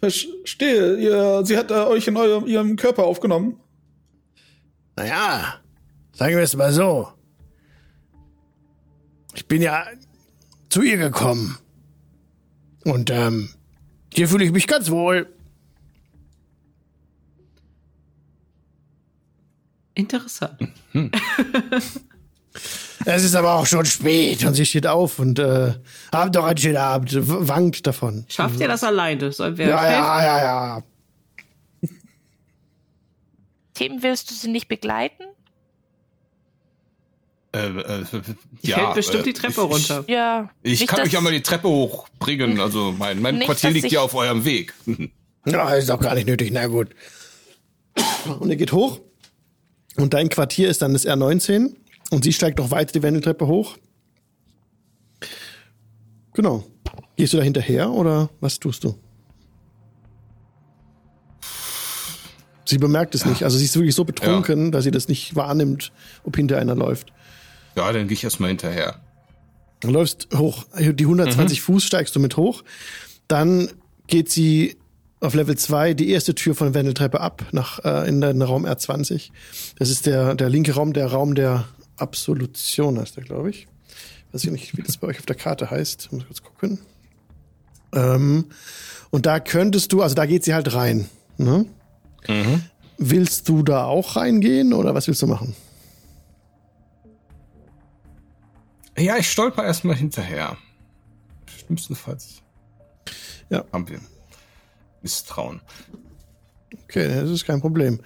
verstehe. 0.00 0.96
Ihr, 0.96 1.44
sie 1.44 1.56
hat 1.56 1.70
äh, 1.70 1.74
euch 1.74 2.06
in 2.08 2.16
eurem, 2.16 2.46
ihrem 2.46 2.76
Körper 2.76 3.04
aufgenommen. 3.04 3.60
Naja. 4.96 5.60
Sagen 6.12 6.36
wir 6.36 6.42
es 6.42 6.56
mal 6.56 6.72
so. 6.72 7.08
Ich 9.34 9.46
bin 9.46 9.62
ja 9.62 9.86
zu 10.68 10.82
ihr 10.82 10.96
gekommen. 10.96 11.58
Und 12.84 13.10
ähm, 13.10 13.50
hier 14.12 14.28
fühle 14.28 14.44
ich 14.44 14.52
mich 14.52 14.66
ganz 14.66 14.90
wohl. 14.90 15.26
Interessant. 19.94 20.72
Es 23.06 23.24
ist 23.24 23.34
aber 23.34 23.54
auch 23.54 23.66
schon 23.66 23.86
spät 23.86 24.44
und 24.44 24.54
sie 24.54 24.66
steht 24.66 24.86
auf 24.86 25.18
und 25.18 25.38
äh, 25.38 25.72
habt 26.12 26.36
doch 26.36 26.44
einen 26.44 26.58
schönen 26.58 26.76
Abend, 26.76 27.10
wankt 27.16 27.86
davon. 27.86 28.26
Schafft 28.28 28.60
ihr 28.60 28.68
das 28.68 28.84
alleine? 28.84 29.32
Sollen 29.32 29.56
wir 29.56 29.68
Ja, 29.68 29.82
helfen? 29.82 30.02
ja, 30.02 30.22
ja, 30.22 30.42
ja. 30.42 30.82
Tim, 33.74 34.02
willst 34.02 34.30
du 34.30 34.34
sie 34.34 34.48
nicht 34.48 34.68
begleiten? 34.68 35.24
Äh, 37.52 37.66
äh, 37.66 38.04
ja, 38.62 38.76
fällt 38.78 38.94
bestimmt 38.94 39.20
äh, 39.22 39.24
die 39.24 39.32
Treppe 39.32 39.52
ich, 39.62 39.72
runter. 39.72 40.04
Ja. 40.06 40.50
Ich, 40.62 40.74
ich 40.74 40.80
nicht, 40.80 40.88
kann 40.90 41.00
euch 41.00 41.12
ja 41.12 41.20
mal 41.20 41.32
die 41.32 41.42
Treppe 41.42 41.68
hochbringen. 41.68 42.60
Also 42.60 42.94
mein, 42.96 43.20
mein 43.20 43.36
Nicht, 43.36 43.46
Quartier 43.46 43.70
liegt 43.70 43.86
ich- 43.86 43.92
ja 43.92 44.02
auf 44.02 44.14
eurem 44.14 44.44
Weg. 44.44 44.74
Ja, 45.46 45.70
ist 45.72 45.88
doch 45.88 45.98
gar 45.98 46.14
nicht 46.14 46.26
nötig, 46.26 46.50
na 46.52 46.66
gut. 46.66 46.88
Und 48.40 48.50
er 48.50 48.56
geht 48.56 48.72
hoch 48.72 49.00
und 49.96 50.12
dein 50.12 50.28
Quartier 50.28 50.68
ist 50.68 50.82
dann 50.82 50.92
das 50.92 51.06
R19 51.06 51.76
und 52.10 52.24
sie 52.24 52.32
steigt 52.32 52.58
noch 52.58 52.70
weiter 52.70 52.92
die 52.92 53.02
Wendeltreppe 53.02 53.46
hoch. 53.46 53.76
Genau. 56.34 56.64
Gehst 57.16 57.32
du 57.32 57.36
da 57.36 57.42
hinterher 57.42 57.90
oder 57.90 58.30
was 58.40 58.58
tust 58.58 58.84
du? 58.84 58.98
Sie 62.64 62.78
bemerkt 62.78 63.14
es 63.16 63.26
nicht. 63.26 63.42
Also 63.42 63.58
sie 63.58 63.64
ist 63.64 63.74
wirklich 63.74 63.94
so 63.94 64.04
betrunken, 64.04 64.70
dass 64.70 64.84
sie 64.84 64.92
das 64.92 65.08
nicht 65.08 65.34
wahrnimmt, 65.34 65.90
ob 66.22 66.36
hinter 66.36 66.58
einer 66.58 66.76
läuft. 66.76 67.12
Ja, 67.76 67.92
dann 67.92 68.06
gehe 68.06 68.14
ich 68.14 68.22
erstmal 68.22 68.50
hinterher. 68.50 69.00
Du 69.80 69.90
läufst 69.90 70.28
hoch. 70.36 70.64
Die 70.78 71.04
120 71.04 71.62
Fuß 71.62 71.82
steigst 71.82 72.14
du 72.14 72.20
mit 72.20 72.36
hoch. 72.36 72.62
Dann 73.26 73.70
geht 74.06 74.30
sie 74.30 74.76
auf 75.20 75.34
Level 75.34 75.56
2 75.56 75.94
die 75.94 76.10
erste 76.10 76.34
Tür 76.34 76.54
von 76.54 76.68
der 76.68 76.74
Wendeltreppe 76.74 77.20
ab 77.20 77.44
nach 77.52 77.84
äh, 77.84 78.08
in 78.08 78.20
den 78.20 78.40
Raum 78.42 78.64
R20. 78.64 79.30
Das 79.78 79.90
ist 79.90 80.06
der, 80.06 80.34
der 80.34 80.48
linke 80.48 80.72
Raum, 80.72 80.92
der 80.92 81.06
Raum 81.06 81.34
der 81.34 81.66
Absolution 82.00 82.98
heißt 82.98 83.16
der, 83.16 83.24
glaube 83.24 83.50
ich. 83.50 83.68
Weiß 84.32 84.44
ich 84.44 84.50
nicht, 84.50 84.76
wie 84.76 84.82
das 84.82 84.96
bei 84.96 85.08
euch 85.08 85.18
auf 85.18 85.26
der 85.26 85.36
Karte 85.36 85.70
heißt. 85.70 86.12
Muss 86.12 86.26
kurz 86.26 86.42
gucken. 86.42 86.78
Ähm, 87.92 88.46
und 89.10 89.26
da 89.26 89.40
könntest 89.40 89.92
du, 89.92 90.02
also 90.02 90.14
da 90.14 90.26
geht 90.26 90.44
sie 90.44 90.54
halt 90.54 90.72
rein. 90.74 91.08
Ne? 91.36 91.66
Willst 92.98 93.48
du 93.48 93.62
da 93.62 93.84
auch 93.86 94.14
reingehen 94.16 94.72
oder 94.72 94.94
was 94.94 95.08
willst 95.08 95.22
du 95.22 95.26
machen? 95.26 95.56
Ja, 98.98 99.16
ich 99.16 99.30
stolper 99.30 99.64
erstmal 99.64 99.96
hinterher. 99.96 100.56
Schlimmstenfalls 101.46 102.42
Ja. 103.48 103.64
haben 103.72 103.88
wir 103.88 104.00
Misstrauen. 105.02 105.60
Okay, 106.84 107.08
das 107.08 107.30
ist 107.30 107.46
kein 107.46 107.60
Problem. 107.60 108.00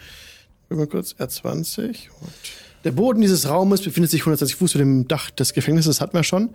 Wir 0.68 0.86
kurz 0.86 1.12
R20. 1.14 2.08
Und 2.20 2.32
der 2.84 2.92
Boden 2.92 3.22
dieses 3.22 3.48
Raumes 3.48 3.80
befindet 3.80 4.10
sich 4.10 4.20
120 4.20 4.56
Fuß 4.56 4.74
über 4.74 4.84
dem 4.84 5.08
Dach 5.08 5.30
des 5.30 5.54
Gefängnisses, 5.54 6.00
hatten 6.00 6.14
wir 6.14 6.22
schon. 6.22 6.50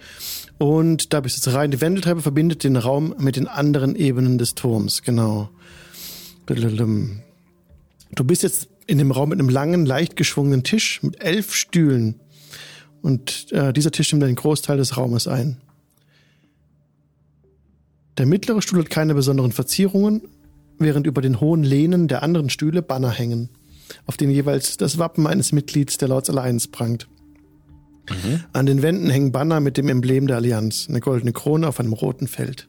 Und 0.60 1.14
da 1.14 1.22
bist 1.22 1.36
du 1.36 1.50
jetzt 1.50 1.56
rein. 1.56 1.72
Die 1.72 1.82
Wendeltreppe 1.82 2.22
verbindet 2.22 2.64
den 2.64 2.76
Raum 2.76 3.16
mit 3.18 3.36
den 3.36 3.48
anderen 3.48 3.96
Ebenen 3.96 4.38
des 4.38 4.54
Turms, 4.56 5.02
genau. 5.02 5.50
Du 6.46 8.24
bist 8.24 8.44
jetzt 8.44 8.70
in 8.88 8.98
dem 8.98 9.12
Raum 9.12 9.30
mit 9.30 9.40
einem 9.40 9.50
langen, 9.50 9.86
leicht 9.86 10.16
geschwungenen 10.16 10.64
Tisch 10.64 11.02
mit 11.04 11.22
elf 11.22 11.54
Stühlen. 11.54 12.16
Und 13.02 13.52
äh, 13.52 13.72
dieser 13.74 13.92
Tisch 13.92 14.12
nimmt 14.12 14.24
einen 14.24 14.36
Großteil 14.36 14.78
des 14.78 14.98
Raumes 14.98 15.28
ein. 15.28 15.58
Der 18.18 18.26
mittlere 18.26 18.62
Stuhl 18.62 18.80
hat 18.80 18.90
keine 18.90 19.14
besonderen 19.14 19.52
Verzierungen, 19.52 20.24
während 20.78 21.08
über 21.08 21.22
den 21.22 21.40
hohen 21.40 21.64
Lehnen 21.64 22.08
der 22.08 22.24
anderen 22.24 22.50
Stühle 22.50 22.82
Banner 22.82 23.12
hängen, 23.12 23.50
auf 24.06 24.18
denen 24.18 24.32
jeweils 24.32 24.78
das 24.78 24.98
Wappen 24.98 25.28
eines 25.28 25.52
Mitglieds 25.52 25.98
der 25.98 26.08
Lords 26.08 26.30
Alliance 26.30 26.70
prangt. 26.70 27.08
An 28.54 28.66
den 28.66 28.82
Wänden 28.82 29.10
hängen 29.10 29.32
Banner 29.32 29.60
mit 29.60 29.78
dem 29.78 29.88
Emblem 29.88 30.26
der 30.26 30.38
Allianz, 30.38 30.88
eine 30.90 31.00
goldene 31.00 31.32
Krone 31.32 31.68
auf 31.68 31.80
einem 31.80 31.94
roten 31.94 32.28
Feld. 32.28 32.68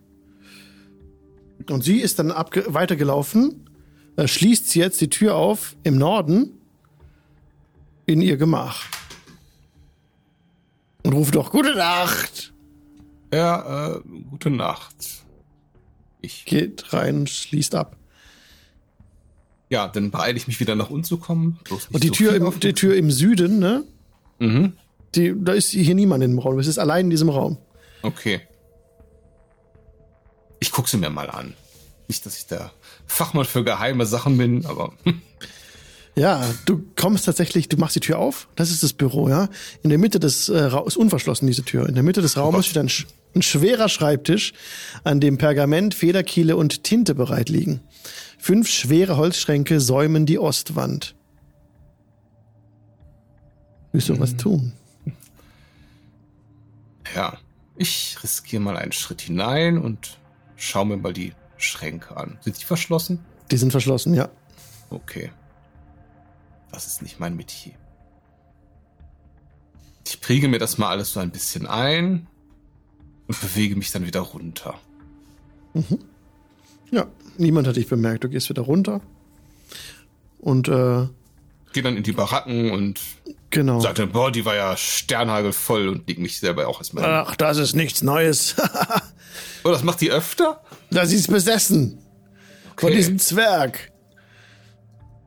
Und 1.69 1.83
sie 1.83 1.99
ist 1.99 2.19
dann 2.19 2.31
abge 2.31 2.65
weitergelaufen, 2.69 3.69
äh, 4.17 4.27
schließt 4.27 4.69
sie 4.69 4.81
jetzt 4.81 5.01
die 5.01 5.09
Tür 5.09 5.37
auf 5.37 5.77
im 5.83 5.97
Norden 5.97 6.59
in 8.07 8.21
ihr 8.21 8.37
Gemach. 8.37 8.87
Und 11.03 11.15
ruft 11.15 11.35
doch 11.35 11.51
Gute 11.51 11.75
Nacht! 11.75 12.53
Ja, 13.33 13.95
äh, 13.95 14.01
gute 14.29 14.51
Nacht. 14.51 14.97
Ich. 16.21 16.45
Geht 16.45 16.93
rein, 16.93 17.27
schließt 17.27 17.75
ab. 17.75 17.97
Ja, 19.71 19.87
dann 19.89 20.11
beeile 20.11 20.37
ich 20.37 20.47
mich 20.49 20.59
wieder 20.61 20.75
nach 20.75 20.91
unten 20.91 21.05
zu 21.05 21.17
kommen. 21.17 21.59
Und 21.93 22.03
die 22.03 22.09
so 22.09 22.15
Tür, 22.15 22.35
im, 22.35 22.61
die 22.61 22.73
Tür 22.75 22.97
im 22.97 23.11
Süden, 23.11 23.59
ne? 23.61 23.85
Mhm. 24.41 24.75
Die, 25.15 25.33
da 25.37 25.53
ist 25.53 25.71
hier 25.71 25.95
niemand 25.95 26.23
in 26.25 26.33
dem 26.33 26.39
Raum. 26.41 26.59
Es 26.59 26.67
ist 26.67 26.79
allein 26.79 27.07
in 27.07 27.11
diesem 27.11 27.29
Raum. 27.29 27.57
Okay. 28.03 28.41
Ich 30.59 30.73
guck 30.73 30.89
sie 30.89 30.97
mir 30.99 31.11
mal 31.11 31.31
an. 31.31 31.55
Nicht, 32.09 32.27
dass 32.27 32.37
ich 32.37 32.47
der 32.47 32.73
Fachmann 33.07 33.45
für 33.45 33.65
geheime 33.65 34.07
Sachen 34.07 34.37
bin, 34.39 34.67
aber 34.67 34.93
Ja, 36.17 36.45
du 36.67 36.83
kommst 36.97 37.25
tatsächlich, 37.27 37.69
du 37.69 37.77
machst 37.77 37.95
die 37.95 38.01
Tür 38.01 38.19
auf. 38.19 38.49
Das 38.57 38.71
ist 38.73 38.83
das 38.83 38.93
Büro, 38.93 39.29
ja. 39.29 39.49
In 39.83 39.91
der 39.91 39.99
Mitte 39.99 40.19
des 40.19 40.49
äh, 40.49 40.59
Raums, 40.59 40.89
ist 40.89 40.97
unverschlossen 40.97 41.47
diese 41.47 41.63
Tür. 41.65 41.89
In 41.89 41.95
der 41.95 42.03
Mitte 42.03 42.21
des 42.21 42.37
Raumes 42.37 42.57
Gott. 42.57 42.65
steht 42.67 42.79
ein, 42.79 42.89
sch- 42.89 43.07
ein 43.37 43.43
schwerer 43.43 43.89
Schreibtisch, 43.89 44.53
an 45.05 45.21
dem 45.21 45.39
Pergament, 45.39 45.95
Federkiele 45.95 46.57
und 46.57 46.83
Tinte 46.83 47.15
bereit 47.15 47.49
liegen. 47.49 47.81
Fünf 48.41 48.71
schwere 48.71 49.19
Holzschränke 49.19 49.81
säumen 49.81 50.25
die 50.25 50.39
Ostwand. 50.39 51.15
Willst 53.93 54.09
du 54.09 54.19
was 54.19 54.35
tun? 54.37 54.73
ja. 57.15 57.37
Ich 57.77 58.19
riskiere 58.23 58.63
mal 58.63 58.77
einen 58.77 58.93
Schritt 58.93 59.23
hinein 59.23 59.79
und 59.79 60.19
schau 60.57 60.85
mir 60.85 60.97
mal 60.97 61.13
die 61.13 61.33
Schränke 61.57 62.17
an. 62.17 62.39
Sind 62.41 62.61
die 62.61 62.65
verschlossen? 62.65 63.21
Die 63.51 63.57
sind 63.57 63.71
verschlossen, 63.73 64.15
ja. 64.15 64.29
Okay. 64.91 65.31
Das 66.73 66.87
ist 66.87 67.03
nicht 67.03 67.21
mein 67.21 67.37
Metier. 67.37 67.73
Ich 70.07 70.21
präge 70.21 70.49
mir 70.49 70.59
das 70.59 70.77
mal 70.79 70.89
alles 70.89 71.13
so 71.13 71.21
ein 71.21 71.31
bisschen 71.31 71.67
ein 71.67 72.27
und 73.27 73.41
bewege 73.41 73.77
mich 73.77 73.93
dann 73.93 74.07
wieder 74.07 74.21
runter. 74.21 74.79
Ja, 76.91 77.07
niemand 77.41 77.67
hat 77.67 77.77
dich 77.77 77.89
bemerkt. 77.89 78.25
Du 78.25 78.29
gehst 78.29 78.49
wieder 78.49 78.63
runter. 78.63 79.01
Und 80.39 80.69
äh, 80.69 81.07
Gehe 81.73 81.83
dann 81.83 81.97
in 81.97 82.03
die 82.03 82.13
Baracken 82.13 82.73
und 82.73 83.01
genau. 83.51 83.81
dann, 83.81 84.11
boah, 84.11 84.33
die 84.33 84.45
war 84.45 84.57
ja 84.57 84.77
sternhagelvoll 84.77 85.89
und 85.89 86.09
leg 86.09 86.19
mich 86.19 86.41
selber 86.41 86.67
auch 86.67 86.79
erstmal 86.79 87.05
hin. 87.05 87.13
Ach, 87.13 87.37
das 87.37 87.59
ist 87.59 87.75
nichts 87.75 88.03
Neues. 88.03 88.57
Oh, 89.63 89.69
das 89.69 89.85
macht 89.85 90.01
die 90.01 90.11
öfter? 90.11 90.61
Da 90.91 91.05
sie 91.07 91.17
ist 91.17 91.31
besessen. 91.31 91.99
Von 92.77 92.89
Okay. 92.89 92.97
diesem 92.97 93.19
Zwerg. 93.19 93.93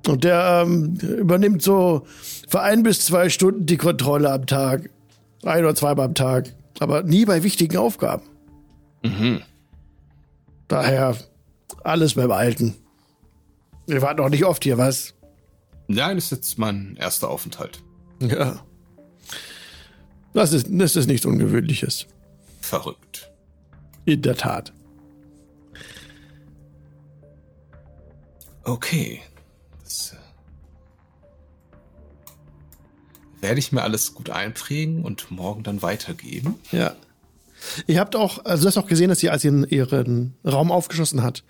Und 0.08 0.24
der 0.24 0.64
ähm, 0.66 0.96
übernimmt 0.98 1.62
so 1.62 2.06
für 2.50 2.62
ein 2.62 2.84
bis 2.84 3.06
zwei 3.06 3.30
Stunden 3.30 3.66
die 3.66 3.78
Kontrolle 3.78 4.32
am 4.32 4.46
Tag. 4.46 4.90
Ein 5.44 5.64
oder 5.64 5.76
zweimal 5.76 6.08
am 6.08 6.16
Tag. 6.16 6.52
Aber 6.80 7.04
nie 7.04 7.26
bei 7.26 7.44
wichtigen 7.44 7.78
Aufgaben. 7.78 8.24
Daher 10.68 11.16
alles 11.84 12.16
beim 12.16 12.32
Alten. 12.32 12.76
Wir 13.88 14.02
warten 14.02 14.22
noch 14.22 14.30
nicht 14.30 14.46
oft 14.46 14.64
hier, 14.64 14.78
was? 14.78 15.14
Nein, 15.88 16.16
das 16.18 16.26
ist 16.26 16.32
jetzt 16.32 16.58
mein 16.58 16.96
erster 16.98 17.30
Aufenthalt. 17.30 17.84
Ja. 18.20 18.64
Das 20.34 20.54
ist, 20.54 20.68
das 20.70 20.96
ist 20.96 21.08
nichts 21.08 21.26
Ungewöhnliches. 21.26 22.08
Verrückt. 22.62 23.32
In 24.06 24.22
der 24.22 24.36
Tat. 24.36 24.74
Okay. 28.64 29.22
Das 29.84 30.14
äh, 30.14 30.18
werde 33.42 33.60
ich 33.60 33.72
mir 33.72 33.84
alles 33.84 34.14
gut 34.14 34.30
einprägen 34.30 35.04
und 35.04 35.30
morgen 35.30 35.64
dann 35.64 35.82
weitergeben. 35.82 36.56
Ja. 36.72 36.96
Ihr 37.88 38.00
habt 38.00 38.16
auch, 38.16 38.44
also 38.46 38.64
du 38.64 38.68
hast 38.68 38.78
auch 38.78 38.88
gesehen, 38.88 39.10
dass 39.10 39.20
sie, 39.20 39.30
als 39.30 39.42
sie 39.44 39.50
in 39.50 39.64
ihren 39.64 40.36
Raum 40.46 40.72
aufgeschlossen 40.72 41.24
hat, 41.24 41.44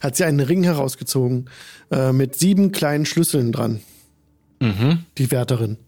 hat 0.00 0.16
sie 0.16 0.24
einen 0.24 0.40
Ring 0.40 0.62
herausgezogen 0.62 1.50
äh, 1.90 2.12
mit 2.12 2.36
sieben 2.36 2.72
kleinen 2.72 3.06
Schlüsseln 3.06 3.52
dran. 3.52 3.80
Mhm. 4.60 5.04
Die 5.18 5.30
Wärterin. 5.30 5.78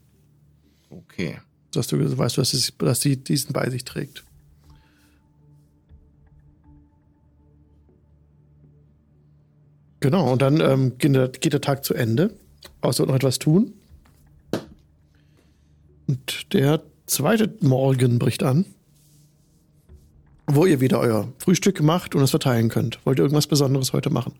Okay. 0.89 1.39
Dass 1.71 1.87
du 1.87 2.17
weißt, 2.17 2.37
dass 2.37 2.51
sie, 2.51 2.73
dass 2.77 3.01
sie 3.01 3.17
diesen 3.17 3.53
bei 3.53 3.69
sich 3.69 3.85
trägt. 3.85 4.23
Genau, 9.99 10.31
und 10.31 10.41
dann 10.41 10.61
ähm, 10.61 10.97
geht, 10.97 11.15
der, 11.15 11.27
geht 11.29 11.53
der 11.53 11.61
Tag 11.61 11.83
zu 11.83 11.93
Ende. 11.93 12.33
Außer 12.81 13.05
noch 13.05 13.15
etwas 13.15 13.39
tun. 13.39 13.73
Und 16.07 16.53
der 16.53 16.81
zweite 17.05 17.53
Morgen 17.59 18.17
bricht 18.17 18.43
an, 18.43 18.65
wo 20.55 20.65
ihr 20.65 20.81
wieder 20.81 20.99
euer 20.99 21.27
Frühstück 21.37 21.81
macht 21.81 22.15
und 22.15 22.21
es 22.21 22.31
verteilen 22.31 22.69
könnt. 22.69 22.99
Wollt 23.05 23.19
ihr 23.19 23.23
irgendwas 23.23 23.47
Besonderes 23.47 23.93
heute 23.93 24.09
machen? 24.09 24.33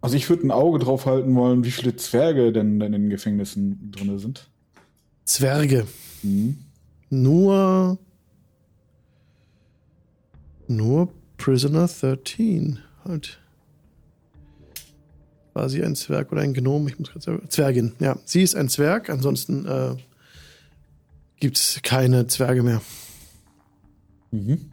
Also 0.00 0.16
ich 0.16 0.28
würde 0.28 0.46
ein 0.46 0.50
Auge 0.50 0.78
drauf 0.78 1.06
halten 1.06 1.34
wollen, 1.34 1.64
wie 1.64 1.70
viele 1.70 1.96
Zwerge 1.96 2.52
denn 2.52 2.80
in 2.80 2.92
den 2.92 3.08
Gefängnissen 3.08 3.90
drin 3.90 4.18
sind. 4.18 4.48
Zwerge. 5.24 5.86
Mhm. 6.22 6.58
Nur. 7.08 7.98
Nur 10.68 11.08
Prisoner 11.38 11.88
13. 11.88 12.80
Halt. 13.04 13.40
War 15.54 15.68
sie 15.68 15.82
ein 15.82 15.94
Zwerg 15.94 16.32
oder 16.32 16.42
ein 16.42 16.52
Gnom? 16.52 16.86
Ich 16.88 16.98
muss 16.98 17.12
kurz 17.12 17.24
sagen. 17.24 17.48
Zwergin, 17.48 17.92
ja. 18.00 18.18
Sie 18.24 18.42
ist 18.42 18.56
ein 18.56 18.68
Zwerg, 18.68 19.08
ansonsten 19.08 19.66
äh, 19.66 19.94
gibt 21.38 21.56
es 21.56 21.80
keine 21.82 22.26
Zwerge 22.26 22.62
mehr. 22.62 22.82
Mhm. 24.32 24.72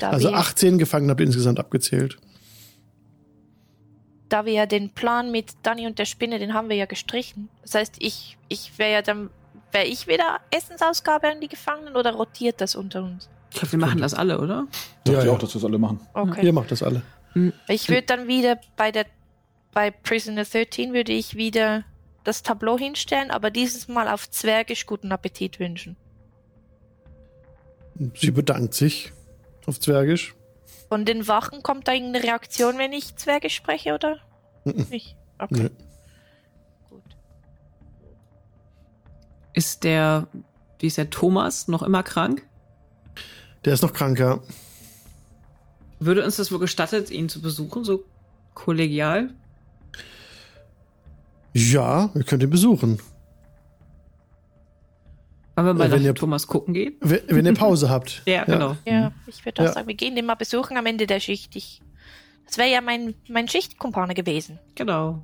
Da, 0.00 0.10
Also 0.10 0.30
wir, 0.30 0.36
18 0.36 0.78
Gefangene 0.78 1.10
habt 1.10 1.20
ihr 1.20 1.26
insgesamt 1.26 1.58
abgezählt. 1.58 2.18
da 4.28 4.44
wir 4.44 4.52
ja 4.52 4.66
den 4.66 4.90
Plan 4.90 5.30
mit 5.30 5.52
Danny 5.62 5.86
und 5.86 5.98
der 5.98 6.04
Spinne, 6.04 6.38
den 6.38 6.52
haben 6.52 6.68
wir 6.68 6.76
ja 6.76 6.86
gestrichen. 6.86 7.48
Das 7.62 7.74
heißt, 7.74 7.96
ich, 8.00 8.36
ich 8.48 8.78
wäre 8.78 8.92
ja 8.92 9.02
dann, 9.02 9.30
wäre 9.72 9.86
ich 9.86 10.06
wieder 10.06 10.40
Essensausgabe 10.50 11.28
an 11.28 11.40
die 11.40 11.48
Gefangenen 11.48 11.96
oder 11.96 12.12
rotiert 12.12 12.60
das 12.60 12.74
unter 12.74 13.04
uns? 13.04 13.28
Ich 13.50 13.60
glaube, 13.60 13.72
wir 13.72 13.78
machen 13.78 14.00
das 14.00 14.14
alle, 14.14 14.40
oder? 14.40 14.66
Ja, 15.06 15.20
ich 15.20 15.24
ja. 15.26 15.32
auch, 15.32 15.38
dass 15.38 15.54
wir 15.54 15.60
das 15.60 15.64
alle 15.64 15.78
machen. 15.78 16.00
Okay. 16.12 16.44
Ihr 16.44 16.52
macht 16.52 16.70
das 16.72 16.82
alle. 16.82 17.02
Ich 17.68 17.88
würde 17.88 18.02
dann 18.02 18.28
wieder 18.28 18.58
bei 18.76 18.90
der 18.90 19.06
bei 19.72 19.90
Prisoner 19.90 20.44
13 20.44 20.94
würde 20.94 21.12
ich 21.12 21.36
wieder 21.36 21.84
das 22.24 22.42
Tableau 22.42 22.78
hinstellen, 22.78 23.30
aber 23.30 23.50
dieses 23.50 23.88
Mal 23.88 24.08
auf 24.08 24.30
Zwergisch 24.30 24.86
guten 24.86 25.12
Appetit 25.12 25.60
wünschen. 25.60 25.96
Sie 28.14 28.30
bedankt 28.30 28.72
sich 28.72 29.12
auf 29.66 29.80
Zwergisch. 29.80 30.34
Von 30.88 31.04
den 31.04 31.26
Wachen 31.28 31.62
kommt 31.62 31.88
da 31.88 31.92
irgendeine 31.92 32.24
Reaktion, 32.24 32.78
wenn 32.78 32.92
ich 32.92 33.16
Zwergisch 33.16 33.54
spreche, 33.54 33.94
oder? 33.94 34.18
Mhm. 34.64 34.86
Nicht? 34.90 35.16
Okay, 35.38 35.62
Nö. 35.62 35.68
gut. 36.88 37.02
Ist 39.52 39.84
der, 39.84 40.28
wie 40.78 40.86
ist 40.86 40.98
der 40.98 41.10
Thomas 41.10 41.68
noch 41.68 41.82
immer 41.82 42.02
krank? 42.02 42.46
Der 43.64 43.74
ist 43.74 43.82
noch 43.82 43.92
kranker. 43.92 44.42
Würde 45.98 46.24
uns 46.24 46.36
das 46.36 46.52
wohl 46.52 46.58
gestattet, 46.58 47.10
ihn 47.10 47.28
zu 47.28 47.40
besuchen, 47.40 47.84
so 47.84 48.04
kollegial? 48.54 49.30
Ja, 51.52 52.10
ihr 52.14 52.24
könnt 52.24 52.42
ihn 52.42 52.50
besuchen. 52.50 53.00
Wollen 55.56 55.66
wir 55.68 55.74
mal 55.74 55.84
Ja, 55.86 55.90
wenn 55.92 55.98
nach 56.02 56.06
ihr- 56.06 56.14
Thomas 56.14 56.46
gucken 56.46 56.74
gehen? 56.74 56.94
Wenn 57.00 57.20
wenn 57.28 57.46
ihr 57.46 57.54
Pause 57.54 57.88
habt. 57.90 58.22
Ja, 58.26 58.44
genau. 58.44 58.76
Ja, 58.86 59.12
ich 59.26 59.44
würde 59.44 59.62
auch 59.62 59.66
Ja. 59.66 59.72
sagen, 59.72 59.88
wir 59.88 59.94
gehen 59.94 60.14
den 60.14 60.26
mal 60.26 60.34
besuchen 60.34 60.76
am 60.76 60.86
Ende 60.86 61.06
der 61.06 61.18
Schicht. 61.20 61.56
Ich, 61.56 61.80
das 62.46 62.58
wäre 62.58 62.70
ja 62.70 62.80
mein, 62.80 63.14
mein 63.28 63.48
Schichtkumpane 63.48 64.14
gewesen. 64.14 64.58
Genau. 64.74 65.22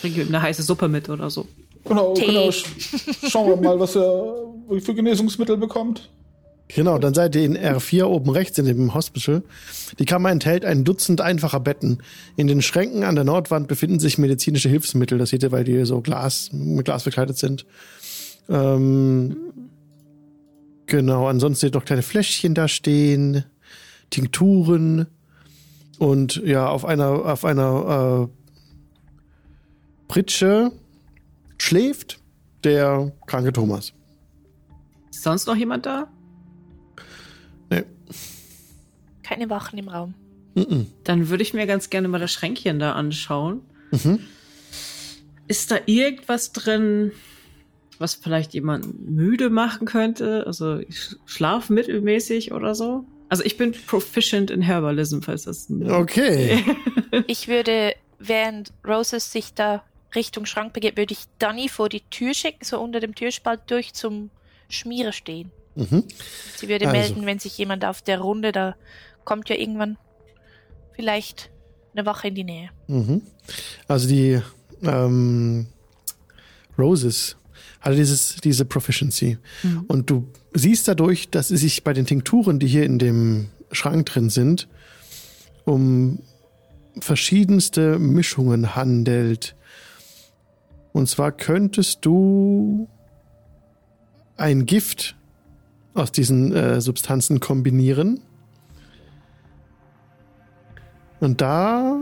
Bring 0.00 0.14
ihm 0.16 0.28
eine 0.28 0.40
heiße 0.42 0.62
Suppe 0.62 0.88
mit 0.88 1.08
oder 1.08 1.28
so. 1.30 1.46
Genau, 1.84 2.14
Tee. 2.14 2.26
genau. 2.26 2.50
Sch 2.50 2.64
schauen 3.28 3.48
wir 3.48 3.56
mal, 3.56 3.78
was 3.78 3.96
er 3.96 4.34
für 4.80 4.94
Genesungsmittel 4.94 5.56
bekommt. 5.56 6.08
Genau, 6.68 6.98
dann 6.98 7.14
seid 7.14 7.34
ihr 7.34 7.42
in 7.42 7.56
R4 7.58 8.04
oben 8.04 8.30
rechts 8.30 8.56
in 8.56 8.64
dem 8.64 8.94
Hospital. 8.94 9.42
Die 9.98 10.04
Kammer 10.04 10.30
enthält 10.30 10.64
ein 10.64 10.84
Dutzend 10.84 11.20
einfacher 11.20 11.58
Betten. 11.58 11.98
In 12.36 12.46
den 12.46 12.62
Schränken 12.62 13.02
an 13.02 13.16
der 13.16 13.24
Nordwand 13.24 13.66
befinden 13.66 13.98
sich 13.98 14.18
medizinische 14.18 14.68
Hilfsmittel. 14.68 15.18
Das 15.18 15.30
seht 15.30 15.42
ihr, 15.42 15.50
weil 15.50 15.64
die 15.64 15.84
so 15.84 16.00
Glas, 16.00 16.50
mit 16.52 16.84
Glas 16.84 17.02
verkleidet 17.02 17.38
sind. 17.38 17.66
Ähm, 18.48 19.36
genau, 20.86 21.28
ansonsten 21.28 21.66
ihr 21.66 21.72
noch 21.72 21.84
kleine 21.84 22.02
Fläschchen 22.02 22.54
da 22.54 22.68
stehen, 22.68 23.44
Tinkturen 24.10 25.06
und 25.98 26.36
ja, 26.36 26.68
auf 26.68 26.84
einer, 26.84 27.10
auf 27.10 27.44
einer 27.44 28.28
äh, 28.28 28.40
Pritsche 30.08 30.72
schläft 31.58 32.20
der 32.64 33.12
kranke 33.26 33.52
Thomas. 33.52 33.92
Ist 35.10 35.22
sonst 35.22 35.46
noch 35.46 35.56
jemand 35.56 35.86
da? 35.86 36.08
Nee. 37.68 37.84
Keine 39.22 39.50
Wachen 39.50 39.78
im 39.78 39.88
Raum. 39.88 40.14
Mhm. 40.54 40.86
Dann 41.04 41.28
würde 41.28 41.42
ich 41.42 41.54
mir 41.54 41.66
ganz 41.66 41.90
gerne 41.90 42.08
mal 42.08 42.18
das 42.18 42.32
Schränkchen 42.32 42.78
da 42.78 42.92
anschauen. 42.92 43.60
Mhm. 43.90 44.20
Ist 45.46 45.70
da 45.70 45.76
irgendwas 45.86 46.52
drin, 46.52 47.12
was 48.00 48.14
vielleicht 48.14 48.54
jemanden 48.54 49.14
müde 49.14 49.50
machen 49.50 49.86
könnte? 49.86 50.44
Also 50.46 50.64
sch- 50.76 51.16
schlafmittelmäßig 51.26 52.52
oder 52.52 52.74
so? 52.74 53.04
Also 53.28 53.44
ich 53.44 53.56
bin 53.56 53.72
proficient 53.86 54.50
in 54.50 54.62
Herbalism, 54.62 55.20
falls 55.20 55.44
das 55.44 55.68
ein 55.68 55.88
Okay. 55.90 56.64
Ich 57.28 57.46
würde, 57.48 57.94
während 58.18 58.72
Roses 58.86 59.30
sich 59.30 59.54
da 59.54 59.84
Richtung 60.14 60.46
Schrank 60.46 60.72
begeht, 60.72 60.96
würde 60.96 61.12
ich 61.12 61.20
Danny 61.38 61.68
vor 61.68 61.88
die 61.88 62.00
Tür 62.10 62.34
schicken, 62.34 62.64
so 62.64 62.80
unter 62.80 62.98
dem 63.00 63.14
Türspalt 63.14 63.60
durch 63.68 63.92
zum 63.94 64.30
Schmiere 64.68 65.12
stehen. 65.12 65.52
Mhm. 65.76 66.04
Sie 66.56 66.68
würde 66.68 66.88
Also. 66.88 66.98
melden, 66.98 67.26
wenn 67.26 67.38
sich 67.38 67.56
jemand 67.58 67.84
auf 67.84 68.02
der 68.02 68.20
Runde, 68.20 68.50
da 68.50 68.74
kommt 69.24 69.48
ja 69.48 69.56
irgendwann 69.56 69.96
vielleicht 70.94 71.50
eine 71.94 72.06
Wache 72.06 72.28
in 72.28 72.34
die 72.34 72.44
Nähe. 72.44 72.70
Mhm. 72.88 73.22
Also 73.88 74.08
die 74.08 74.40
ähm, 74.82 75.66
Roses 76.78 77.36
hatte 77.80 77.96
dieses, 77.96 78.36
diese 78.36 78.64
Proficiency. 78.64 79.38
Mhm. 79.62 79.84
Und 79.88 80.10
du 80.10 80.28
siehst 80.52 80.86
dadurch, 80.88 81.30
dass 81.30 81.50
es 81.50 81.60
sich 81.60 81.82
bei 81.82 81.92
den 81.92 82.06
Tinkturen, 82.06 82.58
die 82.58 82.66
hier 82.66 82.84
in 82.84 82.98
dem 82.98 83.46
Schrank 83.72 84.06
drin 84.06 84.30
sind, 84.30 84.68
um 85.64 86.20
verschiedenste 86.98 87.98
Mischungen 87.98 88.74
handelt. 88.74 89.54
Und 90.92 91.08
zwar 91.08 91.32
könntest 91.32 92.04
du 92.04 92.88
ein 94.36 94.66
Gift 94.66 95.16
aus 95.94 96.12
diesen 96.12 96.52
äh, 96.54 96.80
Substanzen 96.80 97.40
kombinieren. 97.40 98.20
Und 101.20 101.40
da 101.40 101.98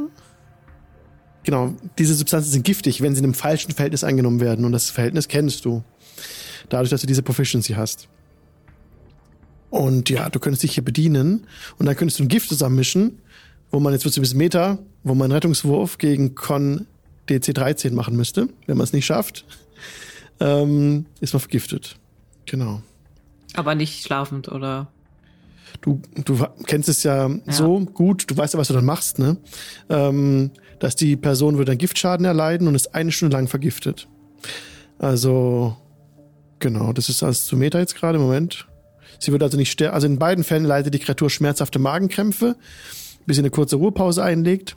Genau, 1.48 1.74
diese 1.96 2.12
Substanzen 2.12 2.50
sind 2.50 2.62
giftig, 2.62 3.00
wenn 3.00 3.14
sie 3.14 3.20
in 3.20 3.24
einem 3.24 3.32
falschen 3.32 3.72
Verhältnis 3.72 4.04
eingenommen 4.04 4.38
werden. 4.38 4.66
Und 4.66 4.72
das 4.72 4.90
Verhältnis 4.90 5.28
kennst 5.28 5.64
du. 5.64 5.82
Dadurch, 6.68 6.90
dass 6.90 7.00
du 7.00 7.06
diese 7.06 7.22
Proficiency 7.22 7.72
hast. 7.72 8.06
Und 9.70 10.10
ja, 10.10 10.28
du 10.28 10.40
könntest 10.40 10.62
dich 10.62 10.74
hier 10.74 10.84
bedienen. 10.84 11.46
Und 11.78 11.86
dann 11.86 11.96
könntest 11.96 12.18
du 12.18 12.24
ein 12.24 12.28
Gift 12.28 12.50
zusammenmischen, 12.50 13.22
wo 13.70 13.80
man 13.80 13.94
jetzt 13.94 14.04
wird 14.04 14.14
ein 14.14 14.20
bisschen 14.20 14.36
Meter, 14.36 14.78
wo 15.04 15.14
man 15.14 15.24
einen 15.24 15.32
Rettungswurf 15.32 15.96
gegen 15.96 16.34
Con 16.34 16.86
DC 17.30 17.54
13 17.54 17.94
machen 17.94 18.14
müsste. 18.14 18.50
Wenn 18.66 18.76
man 18.76 18.84
es 18.84 18.92
nicht 18.92 19.06
schafft, 19.06 19.46
ähm, 20.40 21.06
ist 21.22 21.32
man 21.32 21.40
vergiftet. 21.40 21.96
Genau. 22.44 22.82
Aber 23.54 23.74
nicht 23.74 24.04
schlafend 24.04 24.48
oder. 24.50 24.88
Du, 25.80 26.00
du 26.24 26.44
kennst 26.66 26.88
es 26.88 27.02
ja, 27.02 27.30
so 27.46 27.80
gut, 27.80 28.30
du 28.30 28.36
weißt 28.36 28.54
ja, 28.54 28.60
was 28.60 28.68
du 28.68 28.74
dann 28.74 28.84
machst, 28.84 29.18
ne? 29.18 29.36
Ähm, 29.88 30.50
dass 30.78 30.96
die 30.96 31.16
Person 31.16 31.58
würde 31.58 31.72
einen 31.72 31.78
Giftschaden 31.78 32.24
erleiden 32.24 32.68
und 32.68 32.74
ist 32.74 32.94
eine 32.94 33.12
Stunde 33.12 33.36
lang 33.36 33.48
vergiftet. 33.48 34.08
Also, 34.98 35.76
genau, 36.58 36.92
das 36.92 37.08
ist 37.08 37.22
als 37.22 37.46
zu 37.46 37.56
Meter 37.56 37.78
jetzt 37.78 37.96
gerade 37.96 38.18
im 38.18 38.24
Moment. 38.24 38.66
Sie 39.18 39.32
wird 39.32 39.42
also 39.42 39.56
nicht 39.56 39.70
sterben. 39.70 39.94
Also 39.94 40.06
in 40.06 40.18
beiden 40.18 40.44
Fällen 40.44 40.64
leidet 40.64 40.94
die 40.94 40.98
Kreatur 40.98 41.30
schmerzhafte 41.30 41.78
Magenkrämpfe, 41.78 42.56
bis 43.26 43.36
sie 43.36 43.42
eine 43.42 43.50
kurze 43.50 43.76
Ruhepause 43.76 44.22
einlegt. 44.22 44.76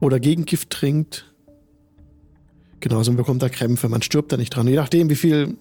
Oder 0.00 0.20
Gegengift 0.20 0.70
trinkt. 0.70 1.32
Genau, 2.80 3.02
so 3.02 3.12
bekommt 3.12 3.42
er 3.42 3.50
Krämpfe. 3.50 3.88
Man 3.88 4.02
stirbt 4.02 4.32
da 4.32 4.36
nicht 4.36 4.50
dran. 4.50 4.68
Je 4.68 4.76
nachdem, 4.76 5.10
wie 5.10 5.16
viel, 5.16 5.56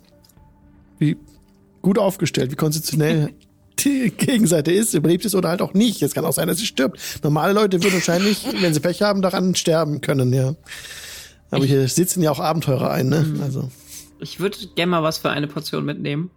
wie 1.00 1.18
gut 1.82 1.98
aufgestellt, 2.00 2.52
wie 2.52 2.56
konzeptionell 2.56 3.34
die 3.80 4.12
Gegenseite 4.12 4.72
ist, 4.72 4.94
überlebt 4.94 5.24
es 5.26 5.36
oder 5.36 5.50
halt 5.50 5.62
auch 5.62 5.74
nicht. 5.74 6.02
Es 6.02 6.14
kann 6.14 6.26
auch 6.26 6.34
sein, 6.34 6.48
dass 6.48 6.58
sie 6.58 6.66
stirbt. 6.66 7.00
Normale 7.24 7.54
Leute 7.54 7.82
würden 7.84 7.94
wahrscheinlich, 7.94 8.46
wenn 8.62 8.74
sie 8.74 8.80
Pech 8.80 9.02
haben, 9.02 9.22
daran 9.22 9.56
sterben 9.56 10.02
können, 10.02 10.34
ja. 10.34 10.56
Aber 11.52 11.66
hier 11.66 11.88
sitzen 11.88 12.22
ja 12.24 12.32
auch 12.32 12.40
Abenteurer 12.40 12.92
ein, 12.92 13.08
ne? 13.08 13.26
Also, 13.42 13.70
Ich 14.20 14.40
würde 14.40 14.58
gerne 14.76 14.90
mal 14.90 15.04
was 15.04 15.18
für 15.20 15.30
eine 15.30 15.48
Portion 15.48 15.86
mitnehmen. 15.86 16.30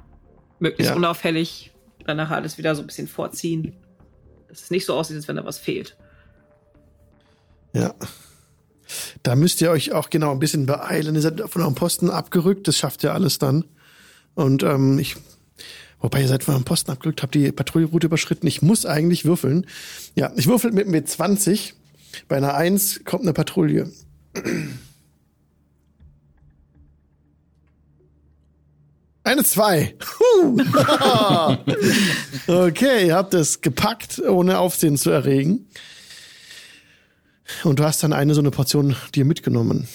Möglichst 0.61 0.91
Ja. 0.91 0.97
unauffällig. 0.97 1.72
Dann 2.07 2.16
nachher 2.18 2.36
alles 2.36 2.59
wieder 2.59 2.74
so 2.76 2.82
ein 2.82 2.86
bisschen 2.86 3.09
vorziehen. 3.09 3.72
Dass 4.49 4.62
es 4.62 4.70
nicht 4.70 4.86
so 4.86 4.95
aussieht, 4.95 5.16
als 5.16 5.26
wenn 5.28 5.36
da 5.36 5.45
was 5.45 5.59
fehlt. 5.59 5.97
ja. 7.72 7.95
Da 9.22 9.36
müsst 9.36 9.61
ihr 9.61 9.70
euch 9.70 9.93
auch 9.93 10.11
genau 10.11 10.32
ein 10.32 10.41
bisschen 10.41 10.66
beeilen. 10.66 11.14
Ihr 11.14 11.20
seid 11.20 11.41
von 11.49 11.62
eurem 11.62 11.76
Posten 11.76 12.11
abgerückt, 12.11 12.66
das 12.66 12.76
schafft 12.76 13.05
ihr 13.05 13.14
alles 13.14 13.38
dann. 13.38 13.64
Und 14.35 14.62
ähm, 14.62 14.99
ich, 14.99 15.16
wobei 16.01 16.22
ihr 16.22 16.28
seid 16.28 16.45
von 16.45 16.55
eurem 16.55 16.64
Posten 16.64 16.91
abgerückt, 16.91 17.22
habt 17.22 17.35
die 17.35 17.53
Patrouillenroute 17.53 18.07
überschritten. 18.07 18.47
Ich 18.47 18.62
muss 18.62 18.87
eigentlich 18.87 19.24
würfeln. 19.24 19.66
Ja, 20.14 20.33
ich 20.37 20.47
würfel 20.47 20.72
mit 20.72 20.89
mit 20.89 21.09
20. 21.09 21.74
Bei 22.28 22.37
einer 22.37 22.55
1 22.55 23.05
kommt 23.05 23.22
eine 23.22 23.33
Patrouille. 23.33 23.91
Eine 29.22 29.45
2. 29.45 29.95
okay, 32.47 33.07
ihr 33.07 33.14
habt 33.14 33.35
es 33.35 33.61
gepackt, 33.61 34.18
ohne 34.18 34.59
Aufsehen 34.59 34.97
zu 34.97 35.11
erregen. 35.11 35.66
Und 37.64 37.78
du 37.78 37.85
hast 37.85 38.03
dann 38.03 38.12
eine 38.12 38.35
so 38.35 38.41
eine 38.41 38.51
Portion 38.51 38.97
dir 39.14 39.24
mitgenommen. 39.24 39.87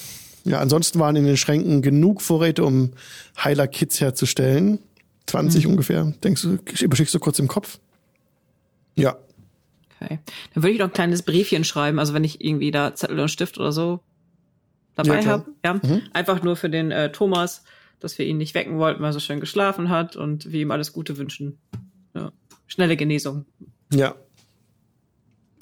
Ja, 0.45 0.59
ansonsten 0.59 0.99
waren 0.99 1.15
in 1.15 1.25
den 1.25 1.37
Schränken 1.37 1.81
genug 1.81 2.21
Vorräte, 2.21 2.63
um 2.63 2.91
Heiler-Kits 3.37 3.99
herzustellen. 3.99 4.79
20 5.27 5.65
ungefähr. 5.65 6.13
Denkst 6.23 6.43
du, 6.43 6.59
überschickst 6.83 7.13
du 7.13 7.19
kurz 7.19 7.39
im 7.39 7.47
Kopf? 7.47 7.79
Ja. 8.95 9.17
Okay. 9.99 10.19
Dann 10.53 10.63
würde 10.63 10.73
ich 10.73 10.79
noch 10.79 10.87
ein 10.87 10.93
kleines 10.93 11.23
Briefchen 11.23 11.63
schreiben, 11.63 11.97
also 11.99 12.13
wenn 12.13 12.23
ich 12.23 12.43
irgendwie 12.45 12.69
da 12.69 12.93
Zettel 12.93 13.19
und 13.19 13.29
Stift 13.29 13.57
oder 13.57 13.71
so 13.71 14.01
dabei 14.95 15.21
Ja, 15.21 15.25
habe. 15.25 15.45
Ja, 15.65 15.73
Mhm. 15.73 16.03
einfach 16.13 16.43
nur 16.43 16.55
für 16.55 16.69
den 16.69 16.91
äh, 16.91 17.11
Thomas, 17.11 17.63
dass 17.99 18.17
wir 18.19 18.25
ihn 18.27 18.37
nicht 18.37 18.53
wecken 18.53 18.77
wollten, 18.77 19.01
weil 19.01 19.09
er 19.09 19.13
so 19.13 19.19
schön 19.19 19.39
geschlafen 19.39 19.89
hat 19.89 20.15
und 20.15 20.51
wir 20.51 20.61
ihm 20.61 20.69
alles 20.71 20.93
Gute 20.93 21.17
wünschen. 21.17 21.57
Ja. 22.13 22.31
Schnelle 22.67 22.95
Genesung. 22.95 23.45
Ja. 23.91 24.13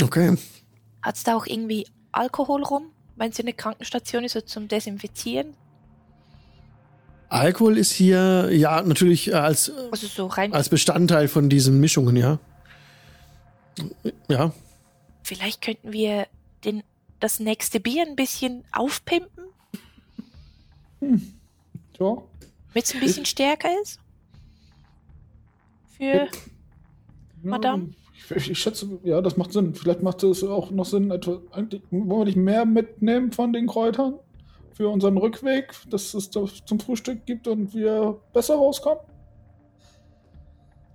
Okay. 0.01 0.35
Hat's 1.01 1.23
da 1.23 1.35
auch 1.35 1.45
irgendwie 1.45 1.87
Alkohol 2.11 2.63
rum, 2.63 2.87
wenn 3.15 3.31
es 3.31 3.39
eine 3.39 3.53
Krankenstation 3.53 4.23
ist, 4.23 4.33
so 4.33 4.41
zum 4.41 4.67
Desinfizieren? 4.67 5.55
Alkohol 7.29 7.77
ist 7.77 7.91
hier, 7.91 8.49
ja, 8.51 8.81
natürlich 8.83 9.29
äh, 9.29 9.33
als, 9.33 9.71
Also 9.91 10.07
so 10.07 10.27
rein. 10.27 10.53
als 10.53 10.69
Bestandteil 10.69 11.27
von 11.27 11.49
diesen 11.49 11.79
Mischungen, 11.79 12.15
ja. 12.15 12.39
Ja. 14.29 14.53
Vielleicht 15.23 15.61
könnten 15.61 15.91
wir 15.93 16.27
den, 16.63 16.83
das 17.19 17.39
nächste 17.39 17.79
Bier 17.79 18.05
ein 18.07 18.15
bisschen 18.15 18.63
aufpimpen, 18.71 19.45
Ja. 21.01 21.07
damit 21.99 22.83
es 22.85 22.93
ein 22.93 22.99
bisschen 22.99 23.25
stärker 23.25 23.69
ist. 23.81 23.99
Für. 25.97 26.27
Madame? 27.41 27.93
Ich, 28.35 28.49
ich 28.49 28.59
schätze, 28.59 28.99
ja, 29.03 29.21
das 29.21 29.37
macht 29.37 29.53
Sinn. 29.53 29.73
Vielleicht 29.75 30.01
macht 30.01 30.23
es 30.23 30.43
auch 30.43 30.71
noch 30.71 30.85
Sinn, 30.85 31.11
etwa, 31.11 31.41
eigentlich, 31.51 31.81
wollen 31.91 32.09
wir 32.21 32.25
nicht 32.25 32.37
mehr 32.37 32.65
mitnehmen 32.65 33.31
von 33.31 33.53
den 33.53 33.67
Kräutern 33.67 34.19
für 34.73 34.89
unseren 34.89 35.17
Rückweg, 35.17 35.73
dass 35.89 36.13
es 36.13 36.29
das 36.29 36.65
zum 36.65 36.79
Frühstück 36.79 37.25
gibt 37.25 37.47
und 37.47 37.73
wir 37.73 38.19
besser 38.33 38.55
rauskommen? 38.55 38.99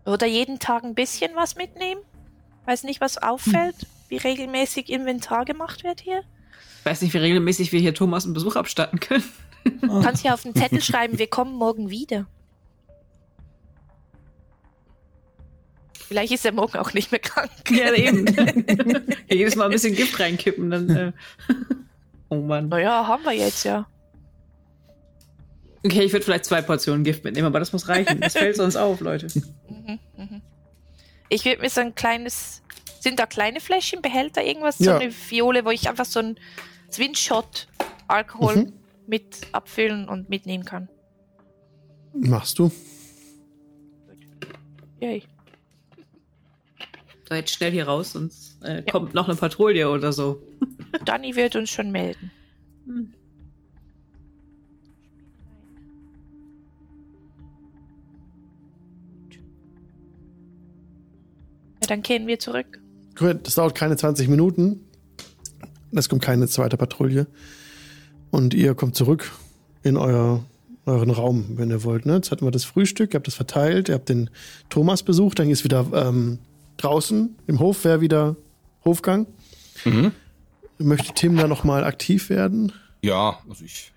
Oder 0.05 0.27
jeden 0.27 0.59
Tag 0.59 0.85
ein 0.85 0.95
bisschen 0.95 1.33
was 1.35 1.57
mitnehmen? 1.57 2.01
Weiß 2.65 2.85
nicht, 2.85 3.01
was 3.01 3.19
auffällt, 3.19 3.77
wie 4.09 4.17
regelmäßig 4.17 4.89
Inventar 4.91 5.45
gemacht 5.45 5.85
wird 5.85 6.01
hier. 6.01 6.23
Ich 6.81 6.87
weiß 6.87 7.03
nicht, 7.03 7.15
wie 7.15 7.19
regelmäßig 7.19 7.73
wir 7.73 7.81
hier 7.81 7.95
Thomas 7.95 8.25
einen 8.25 8.35
Besuch 8.35 8.57
abstatten 8.57 9.01
können. 9.01 9.25
Du 9.65 10.01
kannst 10.01 10.25
ja 10.25 10.35
auf 10.35 10.43
den 10.43 10.55
Zettel 10.55 10.81
schreiben, 10.83 11.19
wir 11.19 11.29
kommen 11.29 11.55
morgen 11.55 11.91
wieder. 11.91 12.27
Vielleicht 16.09 16.33
ist 16.33 16.45
er 16.47 16.53
morgen 16.53 16.79
auch 16.79 16.95
nicht 16.95 17.11
mehr 17.13 17.21
krank. 17.21 17.51
Ja, 17.71 17.93
eben. 17.93 18.25
Jedes 19.31 19.57
Mal 19.57 19.67
ein 19.67 19.71
bisschen 19.71 19.95
Gift 19.95 20.19
reinkippen, 20.19 20.71
dann. 20.71 20.91
Äh. 20.91 21.13
Oh 22.31 22.43
Mann. 22.43 22.69
Naja, 22.69 23.07
haben 23.07 23.23
wir 23.25 23.33
jetzt 23.33 23.65
ja. 23.65 23.87
Okay, 25.83 26.03
ich 26.03 26.13
würde 26.13 26.25
vielleicht 26.27 26.45
zwei 26.45 26.61
Portionen 26.61 27.03
Gift 27.03 27.25
mitnehmen, 27.25 27.47
aber 27.47 27.59
das 27.59 27.73
muss 27.73 27.89
reichen. 27.89 28.21
Das 28.21 28.35
fällt 28.35 28.57
sonst 28.57 28.77
auf, 28.77 29.01
Leute. 29.01 29.29
Mhm, 29.69 29.99
mhm. 30.15 30.43
Ich 31.31 31.47
würde 31.47 31.63
mir 31.63 31.71
so 31.71 31.81
ein 31.81 31.95
kleines. 31.95 32.63
Sind 33.01 33.19
da 33.19 33.25
kleine 33.25 33.61
Fläschchen, 33.61 34.03
Behälter, 34.03 34.43
irgendwas? 34.45 34.79
Ja. 34.79 34.93
So 34.97 35.01
eine 35.01 35.11
Fiole, 35.11 35.65
wo 35.65 35.71
ich 35.71 35.89
einfach 35.89 36.05
so 36.05 36.21
ein 36.21 36.39
Zwinshot 36.91 37.69
Alkohol 38.09 38.57
Mhm. 38.57 38.73
mit 39.07 39.47
abfüllen 39.53 40.07
und 40.09 40.29
mitnehmen 40.29 40.65
kann. 40.67 40.89
Machst 42.13 42.59
du? 42.59 42.71
Yay. 45.01 45.23
So, 47.29 47.35
jetzt 47.35 47.53
schnell 47.53 47.73
hier 47.73 47.87
raus, 47.87 48.13
sonst 48.13 48.57
äh, 48.65 48.83
kommt 48.91 49.13
noch 49.13 49.29
eine 49.29 49.37
Patrouille 49.37 49.91
oder 49.91 50.15
so. 50.15 50.43
Danny 51.05 51.37
wird 51.37 51.57
uns 51.57 51.69
schon 51.69 51.91
melden. 51.91 52.31
Hm. 52.87 53.13
Ja, 61.83 61.87
dann 61.89 62.03
kehren 62.03 62.27
wir 62.27 62.39
zurück. 62.39 62.81
Gut, 63.15 63.47
das 63.47 63.57
dauert 63.57 63.75
keine 63.75 63.99
20 63.99 64.29
Minuten. 64.29 64.87
Es 65.93 66.09
kommt 66.09 66.23
keine 66.23 66.49
zweite 66.49 66.79
Patrouille. 66.79 67.27
Und 68.31 68.55
ihr 68.55 68.75
kommt 68.75 68.95
zurück 68.95 69.31
in 69.83 69.99
euer, 69.99 70.45
euren 70.87 71.11
Raum, 71.11 71.59
wenn 71.59 71.71
ihr 71.71 71.85
wollt. 71.85 72.07
Ne? 72.07 72.15
Jetzt 72.15 72.31
hatten 72.31 72.47
wir 72.47 72.51
das 72.51 72.65
Frühstück, 72.65 73.13
ihr 73.13 73.19
habt 73.19 73.27
das 73.27 73.35
verteilt, 73.35 73.91
ihr 73.91 73.97
habt 73.97 74.09
den 74.09 74.31
Thomas 74.71 75.03
besucht, 75.03 75.39
dann 75.39 75.51
ist 75.51 75.65
wieder 75.65 75.85
ähm, 75.93 76.39
draußen 76.79 77.37
im 77.47 77.59
Hof, 77.61 77.85
wäre 77.85 78.01
wieder 78.01 78.37
Hofgang. 78.85 79.27
Mhm. 79.85 80.13
Möchte 80.79 81.13
Tim 81.15 81.37
da 81.37 81.47
nochmal 81.47 81.85
aktiv 81.85 82.31
werden? 82.31 82.73
Ja, 83.03 83.39
also 83.49 83.65
ich 83.65 83.93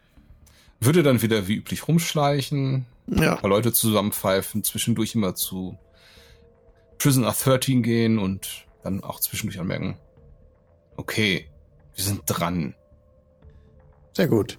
würde 0.80 1.04
dann 1.04 1.22
wieder 1.22 1.48
wie 1.48 1.56
üblich 1.56 1.88
rumschleichen, 1.88 2.86
Ja. 3.08 3.34
ein 3.36 3.40
paar 3.42 3.50
Leute 3.50 3.72
zusammenpfeifen, 3.72 4.64
zwischendurch 4.64 5.16
immer 5.16 5.36
zu 5.36 5.78
Prisoner 6.98 7.32
13 7.34 7.82
gehen 7.84 8.20
und 8.20 8.66
dann 8.84 9.04
auch 9.04 9.20
zwischendurch 9.20 9.60
anmerken, 9.60 9.98
okay, 10.98 11.48
wir 11.96 12.04
sind 12.04 12.22
dran. 12.26 12.76
Sehr 14.14 14.28
gut. 14.28 14.58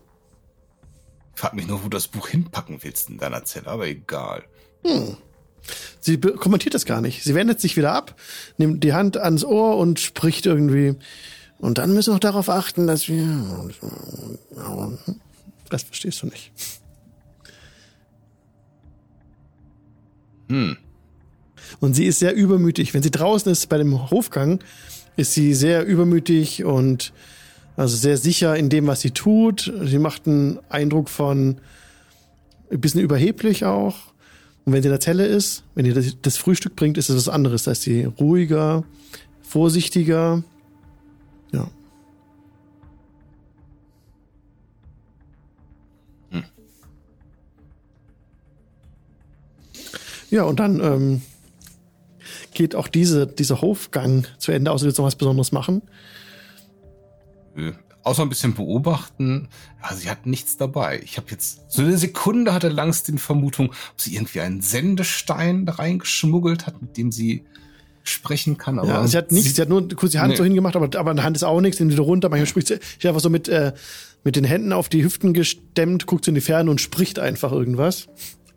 Ich 1.34 1.40
frag 1.40 1.54
mich 1.54 1.66
nur, 1.66 1.80
wo 1.80 1.84
du 1.84 1.90
das 1.96 2.08
Buch 2.08 2.28
hinpacken 2.28 2.82
willst 2.82 3.10
in 3.10 3.18
deiner 3.18 3.44
Zelle, 3.44 3.66
aber 3.68 3.86
egal. 3.86 4.44
Hm. 4.84 5.16
Sie 6.00 6.18
kommentiert 6.18 6.74
das 6.74 6.84
gar 6.84 7.00
nicht. 7.00 7.22
Sie 7.22 7.34
wendet 7.34 7.60
sich 7.60 7.76
wieder 7.76 7.92
ab, 7.92 8.16
nimmt 8.58 8.82
die 8.82 8.92
Hand 8.92 9.16
ans 9.16 9.44
Ohr 9.44 9.76
und 9.78 10.00
spricht 10.00 10.46
irgendwie. 10.46 10.96
Und 11.58 11.78
dann 11.78 11.94
müssen 11.94 12.08
wir 12.08 12.14
noch 12.14 12.20
darauf 12.20 12.48
achten, 12.48 12.86
dass 12.86 13.08
wir. 13.08 13.70
Das 15.68 15.84
verstehst 15.84 16.22
du 16.22 16.26
nicht. 16.26 16.52
Hm. 20.48 20.76
Und 21.80 21.94
sie 21.94 22.04
ist 22.04 22.18
sehr 22.18 22.34
übermütig. 22.34 22.92
Wenn 22.94 23.02
sie 23.02 23.10
draußen 23.10 23.50
ist 23.50 23.68
bei 23.68 23.78
dem 23.78 24.10
Hofgang, 24.10 24.62
ist 25.16 25.32
sie 25.32 25.54
sehr 25.54 25.86
übermütig 25.86 26.64
und 26.64 27.12
also 27.76 27.96
sehr 27.96 28.16
sicher 28.16 28.56
in 28.56 28.68
dem, 28.68 28.86
was 28.86 29.00
sie 29.00 29.12
tut. 29.12 29.72
Sie 29.84 29.98
macht 29.98 30.26
einen 30.26 30.58
Eindruck 30.68 31.08
von 31.08 31.58
ein 32.70 32.80
bisschen 32.80 33.00
überheblich 33.00 33.64
auch. 33.64 34.11
Und 34.64 34.72
wenn 34.72 34.82
sie 34.82 34.88
in 34.88 34.92
der 34.92 35.00
Zelle 35.00 35.26
ist, 35.26 35.64
wenn 35.74 35.86
ihr 35.86 35.94
das, 35.94 36.16
das 36.22 36.36
Frühstück 36.36 36.76
bringt, 36.76 36.96
ist 36.96 37.08
es 37.08 37.16
was 37.16 37.28
anderes. 37.28 37.64
Da 37.64 37.72
ist 37.72 37.82
sie 37.82 38.04
ruhiger, 38.04 38.84
vorsichtiger. 39.42 40.42
Ja. 41.52 41.68
Hm. 46.30 46.44
Ja, 50.30 50.44
und 50.44 50.60
dann 50.60 50.80
ähm, 50.80 51.22
geht 52.54 52.76
auch 52.76 52.86
diese, 52.86 53.26
dieser 53.26 53.60
Hofgang 53.62 54.26
zu 54.38 54.52
Ende, 54.52 54.70
außer 54.70 54.84
du 54.84 54.86
willst 54.86 54.98
noch 54.98 55.06
was 55.06 55.16
Besonderes 55.16 55.50
machen. 55.50 55.82
Außer 58.04 58.22
ein 58.22 58.28
bisschen 58.28 58.54
beobachten. 58.54 59.48
Ja, 59.82 59.94
sie 59.94 60.10
hat 60.10 60.26
nichts 60.26 60.56
dabei. 60.56 61.00
Ich 61.04 61.16
habe 61.18 61.28
jetzt 61.30 61.60
so 61.70 61.82
eine 61.82 61.96
Sekunde 61.96 62.52
hatte 62.52 62.68
Langs 62.68 63.04
die 63.04 63.16
Vermutung, 63.16 63.68
ob 63.68 64.00
sie 64.00 64.14
irgendwie 64.16 64.40
einen 64.40 64.60
Sendestein 64.60 65.68
reingeschmuggelt 65.68 66.66
hat, 66.66 66.82
mit 66.82 66.96
dem 66.96 67.12
sie 67.12 67.44
sprechen 68.02 68.58
kann. 68.58 68.80
Aber 68.80 68.88
ja, 68.88 69.06
sie 69.06 69.16
hat 69.16 69.30
nichts, 69.30 69.54
sie, 69.54 69.62
hat 69.62 69.68
nur 69.68 69.88
kurz 69.90 70.10
die 70.12 70.18
Hand 70.18 70.30
Nee. 70.32 70.36
so 70.36 70.42
hingemacht, 70.42 70.74
aber, 70.74 70.88
aber 70.98 71.14
der 71.14 71.22
Hand 71.22 71.36
ist 71.36 71.44
auch 71.44 71.60
nichts, 71.60 71.78
nimmt 71.78 71.92
wieder 71.92 72.02
runter. 72.02 72.28
Manchmal 72.28 72.48
spricht 72.48 72.66
sie, 72.66 72.80
sie 73.00 73.06
einfach 73.06 73.20
so 73.20 73.30
mit, 73.30 73.48
äh, 73.48 73.72
mit 74.24 74.34
den 74.34 74.42
Händen 74.44 74.72
auf 74.72 74.88
die 74.88 75.04
Hüften 75.04 75.32
gestemmt, 75.32 76.06
guckt 76.06 76.26
in 76.26 76.34
die 76.34 76.40
Ferne 76.40 76.70
und 76.72 76.80
spricht 76.80 77.20
einfach 77.20 77.52
irgendwas. 77.52 78.08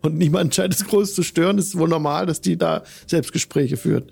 Und 0.02 0.18
niemand 0.18 0.56
scheint 0.56 0.74
es 0.74 0.84
groß 0.84 1.14
zu 1.14 1.22
stören. 1.22 1.58
Es 1.58 1.66
ist 1.68 1.78
wohl 1.78 1.88
normal, 1.88 2.26
dass 2.26 2.40
die 2.40 2.56
da 2.56 2.82
Selbstgespräche 3.06 3.76
führt. 3.76 4.10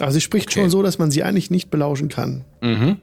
Aber 0.00 0.10
sie 0.10 0.20
spricht 0.20 0.48
Okay. 0.48 0.60
schon 0.62 0.70
so, 0.70 0.82
dass 0.82 0.98
man 0.98 1.10
sie 1.12 1.22
eigentlich 1.22 1.50
nicht 1.50 1.70
belauschen 1.70 2.08
kann. 2.08 2.44
Mhm. 2.60 2.96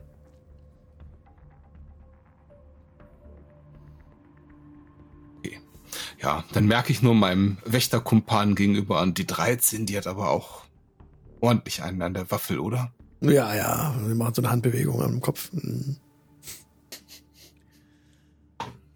Ja, 6.21 6.43
dann 6.51 6.65
merke 6.65 6.91
ich 6.91 7.01
nur 7.01 7.15
meinem 7.15 7.57
Wächterkumpan 7.65 8.55
gegenüber 8.55 8.99
an, 8.99 9.13
die 9.13 9.25
13, 9.25 9.85
die 9.85 9.97
hat 9.97 10.07
aber 10.07 10.29
auch 10.29 10.63
ordentlich 11.39 11.81
einen 11.81 12.01
an 12.01 12.13
der 12.13 12.29
Waffel, 12.29 12.59
oder? 12.59 12.91
Ja, 13.21 13.55
ja, 13.55 13.95
wir 14.05 14.15
machen 14.15 14.33
so 14.33 14.41
eine 14.41 14.51
Handbewegung 14.51 15.01
am 15.01 15.21
Kopf. 15.21 15.49
Mhm. 15.53 15.97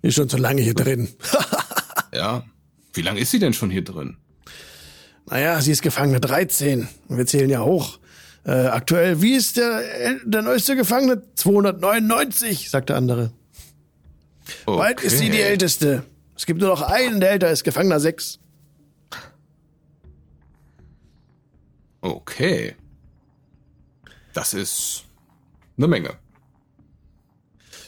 Ist 0.01 0.15
schon 0.15 0.27
zu 0.29 0.37
lange 0.37 0.61
hier 0.61 0.75
drin. 0.75 1.09
Ja. 2.13 2.43
Wie 2.93 3.01
lange 3.01 3.19
ist 3.19 3.31
sie 3.31 3.39
denn 3.39 3.53
schon 3.53 3.71
hier 3.71 3.83
drin? 3.83 4.17
Naja, 5.25 5.59
sie 5.61 5.71
ist 5.71 5.81
Gefangene 5.81 6.19
13. 6.19 6.87
Und 7.07 7.17
wir 7.17 7.25
zählen 7.25 7.49
ja 7.49 7.61
hoch. 7.63 7.97
Äh, 8.45 8.67
aktuell, 8.67 9.19
wie 9.23 9.33
ist 9.33 9.57
der, 9.57 9.81
der 10.23 10.43
neueste 10.43 10.75
Gefangene? 10.75 11.23
299, 11.33 12.69
sagt 12.69 12.89
der 12.89 12.97
andere. 12.97 13.31
Bald 14.67 15.01
ist 15.01 15.17
sie 15.17 15.31
die 15.31 15.41
Älteste. 15.41 16.03
Es 16.43 16.45
gibt 16.45 16.59
nur 16.59 16.71
noch 16.71 16.81
einen, 16.81 17.21
der 17.21 17.31
älter 17.31 17.49
ist, 17.51 17.63
Gefangener 17.63 18.01
6. 18.01 18.37
Okay. 22.01 22.75
Das 24.33 24.53
ist 24.53 25.05
eine 25.77 25.87
Menge. 25.87 26.17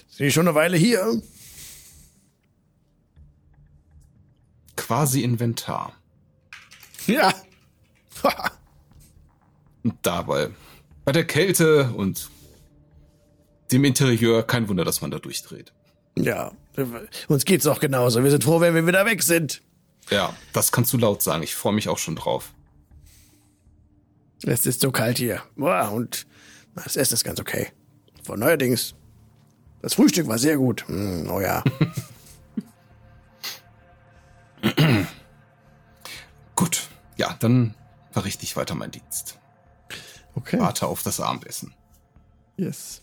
Sie 0.08 0.28
ist 0.28 0.36
schon 0.36 0.48
eine 0.48 0.56
Weile 0.56 0.78
hier. 0.78 1.22
Quasi 4.78 5.22
Inventar. 5.22 5.92
Ja. 7.08 7.34
Und 9.84 9.98
dabei. 10.02 10.52
Bei 11.04 11.12
der 11.12 11.28
Kälte 11.28 11.92
und 11.92 12.32
dem 13.74 13.84
Interieur 13.84 14.44
kein 14.48 14.70
Wunder, 14.70 14.86
dass 14.86 15.02
man 15.02 15.12
da 15.12 15.20
durchdreht. 15.20 15.74
ja, 16.16 16.54
uns 17.28 17.46
geht's 17.46 17.68
auch 17.68 17.80
genauso. 17.80 18.24
Wir 18.24 18.32
sind 18.32 18.44
froh, 18.44 18.60
wenn 18.60 18.76
wir 18.76 18.86
wieder 18.86 19.06
weg 19.06 19.24
sind. 19.24 19.62
Ja, 20.10 20.36
das 20.54 20.72
kannst 20.72 20.94
du 20.94 20.98
laut 20.98 21.22
sagen. 21.22 21.44
Ich 21.44 21.56
freue 21.56 21.74
mich 21.74 21.90
auch 21.90 21.98
schon 21.98 22.16
drauf. 22.16 22.54
Es 24.44 24.66
ist 24.66 24.82
so 24.82 24.92
kalt 24.92 25.18
hier. 25.18 25.42
Boah, 25.56 25.92
und 25.92 26.28
das 26.76 26.96
Essen 26.96 27.16
ist 27.16 27.24
ganz 27.24 27.40
okay. 27.40 27.70
Von 28.24 28.40
neuerdings. 28.40 28.96
Das 29.82 29.94
Frühstück 29.96 30.28
war 30.28 30.38
sehr 30.38 30.58
gut. 30.58 30.88
Hm, 30.88 31.30
oh 31.30 31.40
ja. 31.40 31.64
Gut. 36.56 36.88
Ja, 37.18 37.36
dann 37.40 37.76
verrichte 38.12 38.44
ich 38.44 38.56
weiter 38.58 38.76
meinen 38.76 38.92
Dienst. 38.92 39.38
Okay. 40.36 40.60
Warte 40.60 40.88
auf 40.88 41.04
das 41.04 41.20
Abendessen. 41.20 41.74
Yes. 42.58 43.02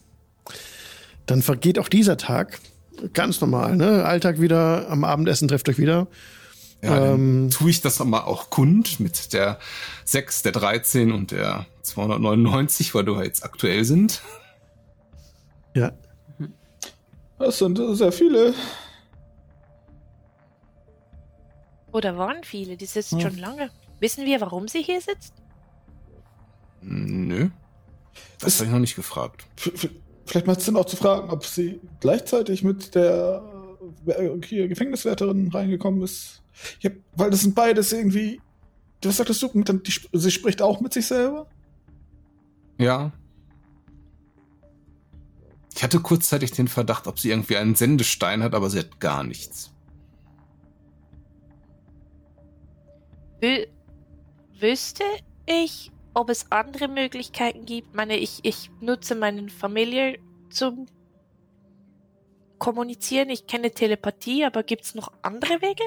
Dann 1.27 1.43
vergeht 1.43 1.79
auch 1.79 1.89
dieser 1.89 2.17
Tag. 2.17 2.59
Ganz 3.15 3.41
normal, 3.41 3.77
ne? 3.77 4.05
Alltag 4.05 4.41
wieder, 4.41 4.89
am 4.89 5.05
Abendessen 5.05 5.49
trefft 5.49 5.69
euch 5.69 5.79
wieder. 5.79 6.07
Ja, 6.83 6.97
Ähm. 7.15 7.49
dann 7.49 7.51
tue 7.51 7.71
ich 7.71 7.81
das 7.81 7.99
mal 8.05 8.21
auch 8.23 8.51
kund 8.51 9.01
mit 9.01 9.33
der 9.33 9.59
6, 10.05 10.43
der 10.43 10.53
13 10.53 11.13
und 11.13 11.31
der 11.31 11.67
299, 11.83 12.95
weil 12.95 13.05
du 13.05 13.15
ja 13.15 13.23
jetzt 13.23 13.45
aktuell 13.45 13.85
sind. 13.85 14.23
Ja. 15.75 15.93
Das 17.39 17.59
sind 17.59 17.79
sehr 17.97 18.13
viele. 18.13 18.55
Oder 21.93 22.17
waren 22.17 22.43
viele? 22.45 22.77
Die 22.77 22.87
sitzen 22.87 23.21
schon 23.21 23.37
lange. 23.37 23.71
Wissen 24.01 24.25
wir, 24.25 24.41
warum 24.41 24.69
sie 24.69 24.83
hier 24.83 25.01
sitzt? 25.01 25.35
Nö. 26.81 27.51
Das 28.41 28.57
habe 28.57 28.67
ich 28.67 28.73
noch 28.73 28.81
nicht 28.81 28.97
gefragt. 28.97 29.47
Vielleicht 30.33 30.47
macht 30.47 30.61
es 30.61 30.65
Sinn 30.65 30.77
auch 30.77 30.87
zu 30.87 30.97
fragen, 30.97 31.29
ob 31.29 31.45
sie 31.45 31.79
gleichzeitig 32.01 32.65
mit 32.65 32.95
der 32.95 33.43
äh, 34.07 34.31
hier, 34.47 34.67
Gefängniswärterin 34.67 35.49
reingekommen 35.49 36.01
ist. 36.01 36.43
Ja, 36.81 36.89
weil 37.15 37.29
das 37.29 37.43
sind 37.43 37.55
beides 37.55 37.93
irgendwie. 37.93 38.41
Was 39.05 39.19
sagtest 39.19 39.43
du? 39.43 39.51
Mit, 39.53 39.69
dem- 39.69 39.83
die, 39.83 39.93
sie 40.11 40.31
spricht 40.31 40.63
auch 40.63 40.81
mit 40.81 40.95
sich 40.95 41.05
selber? 41.07 41.51
Ja. 42.79 43.13
Ich 45.77 45.83
hatte 45.83 46.01
kurzzeitig 46.01 46.53
den 46.53 46.69
Verdacht, 46.69 47.07
ob 47.07 47.19
sie 47.19 47.29
irgendwie 47.29 47.59
einen 47.59 47.75
Sendestein 47.75 48.43
hat, 48.43 48.55
aber 48.55 48.71
sie 48.71 48.79
hat 48.79 49.01
gar 49.01 49.25
nichts. 49.25 49.71
Wü 53.43 53.67
wüsste 54.59 55.05
ich, 55.45 55.93
ob 56.15 56.31
es 56.31 56.51
andere 56.51 56.89
Möglichkeiten 56.89 57.65
gibt? 57.65 57.89
Ich 57.89 57.95
meine, 57.95 58.17
ich, 58.17 58.41
ich 58.43 58.71
nutze 58.81 59.15
meinen 59.15 59.49
Familie 59.49 60.19
zum 60.51 60.87
Kommunizieren. 62.59 63.31
Ich 63.31 63.47
kenne 63.47 63.73
Telepathie, 63.73 64.45
aber 64.45 64.63
gibt 64.63 64.85
es 64.85 64.95
noch 64.95 65.13
andere 65.23 65.61
Wege? 65.61 65.83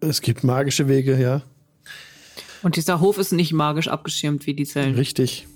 Es 0.00 0.20
gibt 0.20 0.42
magische 0.42 0.88
Wege, 0.88 1.20
ja. 1.20 1.42
Und 2.62 2.76
dieser 2.76 3.00
Hof 3.00 3.18
ist 3.18 3.32
nicht 3.32 3.52
magisch 3.52 3.88
abgeschirmt 3.88 4.46
wie 4.46 4.54
die 4.54 4.64
Zellen. 4.64 4.94
Richtig. 4.94 5.46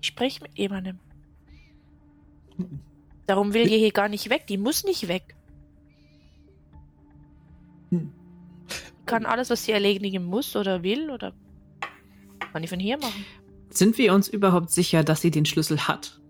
Sprich 0.00 0.40
mit 0.40 0.58
jemandem. 0.58 0.98
Darum 3.26 3.54
will 3.54 3.66
die 3.66 3.78
hier 3.78 3.92
gar 3.92 4.08
nicht 4.08 4.30
weg. 4.30 4.46
Die 4.46 4.58
muss 4.58 4.84
nicht 4.84 5.08
weg. 5.08 5.34
Hm. 7.90 8.12
Kann 9.06 9.26
alles, 9.26 9.50
was 9.50 9.64
sie 9.64 9.72
erledigen 9.72 10.24
muss 10.24 10.56
oder 10.56 10.82
will, 10.82 11.10
oder 11.10 11.32
kann 12.52 12.62
die 12.62 12.68
von 12.68 12.80
hier 12.80 12.98
machen. 12.98 13.24
Sind 13.70 13.98
wir 13.98 14.12
uns 14.14 14.28
überhaupt 14.28 14.70
sicher, 14.70 15.04
dass 15.04 15.20
sie 15.20 15.30
den 15.30 15.44
Schlüssel 15.44 15.88
hat? 15.88 16.20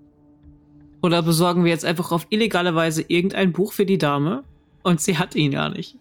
Oder 1.02 1.22
besorgen 1.22 1.64
wir 1.64 1.70
jetzt 1.70 1.84
einfach 1.84 2.12
auf 2.12 2.26
illegale 2.30 2.74
Weise 2.74 3.04
irgendein 3.06 3.52
Buch 3.52 3.72
für 3.72 3.86
die 3.86 3.98
Dame 3.98 4.44
und 4.82 5.00
sie 5.00 5.18
hat 5.18 5.34
ihn 5.34 5.50
gar 5.50 5.68
nicht? 5.68 5.96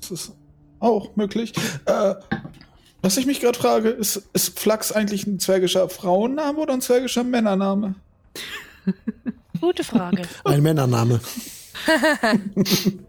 Das 0.00 0.10
ist 0.10 0.36
auch 0.78 1.16
möglich. 1.16 1.52
Äh, 1.86 2.14
was 3.02 3.16
ich 3.16 3.26
mich 3.26 3.40
gerade 3.40 3.58
frage, 3.58 3.88
ist, 3.88 4.28
ist 4.32 4.58
Flachs 4.58 4.92
eigentlich 4.92 5.26
ein 5.26 5.40
zwergischer 5.40 5.88
Frauenname 5.88 6.58
oder 6.58 6.74
ein 6.74 6.80
zwergischer 6.80 7.24
Männername? 7.24 7.96
Gute 9.60 9.82
Frage. 9.84 10.22
Ein 10.44 10.62
Männername. 10.62 11.20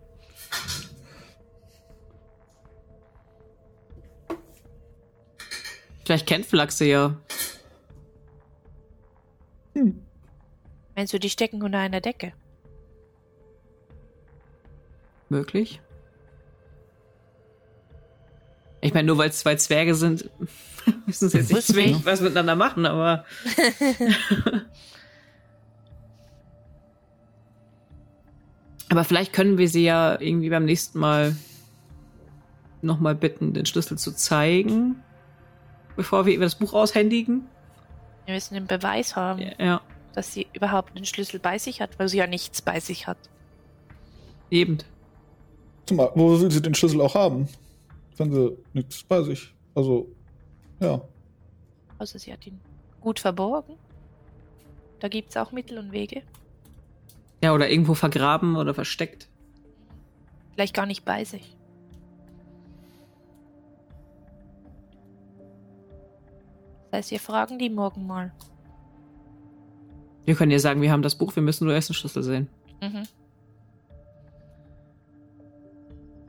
Vielleicht 6.10 6.26
kennt 6.26 6.47
Flaxe 6.47 6.86
ja. 6.86 7.16
Meinst 10.95 11.14
du, 11.14 11.20
die 11.20 11.30
stecken 11.30 11.62
unter 11.62 11.78
einer 11.78 12.01
Decke? 12.01 12.34
Möglich. 15.30 15.80
Ich 18.82 18.95
meine, 18.95 19.05
nur 19.05 19.20
weil 19.20 19.30
es 19.30 19.38
zwei 19.38 19.55
Zwerge 19.57 19.93
sind, 19.93 20.28
müssen 21.05 21.30
sie 21.30 21.38
jetzt 21.38 21.53
nicht 21.53 21.68
zwingend 21.68 21.97
nicht. 21.97 22.05
was 22.07 22.22
miteinander 22.22 22.55
machen, 22.55 22.88
aber. 22.88 23.24
aber 28.89 29.03
vielleicht 29.03 29.32
können 29.32 29.60
wir 29.60 29.70
sie 29.70 29.84
ja 29.84 30.20
irgendwie 30.20 30.49
beim 30.49 30.66
nächsten 30.66 30.97
Mal 30.97 31.36
nochmal 32.82 33.14
bitten, 33.14 33.53
den 33.53 33.68
Schlüssel 33.68 33.99
zu 33.99 34.16
zeigen, 34.16 35.03
bevor 36.00 36.26
wir 36.26 36.32
ihr 36.32 36.39
das 36.39 36.56
Buch 36.56 36.72
aushändigen. 36.72 37.45
Wir 38.24 38.34
müssen 38.34 38.54
den 38.54 38.68
Beweis 38.68 39.18
haben, 39.18 39.41
Ja, 39.41 39.52
ja 39.60 39.82
dass 40.14 40.34
sie 40.34 40.47
überhaupt 40.54 40.95
einen 40.95 41.04
Schlüssel 41.04 41.41
bei 41.41 41.58
sich 41.58 41.82
hat, 41.82 42.00
weil 42.00 42.08
sie 42.08 42.18
ja 42.20 42.26
nichts 42.26 42.62
bei 42.62 42.80
sich 42.80 43.06
hat. 43.06 43.18
eben. 44.50 44.78
Zumal, 45.86 46.12
wo 46.16 46.39
will 46.39 46.50
sie 46.50 46.62
den 46.62 46.74
Schlüssel 46.74 47.02
auch 47.02 47.16
haben? 47.16 47.50
Wenn 48.16 48.32
sie 48.32 48.58
nichts 48.72 49.04
bei 49.04 49.22
sich. 49.24 49.54
Also, 49.76 50.08
ja. 50.80 51.02
Also 51.97 52.18
sie 52.18 52.32
hat 52.32 52.47
ihn 52.47 52.62
gut 53.02 53.20
verborgen. 53.20 53.76
Da 55.02 55.10
gibt 55.10 55.32
es 55.32 55.38
auch 55.38 55.52
Mittel 55.52 55.78
und 55.80 55.91
Wege. 55.91 56.22
Ja, 57.43 57.54
oder 57.54 57.70
irgendwo 57.70 57.93
vergraben 57.93 58.56
oder 58.56 58.74
versteckt. 58.74 59.28
Vielleicht 60.54 60.76
gar 60.76 60.86
nicht 60.86 61.04
bei 61.04 61.26
sich. 61.26 61.58
Das 66.92 67.00
heißt, 67.00 67.12
wir 67.12 67.20
fragen 67.20 67.60
die 67.60 67.70
morgen 67.70 68.08
mal. 68.08 68.32
Wir 70.26 70.36
können 70.36 70.52
ihr 70.52 70.60
sagen, 70.60 70.82
wir 70.82 70.92
haben 70.92 71.02
das 71.02 71.16
Buch, 71.16 71.36
wir 71.36 71.44
müssen 71.44 71.66
nur 71.66 71.74
erst 71.74 71.90
den 71.90 71.94
Schlüssel 71.94 72.24
sehen. 72.24 72.50
Mhm. 72.82 73.04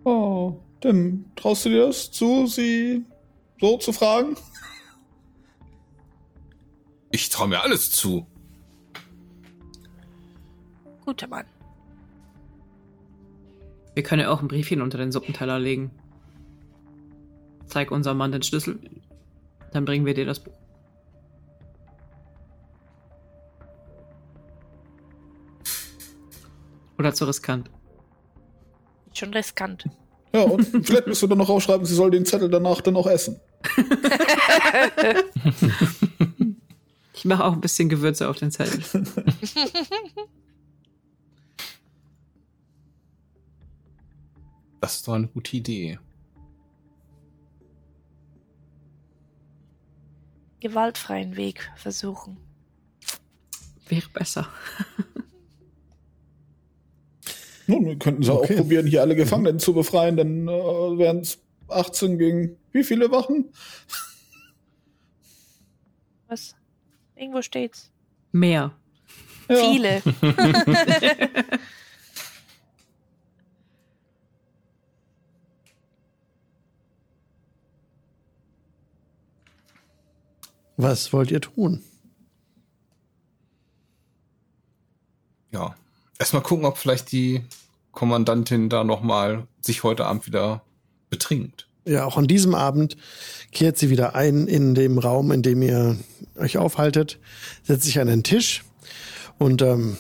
Oh, 0.05 0.57
Tim, 0.81 1.27
traust 1.37 1.67
du 1.67 1.69
dir 1.71 1.87
das 1.87 2.11
zu, 2.11 2.47
sie 2.47 3.05
so 3.61 3.77
zu 3.79 3.93
fragen? 3.93 4.37
Ich 7.11 7.29
traue 7.29 7.49
mir 7.49 7.61
alles 7.63 7.91
zu. 7.91 8.27
Guter 11.05 11.27
Mann. 11.27 11.45
Wir 13.95 14.03
können 14.03 14.23
ja 14.23 14.31
auch 14.31 14.41
ein 14.41 14.49
Briefchen 14.49 14.81
unter 14.81 14.97
den 14.97 15.13
Suppenteller 15.13 15.59
legen. 15.59 15.91
Zeig 17.67 17.91
unserem 17.91 18.19
Mann 18.19 18.33
den 18.33 18.43
Schlüssel. 18.43 18.79
Dann 19.73 19.85
bringen 19.85 20.07
wir 20.07 20.15
dir 20.15 20.27
das 20.27 20.41
Buch. 20.41 20.53
Oder 26.99 27.15
zu 27.15 27.25
riskant. 27.25 27.71
Schon 29.13 29.33
riskant. 29.33 29.89
Ja, 30.35 30.43
und 30.43 30.65
vielleicht 30.87 31.07
müsst 31.07 31.23
du 31.23 31.27
dann 31.27 31.39
noch 31.39 31.49
aufschreiben, 31.49 31.87
sie 31.87 31.95
soll 31.95 32.11
den 32.11 32.27
Zettel 32.27 32.51
danach 32.51 32.81
dann 32.81 32.97
auch 32.97 33.07
essen. 33.07 33.41
Ich 37.21 37.27
mache 37.27 37.45
auch 37.45 37.53
ein 37.53 37.61
bisschen 37.61 37.91
Gewürze 37.91 38.31
auf 38.31 38.39
den 38.39 38.51
Zettel. 38.51 38.83
Das 44.81 44.95
ist 44.95 45.07
doch 45.07 45.13
eine 45.13 45.29
gute 45.29 45.55
Idee. 45.55 45.99
Gewaltfreien 50.61 51.37
Weg 51.37 51.71
versuchen. 51.77 52.37
Wäre 53.89 54.09
besser. 54.13 54.49
Nun, 57.67 57.87
wir 57.87 57.97
könnten 57.99 58.23
sie 58.23 58.33
Okay. 58.33 58.55
auch 58.55 58.57
probieren, 58.59 58.87
hier 58.87 59.01
alle 59.01 59.17
Gefangenen 59.17 59.59
zu 59.59 59.73
befreien, 59.75 60.17
dann 60.17 60.49
äh, 60.49 60.51
wären 60.51 61.21
es 61.21 61.39
18 61.69 62.19
gegen 62.19 62.57
wie 62.73 62.85
viele 62.85 63.11
Wachen? 63.11 63.53
Was? 66.29 66.55
Irgendwo 67.17 67.43
steht's. 67.43 67.91
Mehr. 68.33 68.73
Ja. 69.49 69.57
Viele. 69.57 70.03
Was 80.83 81.13
wollt 81.13 81.31
ihr 81.31 81.43
tun? 81.43 81.83
Ja. 85.51 85.75
Erstmal 86.19 86.43
gucken, 86.43 86.65
ob 86.65 86.79
vielleicht 86.79 87.13
die 87.13 87.43
Kommandantin 87.93 88.71
da 88.71 88.83
nochmal 88.83 89.47
sich 89.61 89.83
heute 89.83 90.07
Abend 90.07 90.27
wieder 90.27 90.63
betrinkt. 91.11 91.69
Ja, 91.85 92.07
auch 92.07 92.17
an 92.17 92.27
diesem 92.27 92.55
Abend 92.55 92.97
kehrt 93.53 93.77
sie 93.77 93.91
wieder 93.91 94.15
ein 94.15 94.47
in 94.47 94.75
dem 94.75 94.99
Raum, 94.99 95.33
in 95.33 95.43
dem 95.43 95.61
ihr 95.61 95.99
euch 96.37 96.57
aufhaltet, 96.57 97.19
setzt 97.63 97.85
sich 97.85 98.01
an 98.01 98.07
den 98.07 98.23
Tisch 98.23 98.65
und 99.39 99.61
ähm, 99.61 99.99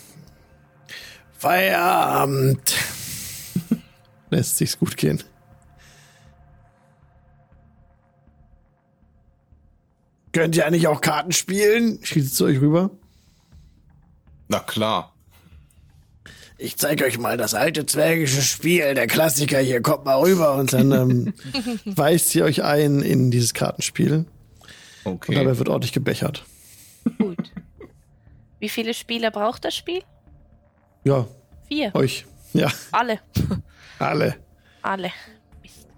Feierabend 1.36 2.74
lässt 4.30 4.56
sich's 4.56 4.78
gut 4.78 4.96
gehen. 4.96 5.22
Könnt 10.32 10.56
ihr 10.56 10.66
eigentlich 10.66 10.86
auch 10.88 11.00
Karten 11.00 11.32
spielen? 11.32 11.98
Schießt 12.02 12.36
zu 12.36 12.44
euch 12.44 12.60
rüber. 12.60 12.90
Na 14.48 14.60
klar. 14.60 15.14
Ich 16.58 16.76
zeige 16.76 17.04
euch 17.04 17.18
mal 17.18 17.36
das 17.38 17.54
alte 17.54 17.86
zwergische 17.86 18.42
Spiel, 18.42 18.94
der 18.94 19.06
Klassiker 19.06 19.58
hier, 19.60 19.80
kommt 19.80 20.04
mal 20.04 20.20
rüber 20.20 20.56
und 20.56 20.72
dann 20.74 20.92
ähm, 20.92 21.34
weist 21.86 22.28
sie 22.30 22.42
euch 22.42 22.62
ein 22.62 23.00
in 23.00 23.30
dieses 23.30 23.54
Kartenspiel 23.54 24.12
und 24.12 24.26
Okay. 25.02 25.34
dabei 25.34 25.56
wird 25.56 25.70
ordentlich 25.70 25.92
gebechert. 25.94 26.44
Gut. 27.18 27.50
Wie 28.58 28.68
viele 28.68 28.92
Spieler 28.92 29.30
braucht 29.30 29.64
das 29.64 29.74
Spiel? 29.74 30.02
Ja, 31.04 31.26
Vier. 31.68 31.94
euch. 31.94 32.26
Ja, 32.52 32.70
Alle. 32.92 33.18
alle. 33.98 34.36
Alle. 34.82 35.10
Mist. 35.62 35.88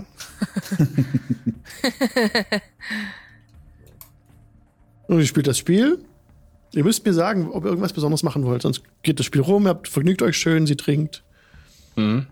Und 5.09 5.19
ihr 5.19 5.27
spielt 5.27 5.47
das 5.47 5.59
Spiel. 5.59 5.99
Ihr 6.73 6.85
müsst 6.85 7.05
mir 7.05 7.13
sagen, 7.13 7.51
ob 7.51 7.65
ihr 7.65 7.69
irgendwas 7.69 7.93
Besonderes 7.93 8.23
machen 8.23 8.45
wollt. 8.45 8.63
Sonst 8.63 8.83
geht 9.03 9.19
das 9.19 9.27
Spiel 9.27 9.43
rum, 9.43 9.67
ihr 9.67 9.71
habt, 9.71 9.89
vergnügt 9.89 10.23
euch 10.23 10.37
schön, 10.37 10.67
sie 10.67 10.77
trinkt. 10.77 11.23
Mhm. 11.97 12.27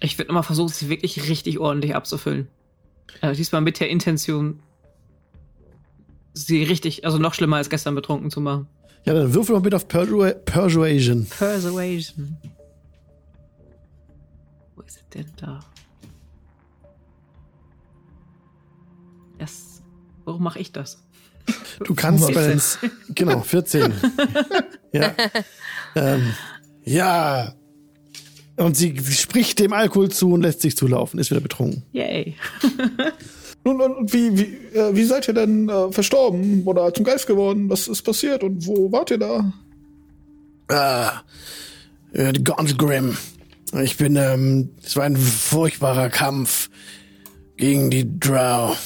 Ich 0.00 0.18
würde 0.18 0.28
nochmal 0.28 0.42
versuchen, 0.42 0.68
sie 0.68 0.88
wirklich 0.88 1.28
richtig 1.28 1.58
ordentlich 1.58 1.94
abzufüllen. 1.94 2.48
Also 3.20 3.36
diesmal 3.36 3.60
mit 3.60 3.78
der 3.80 3.88
Intention, 3.88 4.60
sie 6.34 6.62
richtig, 6.64 7.04
also 7.04 7.18
noch 7.18 7.34
schlimmer 7.34 7.56
als 7.56 7.70
gestern 7.70 7.94
betrunken 7.94 8.30
zu 8.30 8.40
machen. 8.40 8.66
Ja, 9.04 9.14
dann 9.14 9.34
würfel 9.34 9.54
mal 9.54 9.60
bitte 9.60 9.76
auf 9.76 9.88
Persua 9.88 10.30
Persuasion. 10.30 11.26
Persuasion. 11.26 12.36
Wo 14.76 14.82
ist 14.82 14.96
es 14.96 15.08
denn 15.12 15.26
da? 15.36 15.60
Das. 19.38 19.71
Warum 20.24 20.42
mache 20.42 20.58
ich 20.58 20.72
das? 20.72 21.02
Du 21.84 21.94
kannst 21.94 22.26
bei 22.32 22.48
den, 22.48 22.60
14. 22.60 22.90
genau, 23.14 23.40
14. 23.40 23.92
ja. 24.92 25.14
Ähm, 25.96 26.32
ja. 26.84 27.54
Und 28.56 28.76
sie 28.76 28.96
spricht 28.98 29.58
dem 29.58 29.72
Alkohol 29.72 30.10
zu 30.10 30.32
und 30.32 30.42
lässt 30.42 30.60
sich 30.60 30.76
zulaufen, 30.76 31.18
ist 31.18 31.30
wieder 31.30 31.40
betrunken. 31.40 31.84
Yay. 31.92 32.36
Nun, 33.64 33.80
und, 33.80 33.96
und 33.96 34.12
wie, 34.12 34.38
wie, 34.38 34.76
äh, 34.76 34.94
wie 34.94 35.04
seid 35.04 35.28
ihr 35.28 35.34
denn 35.34 35.68
äh, 35.68 35.92
verstorben 35.92 36.64
oder 36.64 36.92
zum 36.92 37.04
Geist 37.04 37.26
geworden? 37.26 37.70
Was 37.70 37.86
ist 37.86 38.02
passiert 38.02 38.42
und 38.42 38.66
wo 38.66 38.90
wart 38.90 39.10
ihr 39.10 39.18
da? 39.18 39.52
Ah, 40.68 41.22
äh, 42.12 42.32
Gaunt 42.32 42.76
Grim. 42.78 43.16
Ich 43.82 43.96
bin, 43.96 44.16
ähm, 44.16 44.70
es 44.82 44.96
war 44.96 45.04
ein 45.04 45.16
furchtbarer 45.16 46.10
Kampf 46.10 46.68
gegen 47.56 47.90
die 47.90 48.18
Drow. 48.18 48.76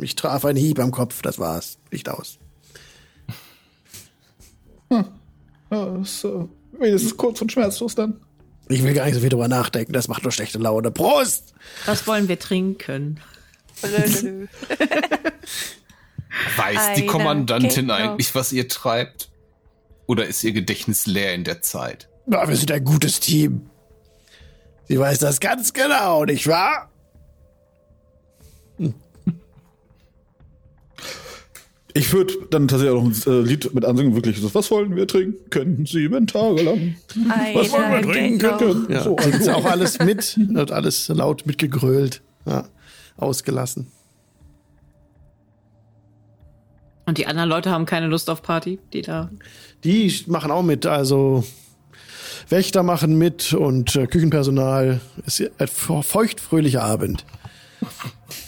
Ich 0.00 0.16
traf 0.16 0.44
einen 0.44 0.58
Hieb 0.58 0.78
am 0.78 0.90
Kopf, 0.90 1.22
das 1.22 1.38
war's. 1.38 1.78
Licht 1.90 2.08
aus. 2.08 2.38
Ja, 4.90 5.04
ist, 6.00 6.24
äh, 6.24 6.46
wenigstens 6.72 7.16
kurz 7.16 7.40
und 7.42 7.52
schmerzlos 7.52 7.94
dann. 7.94 8.20
Ich 8.68 8.82
will 8.82 8.94
gar 8.94 9.04
nicht 9.06 9.14
so 9.14 9.20
viel 9.20 9.28
drüber 9.30 9.48
nachdenken, 9.48 9.92
das 9.92 10.08
macht 10.08 10.22
nur 10.22 10.32
schlechte 10.32 10.58
Laune. 10.58 10.90
Prost! 10.90 11.54
Was 11.86 12.06
wollen 12.06 12.28
wir 12.28 12.38
trinken? 12.38 13.20
Weiß 16.56 16.94
die 16.96 17.06
Kommandantin 17.06 17.90
eigentlich, 17.90 18.34
was 18.34 18.52
ihr 18.52 18.68
treibt? 18.68 19.30
Oder 20.06 20.26
ist 20.26 20.42
ihr 20.42 20.52
Gedächtnis 20.52 21.06
leer 21.06 21.34
in 21.34 21.44
der 21.44 21.62
Zeit? 21.62 22.08
Na, 22.26 22.48
wir 22.48 22.56
sind 22.56 22.72
ein 22.72 22.84
gutes 22.84 23.20
Team. 23.20 23.70
Sie 24.88 24.98
weiß 24.98 25.18
das 25.18 25.38
ganz 25.40 25.74
genau, 25.74 26.24
nicht 26.24 26.46
wahr? 26.46 26.90
Ich 31.98 32.12
würde 32.12 32.32
dann 32.50 32.68
tatsächlich 32.68 32.96
auch 32.96 33.02
noch 33.02 33.26
ein 33.26 33.32
äh, 33.32 33.40
Lied 33.40 33.74
mit 33.74 33.84
ansingen, 33.84 34.14
wirklich 34.14 34.38
so, 34.38 34.54
was 34.54 34.70
wollen 34.70 34.94
wir 34.94 35.08
trinken? 35.08 35.84
Sieben 35.84 36.28
Tage 36.28 36.62
lang. 36.62 36.94
Was 37.54 37.72
wollen 37.72 37.90
wir 37.90 38.02
trinken? 38.12 38.46
noch. 38.46 38.88
Ja, 38.88 39.02
So, 39.02 39.16
also, 39.16 39.38
sie 39.42 39.52
auch 39.52 39.64
alles 39.64 39.98
mit, 39.98 40.38
wird 40.54 40.70
alles 40.70 41.08
laut 41.08 41.44
mitgegrölt, 41.44 42.22
ja, 42.46 42.68
ausgelassen. 43.16 43.88
Und 47.06 47.18
die 47.18 47.26
anderen 47.26 47.48
Leute 47.48 47.72
haben 47.72 47.84
keine 47.84 48.06
Lust 48.06 48.30
auf 48.30 48.42
Party, 48.42 48.78
die 48.92 49.02
da. 49.02 49.28
Die 49.82 50.22
machen 50.28 50.52
auch 50.52 50.62
mit, 50.62 50.86
also 50.86 51.42
Wächter 52.48 52.84
machen 52.84 53.18
mit 53.18 53.54
und 53.54 53.96
äh, 53.96 54.06
Küchenpersonal. 54.06 55.00
Es 55.26 55.40
ist 55.40 55.50
ein 55.60 55.66
feuchtfröhlicher 55.66 56.84
Abend. 56.84 57.24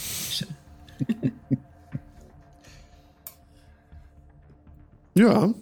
ja. 5.21 5.53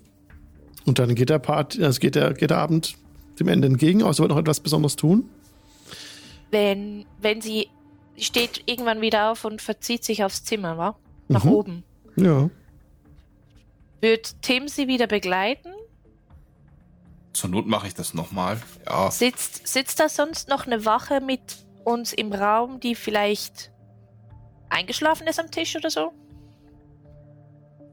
Und 0.87 0.99
dann 0.99 1.15
geht 1.15 1.29
der 1.29 1.39
Part, 1.39 1.79
also 1.79 2.01
geht 2.01 2.15
der, 2.15 2.33
geht 2.33 2.51
der 2.51 2.59
Abend 2.59 2.97
dem 3.39 3.49
Ende 3.49 3.69
entgegen, 3.69 4.03
außer 4.03 4.21
wollt 4.23 4.31
noch 4.31 4.39
etwas 4.39 4.61
Besonderes 4.61 4.97
tun. 4.97 5.29
Wenn, 6.51 7.05
wenn 7.21 7.41
sie 7.41 7.69
steht 8.17 8.63
irgendwann 8.67 9.01
wieder 9.01 9.31
auf 9.31 9.45
und 9.45 9.61
verzieht 9.63 10.05
sich 10.05 10.25
aufs 10.25 10.45
Zimmer, 10.45 10.77
wa? 10.79 10.97
Nach 11.29 11.45
Mhm. 11.45 11.53
oben. 11.53 11.85
Ja. 12.17 12.51
Wird 14.01 14.43
Tim 14.43 14.67
sie 14.69 14.89
wieder 14.89 15.07
begleiten? 15.07 15.71
Zur 17.33 17.51
Not 17.51 17.67
mache 17.67 17.87
ich 17.87 17.95
das 17.95 18.15
nochmal. 18.15 18.61
Ja. 18.87 19.11
Sitzt, 19.11 19.67
sitzt 19.69 20.01
da 20.01 20.09
sonst 20.09 20.49
noch 20.49 20.67
eine 20.67 20.85
Wache 20.85 21.21
mit 21.21 21.41
uns 21.85 22.13
im 22.13 22.33
Raum, 22.33 22.81
die 22.81 22.95
vielleicht 22.95 23.71
eingeschlafen 24.71 25.27
ist 25.27 25.39
am 25.39 25.51
Tisch 25.51 25.77
oder 25.77 25.91
so? 25.91 26.13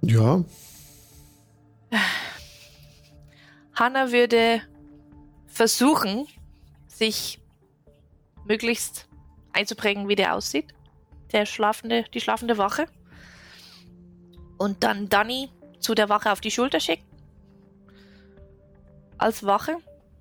Ja. 0.02 0.44
Hannah 3.76 4.12
würde 4.12 4.62
versuchen, 5.48 6.28
sich 6.88 7.40
möglichst 8.46 9.08
einzuprägen, 9.54 10.08
wie 10.08 10.16
der 10.16 10.36
aussieht. 10.36 10.74
Der 11.32 11.46
schlafende, 11.46 12.06
die 12.14 12.22
schlafende 12.22 12.58
Wache. 12.58 12.86
Und 14.58 14.84
dann 14.84 15.10
Danny 15.10 15.50
zu 15.80 15.96
der 15.96 16.10
Wache 16.10 16.32
auf 16.32 16.40
die 16.40 16.52
Schulter 16.52 16.80
schicken. 16.80 17.06
Als 19.18 19.46
Wache. 19.46 19.78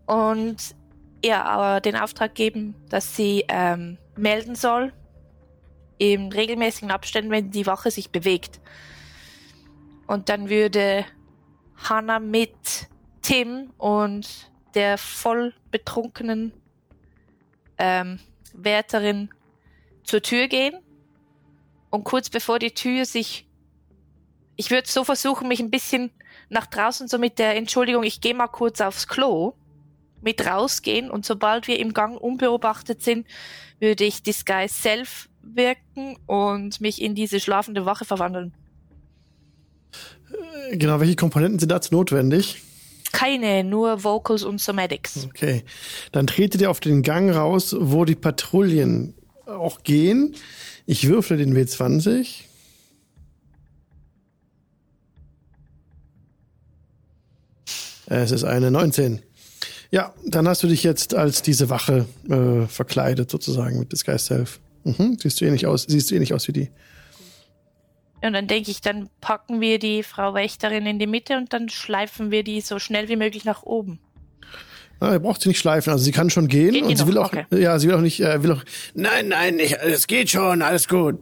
Und 0.06 0.74
ihr 1.22 1.44
aber 1.44 1.80
den 1.80 1.96
Auftrag 1.96 2.34
geben, 2.34 2.74
dass 2.88 3.16
sie 3.16 3.44
ähm, 3.48 3.98
melden 4.16 4.54
soll. 4.54 4.92
In 5.98 6.32
regelmäßigen 6.32 6.90
Abständen, 6.90 7.30
wenn 7.30 7.50
die 7.50 7.66
Wache 7.66 7.90
sich 7.90 8.10
bewegt. 8.10 8.60
Und 10.06 10.28
dann 10.28 10.50
würde 10.50 11.06
Hannah 11.76 12.20
mit 12.20 12.88
Tim 13.22 13.70
und 13.78 14.50
der 14.74 14.98
voll 14.98 15.54
betrunkenen 15.70 16.52
ähm, 17.78 18.18
Wärterin 18.52 19.30
zur 20.04 20.22
Tür 20.22 20.48
gehen 20.48 20.74
Und 21.90 22.04
kurz 22.04 22.28
bevor 22.28 22.58
die 22.58 22.72
Tür 22.72 23.04
sich. 23.04 23.46
Ich 24.56 24.70
würde 24.70 24.88
so 24.88 25.04
versuchen, 25.04 25.48
mich 25.48 25.60
ein 25.60 25.70
bisschen 25.70 26.10
nach 26.48 26.66
draußen, 26.66 27.08
so 27.08 27.18
mit 27.18 27.38
der 27.38 27.56
Entschuldigung, 27.56 28.04
ich 28.04 28.20
gehe 28.20 28.34
mal 28.34 28.48
kurz 28.48 28.80
aufs 28.80 29.08
Klo, 29.08 29.54
mit 30.20 30.46
rausgehen. 30.46 31.10
Und 31.10 31.24
sobald 31.26 31.66
wir 31.66 31.78
im 31.78 31.92
Gang 31.92 32.20
unbeobachtet 32.20 33.02
sind, 33.02 33.26
würde 33.80 34.04
ich 34.04 34.22
Disguise 34.22 34.74
Self 34.74 35.28
wirken 35.42 36.16
und 36.26 36.80
mich 36.80 37.02
in 37.02 37.14
diese 37.14 37.40
schlafende 37.40 37.86
Wache 37.86 38.04
verwandeln. 38.04 38.54
Genau, 40.72 41.00
welche 41.00 41.16
Komponenten 41.16 41.58
sind 41.58 41.70
dazu 41.70 41.94
notwendig? 41.94 42.62
Keine, 43.12 43.62
nur 43.62 44.02
Vocals 44.02 44.42
und 44.42 44.60
Somatics. 44.60 45.26
Okay. 45.26 45.62
Dann 46.12 46.26
tretet 46.26 46.60
ihr 46.60 46.70
auf 46.70 46.80
den 46.80 47.02
Gang 47.02 47.32
raus, 47.32 47.76
wo 47.78 48.04
die 48.04 48.16
Patrouillen 48.16 49.14
auch 49.46 49.82
gehen. 49.82 50.34
Ich 50.86 51.08
würfle 51.08 51.36
den 51.36 51.56
W20. 51.56 52.44
Es 58.06 58.30
ist 58.32 58.44
eine 58.44 58.70
19. 58.70 59.20
Ja, 59.90 60.12
dann 60.26 60.48
hast 60.48 60.62
du 60.62 60.66
dich 60.66 60.82
jetzt 60.82 61.14
als 61.14 61.42
diese 61.42 61.70
Wache 61.70 62.06
äh, 62.28 62.66
verkleidet, 62.66 63.30
sozusagen, 63.30 63.78
mit 63.78 63.92
Disguise 63.92 64.24
Self. 64.24 64.60
Mhm. 64.82 65.18
Siehst 65.20 65.40
du 65.40 65.44
ähnlich 65.44 65.66
aus, 65.66 65.84
siehst 65.88 66.10
du 66.10 66.16
ähnlich 66.16 66.34
aus 66.34 66.48
wie 66.48 66.52
die. 66.52 66.70
Und 68.24 68.32
dann 68.32 68.46
denke 68.46 68.70
ich, 68.70 68.80
dann 68.80 69.08
packen 69.20 69.60
wir 69.60 69.78
die 69.78 70.02
Frau 70.02 70.34
Wächterin 70.34 70.86
in 70.86 70.98
die 70.98 71.06
Mitte 71.06 71.36
und 71.36 71.52
dann 71.52 71.68
schleifen 71.68 72.30
wir 72.30 72.42
die 72.42 72.60
so 72.60 72.78
schnell 72.78 73.08
wie 73.08 73.16
möglich 73.16 73.44
nach 73.44 73.62
oben. 73.64 73.98
Ah, 75.00 75.12
er 75.12 75.18
braucht 75.18 75.42
sie 75.42 75.48
nicht 75.50 75.58
schleifen, 75.58 75.92
also 75.92 76.02
sie 76.04 76.12
kann 76.12 76.30
schon 76.30 76.48
gehen 76.48 76.72
Geht 76.72 76.84
und 76.84 76.96
sie 76.96 77.02
noch? 77.02 77.08
will 77.08 77.18
auch, 77.18 77.26
Okay. 77.26 77.44
ja, 77.60 77.78
sie 77.78 77.88
will 77.88 77.96
auch 77.96 78.00
nicht, 78.00 78.20
äh, 78.20 78.42
will 78.42 78.52
auch, 78.52 78.62
nein, 78.94 79.28
nein, 79.28 79.58
ich, 79.58 79.74
es 79.78 80.06
geht 80.06 80.30
schon, 80.30 80.62
alles 80.62 80.88
gut. 80.88 81.18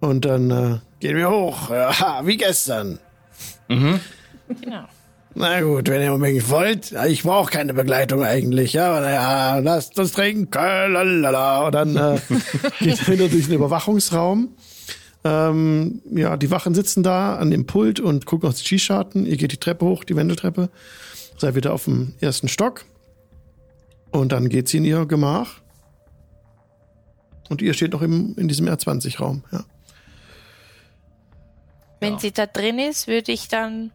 Und 0.00 0.24
dann 0.24 0.50
äh, 0.50 0.78
gehen 0.98 1.16
wir 1.16 1.30
hoch, 1.30 1.70
ja, 1.70 2.20
wie 2.26 2.36
gestern. 2.36 2.98
Genau. 3.68 4.84
Na 5.34 5.60
gut, 5.60 5.88
wenn 5.88 6.02
ihr 6.02 6.12
unbedingt 6.12 6.50
wollt, 6.50 6.92
ich 7.08 7.22
brauche 7.22 7.50
keine 7.52 7.72
Begleitung 7.72 8.24
eigentlich, 8.24 8.72
ja, 8.72 8.90
aber 8.96 9.10
ja, 9.10 9.58
lasst 9.58 9.96
uns 9.98 10.12
trinken, 10.12 10.50
lalala. 10.52 11.66
Und 11.66 11.74
dann 11.74 11.96
äh, 11.96 12.18
geht 12.80 13.00
er 13.00 13.08
wieder 13.12 13.28
durch 13.28 13.44
den 13.46 13.54
Überwachungsraum. 13.54 14.48
Ähm, 15.22 16.00
ja, 16.10 16.36
die 16.36 16.50
Wachen 16.50 16.74
sitzen 16.74 17.02
da 17.02 17.36
an 17.36 17.50
dem 17.50 17.66
Pult 17.66 18.00
und 18.00 18.24
gucken 18.26 18.48
auf 18.48 18.56
die 18.56 18.64
Schießscharten. 18.64 19.26
Ihr 19.26 19.36
geht 19.36 19.52
die 19.52 19.58
Treppe 19.58 19.84
hoch, 19.84 20.04
die 20.04 20.16
Wendeltreppe. 20.16 20.70
Seid 21.36 21.54
wieder 21.54 21.72
auf 21.72 21.84
dem 21.84 22.14
ersten 22.20 22.48
Stock. 22.48 22.84
Und 24.10 24.32
dann 24.32 24.48
geht 24.48 24.68
sie 24.68 24.78
in 24.78 24.84
ihr 24.84 25.06
Gemach. 25.06 25.60
Und 27.48 27.62
ihr 27.62 27.74
steht 27.74 27.92
noch 27.92 28.02
im, 28.02 28.34
in 28.36 28.48
diesem 28.48 28.66
R20-Raum, 28.66 29.44
ja. 29.52 29.64
Wenn 31.98 32.18
sie 32.18 32.32
da 32.32 32.46
drin 32.46 32.78
ist, 32.78 33.08
würde 33.08 33.30
ich 33.30 33.48
dann 33.48 33.92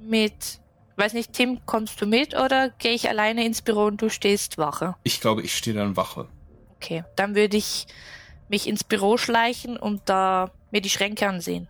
mit, 0.00 0.60
weiß 0.96 1.14
nicht, 1.14 1.32
Tim, 1.32 1.60
kommst 1.66 2.00
du 2.00 2.06
mit 2.06 2.36
oder 2.36 2.70
gehe 2.78 2.92
ich 2.92 3.08
alleine 3.08 3.44
ins 3.44 3.60
Büro 3.60 3.86
und 3.86 4.00
du 4.00 4.08
stehst 4.08 4.56
Wache? 4.56 4.94
Ich 5.02 5.20
glaube, 5.20 5.42
ich 5.42 5.56
stehe 5.56 5.74
dann 5.74 5.96
Wache. 5.96 6.28
Okay, 6.76 7.04
dann 7.16 7.34
würde 7.34 7.56
ich 7.56 7.86
mich 8.48 8.66
ins 8.66 8.84
Büro 8.84 9.16
schleichen 9.16 9.76
und 9.76 10.02
da 10.06 10.50
mir 10.70 10.80
die 10.80 10.90
Schränke 10.90 11.28
ansehen. 11.28 11.68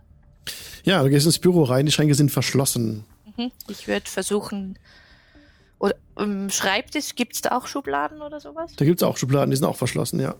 Ja, 0.83 1.01
du 1.01 1.09
gehst 1.09 1.25
ins 1.25 1.39
Büro 1.39 1.63
rein, 1.63 1.85
die 1.85 1.91
Schränke 1.91 2.15
sind 2.15 2.31
verschlossen. 2.31 3.05
Mhm. 3.37 3.51
Ich 3.67 3.87
würde 3.87 4.09
versuchen, 4.09 4.77
oder 5.79 5.95
im 6.17 6.49
Schreibtisch, 6.49 7.15
gibt 7.15 7.35
es 7.35 7.41
da 7.41 7.57
auch 7.57 7.67
Schubladen 7.67 8.21
oder 8.21 8.39
sowas? 8.39 8.73
Da 8.75 8.85
gibt's 8.85 9.03
auch 9.03 9.17
Schubladen, 9.17 9.51
die 9.51 9.57
sind 9.57 9.65
auch 9.65 9.75
verschlossen, 9.75 10.19
ja. 10.19 10.35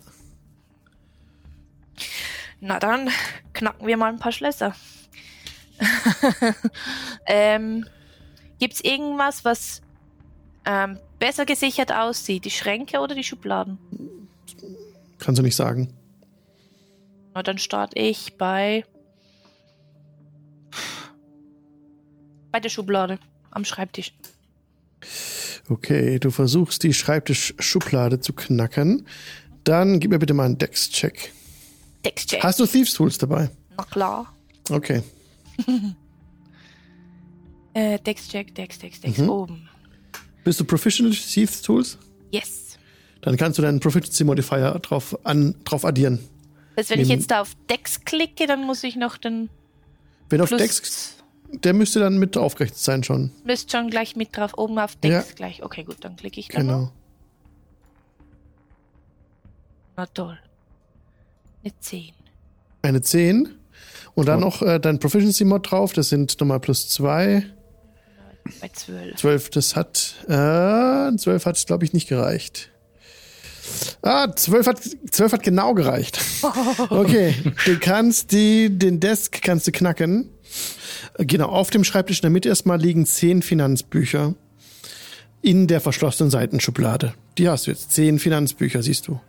Na 2.60 2.80
dann 2.80 3.10
knacken 3.54 3.88
wir 3.88 3.98
mal 3.98 4.12
ein 4.12 4.20
paar 4.20 4.32
Schlösser. 4.32 4.76
ähm, 7.26 7.86
Gibt 8.60 8.76
es 8.76 8.84
irgendwas, 8.84 9.44
was 9.44 9.82
ähm, 10.66 10.98
besser 11.20 11.46
gesichert 11.46 11.92
aussieht? 11.92 12.46
Die 12.46 12.52
Schränke 12.52 13.00
oder 13.00 13.16
die 13.16 13.24
Schubladen? 13.24 13.78
Kannst 15.20 15.40
du 15.40 15.44
nicht 15.44 15.56
sagen. 15.56 15.94
Na, 17.34 17.44
dann 17.44 17.58
starte 17.58 17.98
ich 18.00 18.38
bei. 18.38 18.86
bei 22.52 22.60
der 22.60 22.70
Schublade 22.70 23.18
am 23.52 23.66
Schreibtisch. 23.66 24.14
Okay, 25.70 26.20
du 26.20 26.30
versuchst 26.30 26.84
die 26.84 26.94
Schreibtischschublade 26.94 28.20
zu 28.20 28.34
knacken. 28.34 29.08
Dann 29.64 30.00
gib 30.00 30.12
mir 30.12 30.20
bitte 30.20 30.34
mal 30.36 30.46
einen 30.46 30.58
Dex-Check. 30.60 31.32
Dex-Check. 32.06 32.44
Hast 32.44 32.60
du 32.60 32.66
Thieves 32.68 32.94
Tools 32.94 33.18
dabei? 33.18 33.50
Na 33.78 33.84
klar. 33.84 34.34
Okay. 34.70 35.02
Äh, 37.76 37.98
Dex-Check, 37.98 38.54
Dex, 38.54 38.78
Dex, 38.78 39.02
Dex, 39.02 39.18
Mhm. 39.18 39.30
oben. 39.32 39.70
Bist 40.44 40.60
du 40.60 40.64
proficient 40.64 41.08
in 41.10 41.16
Thieves 41.16 41.60
Tools? 41.64 41.98
Yes. 42.32 42.78
Dann 43.22 43.36
kannst 43.36 43.58
du 43.58 43.64
deinen 43.64 43.80
Proficiency 43.80 44.24
Modifier 44.24 44.78
drauf, 44.78 45.18
an, 45.26 45.56
drauf 45.64 45.84
addieren. 45.84 46.20
Das 46.76 46.90
wenn 46.90 47.00
ich 47.00 47.10
jetzt 47.10 47.30
da 47.32 47.42
auf 47.42 47.56
Dex 47.70 48.02
klicke, 48.06 48.48
dann 48.48 48.64
muss 48.64 48.84
ich 48.84 48.96
noch 48.96 49.18
den 49.18 49.50
Wenn 50.30 50.40
du 50.40 50.44
auf 50.44 50.50
Plus. 50.50 50.62
Dex, 50.62 51.16
der 51.52 51.74
müsste 51.74 52.00
dann 52.00 52.18
mit 52.18 52.36
aufgerechnet 52.38 52.80
sein 52.80 53.04
schon. 53.04 53.32
Müsst 53.44 53.72
schon 53.72 53.90
gleich 53.90 54.16
mit 54.16 54.36
drauf, 54.36 54.58
oben 54.58 54.80
auf 54.80 54.96
Dex 54.96 55.14
Ja. 55.14 55.24
gleich. 55.36 55.64
Okay, 55.64 55.84
gut, 55.84 55.98
dann 56.02 56.16
klicke 56.16 56.40
ich 56.40 56.48
da 56.48 56.64
noch. 56.64 56.74
Genau. 56.80 56.92
Na 59.96 60.06
toll. 60.08 60.40
Eine 61.64 61.74
10. 61.80 62.12
Eine 62.82 63.02
10. 63.02 63.50
Und 64.16 64.28
dann 64.28 64.40
noch 64.42 64.62
äh, 64.62 64.80
dein 64.80 65.00
Proficiency 65.00 65.44
Mod 65.46 65.70
drauf, 65.72 65.94
das 65.94 66.10
sind 66.10 66.40
nochmal 66.40 66.60
plus 66.60 66.90
2. 66.90 67.46
Bei 68.60 68.68
12. 68.68 69.16
12, 69.16 69.50
das 69.52 69.76
hat, 69.76 70.16
äh, 70.28 71.16
12 71.16 71.46
hat, 71.46 71.66
glaube 71.66 71.86
ich, 71.86 71.94
nicht 71.94 72.10
gereicht. 72.10 72.72
Ah, 74.02 74.34
12 74.36 74.68
hat, 74.68 74.82
12 75.12 75.32
hat 75.34 75.44
genau 75.44 75.74
gereicht. 75.74 76.20
Okay, 76.90 77.34
du 77.66 77.80
kannst 77.80 78.32
die, 78.32 78.70
den 78.78 79.00
Desk 79.00 79.42
kannst 79.42 79.68
du 79.68 79.72
knacken. 79.72 80.30
Genau, 81.18 81.48
auf 81.48 81.70
dem 81.70 81.84
Schreibtisch 81.84 82.18
in 82.20 82.24
der 82.24 82.30
Mitte 82.32 82.50
erstmal 82.50 82.80
liegen 82.80 83.06
10 83.06 83.42
Finanzbücher 83.42 84.36
in 85.42 85.68
der 85.68 85.82
verschlossenen 85.82 86.30
Seitenschublade. 86.30 87.14
Die 87.38 87.48
hast 87.50 87.68
du 87.68 87.72
jetzt. 87.72 87.92
10 87.92 88.20
Finanzbücher, 88.20 88.84
siehst 88.84 89.08
du. 89.08 89.20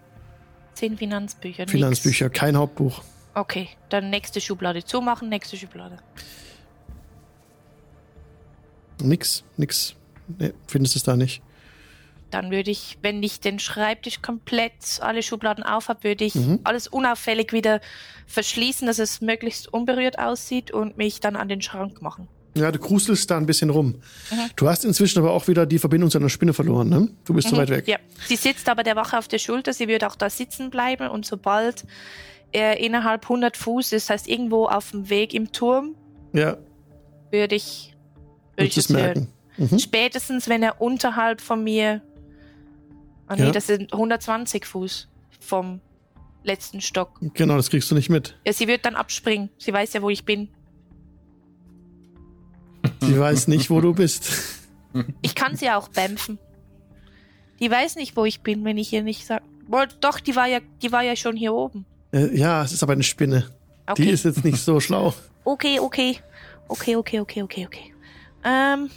10 0.74 0.96
Finanzbücher. 0.98 1.62
nix. 1.62 1.70
Finanzbücher, 1.72 2.30
kein 2.30 2.56
Hauptbuch. 2.56 3.02
Okay, 3.34 3.68
dann 3.88 4.10
nächste 4.10 4.40
Schublade 4.40 4.84
zumachen, 4.84 5.28
nächste 5.28 5.56
Schublade. 5.56 5.98
Nix, 9.02 9.44
nix. 9.56 9.94
Nee, 10.38 10.52
findest 10.66 10.96
es 10.96 11.02
da 11.02 11.16
nicht. 11.16 11.42
Dann 12.34 12.50
würde 12.50 12.72
ich, 12.72 12.98
wenn 13.00 13.22
ich 13.22 13.38
den 13.38 13.60
Schreibtisch 13.60 14.20
komplett 14.20 14.72
alle 15.00 15.22
Schubladen 15.22 15.62
auf 15.62 15.88
habe, 15.88 16.02
würde 16.02 16.24
ich 16.24 16.34
Mhm. 16.34 16.58
alles 16.64 16.88
unauffällig 16.88 17.52
wieder 17.52 17.80
verschließen, 18.26 18.88
dass 18.88 18.98
es 18.98 19.20
möglichst 19.20 19.72
unberührt 19.72 20.18
aussieht 20.18 20.72
und 20.72 20.96
mich 20.96 21.20
dann 21.20 21.36
an 21.36 21.48
den 21.48 21.62
Schrank 21.62 22.02
machen. 22.02 22.26
Ja, 22.56 22.72
du 22.72 22.80
kruselst 22.80 23.30
da 23.30 23.36
ein 23.36 23.46
bisschen 23.46 23.70
rum. 23.70 24.00
Mhm. 24.32 24.36
Du 24.56 24.68
hast 24.68 24.84
inzwischen 24.84 25.20
aber 25.20 25.30
auch 25.30 25.46
wieder 25.46 25.64
die 25.64 25.78
Verbindung 25.78 26.10
zu 26.10 26.18
einer 26.18 26.28
Spinne 26.28 26.52
verloren, 26.54 26.88
ne? 26.88 27.08
Du 27.24 27.34
bist 27.34 27.48
zu 27.50 27.56
weit 27.56 27.68
weg. 27.70 27.86
Ja, 27.86 27.98
sie 28.26 28.34
sitzt 28.34 28.68
aber 28.68 28.82
der 28.82 28.96
Wache 28.96 29.16
auf 29.16 29.28
der 29.28 29.38
Schulter, 29.38 29.72
sie 29.72 29.86
wird 29.86 30.02
auch 30.02 30.16
da 30.16 30.28
sitzen 30.28 30.70
bleiben 30.70 31.08
und 31.08 31.24
sobald 31.24 31.84
er 32.50 32.80
innerhalb 32.80 33.22
100 33.28 33.56
Fuß 33.56 33.92
ist, 33.92 34.08
das 34.08 34.14
heißt 34.14 34.28
irgendwo 34.28 34.66
auf 34.66 34.90
dem 34.90 35.08
Weg 35.08 35.34
im 35.34 35.52
Turm, 35.52 35.94
Ja, 36.32 36.56
würde 37.30 37.54
ich, 37.54 37.94
würde 38.56 38.66
ich 38.66 38.76
es 38.76 38.88
merken. 38.88 39.28
Mhm. 39.56 39.78
Spätestens, 39.78 40.48
wenn 40.48 40.64
er 40.64 40.80
unterhalb 40.80 41.40
von 41.40 41.62
mir. 41.62 42.02
Ah, 43.26 43.36
Ja. 43.36 43.46
nee, 43.46 43.52
das 43.52 43.66
sind 43.66 43.92
120 43.92 44.66
Fuß 44.66 45.08
vom 45.40 45.80
letzten 46.42 46.80
Stock. 46.80 47.18
Genau, 47.34 47.56
das 47.56 47.70
kriegst 47.70 47.90
du 47.90 47.94
nicht 47.94 48.10
mit. 48.10 48.38
Ja, 48.46 48.52
sie 48.52 48.68
wird 48.68 48.84
dann 48.84 48.94
abspringen. 48.96 49.50
Sie 49.58 49.72
weiß 49.72 49.92
ja, 49.94 50.02
wo 50.02 50.10
ich 50.10 50.24
bin. 50.24 50.48
Sie 53.00 53.18
weiß 53.18 53.48
nicht, 53.48 53.70
wo 53.70 53.80
du 53.80 53.94
bist. 53.94 54.30
Ich 55.22 55.34
kann 55.34 55.56
sie 55.56 55.70
auch 55.70 55.88
bämpfen. 55.88 56.38
Die 57.60 57.70
weiß 57.70 57.96
nicht, 57.96 58.16
wo 58.16 58.24
ich 58.24 58.40
bin, 58.42 58.64
wenn 58.64 58.76
ich 58.78 58.92
ihr 58.92 59.02
nicht 59.02 59.24
sag. 59.26 59.42
Boah, 59.66 59.86
doch, 60.00 60.20
die 60.20 60.36
war 60.36 60.46
ja, 60.46 60.60
die 60.82 60.92
war 60.92 61.02
ja 61.02 61.16
schon 61.16 61.36
hier 61.36 61.54
oben. 61.54 61.86
Äh, 62.12 62.36
ja, 62.36 62.62
es 62.62 62.72
ist 62.72 62.82
aber 62.82 62.92
eine 62.92 63.02
Spinne. 63.02 63.48
Okay. 63.86 64.02
Die 64.04 64.10
ist 64.10 64.24
jetzt 64.24 64.44
nicht 64.44 64.58
so 64.58 64.80
schlau. 64.80 65.14
Okay, 65.44 65.80
okay. 65.80 66.18
Okay, 66.68 66.96
okay, 66.96 67.20
okay, 67.20 67.42
okay, 67.42 67.66
okay. 67.66 67.94
Ähm. 68.44 68.90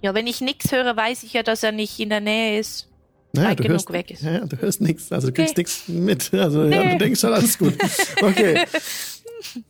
Ja, 0.00 0.14
wenn 0.14 0.26
ich 0.28 0.40
nichts 0.40 0.70
höre, 0.70 0.96
weiß 0.96 1.22
ich 1.24 1.32
ja, 1.32 1.42
dass 1.42 1.62
er 1.62 1.72
nicht 1.72 1.98
in 1.98 2.08
der 2.08 2.20
Nähe 2.20 2.58
ist. 2.58 2.87
Naja, 3.32 3.48
weit 3.50 3.58
du 3.58 3.62
genug 3.64 3.74
hörst, 3.76 3.92
weg 3.92 4.10
ist. 4.10 4.22
Ja, 4.22 4.32
ja, 4.32 4.46
du 4.46 4.56
hörst 4.60 4.80
nichts. 4.80 5.12
Also 5.12 5.28
du 5.28 5.32
kriegst 5.34 5.52
Okay. 5.52 5.60
nichts 5.60 5.88
mit. 5.88 6.34
Also 6.34 6.64
ja, 6.64 6.84
Nee. 6.84 6.92
du 6.92 6.98
denkst 6.98 7.20
schon, 7.20 7.32
alles 7.32 7.58
gut. 7.58 7.74
Okay. 8.22 8.64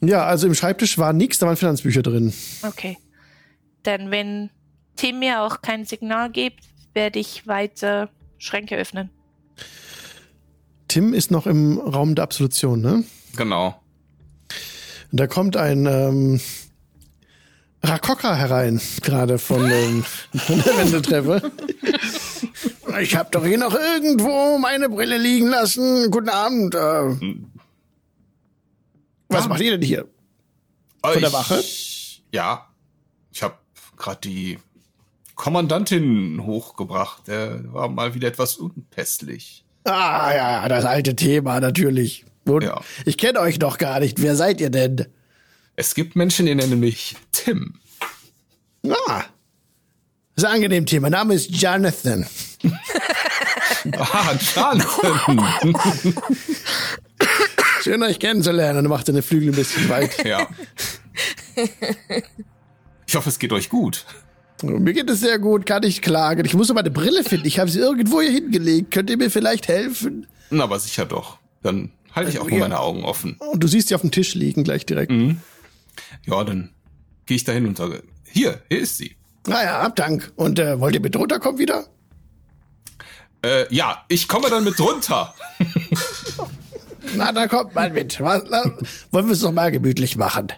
Ja, 0.01 0.24
also 0.24 0.47
im 0.47 0.55
Schreibtisch 0.55 0.97
war 0.97 1.12
nichts, 1.12 1.39
da 1.40 1.47
waren 1.47 1.59
Finanzbücher 1.59 2.01
drin. 2.02 2.32
Okay. 2.62 2.97
Denn 3.85 4.10
wenn 4.10 4.48
Tim 4.97 5.18
mir 5.18 5.43
auch 5.43 5.60
kein 5.60 5.85
Signal 5.85 6.30
gibt, 6.30 6.60
werde 6.94 7.18
ich 7.18 7.47
weiter 7.47 8.09
Schränke 8.39 8.76
öffnen. 8.76 9.10
Tim 10.89 11.12
ist 11.12 11.30
noch 11.30 11.47
im 11.47 11.78
Raum 11.78 12.14
der 12.14 12.24
Absolution, 12.24 12.80
ne? 12.80 13.05
Genau. 13.36 13.78
Und 15.12 15.20
da 15.20 15.26
kommt 15.26 15.59
ein 15.59 15.85
ähm, 15.85 16.40
Rakokka 17.82 18.35
herein, 18.35 18.80
gerade 19.02 19.39
von, 19.39 19.70
ähm, 19.70 20.02
von 20.35 20.62
der 20.62 20.78
Wendeltreppe. 20.78 21.52
Ich 23.01 23.16
habe 23.16 23.28
doch 23.31 23.44
hier 23.44 23.59
noch 23.59 23.74
irgendwo 23.74 24.59
meine 24.59 24.89
Brille 24.89 25.19
liegen 25.19 25.48
lassen. 25.48 26.10
Guten 26.10 26.28
Abend. 26.28 26.74
Äh, 26.74 27.36
was 29.28 29.48
macht 29.48 29.60
ihr 29.60 29.73
denn 29.73 29.82
hier? 29.82 30.09
Von 31.05 31.20
der 31.20 31.32
Wache? 31.32 31.59
Ich, 31.60 32.23
ja. 32.32 32.66
Ich 33.31 33.43
habe 33.43 33.56
gerade 33.97 34.20
die 34.20 34.59
Kommandantin 35.35 36.44
hochgebracht. 36.44 37.28
Der 37.28 37.73
war 37.73 37.89
mal 37.89 38.15
wieder 38.15 38.28
etwas 38.28 38.56
unpässlich. 38.56 39.65
Ah 39.85 40.32
ja, 40.35 40.69
das 40.69 40.85
alte 40.85 41.15
Thema 41.15 41.60
natürlich. 41.60 42.24
Ja. 42.47 42.81
Ich 43.05 43.19
kenne 43.19 43.40
euch 43.40 43.59
noch 43.59 43.77
gar 43.77 44.01
nicht. 44.01 44.23
Wer 44.23 44.35
seid 44.35 44.60
ihr 44.60 44.70
denn? 44.70 45.06
Es 45.77 45.94
gibt 45.94 46.16
Menschen, 46.16 46.47
die 46.47 46.55
nennen 46.55 46.81
mich 46.81 47.15
Tim. 47.31 47.74
Ah, 49.06 49.24
ist 50.39 50.44
ein 50.44 50.55
angenehm 50.55 50.86
Thema. 50.86 51.02
Mein 51.02 51.12
Name 51.12 51.35
ist 51.35 51.51
Jonathan. 51.51 52.27
Ah, 53.93 54.35
Jonathan. 54.55 55.74
Schön 57.82 58.02
euch 58.02 58.19
kennenzulernen. 58.19 58.85
Und 58.85 58.90
macht 58.90 59.06
seine 59.06 59.23
Flügel 59.23 59.51
ein 59.51 59.55
bisschen 59.55 59.89
weit. 59.89 60.24
ja. 60.24 60.48
Ich 63.06 63.15
hoffe, 63.16 63.28
es 63.28 63.39
geht 63.39 63.52
euch 63.52 63.69
gut. 63.69 64.05
Mir 64.62 64.93
geht 64.93 65.09
es 65.09 65.20
sehr 65.20 65.39
gut, 65.39 65.66
kann 65.66 65.85
ich 65.85 66.02
klagen. 66.02 66.44
Ich 66.44 66.55
muss 66.55 66.70
aber 66.70 66.81
meine 66.81 66.90
Brille 66.90 67.23
finden. 67.23 67.47
Ich 67.47 67.59
habe 67.59 67.70
sie 67.70 67.78
irgendwo 67.78 68.20
hier 68.20 68.32
hingelegt. 68.32 68.90
Könnt 68.90 69.09
ihr 69.10 69.16
mir 69.16 69.31
vielleicht 69.31 69.69
helfen? 69.69 70.27
Na, 70.51 70.65
aber 70.65 70.78
sicher 70.81 71.06
doch. 71.06 71.39
Dann 71.62 71.90
halte 72.12 72.31
ich 72.31 72.39
auch 72.40 72.48
mal 72.48 72.59
meine 72.59 72.81
Augen 72.81 73.05
offen. 73.05 73.36
Und 73.39 73.62
du 73.62 73.69
siehst 73.69 73.89
sie 73.89 73.94
auf 73.94 74.01
dem 74.01 74.10
Tisch 74.10 74.35
liegen 74.35 74.65
gleich 74.65 74.85
direkt. 74.85 75.12
Ja, 76.27 76.44
dann 76.44 76.70
gehe 77.27 77.36
ich 77.36 77.44
dahin 77.44 77.66
und 77.66 77.77
sage, 77.77 78.02
hier, 78.24 78.62
hier 78.69 78.81
ist 78.81 78.97
sie. 78.98 79.17
Naja, 79.48 79.82
hab 79.82 79.96
Dank. 79.96 80.32
Und 80.36 80.58
äh, 80.58 80.78
wollt 80.78 80.94
ihr 80.94 81.00
mit 81.00 81.16
runterkommen 81.16 81.58
wieder? 81.58 81.86
Äh, 83.44 83.72
ja, 83.74 84.04
ich 84.08 84.28
komme 84.28 84.50
dann 84.50 84.64
mit 84.64 84.78
runter. 84.80 85.34
Na, 87.14 87.32
dann 87.32 87.48
kommt 87.48 87.74
mal 87.74 87.90
mit. 87.90 88.20
Was, 88.20 88.42
na, 88.50 88.64
wollen 89.10 89.26
wir 89.26 89.32
es 89.32 89.42
noch 89.42 89.52
mal 89.52 89.70
gemütlich 89.70 90.16
machen? 90.16 90.48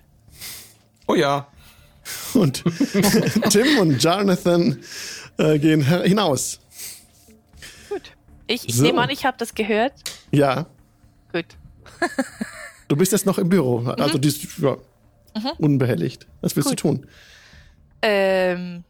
Oh 1.06 1.14
ja. 1.14 1.46
Und 2.34 2.64
Tim 3.50 3.78
und 3.78 4.02
Jonathan 4.02 4.80
äh, 5.38 5.58
gehen 5.58 5.82
hinaus. 6.02 6.58
Ich, 8.46 8.68
ich 8.68 8.74
So. 8.74 8.82
nehme 8.82 9.00
an, 9.02 9.10
ich 9.10 9.24
habe 9.24 9.36
das 9.38 9.54
gehört. 9.54 9.92
Ja, 10.32 10.66
Gut. 11.32 11.44
du 12.88 12.96
bist 12.96 13.12
jetzt 13.12 13.26
noch 13.26 13.38
im 13.38 13.48
Büro. 13.48 13.78
Also 13.98 14.18
die 14.18 14.26
ist 14.28 14.58
ja, 14.58 14.76
unbehelligt. 15.58 16.26
Was 16.40 16.56
willst 16.56 16.70
du 16.72 16.74
tun? 16.74 17.06
Ähm, 18.02 18.85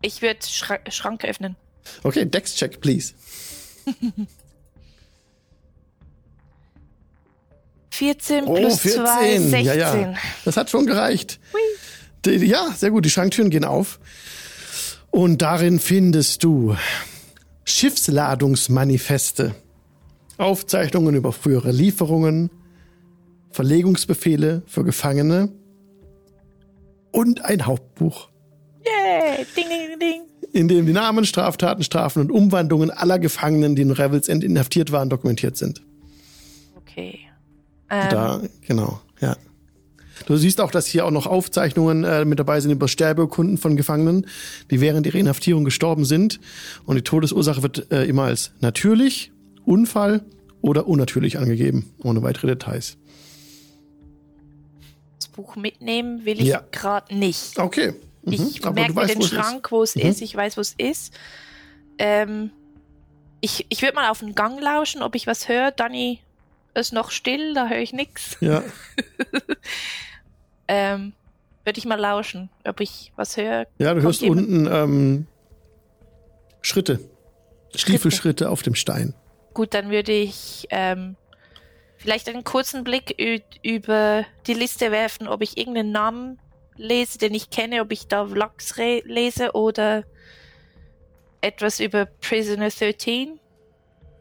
ich 0.00 0.22
würde 0.22 0.46
Schra 0.46 0.78
Schrank 0.90 1.24
öffnen. 1.24 1.56
Okay, 2.02 2.24
Dex-Check, 2.24 2.80
please. 2.80 3.14
14 7.90 8.44
Oh, 8.46 8.54
plus 8.54 8.82
2, 8.82 9.38
16. 9.40 9.64
Ja, 9.64 9.74
ja. 9.74 10.14
Das 10.44 10.56
hat 10.56 10.70
schon 10.70 10.86
gereicht. 10.86 11.40
Die, 12.24 12.30
ja, 12.46 12.68
sehr 12.76 12.90
gut. 12.90 13.04
Die 13.04 13.10
Schranktüren 13.10 13.50
gehen 13.50 13.64
auf. 13.64 13.98
Und 15.10 15.42
darin 15.42 15.78
findest 15.80 16.44
du 16.44 16.76
Schiffsladungsmanifeste, 17.64 19.54
Aufzeichnungen 20.36 21.14
über 21.14 21.32
frühere 21.32 21.72
Lieferungen, 21.72 22.50
Verlegungsbefehle 23.50 24.62
für 24.66 24.84
Gefangene 24.84 25.50
und 27.10 27.44
ein 27.44 27.66
Hauptbuch, 27.66 28.28
Yay, 29.08 29.46
ding, 29.56 29.66
ding, 29.68 29.98
ding. 29.98 30.22
in 30.52 30.68
dem 30.68 30.86
die 30.86 30.92
Namen, 30.92 31.24
Straftaten, 31.24 31.82
Strafen 31.82 32.20
und 32.22 32.30
Umwandlungen 32.32 32.90
aller 32.90 33.18
Gefangenen, 33.18 33.74
die 33.76 33.82
in 33.82 33.90
Revels 33.90 34.28
End 34.28 34.44
inhaftiert 34.44 34.92
waren, 34.92 35.08
dokumentiert 35.10 35.56
sind. 35.56 35.82
Okay. 36.76 37.18
Ähm, 37.90 38.08
Da, 38.10 38.42
genau, 38.66 39.00
ja. 39.20 39.36
Du 40.26 40.36
siehst 40.36 40.60
auch, 40.60 40.70
dass 40.72 40.86
hier 40.86 41.06
auch 41.06 41.10
noch 41.12 41.26
Aufzeichnungen 41.26 42.02
äh, 42.04 42.24
mit 42.24 42.38
dabei 42.40 42.60
sind 42.60 42.72
über 42.72 42.88
Sterbeurkunden 42.88 43.56
von 43.56 43.76
Gefangenen, 43.76 44.26
die 44.70 44.80
während 44.80 45.06
ihrer 45.06 45.14
Inhaftierung 45.16 45.64
gestorben 45.64 46.04
sind. 46.04 46.40
Und 46.86 46.96
die 46.96 47.02
Todesursache 47.02 47.62
wird 47.62 47.90
äh, 47.92 48.04
immer 48.04 48.24
als 48.24 48.50
natürlich, 48.60 49.30
Unfall 49.64 50.22
oder 50.60 50.88
unnatürlich 50.88 51.38
angegeben, 51.38 51.90
ohne 52.02 52.20
weitere 52.22 52.48
Details. 52.48 52.96
das 55.20 55.28
Buch 55.28 55.54
mitnehmen 55.56 56.24
will 56.24 56.40
ich 56.40 56.48
Ja. 56.48 56.62
gerade 56.72 57.14
nicht. 57.14 57.58
Okay. 57.58 57.92
Mhm. 58.30 58.48
Ich 58.50 58.64
Aber 58.64 58.74
merke 58.74 58.92
mir 58.94 59.00
weißt, 59.02 59.14
den. 59.14 59.22
Schrank, 59.22 59.70
wo 59.70 59.82
es 59.82 59.94
Mhm. 59.96 60.02
ist. 60.02 60.20
Ich 60.22 60.34
weiß, 60.34 60.56
wo 60.56 60.60
es 60.60 60.74
ist. 60.78 61.12
Ähm, 61.98 62.50
ich 63.40 63.66
ich 63.68 63.82
würde 63.82 63.94
mal 63.94 64.10
auf 64.10 64.20
den 64.20 64.34
Gang 64.34 64.60
lauschen, 64.60 65.02
ob 65.02 65.14
ich 65.14 65.26
was 65.26 65.48
höre. 65.48 65.70
Danny 65.70 66.20
ist 66.74 66.92
noch 66.92 67.10
still, 67.10 67.54
da 67.54 67.68
höre 67.68 67.78
ich 67.78 67.92
nichts. 67.92 68.36
Ja, 68.40 68.62
Ähm, 70.70 71.14
würde 71.64 71.78
ich 71.78 71.86
mal 71.86 71.98
lauschen, 71.98 72.50
ob 72.64 72.80
ich 72.80 73.12
was 73.16 73.36
höre. 73.36 73.66
ja, 73.78 73.94
du 73.94 74.02
hörst 74.02 74.20
jemand? 74.20 74.40
unten 74.48 74.66
ähm, 74.70 75.26
Schritte. 76.60 77.00
Stiefelschritte 77.74 78.50
auf 78.50 78.62
dem 78.62 78.74
Stein. 78.74 79.14
Gut, 79.54 79.74
dann 79.74 79.90
würde 79.90 80.12
ich 80.12 80.66
ähm, 80.70 81.16
vielleicht 81.96 82.28
einen 82.28 82.44
kurzen 82.44 82.84
Blick 82.84 83.16
über 83.62 84.24
die 84.46 84.54
Liste 84.54 84.90
werfen, 84.90 85.26
ob 85.28 85.42
ich 85.42 85.56
irgendeinen 85.58 85.92
Namen 85.92 86.38
lese, 86.78 87.18
den 87.18 87.34
ich 87.34 87.50
kenne, 87.50 87.82
ob 87.82 87.92
ich 87.92 88.06
da 88.06 88.26
Vlogs 88.26 88.74
lese 89.04 89.52
oder 89.52 90.04
etwas 91.40 91.80
über 91.80 92.06
Prisoner 92.06 92.70
13. 92.70 93.38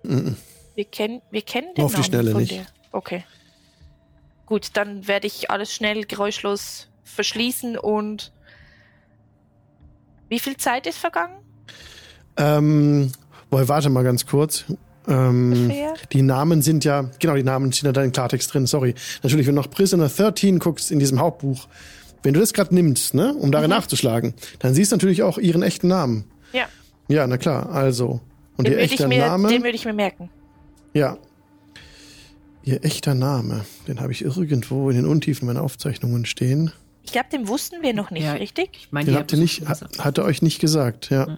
Mhm. 0.03 0.35
Wir 0.75 0.85
kennen, 0.85 1.21
wir 1.31 1.41
kennen 1.41 1.73
den 1.75 1.85
Auf 1.85 1.91
die 1.91 1.97
Namen 1.97 2.05
Schnelle 2.05 2.31
von 2.31 2.41
nicht. 2.41 2.53
Der. 2.53 2.65
Okay. 2.91 3.23
Gut, 4.45 4.69
dann 4.73 5.07
werde 5.07 5.27
ich 5.27 5.49
alles 5.49 5.73
schnell 5.73 6.05
geräuschlos 6.05 6.87
verschließen 7.03 7.77
und 7.77 8.31
wie 10.29 10.39
viel 10.39 10.57
Zeit 10.57 10.87
ist 10.87 10.97
vergangen? 10.97 11.37
Ähm, 12.37 13.11
boah, 13.49 13.67
warte 13.67 13.89
mal 13.89 14.03
ganz 14.03 14.25
kurz. 14.25 14.65
Ähm, 15.07 15.71
die 16.11 16.21
Namen 16.21 16.61
sind 16.61 16.83
ja, 16.83 17.09
genau, 17.19 17.35
die 17.35 17.43
Namen 17.43 17.71
stehen 17.71 17.87
ja 17.87 17.93
da 17.93 18.03
im 18.03 18.11
Klartext 18.11 18.53
drin, 18.53 18.67
sorry. 18.67 18.93
Natürlich, 19.23 19.47
wenn 19.47 19.55
du 19.55 19.61
nach 19.61 19.69
Prisoner 19.69 20.09
13 20.09 20.59
guckst 20.59 20.91
in 20.91 20.99
diesem 20.99 21.19
Hauptbuch, 21.19 21.67
wenn 22.27 22.33
du 22.33 22.41
das 22.41 22.51
gerade 22.51 22.75
nimmst, 22.75 23.13
ne, 23.13 23.33
um 23.35 23.53
darin 23.53 23.69
nachzuschlagen, 23.69 24.33
dann 24.59 24.73
siehst 24.73 24.91
du 24.91 24.97
natürlich 24.97 25.23
auch 25.23 25.37
ihren 25.37 25.63
echten 25.63 25.87
Namen. 25.87 26.25
Ja, 26.51 26.65
Ja, 27.07 27.25
na 27.25 27.37
klar, 27.37 27.69
also. 27.71 28.19
Und 28.57 28.65
den 28.67 28.73
ihr 28.73 28.79
würde 28.79 28.83
ich, 28.83 28.91
echter 28.91 29.07
mir- 29.07 29.25
Name? 29.25 29.47
den 29.47 29.63
würde 29.63 29.77
ich 29.77 29.85
mir 29.85 29.93
merken. 29.93 30.29
Ja. 30.93 31.17
Ihr 32.63 32.83
echter 32.83 33.15
Name, 33.15 33.63
den 33.87 34.01
habe 34.01 34.11
ich 34.11 34.23
irgendwo 34.25 34.89
in 34.89 34.97
den 34.97 35.05
Untiefen 35.05 35.45
meiner 35.45 35.61
Aufzeichnungen 35.63 36.25
stehen. 36.25 36.71
Ich 37.03 37.13
glaube, 37.13 37.27
den 37.31 37.47
wussten 37.47 37.81
wir 37.81 37.93
noch 37.93 38.11
nicht, 38.11 38.23
Ja. 38.25 38.33
richtig? 38.33 38.71
Ich 38.73 38.91
meine, 38.91 39.05
Den 39.05 39.15
habt 39.15 39.31
ihr 39.31 39.39
nicht, 39.39 39.65
ha- 39.69 39.77
hat 39.99 40.17
er 40.17 40.25
euch 40.25 40.41
nicht 40.41 40.59
gesagt, 40.59 41.09
ja. 41.09 41.37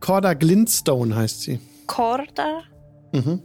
Corda 0.00 0.34
Glintstone 0.34 1.14
heißt 1.14 1.42
sie. 1.42 1.60
Corda 1.86 2.62
Mhm. 3.12 3.42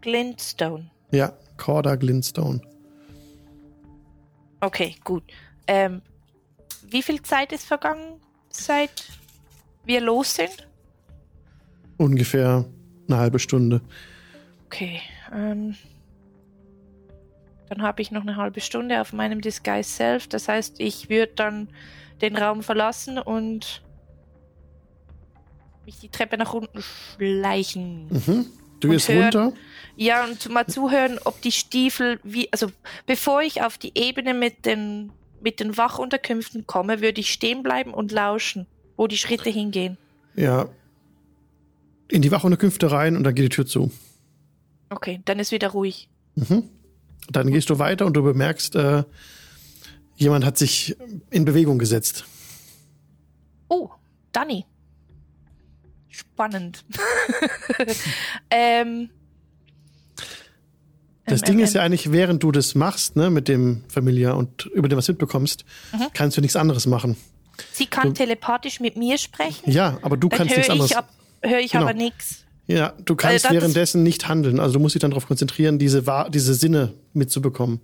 Glintstone. 0.00 0.90
Ja, 1.12 1.32
Corda 1.56 1.94
Glintstone. 1.94 2.60
Okay, 4.66 4.96
gut. 5.04 5.22
Ähm, 5.68 6.02
wie 6.88 7.00
viel 7.00 7.22
Zeit 7.22 7.52
ist 7.52 7.64
vergangen, 7.64 8.20
seit 8.50 9.04
wir 9.84 10.00
los 10.00 10.34
sind? 10.34 10.66
Ungefähr 11.98 12.64
eine 13.06 13.16
halbe 13.16 13.38
Stunde. 13.38 13.80
Okay. 14.66 15.00
Ähm, 15.32 15.76
dann 17.68 17.82
habe 17.82 18.02
ich 18.02 18.10
noch 18.10 18.22
eine 18.22 18.34
halbe 18.34 18.60
Stunde 18.60 19.00
auf 19.00 19.12
meinem 19.12 19.40
Disguise 19.40 19.88
Self. 19.88 20.26
Das 20.26 20.48
heißt, 20.48 20.80
ich 20.80 21.08
würde 21.08 21.32
dann 21.36 21.68
den 22.20 22.36
Raum 22.36 22.64
verlassen 22.64 23.18
und 23.20 23.84
mich 25.84 26.00
die 26.00 26.08
Treppe 26.08 26.38
nach 26.38 26.54
unten 26.54 26.82
schleichen. 26.82 28.08
Mhm. 28.08 28.46
Du 28.86 28.92
gehst 28.92 29.08
hören- 29.08 29.22
runter. 29.34 29.52
Ja, 29.98 30.24
und 30.24 30.48
mal 30.50 30.66
zuhören, 30.66 31.18
ob 31.24 31.40
die 31.40 31.52
Stiefel, 31.52 32.20
wie, 32.22 32.52
also 32.52 32.70
bevor 33.06 33.40
ich 33.42 33.62
auf 33.62 33.78
die 33.78 33.92
Ebene 33.94 34.34
mit 34.34 34.66
den, 34.66 35.10
mit 35.40 35.58
den 35.58 35.76
Wachunterkünften 35.78 36.66
komme, 36.66 37.00
würde 37.00 37.20
ich 37.20 37.32
stehen 37.32 37.62
bleiben 37.62 37.94
und 37.94 38.12
lauschen, 38.12 38.66
wo 38.98 39.06
die 39.06 39.16
Schritte 39.16 39.48
hingehen. 39.48 39.96
Ja. 40.34 40.68
In 42.08 42.20
die 42.20 42.30
Wachunterkünfte 42.30 42.90
rein 42.90 43.16
und 43.16 43.24
dann 43.24 43.34
geht 43.34 43.46
die 43.46 43.48
Tür 43.48 43.64
zu. 43.66 43.90
Okay, 44.90 45.20
dann 45.24 45.38
ist 45.38 45.50
wieder 45.50 45.68
ruhig. 45.68 46.08
Mhm. 46.34 46.64
Dann 47.30 47.50
gehst 47.50 47.70
du 47.70 47.78
weiter 47.78 48.04
und 48.04 48.14
du 48.14 48.22
bemerkst, 48.22 48.76
äh, 48.76 49.02
jemand 50.16 50.44
hat 50.44 50.58
sich 50.58 50.94
in 51.30 51.44
Bewegung 51.46 51.78
gesetzt. 51.78 52.24
Oh, 53.68 53.90
Danny. 54.32 54.66
Spannend. 56.10 56.84
ähm, 58.50 59.10
Das 61.26 61.40
Ähm, 61.40 61.44
Ding 61.46 61.58
ähm, 61.58 61.64
ist 61.64 61.74
ja 61.74 61.82
eigentlich, 61.82 62.12
während 62.12 62.42
du 62.42 62.52
das 62.52 62.74
machst, 62.74 63.16
ne, 63.16 63.30
mit 63.30 63.48
dem 63.48 63.82
Familiar 63.88 64.36
und 64.36 64.66
über 64.66 64.88
dem 64.88 64.96
was 64.98 65.08
mitbekommst, 65.08 65.64
Mhm. 65.92 66.06
kannst 66.14 66.36
du 66.36 66.40
nichts 66.40 66.56
anderes 66.56 66.86
machen. 66.86 67.16
Sie 67.72 67.86
kann 67.86 68.08
du- 68.08 68.12
telepathisch 68.12 68.80
mit 68.80 68.96
mir 68.96 69.18
sprechen. 69.18 69.70
Ja, 69.70 69.98
aber 70.02 70.16
du 70.16 70.28
kannst 70.28 70.54
nichts 70.54 70.70
anderes. 70.70 70.90
ich, 70.90 70.96
ab, 70.96 71.08
höre 71.42 71.58
ich 71.60 71.72
Genau. 71.72 71.84
aber 71.84 71.94
nichts. 71.94 72.44
Ja, 72.68 72.92
du 73.04 73.16
kannst 73.16 73.44
das- 73.44 73.52
währenddessen 73.52 74.02
nicht 74.02 74.28
handeln. 74.28 74.60
Also 74.60 74.74
du 74.74 74.80
musst 74.80 74.94
dich 74.94 75.00
dann 75.00 75.10
darauf 75.12 75.26
konzentrieren, 75.26 75.78
diese, 75.78 76.04
diese 76.30 76.54
Sinne 76.54 76.94
mitzubekommen. 77.12 77.80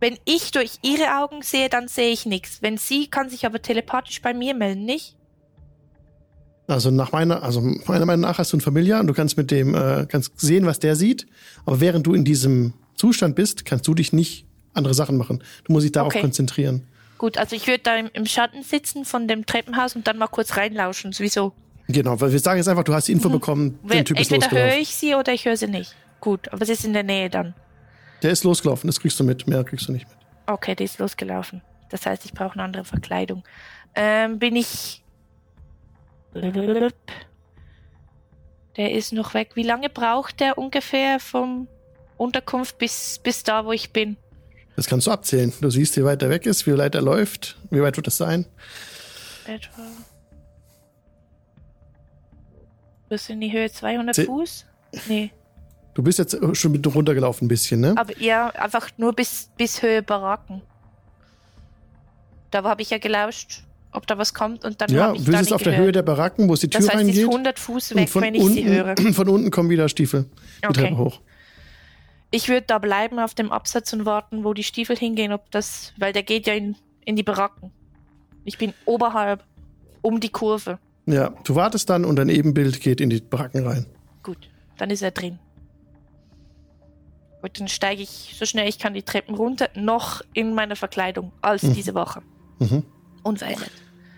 Wenn 0.00 0.18
ich 0.26 0.50
durch 0.50 0.78
ihre 0.82 1.18
Augen 1.22 1.42
sehe, 1.42 1.68
dann 1.70 1.88
sehe 1.88 2.10
ich 2.12 2.26
nichts. 2.26 2.60
Wenn 2.60 2.76
sie 2.76 3.06
kann 3.08 3.30
sich 3.30 3.46
aber 3.46 3.62
telepathisch 3.62 4.20
bei 4.20 4.34
mir 4.34 4.52
melden, 4.54 4.84
nicht? 4.84 5.16
Also 6.66 6.90
nach 6.90 7.12
meiner, 7.12 7.42
also 7.42 7.60
meiner 7.60 8.06
Meinung 8.06 8.22
nach 8.22 8.38
hast 8.38 8.52
du 8.52 8.56
ein 8.56 8.60
Familiar 8.62 9.00
und 9.00 9.06
du 9.06 9.12
kannst 9.14 9.36
mit 9.36 9.50
dem, 9.50 9.74
äh, 9.74 10.06
kannst 10.08 10.38
sehen, 10.40 10.64
was 10.64 10.78
der 10.78 10.96
sieht. 10.96 11.26
Aber 11.66 11.80
während 11.80 12.06
du 12.06 12.14
in 12.14 12.24
diesem 12.24 12.72
Zustand 12.96 13.36
bist, 13.36 13.64
kannst 13.64 13.86
du 13.86 13.94
dich 13.94 14.12
nicht 14.12 14.46
andere 14.72 14.94
Sachen 14.94 15.16
machen. 15.18 15.42
Du 15.64 15.72
musst 15.72 15.84
dich 15.84 15.92
darauf 15.92 16.12
Okay. 16.12 16.22
konzentrieren. 16.22 16.86
Gut, 17.18 17.38
also 17.38 17.54
ich 17.54 17.66
würde 17.66 17.80
da 17.82 17.96
im, 17.96 18.26
Schatten 18.26 18.62
sitzen 18.62 19.04
von 19.04 19.28
dem 19.28 19.46
Treppenhaus 19.46 19.94
und 19.94 20.06
dann 20.06 20.16
mal 20.18 20.26
kurz 20.26 20.56
reinlauschen. 20.56 21.12
Sowieso. 21.12 21.52
Genau, 21.86 22.18
weil 22.20 22.32
wir 22.32 22.38
sagen 22.40 22.56
jetzt 22.58 22.68
einfach, 22.68 22.82
du 22.82 22.94
hast 22.94 23.08
die 23.08 23.12
Info 23.12 23.28
bekommen, 23.28 23.78
Wer- 23.82 23.96
der 23.96 24.04
Typ 24.06 24.18
ist 24.18 24.30
Mhm. 24.30 24.34
Entweder 24.36 24.50
höre 24.52 24.60
losgelaufen. 24.64 24.82
ich 24.82 24.96
sie 24.96 25.14
oder 25.14 25.32
ich 25.32 25.44
höre 25.44 25.56
sie 25.56 25.66
nicht. 25.68 25.94
Gut, 26.20 26.50
aber 26.50 26.64
sie 26.64 26.72
ist 26.72 26.84
in 26.86 26.94
der 26.94 27.02
Nähe 27.02 27.28
dann. 27.28 27.54
Der 28.22 28.30
ist 28.30 28.42
losgelaufen, 28.42 28.86
das 28.88 28.98
kriegst 29.00 29.20
du 29.20 29.24
mit, 29.24 29.46
mehr 29.46 29.62
kriegst 29.64 29.86
du 29.88 29.92
nicht 29.92 30.08
mit. 30.08 30.16
Okay, 30.46 30.74
die 30.74 30.84
ist 30.84 30.98
losgelaufen. 30.98 31.60
Das 31.90 32.06
heißt, 32.06 32.24
ich 32.24 32.32
brauche 32.32 32.54
eine 32.54 32.62
andere 32.62 32.84
Verkleidung. 32.84 33.44
Ähm, 33.94 34.38
bin 34.38 34.56
ich. 34.56 35.02
Der 38.76 38.92
ist 38.92 39.12
noch 39.12 39.34
weg. 39.34 39.50
Wie 39.54 39.62
lange 39.62 39.88
braucht 39.88 40.40
der 40.40 40.58
ungefähr 40.58 41.20
vom 41.20 41.68
Unterkunft 42.16 42.78
bis, 42.78 43.18
bis 43.22 43.42
da, 43.42 43.64
wo 43.64 43.72
ich 43.72 43.92
bin? 43.92 44.16
Das 44.76 44.86
kannst 44.86 45.06
du 45.06 45.12
abzählen. 45.12 45.52
Du 45.60 45.70
siehst, 45.70 45.96
wie 45.96 46.04
weit 46.04 46.22
er 46.22 46.30
weg 46.30 46.46
ist, 46.46 46.66
wie 46.66 46.76
weit 46.76 46.94
er 46.96 47.02
läuft, 47.02 47.56
wie 47.70 47.80
weit 47.82 47.96
wird 47.96 48.06
das 48.08 48.16
sein. 48.16 48.46
Etwa. 49.46 49.82
Bis 53.08 53.28
in 53.28 53.40
die 53.40 53.52
Höhe 53.52 53.70
200 53.70 54.16
Zeh- 54.16 54.24
Fuß? 54.26 54.66
Nee. 55.08 55.30
Du 55.94 56.02
bist 56.02 56.18
jetzt 56.18 56.36
schon 56.56 56.72
mit 56.72 56.84
runtergelaufen 56.92 57.44
ein 57.44 57.48
bisschen, 57.48 57.80
ne? 57.80 57.94
Aber 57.96 58.18
ja, 58.18 58.48
einfach 58.50 58.88
nur 58.96 59.12
bis, 59.12 59.50
bis 59.56 59.80
Höhe 59.82 60.02
Baracken. 60.02 60.62
Da 62.50 62.64
habe 62.64 62.82
ich 62.82 62.90
ja 62.90 62.98
gelauscht, 62.98 63.63
ob 63.94 64.06
da 64.06 64.18
was 64.18 64.34
kommt 64.34 64.64
und 64.64 64.80
dann 64.80 64.90
Ja, 64.90 65.04
habe 65.08 65.16
ich 65.16 65.24
du 65.24 65.30
da 65.30 65.38
bist 65.38 65.50
nicht 65.50 65.54
auf 65.54 65.62
der 65.62 65.72
gehört. 65.72 65.86
Höhe 65.86 65.92
der 65.92 66.02
Baracken, 66.02 66.48
wo 66.48 66.54
es 66.54 66.60
die 66.60 66.68
Tür 66.70 66.80
Das 66.80 66.88
heißt, 66.90 67.04
sie 67.06 67.10
ist 67.12 67.18
reingeht. 67.18 67.32
100 67.34 67.58
Fuß 67.58 67.94
weg, 67.94 68.08
von 68.08 68.22
wenn 68.22 68.34
ich 68.34 68.44
sie 68.44 68.64
höre. 68.64 68.88
unten, 68.90 69.14
von 69.14 69.28
unten 69.28 69.50
kommen 69.50 69.70
wieder 69.70 69.88
Stiefel 69.88 70.26
die 70.62 70.66
Okay. 70.68 70.80
Treppe 70.82 70.96
hoch. 70.98 71.20
Ich 72.30 72.48
würde 72.48 72.64
da 72.66 72.78
bleiben 72.78 73.18
auf 73.20 73.34
dem 73.34 73.52
Absatz 73.52 73.92
und 73.92 74.04
warten, 74.06 74.42
wo 74.44 74.54
die 74.54 74.64
Stiefel 74.64 74.96
hingehen, 74.96 75.32
ob 75.32 75.50
das, 75.52 75.92
weil 75.96 76.12
der 76.12 76.24
geht 76.24 76.46
ja 76.46 76.54
in, 76.54 76.74
in 77.04 77.14
die 77.16 77.22
Baracken. 77.22 77.70
Ich 78.44 78.58
bin 78.58 78.74
oberhalb 78.86 79.44
um 80.02 80.18
die 80.20 80.30
Kurve. 80.30 80.78
Ja, 81.06 81.32
du 81.44 81.54
wartest 81.54 81.88
dann 81.90 82.04
und 82.04 82.16
dein 82.16 82.28
Ebenbild 82.28 82.80
geht 82.80 83.00
in 83.00 83.10
die 83.10 83.20
Baracken 83.20 83.66
rein. 83.66 83.86
Gut, 84.22 84.48
dann 84.78 84.90
ist 84.90 85.02
er 85.02 85.12
drin. 85.12 85.38
Gut, 87.42 87.60
dann 87.60 87.68
steige 87.68 88.02
ich 88.02 88.34
so 88.38 88.46
schnell 88.46 88.68
ich 88.68 88.78
kann 88.78 88.94
die 88.94 89.02
Treppen 89.02 89.34
runter, 89.34 89.68
noch 89.74 90.22
in 90.32 90.54
meiner 90.54 90.76
Verkleidung 90.76 91.30
als 91.42 91.62
Mhm. 91.62 91.74
diese 91.74 91.94
Woche. 91.94 92.22
Mhm. 92.58 92.82
Unverändert. 93.22 93.70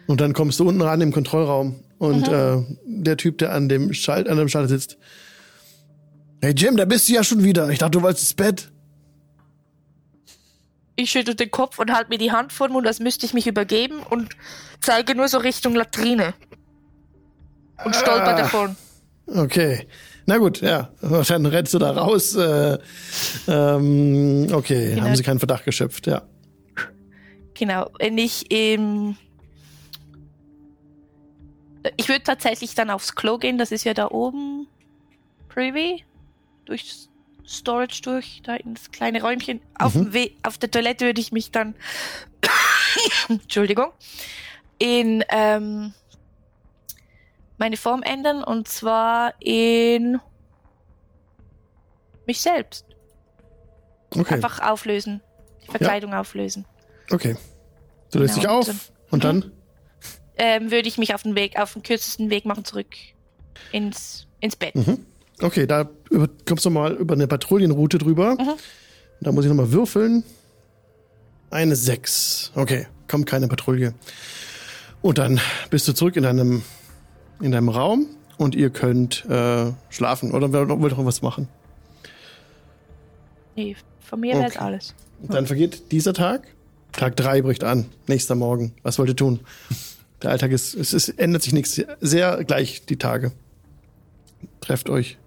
Und 0.06 0.20
dann 0.20 0.32
kommst 0.32 0.60
du 0.60 0.68
unten 0.68 0.82
ran 0.82 1.00
im 1.00 1.12
Kontrollraum 1.12 1.80
und 1.98 2.28
Mhm. 2.28 2.34
äh, 2.34 3.02
der 3.02 3.16
Typ, 3.16 3.38
der 3.38 3.52
an 3.52 3.68
dem 3.68 3.92
Schalt, 3.92 4.28
an 4.28 4.36
dem 4.38 4.48
Schalter 4.48 4.68
sitzt. 4.68 4.98
Hey 6.40 6.52
Jim, 6.56 6.76
da 6.76 6.84
bist 6.84 7.08
du 7.08 7.14
ja 7.14 7.24
schon 7.24 7.42
wieder. 7.42 7.68
Ich 7.70 7.78
dachte, 7.78 7.92
du 7.92 8.02
wolltest 8.02 8.24
ins 8.24 8.34
Bett. 8.34 8.70
Ich 10.96 11.10
schüttel 11.10 11.34
den 11.34 11.50
Kopf 11.50 11.78
und 11.78 11.92
halte 11.92 12.08
mir 12.08 12.18
die 12.18 12.32
Hand 12.32 12.52
vor 12.52 12.68
den 12.68 12.72
Mund, 12.72 12.86
als 12.86 13.00
müsste 13.00 13.26
ich 13.26 13.34
mich 13.34 13.46
übergeben 13.46 14.00
und 14.08 14.34
zeige 14.80 15.14
nur 15.14 15.28
so 15.28 15.38
Richtung 15.38 15.74
Latrine. 15.74 16.32
Und 17.84 17.94
stolper 17.94 18.34
Ah. 18.34 18.36
davon. 18.38 18.76
Okay. 19.26 19.86
Na 20.24 20.38
gut, 20.38 20.60
ja. 20.62 20.90
Dann 21.02 21.46
rennst 21.46 21.74
du 21.74 21.78
da 21.78 21.90
raus. 21.90 22.34
Äh, 22.34 22.78
ähm, 23.48 24.46
okay, 24.52 24.94
Genau. 24.94 25.02
haben 25.06 25.16
sie 25.16 25.22
keinen 25.22 25.38
Verdacht 25.38 25.64
geschöpft, 25.64 26.06
ja. 26.06 26.22
Genau, 27.54 27.90
wenn 27.98 28.16
ich 28.18 28.50
im. 28.50 29.16
Ich 31.96 32.08
würde 32.08 32.22
tatsächlich 32.22 32.74
dann 32.74 32.90
aufs 32.90 33.14
Klo 33.14 33.38
gehen, 33.38 33.58
das 33.58 33.72
ist 33.72 33.84
ja 33.84 33.94
da 33.94 34.10
oben. 34.10 34.66
Privy. 35.48 36.04
Durch 36.64 37.08
Storage 37.46 38.02
durch, 38.02 38.42
da 38.44 38.56
ins 38.56 38.90
kleine 38.90 39.22
Räumchen. 39.22 39.60
Auf, 39.78 39.94
Mhm. 39.94 40.04
dem 40.06 40.14
We 40.14 40.30
auf 40.42 40.58
der 40.58 40.70
Toilette 40.70 41.04
würde 41.06 41.20
ich 41.20 41.30
mich 41.32 41.50
dann. 41.52 41.74
Entschuldigung. 43.28 43.92
In 44.78 45.24
ähm, 45.28 45.94
meine 47.58 47.76
Form 47.76 48.02
ändern 48.02 48.42
und 48.42 48.68
zwar 48.68 49.34
in 49.40 50.18
mich 52.26 52.40
selbst. 52.40 52.84
Okay, 54.14 54.34
Einfach 54.34 54.60
auflösen. 54.60 55.20
Die 55.62 55.70
Verkleidung 55.70 56.14
auflösen. 56.14 56.64
okay. 57.10 57.36
Du 58.12 58.20
löst 58.20 58.34
Genau, 58.40 58.60
dich 58.62 58.70
auf 58.70 58.92
und 59.10 59.24
dann? 59.24 59.52
Ähm, 60.36 60.70
würde 60.70 60.88
ich 60.88 60.98
mich 60.98 61.14
auf 61.14 61.22
den 61.22 61.34
Weg, 61.34 61.58
auf 61.58 61.72
den 61.72 61.82
kürzesten 61.82 62.30
Weg 62.30 62.44
machen, 62.44 62.64
zurück 62.64 62.88
ins, 63.72 64.26
ins 64.40 64.56
Bett. 64.56 64.74
Mhm. 64.74 64.98
Okay, 65.42 65.66
da 65.66 65.88
über, 66.10 66.28
kommst 66.46 66.64
du 66.64 66.70
mal 66.70 66.94
über 66.94 67.14
eine 67.14 67.26
Patrouillenroute 67.26 67.98
drüber. 67.98 68.34
Mhm. 68.34 68.54
Da 69.20 69.32
muss 69.32 69.44
ich 69.44 69.48
nochmal 69.48 69.72
würfeln. 69.72 70.24
Eine 71.50 71.76
6. 71.76 72.52
Okay, 72.54 72.86
kommt 73.08 73.26
keine 73.26 73.48
Patrouille. 73.48 73.94
Und 75.02 75.18
dann 75.18 75.40
bist 75.70 75.86
du 75.88 75.92
zurück 75.92 76.16
in 76.16 76.22
deinem, 76.24 76.62
in 77.40 77.52
deinem 77.52 77.68
Raum 77.68 78.06
und 78.38 78.54
ihr 78.54 78.70
könnt 78.70 79.24
äh, 79.26 79.72
schlafen. 79.90 80.32
Oder 80.32 80.52
wollt 80.52 80.92
ihr 80.92 80.96
noch 80.96 81.04
was 81.04 81.22
machen? 81.22 81.48
Nee, 83.54 83.76
von 84.00 84.20
mir 84.20 84.34
wäre 84.34 84.46
Okay. 84.46 84.58
alles. 84.58 84.94
Dann 85.22 85.46
vergeht 85.46 85.92
dieser 85.92 86.12
Tag. 86.12 86.46
Tag 86.92 87.16
3 87.16 87.42
bricht 87.42 87.64
an. 87.64 87.86
Nächster 88.06 88.34
Morgen. 88.34 88.72
Was 88.82 88.98
wollt 88.98 89.08
ihr 89.08 89.16
tun? 89.16 89.40
Der 90.22 90.30
Alltag 90.30 90.50
ist, 90.50 90.74
es, 90.74 90.92
es 90.92 91.08
ändert 91.08 91.42
sich 91.42 91.52
nichts. 91.52 91.80
Sehr 92.00 92.42
gleich 92.44 92.86
die 92.86 92.96
Tage. 92.96 93.32
Trefft 94.60 94.88
euch 94.88 95.18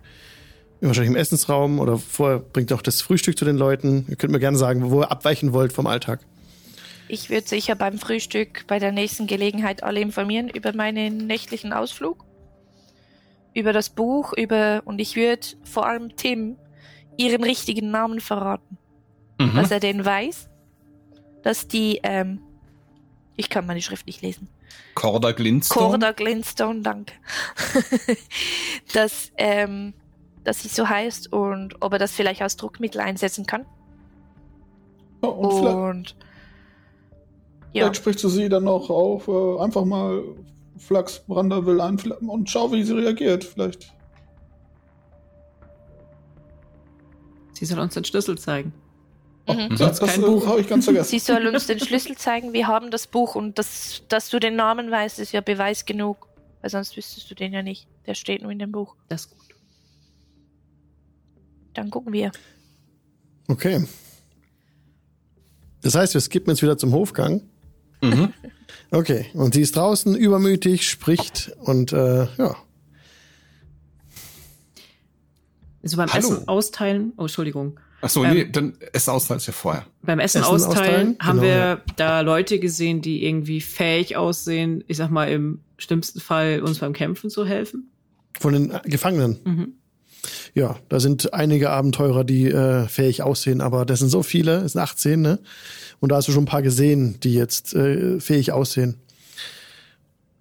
wahrscheinlich 0.81 1.11
im 1.11 1.17
Essensraum 1.17 1.79
oder 1.79 1.97
vorher 1.97 2.39
bringt 2.39 2.71
auch 2.71 2.81
das 2.81 3.01
Frühstück 3.01 3.37
zu 3.37 3.45
den 3.45 3.57
Leuten. 3.57 4.05
Ihr 4.07 4.15
könnt 4.15 4.31
mir 4.31 4.39
gerne 4.39 4.57
sagen, 4.57 4.89
wo 4.91 5.01
ihr 5.01 5.11
abweichen 5.11 5.51
wollt 5.53 5.73
vom 5.73 5.87
Alltag. 5.87 6.21
Ich 7.09 7.29
würde 7.29 7.47
sicher 7.47 7.75
beim 7.75 7.97
Frühstück 7.97 8.65
bei 8.67 8.79
der 8.79 8.91
nächsten 8.91 9.27
Gelegenheit 9.27 9.83
alle 9.83 9.99
informieren 9.99 10.47
über 10.47 10.73
meinen 10.73 11.27
nächtlichen 11.27 11.73
Ausflug, 11.73 12.23
über 13.53 13.73
das 13.73 13.89
Buch, 13.89 14.33
über 14.37 14.81
und 14.85 14.99
ich 14.99 15.15
würde 15.15 15.45
vor 15.63 15.85
allem 15.87 16.15
Tim 16.15 16.55
ihren 17.17 17.43
richtigen 17.43 17.91
Namen 17.91 18.21
verraten, 18.21 18.77
Mhm. 19.39 19.55
dass 19.55 19.71
er 19.71 19.79
den 19.79 20.05
weiß, 20.05 20.49
dass 21.43 21.67
die, 21.67 21.99
ähm, 22.03 22.39
ich 23.39 23.49
kann 23.49 23.65
meine 23.65 23.81
Schrift 23.81 24.05
nicht 24.05 24.21
lesen. 24.21 24.49
Corda 24.95 25.31
Glintstone. 25.31 25.87
Corda 25.87 26.11
Glintstone, 26.11 26.81
danke. 26.81 27.13
dass, 28.93 29.31
ähm, 29.37 29.93
dass 30.43 30.61
sie 30.61 30.67
so 30.67 30.89
heißt 30.89 31.31
und 31.31 31.81
ob 31.81 31.93
er 31.93 31.99
das 31.99 32.11
vielleicht 32.11 32.41
als 32.41 32.57
Druckmittel 32.57 32.99
einsetzen 32.99 33.45
kann. 33.45 33.65
Ja, 35.23 35.29
und 35.29 35.53
vielleicht, 35.53 35.75
Und 35.75 36.15
ja, 37.71 37.83
vielleicht 37.83 37.95
sprichst 37.95 38.23
du 38.25 38.29
sie 38.29 38.49
dann 38.49 38.65
noch 38.65 38.89
auf, 38.89 39.29
äh, 39.29 39.63
einfach 39.63 39.85
mal 39.85 40.21
Flachs 40.77 41.23
Brander 41.25 41.65
will 41.65 41.79
einflappen 41.79 42.29
und 42.29 42.49
schau, 42.49 42.73
wie 42.73 42.83
sie 42.83 42.93
reagiert. 42.93 43.45
Vielleicht. 43.45 43.93
Sie 47.53 47.65
soll 47.65 47.79
uns 47.79 47.93
den 47.93 48.03
Schlüssel 48.03 48.37
zeigen. 48.37 48.73
Mhm. 49.47 49.77
Sonst 49.77 49.99
das 50.01 50.09
kein 50.09 50.23
äh, 50.23 50.25
Buch. 50.25 50.47
habe 50.47 50.61
ich 50.61 50.67
ganz 50.67 50.85
vergessen. 50.85 51.09
sie 51.09 51.19
soll 51.19 51.47
uns 51.47 51.67
den 51.67 51.79
Schlüssel 51.79 52.17
zeigen. 52.17 52.53
Wir 52.53 52.67
haben 52.67 52.91
das 52.91 53.07
Buch 53.07 53.35
und 53.35 53.57
das, 53.57 54.03
dass 54.09 54.29
du 54.29 54.39
den 54.39 54.55
Namen 54.55 54.91
weißt, 54.91 55.19
ist 55.19 55.31
ja 55.31 55.41
Beweis 55.41 55.85
genug. 55.85 56.27
Weil 56.61 56.69
sonst 56.69 56.97
wüsstest 56.97 57.29
du 57.31 57.35
den 57.35 57.53
ja 57.53 57.63
nicht. 57.63 57.87
Der 58.05 58.15
steht 58.15 58.41
nur 58.41 58.51
in 58.51 58.59
dem 58.59 58.71
Buch. 58.71 58.95
Das 59.07 59.21
ist 59.21 59.29
gut. 59.31 59.39
Dann 61.73 61.89
gucken 61.89 62.11
wir. 62.11 62.31
Okay. 63.47 63.85
Das 65.81 65.95
heißt, 65.95 66.13
wir 66.13 66.21
skippen 66.21 66.51
jetzt 66.51 66.61
wieder 66.61 66.77
zum 66.77 66.93
Hofgang. 66.93 67.41
Mhm. 68.01 68.33
Okay. 68.91 69.27
Und 69.33 69.53
sie 69.53 69.61
ist 69.61 69.75
draußen 69.75 70.15
übermütig, 70.15 70.89
spricht 70.89 71.51
und 71.59 71.93
äh, 71.93 72.27
ja. 72.37 72.55
Also 75.83 75.97
beim 75.97 76.11
Hallo. 76.11 76.33
Essen 76.33 76.47
austeilen, 76.47 77.13
oh, 77.17 77.23
Entschuldigung. 77.23 77.79
Achso, 78.01 78.23
Ähm, 78.23 78.33
nee, 78.33 78.45
dann 78.49 78.73
Essen 78.93 79.11
austeilen 79.11 79.39
ist 79.39 79.47
ja 79.47 79.53
vorher. 79.53 79.85
Beim 80.01 80.19
Essen, 80.19 80.41
Essen 80.41 80.49
austeilen, 80.49 80.77
austeilen? 80.77 81.17
haben 81.19 81.39
Genau, 81.39 81.41
wir 81.41 81.57
ja. 81.57 81.81
da 81.97 82.21
Leute 82.21 82.59
gesehen, 82.59 83.01
die 83.01 83.25
irgendwie 83.25 83.61
fähig 83.61 84.15
aussehen, 84.15 84.83
ich 84.87 84.97
sag 84.97 85.09
mal 85.09 85.29
im 85.29 85.59
schlimmsten 85.77 86.19
Fall 86.19 86.61
uns 86.61 86.79
beim 86.79 86.93
Kämpfen 86.93 87.29
zu 87.29 87.45
helfen. 87.45 87.91
Von 88.39 88.53
den 88.53 88.79
Gefangenen. 88.85 89.39
Mhm. 89.43 89.73
Ja, 90.53 90.77
da 90.89 90.99
sind 90.99 91.33
einige 91.33 91.69
Abenteurer, 91.69 92.23
die 92.23 92.47
äh, 92.47 92.87
fähig 92.87 93.23
aussehen, 93.23 93.61
aber 93.61 93.85
das 93.85 93.99
sind 93.99 94.09
so 94.09 94.23
viele, 94.23 94.57
es 94.57 94.73
sind 94.73 94.81
18, 94.81 95.21
ne? 95.21 95.39
Und 95.99 96.11
da 96.11 96.17
hast 96.17 96.27
du 96.27 96.31
schon 96.31 96.43
ein 96.43 96.47
paar 96.47 96.61
gesehen, 96.61 97.19
die 97.21 97.33
jetzt 97.33 97.73
äh, 97.73 98.19
fähig 98.19 98.51
aussehen. 98.51 98.99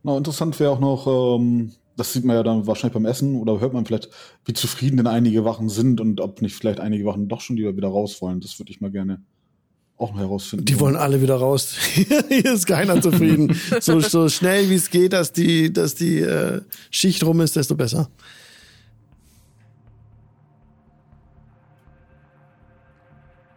Na, 0.02 0.16
interessant 0.16 0.59
wäre 0.60 0.70
auch 0.70 0.80
noch, 0.80 1.39
ähm, 1.39 1.72
das 1.99 2.12
sieht 2.12 2.25
man 2.25 2.37
ja 2.37 2.43
dann 2.43 2.66
wahrscheinlich 2.66 2.95
beim 2.95 3.07
Essen 3.07 3.35
oder 3.35 3.61
hört 3.61 3.73
man 3.73 3.85
vielleicht, 3.85 4.09
wie 4.45 4.53
zufrieden 4.53 4.99
denn 4.99 5.09
einige 5.09 5.45
Wachen 5.45 5.69
sind 5.69 6.01
und 6.01 6.20
ob 6.20 6.41
nicht 6.41 6.55
vielleicht 6.55 6.79
einige 6.79 7.05
Wachen 7.05 7.29
doch 7.29 7.41
schon 7.41 7.57
lieber 7.57 7.77
wieder 7.77 7.89
raus 7.89 8.23
wollen. 8.23 8.41
Das 8.41 8.59
würde 8.59 8.70
ich 8.70 8.81
mal 8.81 8.91
gerne 8.91 9.20
auch 9.97 10.12
noch 10.12 10.20
herausfinden. 10.20 10.65
Die 10.65 10.79
wollen 10.79 10.95
alle 10.95 11.20
wieder 11.20 11.35
raus. 11.35 11.75
Hier 12.29 12.53
ist 12.53 12.66
keiner 12.66 13.03
zufrieden. 13.03 13.59
so, 13.81 13.99
so 13.99 14.29
schnell 14.29 14.70
wie 14.70 14.77
es 14.77 14.91
geht, 14.91 15.12
dass 15.12 15.33
die, 15.33 15.73
dass 15.73 15.97
die 15.97 16.20
äh, 16.20 16.61
Schicht 16.91 17.25
rum 17.25 17.41
ist, 17.41 17.57
desto 17.57 17.75
besser. 17.75 18.09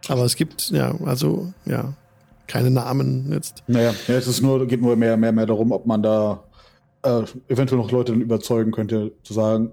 Aber 0.08 0.24
es 0.24 0.34
gibt, 0.34 0.70
ja, 0.70 0.96
also, 1.04 1.52
ja, 1.64 1.94
keine 2.48 2.72
Namen 2.72 3.30
jetzt. 3.30 3.62
Naja, 3.68 3.94
ja, 4.08 4.14
es 4.16 4.26
ist 4.26 4.42
nur, 4.42 4.66
geht 4.66 4.82
nur 4.82 4.96
mehr, 4.96 5.16
mehr, 5.16 5.30
mehr 5.30 5.46
darum, 5.46 5.70
ob 5.70 5.86
man 5.86 6.02
da 6.02 6.42
äh, 7.02 7.22
eventuell 7.48 7.80
noch 7.80 7.90
Leute 7.90 8.12
dann 8.12 8.20
überzeugen 8.20 8.72
könnte, 8.72 9.12
zu 9.22 9.32
sagen, 9.32 9.72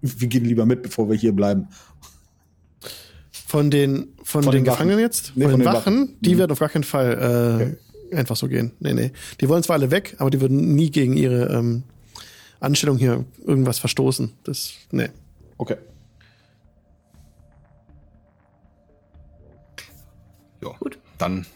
wir 0.00 0.28
gehen 0.28 0.44
lieber 0.44 0.66
mit, 0.66 0.82
bevor 0.82 1.08
wir 1.08 1.16
hier 1.16 1.32
bleiben. 1.32 1.68
Von 3.46 3.70
den, 3.70 4.12
von, 4.22 4.42
Von 4.44 4.52
den, 4.52 4.64
den 4.64 4.64
Gefangenen 4.64 5.00
jetzt? 5.00 5.32
Nee, 5.34 5.44
von, 5.44 5.52
von 5.52 5.60
den 5.60 5.66
den 5.66 5.74
Wachen? 5.74 6.00
Wachen. 6.02 6.16
Die 6.20 6.34
Mhm. 6.34 6.38
werden 6.38 6.52
auf 6.52 6.58
gar 6.60 6.68
keinen 6.68 6.84
Fall 6.84 7.76
äh, 8.10 8.16
einfach 8.16 8.36
so 8.36 8.46
gehen. 8.48 8.72
Nee, 8.80 8.94
nee. 8.94 9.10
Die 9.40 9.48
wollen 9.48 9.62
zwar 9.62 9.74
alle 9.74 9.90
weg, 9.90 10.14
aber 10.18 10.30
die 10.30 10.40
würden 10.40 10.74
nie 10.74 10.90
gegen 10.90 11.16
ihre 11.16 11.46
ähm, 11.52 11.82
Anstellung 12.60 12.96
hier 12.98 13.24
irgendwas 13.44 13.78
verstoßen. 13.78 14.32
Das, 14.44 14.72
nee. 14.92 15.08
Okay. 15.58 15.76
Ja, 20.62 20.70
dann 21.18 21.46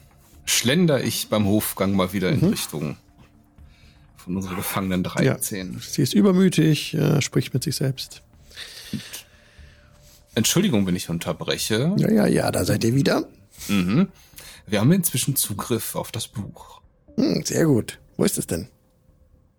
schlender 0.46 1.02
ich 1.04 1.28
beim 1.28 1.46
Hofgang 1.46 1.92
mal 1.92 2.12
wieder 2.12 2.30
in 2.30 2.40
Richtung 2.44 2.96
von 4.24 4.36
unserer 4.36 4.56
Gefangenen 4.56 5.02
13. 5.02 5.80
Sie 5.86 6.02
ist 6.02 6.14
übermütig, 6.14 6.94
äh, 6.94 7.20
spricht 7.20 7.52
mit 7.52 7.62
sich 7.62 7.76
selbst. 7.76 8.22
Entschuldigung, 10.34 10.86
wenn 10.86 10.96
ich 10.96 11.10
unterbreche. 11.10 11.94
Ja, 11.96 12.10
ja, 12.10 12.26
ja, 12.26 12.50
da 12.50 12.64
seid 12.64 12.84
ihr 12.84 12.94
wieder. 12.94 13.28
Mhm. 13.68 14.08
Wir 14.66 14.80
haben 14.80 14.92
inzwischen 14.92 15.36
Zugriff 15.36 15.94
auf 15.94 16.10
das 16.10 16.26
Buch. 16.26 16.80
Hm, 17.16 17.44
sehr 17.44 17.66
gut. 17.66 17.98
Wo 18.16 18.24
ist 18.24 18.38
es 18.38 18.46
denn? 18.46 18.68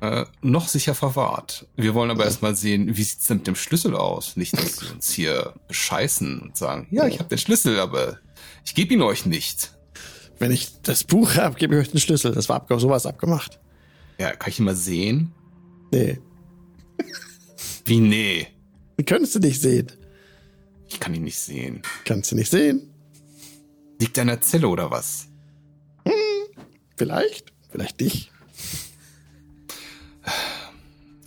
Äh, 0.02 0.26
noch 0.42 0.68
sicher 0.68 0.96
verwahrt. 0.96 1.68
Wir 1.76 1.94
wollen 1.94 2.10
aber 2.12 2.26
erstmal 2.26 2.56
sehen, 2.56 2.98
wie 2.98 3.04
sieht's 3.04 3.28
denn 3.28 3.38
mit 3.38 3.48
dem 3.48 3.56
Schlüssel 3.56 3.96
aus? 3.96 4.36
Nicht, 4.36 4.58
dass 4.58 4.78
sie 4.78 4.88
uns 4.88 5.12
hier 5.12 5.54
bescheißen 5.68 6.40
und 6.40 6.58
sagen, 6.58 6.88
ja, 6.90 7.06
ich 7.06 7.20
habe 7.20 7.30
den 7.30 7.38
Schlüssel, 7.38 7.80
aber 7.80 8.18
ich 8.66 8.74
gebe 8.74 8.94
ihn 8.96 9.02
euch 9.04 9.26
nicht. 9.26 9.74
Wenn 10.40 10.52
ich 10.52 10.82
das 10.82 11.04
Buch 11.04 11.36
habe, 11.36 11.56
gebe 11.56 11.76
ich 11.76 11.82
euch 11.82 11.92
den 11.92 12.02
Schlüssel. 12.02 12.34
Das 12.34 12.50
war 12.50 12.66
sowas 12.80 13.06
abgemacht. 13.06 13.60
Ja, 14.18 14.36
kann 14.36 14.50
ich 14.50 14.60
ihn 14.60 14.66
mal 14.66 14.76
sehen? 14.76 15.34
Nee, 15.92 16.20
Wie 17.86 18.00
nee? 18.00 18.48
die 18.98 19.04
könntest 19.04 19.36
du 19.36 19.40
nicht 19.40 19.62
sehen. 19.62 19.92
Ich 20.88 21.00
kann 21.00 21.14
ihn 21.14 21.24
nicht 21.24 21.38
sehen. 21.38 21.82
Kannst 22.06 22.32
du 22.32 22.36
nicht 22.36 22.50
sehen? 22.50 22.94
Liegt 24.00 24.18
er 24.18 24.24
in 24.24 24.28
der 24.30 24.42
Zelle 24.42 24.68
oder 24.68 24.92
was? 24.92 25.28
Vielleicht, 26.98 27.52
vielleicht 27.70 28.00
nicht. 28.00 28.32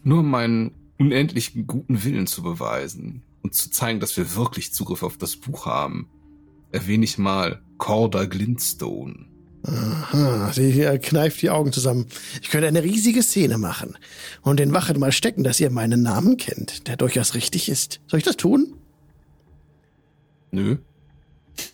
Nur 0.03 0.21
um 0.21 0.31
meinen 0.31 0.75
unendlichen 0.99 1.67
guten 1.67 2.03
Willen 2.05 2.27
zu 2.27 2.43
beweisen 2.43 3.23
und 3.43 3.55
zu 3.55 3.71
zeigen, 3.71 4.01
dass 4.01 4.17
wir 4.17 4.35
wirklich 4.35 4.73
Zugriff 4.73 5.03
auf 5.03 5.19
das 5.19 5.37
Buch 5.37 5.67
haben, 5.67 6.09
erwähne 6.73 7.05
ich 7.05 7.19
mal 7.19 7.63
Corda 7.77 8.25
Glintstone. 8.25 9.27
Aha, 9.69 10.51
sie 10.53 10.81
äh, 10.83 10.99
kneift 10.99 11.43
die 11.43 11.51
Augen 11.51 11.73
zusammen. 11.73 12.07
Ich 12.43 12.49
könnte 12.51 12.67
eine 12.69 12.83
riesige 12.83 13.23
Szene 13.23 13.59
machen 13.59 13.99
und 14.43 14.59
den 14.59 14.73
Wachen 14.73 14.99
mal 14.99 15.13
stecken, 15.13 15.45
dass 15.45 15.61
ihr 15.61 15.71
meinen 15.71 16.03
Namen 16.03 16.37
kennt, 16.39 16.89
der 16.89 16.97
durchaus 16.97 17.35
richtig 17.35 17.69
ist. 17.69 18.01
Soll 18.07 18.19
ich 18.19 18.25
das 18.25 18.37
tun? 18.37 18.75
Nö. 20.51 20.77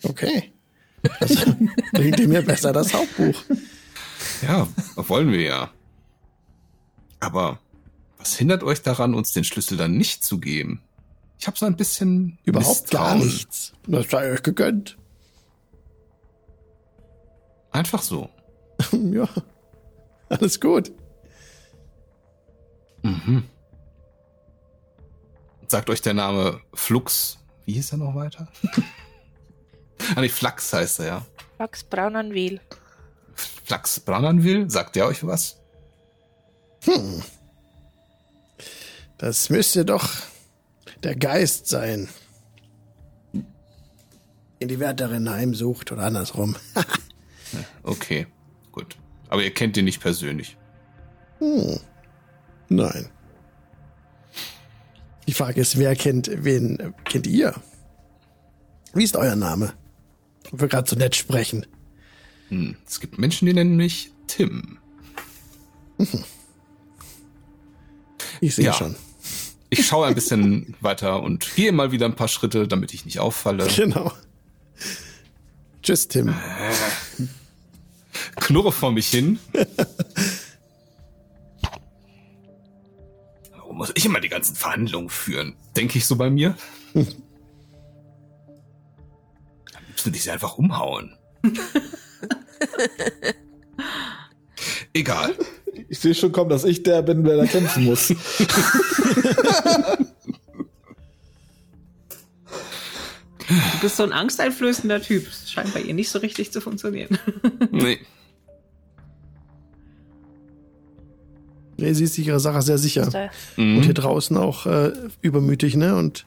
Okay. 0.03 0.53
Das 1.21 1.37
bringt 1.93 2.19
ihr 2.19 2.29
mir 2.29 2.43
besser 2.43 2.73
das 2.73 2.93
Hauptbuch. 2.93 3.41
Ja, 4.43 4.67
wollen 4.97 5.31
wir 5.31 5.43
ja. 5.43 5.71
Aber 7.21 7.61
was 8.19 8.37
hindert 8.37 8.63
euch 8.63 8.83
daran, 8.83 9.15
uns 9.15 9.33
den 9.33 9.45
Schlüssel 9.45 9.77
dann 9.77 9.97
nicht 9.97 10.25
zu 10.25 10.39
geben? 10.39 10.81
Ich 11.39 11.47
habe 11.47 11.59
so 11.59 11.67
ein 11.67 11.77
bisschen 11.77 12.39
Überhaupt 12.45 12.91
gar 12.91 13.15
Misstrauen. 13.15 13.19
nichts. 13.19 13.73
Das 13.87 14.11
sei 14.11 14.33
euch 14.33 14.43
gegönnt. 14.43 14.97
Einfach 17.75 18.03
so. 18.03 18.31
ja, 18.93 19.29
alles 20.29 20.61
gut. 20.61 20.93
Mhm. 23.03 23.43
Sagt 25.67 25.91
euch 25.91 26.01
der 26.01 26.15
Name 26.15 26.61
Flux. 26.73 27.37
Wie 27.65 27.73
hieß 27.73 27.93
er 27.93 27.99
noch 27.99 28.15
weiter? 28.15 28.47
ah, 30.15 30.21
nee, 30.21 30.29
Flux 30.29 30.73
heißt 30.73 31.01
er, 31.01 31.07
ja. 31.07 31.27
Max 31.59 31.83
Braun 31.83 32.15
an 32.15 32.33
Wiel. 32.33 32.61
Flux 33.35 33.99
Brananville, 33.99 34.71
sagt 34.71 34.95
der 34.95 35.07
euch 35.07 35.27
was? 35.27 35.61
Das 39.19 39.51
müsste 39.51 39.85
doch 39.85 40.09
der 41.03 41.17
Geist 41.17 41.67
sein. 41.67 42.09
Den 43.33 44.69
die 44.69 44.79
Wärterin 44.79 45.29
heimsucht 45.29 45.91
oder 45.91 46.05
andersrum. 46.05 46.55
Okay, 47.83 48.27
gut. 48.73 48.97
Aber 49.29 49.43
ihr 49.43 49.53
kennt 49.53 49.77
ihn 49.77 49.85
nicht 49.85 50.01
persönlich. 50.01 50.57
Nein. 52.69 53.09
Die 55.27 55.33
Frage 55.33 55.61
ist, 55.61 55.79
wer 55.79 55.95
kennt 55.97 56.31
wen? 56.45 56.79
äh, 56.79 56.93
Kennt 57.05 57.27
ihr? 57.27 57.55
Wie 58.95 59.05
ist 59.05 59.17
euer 59.17 59.37
Name? 59.37 59.73
Ob 60.53 60.61
wir 60.61 60.69
gerade 60.69 60.89
so 60.89 60.97
nett 60.97 61.17
sprechen. 61.17 61.67
Hm. 62.49 62.77
Es 62.87 63.01
gibt 63.01 63.19
Menschen, 63.19 63.47
die 63.47 63.55
nennen 63.55 63.77
mich 63.77 64.13
Tim. 64.27 64.79
Ich 68.41 68.55
sehe 68.55 68.67
Ja. 68.67 68.73
schon. 68.75 68.95
Ich 69.71 69.87
schaue 69.87 70.07
ein 70.07 70.15
bisschen 70.15 70.75
weiter 70.81 71.23
und 71.23 71.55
gehe 71.57 71.73
mal 71.73 71.91
wieder 71.91 72.07
ein 72.07 72.15
paar 72.17 72.29
Schritte, 72.29 72.69
damit 72.69 72.95
ich 72.95 73.05
nicht 73.05 73.19
auffalle. 73.19 73.67
Genau. 73.75 74.13
Tschüss, 75.83 76.09
Tim. 76.09 76.35
Knurre 78.45 78.71
vor 78.73 78.93
mich 78.93 79.09
hin. 79.09 79.39
Warum 83.53 83.79
muss 83.79 83.91
ich 83.95 84.05
immer 84.05 84.21
die 84.21 84.29
ganzen 84.29 84.55
Verhandlungen 84.55 85.09
führen? 85.09 85.57
Denke 85.75 85.97
ich 85.97 86.05
so 86.07 86.17
bei 86.17 86.29
mir. 86.29 86.55
Am 86.95 87.07
liebsten 89.87 90.05
würde 90.05 90.19
ich 90.19 90.25
sie 90.25 90.31
einfach 90.31 90.59
umhauen. 90.59 91.17
Egal. 94.93 95.35
Ich 95.89 96.01
sehe 96.01 96.15
schon 96.15 96.31
kommen, 96.33 96.51
dass 96.51 96.65
ich 96.65 96.83
der 96.83 97.01
bin, 97.01 97.25
der 97.25 97.39
da 97.39 97.47
kämpfen 97.47 97.85
muss. 97.85 98.13
Du 103.47 103.81
bist 103.83 103.99
so 103.99 104.03
ein 104.05 104.13
angsteinflößender 104.13 105.03
Typ. 105.03 105.27
Das 105.27 105.51
scheint 105.51 105.75
bei 105.75 105.83
ihr 105.83 105.93
nicht 105.93 106.09
so 106.09 106.19
richtig 106.19 106.51
zu 106.51 106.63
funktionieren. 106.63 107.19
Nee. 107.71 108.01
Sie 111.79 112.05
ist 112.05 112.15
sich 112.15 112.27
ihrer 112.27 112.41
Sache 112.41 112.63
sehr 112.63 112.79
sicher. 112.79 113.07
Da- 113.11 113.31
Und 113.57 113.81
hier 113.83 113.89
Mhm. 113.91 113.95
draußen 113.95 114.37
auch 114.37 114.67
äh, 114.67 114.93
übermütig, 115.21 115.77
ne? 115.77 115.97
Und 115.97 116.27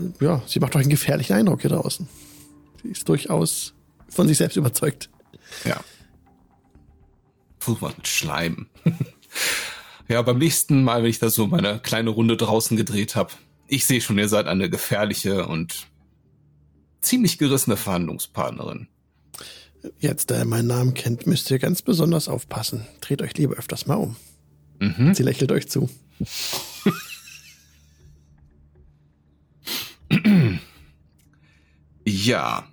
äh, 0.00 0.24
ja, 0.24 0.42
sie 0.46 0.60
macht 0.60 0.74
euch 0.76 0.82
einen 0.82 0.90
gefährlichen 0.90 1.32
Eindruck 1.34 1.60
hier 1.62 1.70
draußen. 1.70 2.08
Sie 2.82 2.88
ist 2.88 3.08
durchaus 3.08 3.74
von 4.08 4.28
sich 4.28 4.38
selbst 4.38 4.56
überzeugt. 4.56 5.10
Ja. 5.64 5.80
Versuch 7.58 7.80
mal 7.80 7.92
mit 7.96 8.06
Schleim. 8.06 8.66
ja, 10.08 10.22
beim 10.22 10.38
nächsten 10.38 10.84
Mal, 10.84 11.02
wenn 11.02 11.10
ich 11.10 11.18
da 11.18 11.30
so 11.30 11.46
meine 11.46 11.80
kleine 11.80 12.10
Runde 12.10 12.36
draußen 12.36 12.76
gedreht 12.76 13.16
habe, 13.16 13.32
ich 13.66 13.84
sehe 13.86 14.00
schon, 14.00 14.18
ihr 14.18 14.28
seid 14.28 14.46
eine 14.46 14.70
gefährliche 14.70 15.46
und 15.46 15.88
ziemlich 17.00 17.38
gerissene 17.38 17.76
Verhandlungspartnerin. 17.76 18.86
Jetzt, 19.98 20.30
da 20.30 20.38
ihr 20.38 20.44
meinen 20.44 20.68
Namen 20.68 20.94
kennt, 20.94 21.26
müsst 21.26 21.50
ihr 21.50 21.58
ganz 21.58 21.82
besonders 21.82 22.28
aufpassen. 22.28 22.86
Dreht 23.00 23.22
euch 23.22 23.36
lieber 23.36 23.54
öfters 23.56 23.86
mal 23.86 23.94
um. 23.96 24.16
Mhm. 24.78 25.14
Sie 25.14 25.22
lächelt 25.22 25.52
euch 25.52 25.68
zu. 25.68 25.88
Ja. 32.04 32.66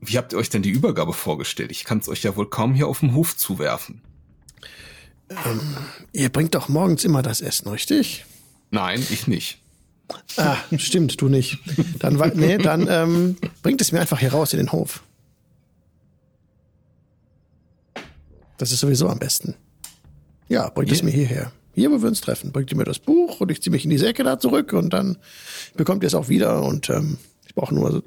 Wie 0.00 0.16
habt 0.16 0.32
ihr 0.32 0.38
euch 0.38 0.50
denn 0.50 0.62
die 0.62 0.70
Übergabe 0.70 1.12
vorgestellt? 1.12 1.70
Ich 1.70 1.84
kann 1.84 1.98
es 1.98 2.08
euch 2.08 2.22
ja 2.22 2.34
wohl 2.36 2.48
kaum 2.48 2.74
hier 2.74 2.88
auf 2.88 3.00
dem 3.00 3.14
Hof 3.14 3.36
zuwerfen. 3.36 4.02
Ihr 6.12 6.28
bringt 6.30 6.54
doch 6.54 6.68
morgens 6.68 7.04
immer 7.04 7.22
das 7.22 7.40
Essen, 7.40 7.68
richtig? 7.68 8.24
Nein, 8.70 9.04
ich 9.10 9.26
nicht. 9.26 9.58
Ah, 10.36 10.56
stimmt, 10.76 11.20
du 11.20 11.28
nicht. 11.28 11.58
Dann, 12.00 12.16
nee, 12.34 12.58
dann 12.58 12.88
ähm, 12.88 13.36
bringt 13.62 13.80
es 13.80 13.92
mir 13.92 14.00
einfach 14.00 14.18
hier 14.18 14.32
raus 14.32 14.52
in 14.52 14.58
den 14.58 14.72
Hof. 14.72 15.04
Das 18.58 18.72
ist 18.72 18.80
sowieso 18.80 19.08
am 19.08 19.18
besten. 19.20 19.54
Ja, 20.50 20.68
bringt 20.68 20.90
es 20.90 21.04
mir 21.04 21.12
hierher. 21.12 21.52
Hier, 21.74 21.92
wo 21.92 22.02
wir 22.02 22.08
uns 22.08 22.20
treffen. 22.20 22.50
Bringt 22.50 22.72
ihr 22.72 22.76
mir 22.76 22.84
das 22.84 22.98
Buch 22.98 23.40
und 23.40 23.52
ich 23.52 23.62
ziehe 23.62 23.70
mich 23.70 23.84
in 23.84 23.90
die 23.90 23.98
Säcke 23.98 24.24
da 24.24 24.38
zurück 24.38 24.72
und 24.72 24.92
dann 24.92 25.16
bekommt 25.76 26.02
ihr 26.02 26.08
es 26.08 26.14
auch 26.14 26.28
wieder 26.28 26.64
und 26.64 26.90
ähm, 26.90 27.18
ich 27.46 27.54
brauche 27.54 27.72
nur 27.72 27.92
so 27.92 27.98
eine 27.98 28.02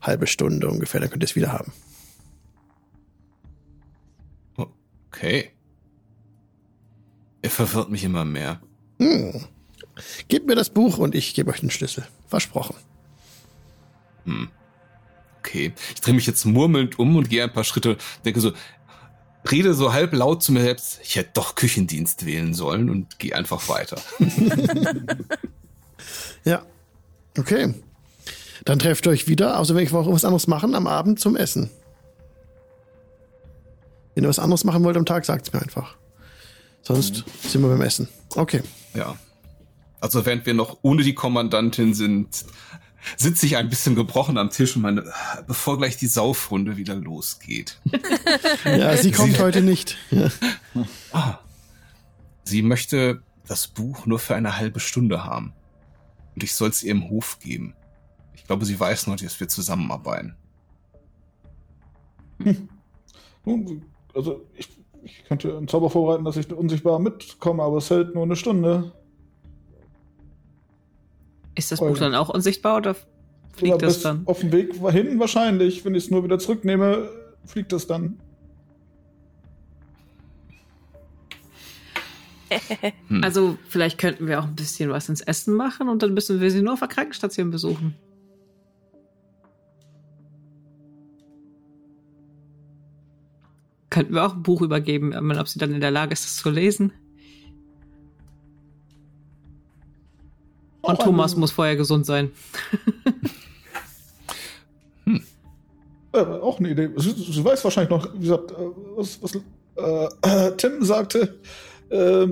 halbe 0.00 0.28
Stunde 0.28 0.68
ungefähr, 0.68 1.00
dann 1.00 1.10
könnt 1.10 1.24
ihr 1.24 1.26
es 1.26 1.34
wieder 1.34 1.52
haben. 1.52 1.72
Okay. 5.08 5.50
Er 7.42 7.50
verwirrt 7.50 7.90
mich 7.90 8.04
immer 8.04 8.24
mehr. 8.24 8.60
Hm. 9.00 9.44
Gebt 10.28 10.46
mir 10.46 10.54
das 10.54 10.70
Buch 10.70 10.98
und 10.98 11.16
ich 11.16 11.34
gebe 11.34 11.50
euch 11.50 11.60
den 11.60 11.70
Schlüssel. 11.70 12.06
Versprochen. 12.28 12.76
Okay. 15.38 15.72
Ich 15.94 16.00
drehe 16.00 16.14
mich 16.14 16.26
jetzt 16.26 16.44
murmelnd 16.44 16.98
um 17.00 17.16
und 17.16 17.28
gehe 17.28 17.42
ein 17.42 17.52
paar 17.52 17.64
Schritte, 17.64 17.96
denke 18.24 18.40
so, 18.40 18.52
rede 19.50 19.74
so 19.74 19.92
halb 19.92 20.12
laut 20.12 20.42
zu 20.42 20.52
mir 20.52 20.62
selbst, 20.62 21.00
ich 21.02 21.16
hätte 21.16 21.30
doch 21.34 21.54
Küchendienst 21.54 22.26
wählen 22.26 22.54
sollen 22.54 22.90
und 22.90 23.18
gehe 23.18 23.34
einfach 23.34 23.68
weiter. 23.68 24.00
Ja. 26.44 26.62
Okay. 27.38 27.74
Dann 28.64 28.78
trefft 28.78 29.06
ihr 29.06 29.10
euch 29.10 29.28
wieder, 29.28 29.58
außer 29.58 29.74
wenn 29.74 29.84
ich 29.84 29.92
auch 29.92 30.10
was 30.10 30.24
anderes 30.24 30.46
machen, 30.46 30.74
am 30.74 30.86
Abend 30.86 31.20
zum 31.20 31.36
Essen. 31.36 31.70
Wenn 34.14 34.24
ihr 34.24 34.28
was 34.28 34.38
anderes 34.38 34.64
machen 34.64 34.84
wollt 34.84 34.96
am 34.96 35.06
Tag, 35.06 35.24
sagt's 35.24 35.52
mir 35.52 35.62
einfach. 35.62 35.96
Sonst 36.82 37.24
sind 37.42 37.62
wir 37.62 37.68
beim 37.68 37.82
Essen. 37.82 38.08
Okay. 38.34 38.62
Ja. 38.94 39.16
Also 40.00 40.24
während 40.24 40.46
wir 40.46 40.54
noch 40.54 40.78
ohne 40.82 41.02
die 41.02 41.14
Kommandantin 41.14 41.94
sind, 41.94 42.44
sitze 43.16 43.46
ich 43.46 43.56
ein 43.56 43.68
bisschen 43.68 43.94
gebrochen 43.94 44.38
am 44.38 44.50
Tisch 44.50 44.76
und 44.76 44.82
meine, 44.82 45.04
bevor 45.46 45.78
gleich 45.78 45.96
die 45.96 46.06
Saufrunde 46.06 46.76
wieder 46.76 46.94
losgeht. 46.94 47.80
Ja, 48.64 48.96
sie 48.96 49.10
kommt 49.10 49.38
heute 49.38 49.62
nicht. 49.62 49.96
Ja. 50.10 50.30
Ah. 51.12 51.38
Sie 52.44 52.62
möchte 52.62 53.22
das 53.46 53.68
Buch 53.68 54.06
nur 54.06 54.18
für 54.18 54.34
eine 54.34 54.56
halbe 54.56 54.80
Stunde 54.80 55.24
haben. 55.24 55.52
Und 56.34 56.42
ich 56.42 56.54
soll 56.54 56.70
es 56.70 56.82
ihr 56.82 56.92
im 56.92 57.08
Hof 57.10 57.38
geben. 57.40 57.74
Ich 58.34 58.44
glaube, 58.44 58.64
sie 58.64 58.78
weiß 58.78 59.06
noch, 59.06 59.16
dass 59.16 59.40
wir 59.40 59.48
zusammenarbeiten. 59.48 60.34
Nun, 63.44 63.82
also 64.14 64.46
ich, 64.54 64.68
ich 65.02 65.24
könnte 65.24 65.56
einen 65.56 65.68
Zauber 65.68 65.90
vorbereiten, 65.90 66.24
dass 66.24 66.36
ich 66.36 66.52
unsichtbar 66.52 66.98
mitkomme, 66.98 67.62
aber 67.62 67.78
es 67.78 67.90
hält 67.90 68.14
nur 68.14 68.24
eine 68.24 68.36
Stunde. 68.36 68.92
Ist 71.60 71.72
das. 71.72 71.80
Buch 71.80 71.98
dann 71.98 72.14
auch 72.14 72.30
unsichtbar 72.30 72.78
oder 72.78 72.96
fliegt 73.52 73.74
Oder 73.74 73.86
das 73.86 74.00
dann? 74.00 74.22
Auf 74.24 74.40
dem 74.40 74.50
Weg 74.50 74.74
hin 74.90 75.20
wahrscheinlich. 75.20 75.84
Wenn 75.84 75.94
ich 75.94 76.04
es 76.04 76.10
nur 76.10 76.24
wieder 76.24 76.38
zurücknehme, 76.38 77.10
fliegt 77.44 77.72
es 77.74 77.86
dann. 77.86 78.18
Hm. 83.08 83.22
Also 83.22 83.58
vielleicht 83.68 83.98
könnten 83.98 84.26
wir 84.26 84.40
auch 84.40 84.44
ein 84.44 84.56
bisschen 84.56 84.90
was 84.90 85.08
ins 85.08 85.20
Essen 85.20 85.54
machen 85.54 85.88
und 85.88 86.02
dann 86.02 86.14
müssen 86.14 86.40
wir 86.40 86.50
sie 86.50 86.62
nur 86.62 86.72
auf 86.72 86.80
der 86.80 86.88
Krankenstation 86.88 87.50
besuchen. 87.50 87.94
Könnten 93.90 94.14
wir 94.14 94.24
auch 94.24 94.34
ein 94.34 94.42
Buch 94.42 94.62
übergeben, 94.62 95.14
ob 95.14 95.48
sie 95.48 95.58
dann 95.58 95.74
in 95.74 95.80
der 95.80 95.90
Lage 95.90 96.12
ist, 96.12 96.24
das 96.24 96.36
zu 96.36 96.50
lesen. 96.50 96.92
Und 100.82 100.98
Auch 100.98 101.04
Thomas 101.04 101.36
muss 101.36 101.50
vorher 101.50 101.76
gesund 101.76 102.06
sein. 102.06 102.30
Äh, 106.12 106.18
auch 106.18 106.58
eine 106.58 106.70
Idee. 106.70 106.90
Sie, 106.96 107.12
sie 107.12 107.44
weiß 107.44 107.62
wahrscheinlich 107.62 107.90
noch, 107.90 108.12
wie 108.14 108.18
gesagt, 108.18 108.50
äh, 108.50 108.54
was, 108.96 109.22
was 109.22 109.36
äh, 109.36 110.56
Tim 110.56 110.84
sagte, 110.84 111.38
äh, 111.88 112.26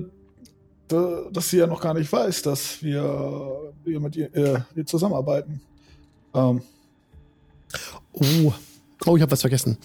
da, 0.89 1.23
dass 1.31 1.51
sie 1.51 1.59
ja 1.59 1.69
noch 1.69 1.81
gar 1.81 1.95
nicht 1.95 2.11
weiß, 2.13 2.43
dass 2.43 2.83
wir, 2.83 3.71
wir 3.85 4.01
mit 4.01 4.17
ihr, 4.17 4.35
äh, 4.35 4.59
ihr 4.75 4.85
zusammenarbeiten. 4.85 5.61
Ähm, 6.35 6.61
Oh, 8.13 8.53
oh, 9.07 9.17
ich 9.17 9.23
habe 9.23 9.31
was 9.31 9.41
vergessen. 9.41 9.79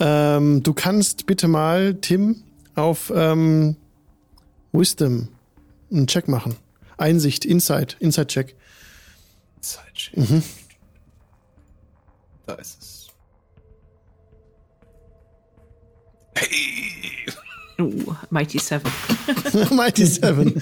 Ähm, 0.00 0.62
du 0.62 0.72
kannst 0.74 1.26
bitte 1.26 1.48
mal, 1.48 1.94
Tim, 1.94 2.42
auf 2.74 3.12
ähm, 3.14 3.76
Wisdom 4.72 5.28
einen 5.90 6.06
Check 6.06 6.28
machen. 6.28 6.56
Einsicht, 6.98 7.44
Insight, 7.44 7.96
Insight-Check. 8.00 8.54
Zeitcheck. 9.60 10.16
Mhm. 10.16 10.42
Da 12.46 12.54
ist 12.54 12.82
es. 12.82 13.08
Hey! 16.36 16.98
Uh, 17.80 18.14
Mighty 18.30 18.58
Seven. 18.58 18.90
Mighty 19.76 20.04
Seven. 20.04 20.60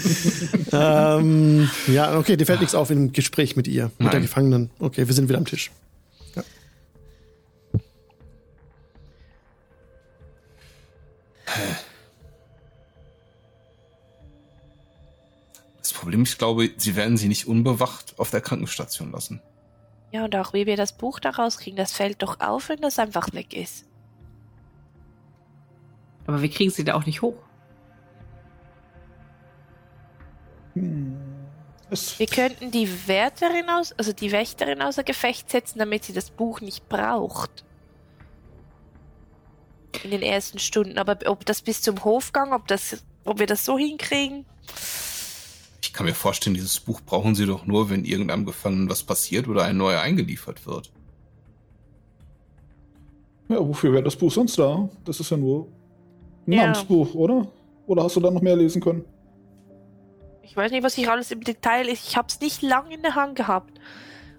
ähm, 0.73 1.71
ja, 1.87 2.19
okay, 2.19 2.37
dir 2.37 2.45
fällt 2.45 2.61
nichts 2.61 2.75
auf 2.75 2.91
im 2.91 3.13
Gespräch 3.13 3.57
mit 3.57 3.67
ihr, 3.67 3.91
mit 3.99 4.13
der. 4.13 4.21
Gefangenen. 4.21 4.71
Okay, 4.79 5.07
wir 5.07 5.15
sind 5.15 5.29
wieder 5.29 5.39
am 5.39 5.47
Tisch. 5.47 5.71
Das 11.47 11.86
Problem, 16.07 16.23
ich 16.23 16.39
glaube, 16.39 16.71
sie 16.77 16.95
werden 16.95 17.17
sie 17.17 17.27
nicht 17.27 17.49
unbewacht 17.49 18.17
auf 18.21 18.31
der 18.31 18.41
Krankenstation 18.41 19.11
lassen. 19.11 19.43
Ja, 20.13 20.25
und 20.25 20.37
auch 20.37 20.53
wie 20.53 20.65
wir 20.65 20.77
das 20.77 20.97
Buch 20.97 21.19
da 21.19 21.31
rauskriegen, 21.31 21.77
das 21.77 21.91
fällt 21.91 22.23
doch 22.23 22.39
auf, 22.39 22.69
wenn 22.69 22.81
das 22.81 23.01
einfach 23.01 23.33
weg 23.33 23.53
ist. 23.53 23.85
Aber 26.29 26.43
wir 26.43 26.49
kriegen 26.49 26.71
sie 26.71 26.85
da 26.85 26.95
auch 26.95 27.07
nicht 27.07 27.23
hoch. 27.23 27.35
hm, 30.75 31.17
Wir 32.19 32.29
könnten 32.29 32.71
die 32.71 32.89
Wärterin 33.09 33.69
aus, 33.69 33.91
also 33.99 34.13
die 34.13 34.31
Wächterin 34.31 34.83
außer 34.83 35.03
Gefecht 35.03 35.51
setzen, 35.51 35.81
damit 35.81 36.05
sie 36.05 36.13
das 36.13 36.31
Buch 36.31 36.61
nicht 36.61 36.89
braucht. 36.89 37.65
In 40.05 40.13
den 40.13 40.23
ersten 40.23 40.61
Stunden. 40.61 40.99
Aber 40.99 41.19
ob 41.27 41.45
das 41.45 41.63
bis 41.63 41.83
zum 41.83 42.05
Hofgang, 42.05 42.53
ob 42.53 42.69
das, 42.69 43.03
ob 43.25 43.41
wir 43.41 43.49
das 43.49 43.65
so 43.65 43.77
hinkriegen? 43.77 44.47
Ich 45.97 45.99
kann 45.99 46.05
mir 46.05 46.15
vorstellen, 46.15 46.53
dieses 46.53 46.79
Buch 46.79 47.01
brauchen 47.01 47.35
sie 47.35 47.47
doch 47.47 47.65
nur, 47.65 47.89
wenn 47.89 48.05
irgendeinem 48.05 48.45
Gefangenen 48.45 48.91
was 48.91 49.03
passiert 49.03 49.49
oder 49.49 49.65
ein 49.65 49.79
neuer 49.79 50.03
eingeliefert 50.03 50.67
wird. 50.67 50.93
ja, 53.49 53.67
wofür 53.67 53.95
wäre 53.95 54.03
das 54.03 54.15
Buch 54.15 54.31
sonst 54.31 54.59
da? 54.59 54.91
Das 55.07 55.21
ist 55.21 55.31
ja 55.31 55.39
nur 55.39 55.69
ein 56.47 56.53
Ja. 56.53 56.63
Namensbuch, 56.65 57.15
oder? 57.15 57.49
Oder 57.87 58.05
hast 58.05 58.15
du 58.15 58.21
da 58.21 58.31
noch 58.31 58.43
mehr 58.43 58.57
lesen 58.57 58.83
können? 58.83 59.07
Ich 60.43 60.55
weiß 60.55 60.71
nicht, 60.71 60.83
was 60.83 60.99
ich 60.99 61.09
alles 61.09 61.31
im 61.31 61.43
Detail 61.43 61.89
ist. 61.89 62.07
Ich 62.07 62.19
habe 62.19 62.29
es 62.29 62.43
nicht 62.43 62.61
lang 62.61 62.91
in 62.91 63.01
der 63.01 63.15
Hand 63.15 63.35
gehabt. 63.35 63.81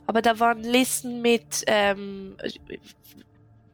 Aber 0.05 0.21
da 0.21 0.39
waren 0.39 0.61
Listen 0.61 1.23
mit 1.23 1.63
ähm, 1.65 2.35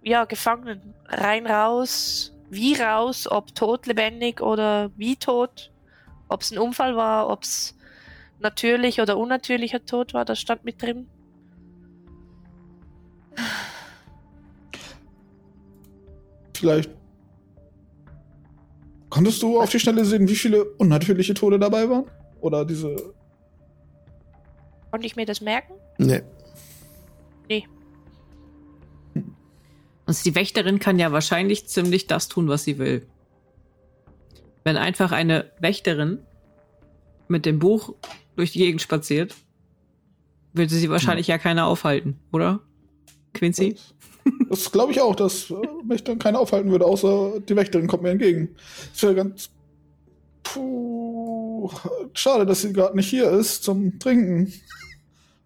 ja, 0.03 0.23
Gefangenen. 0.23 0.93
Rein 1.09 1.45
raus, 1.45 2.33
wie 2.49 2.75
raus, 2.75 3.29
ob 3.29 3.53
tot, 3.53 3.87
lebendig 3.87 4.39
oder 4.39 4.89
wie 4.95 5.17
tot. 5.17 5.72
Ob 6.33 6.41
es 6.41 6.51
ein 6.51 6.57
Unfall 6.57 6.95
war, 6.95 7.29
ob 7.29 7.43
es 7.43 7.77
natürlich 8.39 8.99
oder 8.99 9.19
unnatürlicher 9.19 9.85
Tod 9.85 10.15
war, 10.15 10.25
das 10.25 10.39
stand 10.39 10.65
mit 10.65 10.81
drin. 10.81 11.07
Vielleicht. 16.55 16.89
Konntest 19.11 19.43
du 19.43 19.61
auf 19.61 19.69
die 19.69 19.79
Schnelle 19.79 20.05
sehen, 20.05 20.27
wie 20.27 20.35
viele 20.35 20.65
unnatürliche 20.65 21.35
Tode 21.35 21.59
dabei 21.59 21.87
waren? 21.87 22.05
Oder 22.41 22.65
diese. 22.65 23.13
Konnte 24.89 25.05
ich 25.05 25.15
mir 25.15 25.27
das 25.27 25.39
merken? 25.39 25.73
Nee. 25.99 26.23
Nee. 27.47 27.67
Und 30.07 30.25
die 30.25 30.33
Wächterin 30.33 30.79
kann 30.79 30.97
ja 30.97 31.11
wahrscheinlich 31.11 31.67
ziemlich 31.67 32.07
das 32.07 32.27
tun, 32.27 32.47
was 32.47 32.63
sie 32.63 32.79
will. 32.79 33.05
Wenn 34.63 34.77
einfach 34.77 35.11
eine 35.11 35.51
Wächterin 35.59 36.19
mit 37.27 37.45
dem 37.45 37.59
Buch 37.59 37.93
durch 38.35 38.51
die 38.51 38.59
Gegend 38.59 38.81
spaziert, 38.81 39.35
würde 40.53 40.73
sie 40.73 40.89
wahrscheinlich 40.89 41.27
ja 41.27 41.37
keiner 41.37 41.65
aufhalten, 41.65 42.19
oder? 42.31 42.61
Quincy? 43.33 43.75
Das 44.49 44.71
glaube 44.71 44.91
ich 44.91 45.01
auch, 45.01 45.15
dass 45.15 45.49
äh, 45.49 45.55
mich 45.83 46.03
dann 46.03 46.19
keiner 46.19 46.39
aufhalten 46.39 46.71
würde, 46.71 46.85
außer 46.85 47.41
die 47.41 47.55
Wächterin 47.55 47.87
kommt 47.87 48.03
mir 48.03 48.11
entgegen. 48.11 48.55
Das 48.93 49.03
wäre 49.03 49.15
ganz. 49.15 49.49
Puh. 50.43 51.69
Schade, 52.13 52.45
dass 52.45 52.61
sie 52.61 52.71
gerade 52.71 52.95
nicht 52.95 53.09
hier 53.09 53.29
ist 53.31 53.63
zum 53.63 53.99
Trinken. 53.99 54.53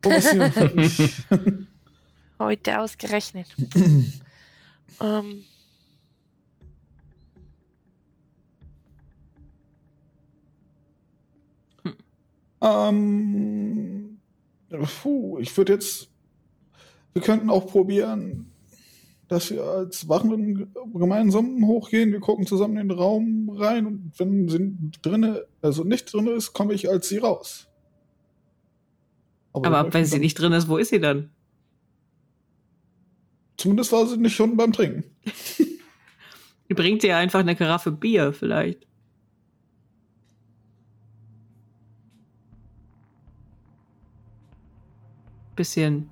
Wo 0.03 0.11
ist 0.11 0.29
sie? 0.29 1.17
Heute 2.39 2.79
ausgerechnet. 2.79 3.47
ähm, 5.01 5.43
ähm, 12.61 14.07
Puh, 14.69 15.39
ich 15.39 15.55
würde 15.55 15.73
jetzt. 15.73 16.09
Wir 17.13 17.21
könnten 17.21 17.49
auch 17.49 17.67
probieren, 17.67 18.51
dass 19.27 19.49
wir 19.49 19.63
als 19.63 20.07
Wachen 20.07 20.71
gemeinsam 20.93 21.65
hochgehen. 21.65 22.11
Wir 22.11 22.19
gucken 22.19 22.45
zusammen 22.45 22.77
in 22.77 22.89
den 22.89 22.97
Raum 22.97 23.49
rein 23.49 23.85
und 23.87 24.11
wenn 24.17 24.47
sie 24.47 24.75
drinne, 25.01 25.45
also 25.61 25.83
nicht 25.83 26.13
drin 26.13 26.27
ist, 26.27 26.53
komme 26.53 26.73
ich 26.73 26.89
als 26.89 27.09
sie 27.09 27.17
raus. 27.17 27.67
Aber 29.53 29.91
wenn 29.91 30.05
sie 30.05 30.19
nicht 30.19 30.39
drin 30.39 30.53
ist, 30.53 30.67
wo 30.69 30.77
ist 30.77 30.89
sie 30.89 30.99
dann? 30.99 31.31
Zumindest 33.57 33.91
war 33.91 34.05
sie 34.05 34.17
nicht 34.17 34.35
schon 34.35 34.55
beim 34.55 34.71
Trinken. 34.71 35.03
Bringt 36.69 37.03
ihr 37.03 37.17
einfach 37.17 37.39
eine 37.39 37.55
Karaffe 37.55 37.91
Bier 37.91 38.33
vielleicht. 38.33 38.86
Bisschen 45.57 46.09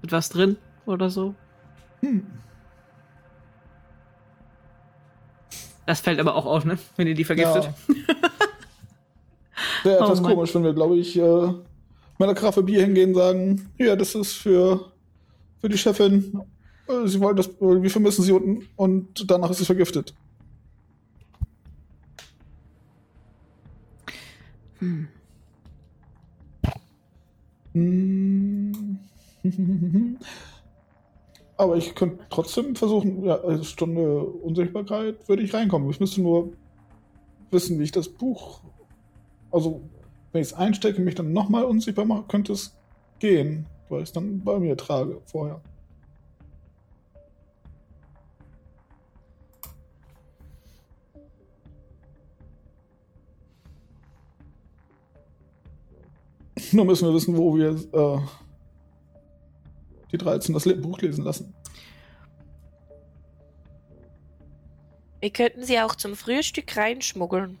mit 0.00 0.12
was 0.12 0.30
drin 0.30 0.56
oder 0.86 1.10
so. 1.10 1.34
Hm. 2.00 2.26
Das 5.84 6.00
fällt 6.00 6.20
aber 6.20 6.36
auch 6.36 6.46
auf, 6.46 6.64
ne? 6.64 6.78
Wenn 6.96 7.08
ihr 7.08 7.14
die 7.14 7.24
vergiftet. 7.24 7.64
Ja. 7.64 7.94
Wäre 9.82 9.96
etwas 10.04 10.20
oh 10.20 10.22
komisch, 10.22 10.54
wenn 10.54 10.62
wir, 10.62 10.72
glaube 10.72 10.96
ich, 10.96 11.18
äh, 11.18 11.52
meiner 12.16 12.34
Karaffe 12.34 12.62
Bier 12.62 12.82
hingehen 12.82 13.10
und 13.10 13.16
sagen, 13.16 13.70
ja, 13.76 13.96
das 13.96 14.14
ist 14.14 14.34
für, 14.34 14.92
für 15.60 15.68
die 15.68 15.76
Chefin. 15.76 16.40
Äh, 16.86 17.08
sie 17.08 17.18
wollen 17.20 17.36
das, 17.36 17.50
wir 17.60 17.90
vermissen 17.90 18.22
sie 18.22 18.30
unten 18.30 18.68
und 18.76 19.28
danach 19.28 19.50
ist 19.50 19.58
sie 19.58 19.64
vergiftet. 19.64 20.14
Hm. 24.78 25.08
hm. 27.72 28.19
Aber 31.56 31.76
ich 31.76 31.94
könnte 31.94 32.24
trotzdem 32.30 32.74
versuchen, 32.74 33.22
ja, 33.24 33.42
eine 33.44 33.64
Stunde 33.64 34.24
Unsichtbarkeit 34.24 35.28
würde 35.28 35.42
ich 35.42 35.52
reinkommen. 35.52 35.90
Ich 35.90 36.00
müsste 36.00 36.22
nur 36.22 36.54
wissen, 37.50 37.78
wie 37.78 37.84
ich 37.84 37.92
das 37.92 38.08
Buch. 38.08 38.60
Also, 39.50 39.82
wenn 40.32 40.40
ich 40.40 40.48
es 40.48 40.54
einstecke 40.54 41.02
mich 41.02 41.16
dann 41.16 41.32
nochmal 41.32 41.64
unsichtbar 41.64 42.06
mache, 42.06 42.24
könnte 42.28 42.52
es 42.54 42.74
gehen, 43.18 43.66
weil 43.90 43.98
ich 43.98 44.08
es 44.08 44.12
dann 44.12 44.40
bei 44.42 44.58
mir 44.58 44.76
trage 44.76 45.20
vorher. 45.26 45.60
Nur 56.72 56.84
müssen 56.84 57.08
wir 57.08 57.14
wissen, 57.14 57.36
wo 57.36 57.56
wir 57.56 57.70
äh, 57.70 58.20
die 60.10 60.18
13 60.18 60.54
das 60.54 60.64
Buch 60.64 61.00
lesen 61.00 61.24
lassen. 61.24 61.54
Wir 65.20 65.30
könnten 65.30 65.62
sie 65.64 65.78
auch 65.80 65.94
zum 65.94 66.16
Frühstück 66.16 66.76
reinschmuggeln. 66.76 67.58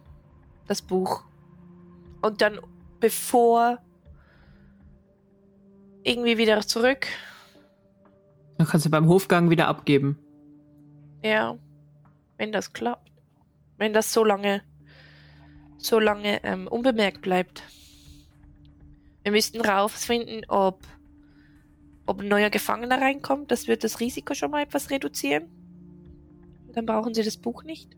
Das 0.66 0.80
Buch. 0.80 1.24
Und 2.22 2.40
dann, 2.40 2.58
bevor 3.00 3.78
irgendwie 6.02 6.38
wieder 6.38 6.60
zurück. 6.62 7.06
Dann 8.56 8.66
kannst 8.66 8.86
du 8.86 8.90
beim 8.90 9.08
Hofgang 9.08 9.50
wieder 9.50 9.68
abgeben. 9.68 10.18
Ja. 11.22 11.58
Wenn 12.38 12.52
das 12.52 12.72
klappt. 12.72 13.10
Wenn 13.76 13.92
das 13.92 14.12
so 14.12 14.24
lange, 14.24 14.62
so 15.76 15.98
lange 15.98 16.42
ähm, 16.44 16.66
unbemerkt 16.66 17.20
bleibt. 17.20 17.62
Wir 19.22 19.32
müssten 19.32 19.60
rausfinden, 19.60 20.46
ob 20.48 20.80
ob 22.10 22.20
ein 22.20 22.28
neuer 22.28 22.50
Gefangener 22.50 23.00
reinkommt, 23.00 23.52
das 23.52 23.68
wird 23.68 23.84
das 23.84 24.00
Risiko 24.00 24.34
schon 24.34 24.50
mal 24.50 24.64
etwas 24.64 24.90
reduzieren. 24.90 25.44
Dann 26.72 26.84
brauchen 26.84 27.14
sie 27.14 27.22
das 27.22 27.36
Buch 27.36 27.62
nicht. 27.62 27.88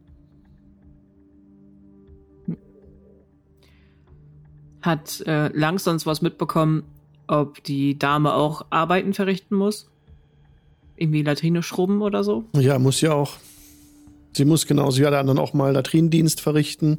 Hat 4.83 5.23
äh, 5.27 5.49
Lang 5.49 5.79
sonst 5.79 6.05
was 6.05 6.21
mitbekommen, 6.21 6.83
ob 7.27 7.65
die 7.65 7.99
Dame 7.99 8.35
auch 8.35 8.67
Arbeiten 8.69 9.15
verrichten 9.15 9.57
muss? 9.57 9.89
Irgendwie 10.97 11.23
Latrine 11.23 11.63
schrubben 11.63 12.03
oder 12.03 12.23
so? 12.23 12.45
Ja, 12.55 12.79
muss 12.79 13.01
ja 13.01 13.15
auch. 13.15 13.39
Sie 14.35 14.45
muss 14.45 14.67
genauso 14.67 15.01
wie 15.01 15.07
alle 15.07 15.19
anderen 15.19 15.39
auch 15.39 15.55
mal 15.55 15.73
Latrinendienst 15.73 16.43
verrichten. 16.43 16.99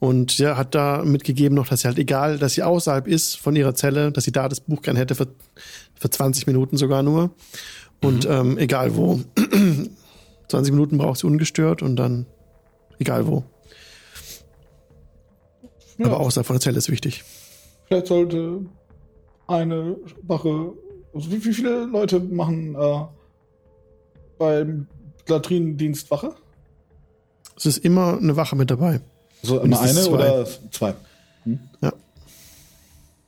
Und 0.00 0.38
ja, 0.38 0.56
hat 0.56 0.74
da 0.74 1.04
mitgegeben 1.04 1.54
noch, 1.54 1.68
dass 1.68 1.82
sie 1.82 1.88
halt 1.88 1.98
egal, 1.98 2.38
dass 2.38 2.54
sie 2.54 2.62
außerhalb 2.62 3.06
ist 3.06 3.36
von 3.36 3.54
ihrer 3.54 3.74
Zelle, 3.74 4.10
dass 4.10 4.24
sie 4.24 4.32
da 4.32 4.48
das 4.48 4.60
Buch 4.60 4.80
gern 4.80 4.96
hätte 4.96 5.14
für, 5.14 5.28
für 5.94 6.08
20 6.08 6.46
Minuten 6.46 6.78
sogar 6.78 7.02
nur. 7.02 7.30
Und 8.02 8.24
mhm. 8.24 8.32
ähm, 8.32 8.58
egal 8.58 8.96
wo. 8.96 9.20
20 10.48 10.72
Minuten 10.72 10.96
braucht 10.96 11.20
sie 11.20 11.26
ungestört 11.26 11.82
und 11.82 11.96
dann 11.96 12.24
egal 12.98 13.26
wo. 13.26 13.44
Ja. 15.98 16.06
Aber 16.06 16.20
außerhalb 16.20 16.46
von 16.46 16.54
der 16.54 16.62
Zelle 16.62 16.78
ist 16.78 16.90
wichtig. 16.90 17.22
Vielleicht 17.86 18.06
sollte 18.06 18.64
eine 19.48 19.96
Wache, 20.22 20.72
also 21.12 21.30
wie, 21.30 21.44
wie 21.44 21.52
viele 21.52 21.84
Leute 21.84 22.20
machen 22.20 22.74
äh, 22.74 23.04
beim 24.38 24.86
Latrinendienst 25.28 26.10
Wache? 26.10 26.34
Es 27.54 27.66
ist 27.66 27.78
immer 27.84 28.16
eine 28.16 28.36
Wache 28.36 28.56
mit 28.56 28.70
dabei. 28.70 29.02
So 29.42 29.60
immer 29.60 29.80
eine 29.80 29.92
zwei. 29.92 30.10
oder 30.10 30.46
zwei? 30.70 30.94
Hm? 31.44 31.60
Ja. 31.80 31.92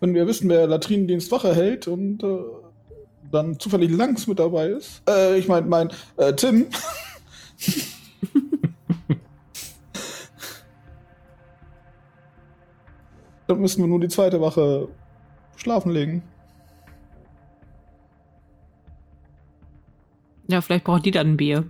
Wenn 0.00 0.14
wir 0.14 0.26
wissen, 0.26 0.48
wer 0.48 0.66
Latrinendienst 0.66 1.30
Wache 1.30 1.54
hält 1.54 1.86
und 1.88 2.22
äh, 2.22 2.38
dann 3.30 3.58
zufällig 3.58 3.90
Langs 3.90 4.26
mit 4.26 4.38
dabei 4.38 4.68
ist. 4.68 5.02
Äh, 5.08 5.38
ich 5.38 5.48
meine, 5.48 5.66
mein, 5.66 5.90
äh, 6.16 6.34
Tim. 6.34 6.66
dann 13.46 13.60
müssen 13.60 13.80
wir 13.82 13.88
nur 13.88 14.00
die 14.00 14.08
zweite 14.08 14.40
Wache 14.40 14.88
schlafen 15.56 15.92
legen. 15.92 16.22
Ja, 20.48 20.60
vielleicht 20.60 20.84
braucht 20.84 21.06
die 21.06 21.10
dann 21.12 21.28
ein 21.28 21.36
Bier. 21.36 21.64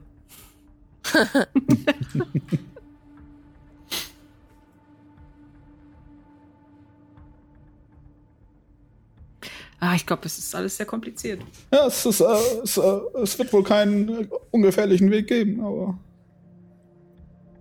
Ah, 9.84 9.96
ich 9.96 10.06
glaube, 10.06 10.26
es 10.26 10.38
ist 10.38 10.54
alles 10.54 10.76
sehr 10.76 10.86
kompliziert. 10.86 11.42
Ja, 11.72 11.88
es, 11.88 12.06
ist, 12.06 12.20
äh, 12.20 12.24
es, 12.62 12.76
äh, 12.76 13.00
es 13.20 13.36
wird 13.36 13.52
wohl 13.52 13.64
keinen 13.64 14.28
ungefährlichen 14.52 15.10
Weg 15.10 15.26
geben, 15.26 15.60
aber 15.60 15.98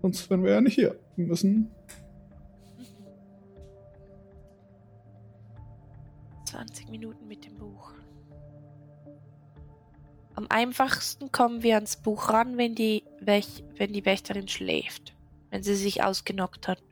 sonst 0.03 0.29
wären 0.29 0.43
wir 0.43 0.51
ja 0.51 0.61
nicht 0.61 0.75
hier. 0.75 0.99
Wir 1.15 1.25
müssen 1.25 1.71
20 6.45 6.89
Minuten 6.89 7.27
mit 7.27 7.43
dem 7.43 7.57
Buch. 7.57 7.91
Am 10.35 10.45
einfachsten 10.47 11.31
kommen 11.31 11.63
wir 11.63 11.73
ans 11.73 11.95
Buch 11.95 12.29
ran, 12.29 12.55
wenn 12.55 12.75
die, 12.75 13.03
Wäch 13.19 13.63
wenn 13.77 13.93
die 13.93 14.05
Wächterin 14.05 14.47
schläft. 14.47 15.15
Wenn 15.49 15.63
sie 15.63 15.75
sich 15.75 16.03
ausgenockt 16.03 16.67
hat. 16.67 16.83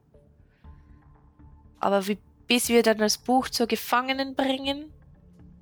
Aber 1.80 2.08
wie, 2.08 2.18
bis 2.48 2.70
wir 2.70 2.82
dann 2.82 2.98
das 2.98 3.20
Buch 3.20 3.48
zur 3.50 3.68
Gefangenen 3.68 4.34
bringen, 4.34 4.92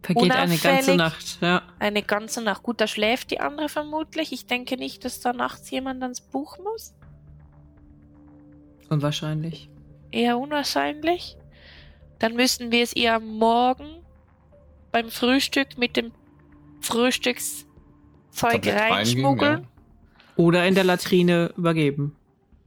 Vergeht 0.02 0.32
eine 0.32 0.58
ganze 0.58 0.96
Nacht, 0.96 1.40
ja. 1.42 1.64
Eine 1.80 2.02
ganze 2.02 2.42
Nacht. 2.42 2.64
Gut, 2.64 2.80
da 2.80 2.88
schläft 2.88 3.32
die 3.32 3.40
andere 3.40 3.68
vermutlich. 3.68 4.32
Ich 4.32 4.46
denke 4.46 4.78
nicht, 4.78 5.04
dass 5.04 5.20
da 5.20 5.34
nachts 5.34 5.70
jemand 5.70 6.02
ans 6.02 6.22
Buch 6.22 6.58
muss. 6.60 6.94
Unwahrscheinlich. 8.90 9.70
Eher 10.12 10.38
unwahrscheinlich. 10.38 11.36
Dann 12.20 12.36
müssten 12.36 12.72
wir 12.72 12.84
es 12.84 12.96
ihr 12.96 13.16
am 13.16 13.28
Morgen 13.38 14.04
beim 14.92 15.10
Frühstück 15.10 15.78
mit 15.78 15.98
dem 15.98 16.12
Frühstückszeug 16.82 17.68
reinschmuggeln. 18.66 19.62
Ja. 19.62 19.68
Oder 20.38 20.68
in 20.68 20.76
der 20.76 20.84
Latrine 20.84 21.54
übergeben. 21.58 22.16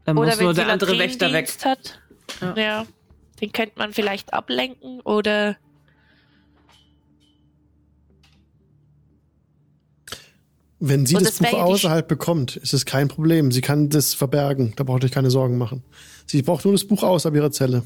Dann 0.05 0.19
oder 0.19 0.31
muss 0.31 0.41
nur 0.41 0.55
der 0.55 0.69
andere 0.69 0.99
Wächter 0.99 1.33
weg. 1.33 1.49
Hat. 1.65 2.01
Ja. 2.41 2.57
ja. 2.57 2.87
Den 3.41 3.53
könnte 3.53 3.79
man 3.79 3.93
vielleicht 3.93 4.35
ablenken 4.35 5.01
oder 5.01 5.57
Wenn 10.81 11.05
sie 11.05 11.15
das, 11.15 11.37
das 11.37 11.51
Buch 11.51 11.59
außerhalb 11.59 12.09
bekommt, 12.09 12.57
ist 12.57 12.73
es 12.73 12.87
kein 12.87 13.09
Problem. 13.09 13.53
Sie 13.53 13.61
kann 13.61 13.91
das 13.91 14.15
verbergen. 14.15 14.73
Da 14.77 14.85
braucht 14.85 15.05
ihr 15.05 15.11
keine 15.11 15.31
Sorgen 15.31 15.59
machen. 15.59 15.85
Sie 16.27 16.41
braucht 16.41 16.65
nur 16.65 16.73
das 16.73 16.85
Buch 16.85 17.03
außerhalb 17.03 17.37
ihrer 17.37 17.51
Zelle. 17.51 17.83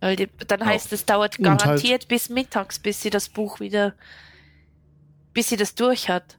Dann 0.00 0.64
heißt 0.64 0.92
es, 0.92 1.04
dauert 1.04 1.38
halt 1.38 1.42
garantiert 1.42 2.02
halt 2.02 2.08
bis 2.08 2.28
mittags, 2.28 2.78
bis 2.78 3.02
sie 3.02 3.10
das 3.10 3.28
Buch 3.28 3.58
wieder, 3.58 3.94
bis 5.34 5.48
sie 5.48 5.56
das 5.56 5.74
durch 5.74 6.08
hat. 6.08 6.38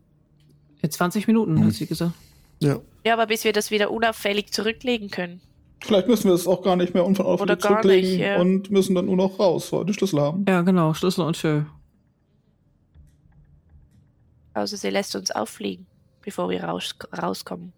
Ja, 0.81 0.89
20 0.89 1.27
Minuten, 1.27 1.57
hm. 1.57 1.65
hat 1.65 1.73
sie 1.73 1.85
gesagt. 1.85 2.13
Ja. 2.61 2.79
Ja, 3.05 3.13
aber 3.13 3.27
bis 3.27 3.43
wir 3.43 3.51
das 3.51 3.71
wieder 3.71 3.91
unauffällig 3.91 4.53
zurücklegen 4.53 5.09
können. 5.09 5.41
Vielleicht 5.81 6.07
müssen 6.07 6.25
wir 6.25 6.33
es 6.33 6.47
auch 6.47 6.61
gar 6.61 6.75
nicht 6.75 6.93
mehr 6.93 7.03
gar 7.03 7.59
zurücklegen 7.59 8.09
nicht, 8.09 8.19
ja. 8.19 8.37
und 8.39 8.69
müssen 8.71 8.95
dann 8.95 9.05
nur 9.05 9.15
noch 9.15 9.39
raus, 9.39 9.71
weil 9.71 9.81
wir 9.81 9.85
den 9.85 9.93
Schlüssel 9.93 10.21
haben. 10.21 10.45
Ja, 10.47 10.61
genau, 10.61 10.93
Schlüssel 10.93 11.25
und 11.25 11.39
Tür. 11.39 11.65
Also 14.59 14.75
sie 14.75 14.89
lässt 14.89 15.15
uns 15.15 15.31
auffliegen, 15.31 15.85
bevor 16.21 16.49
wir 16.49 16.63
raus, 16.63 16.95
rauskommen. 17.17 17.71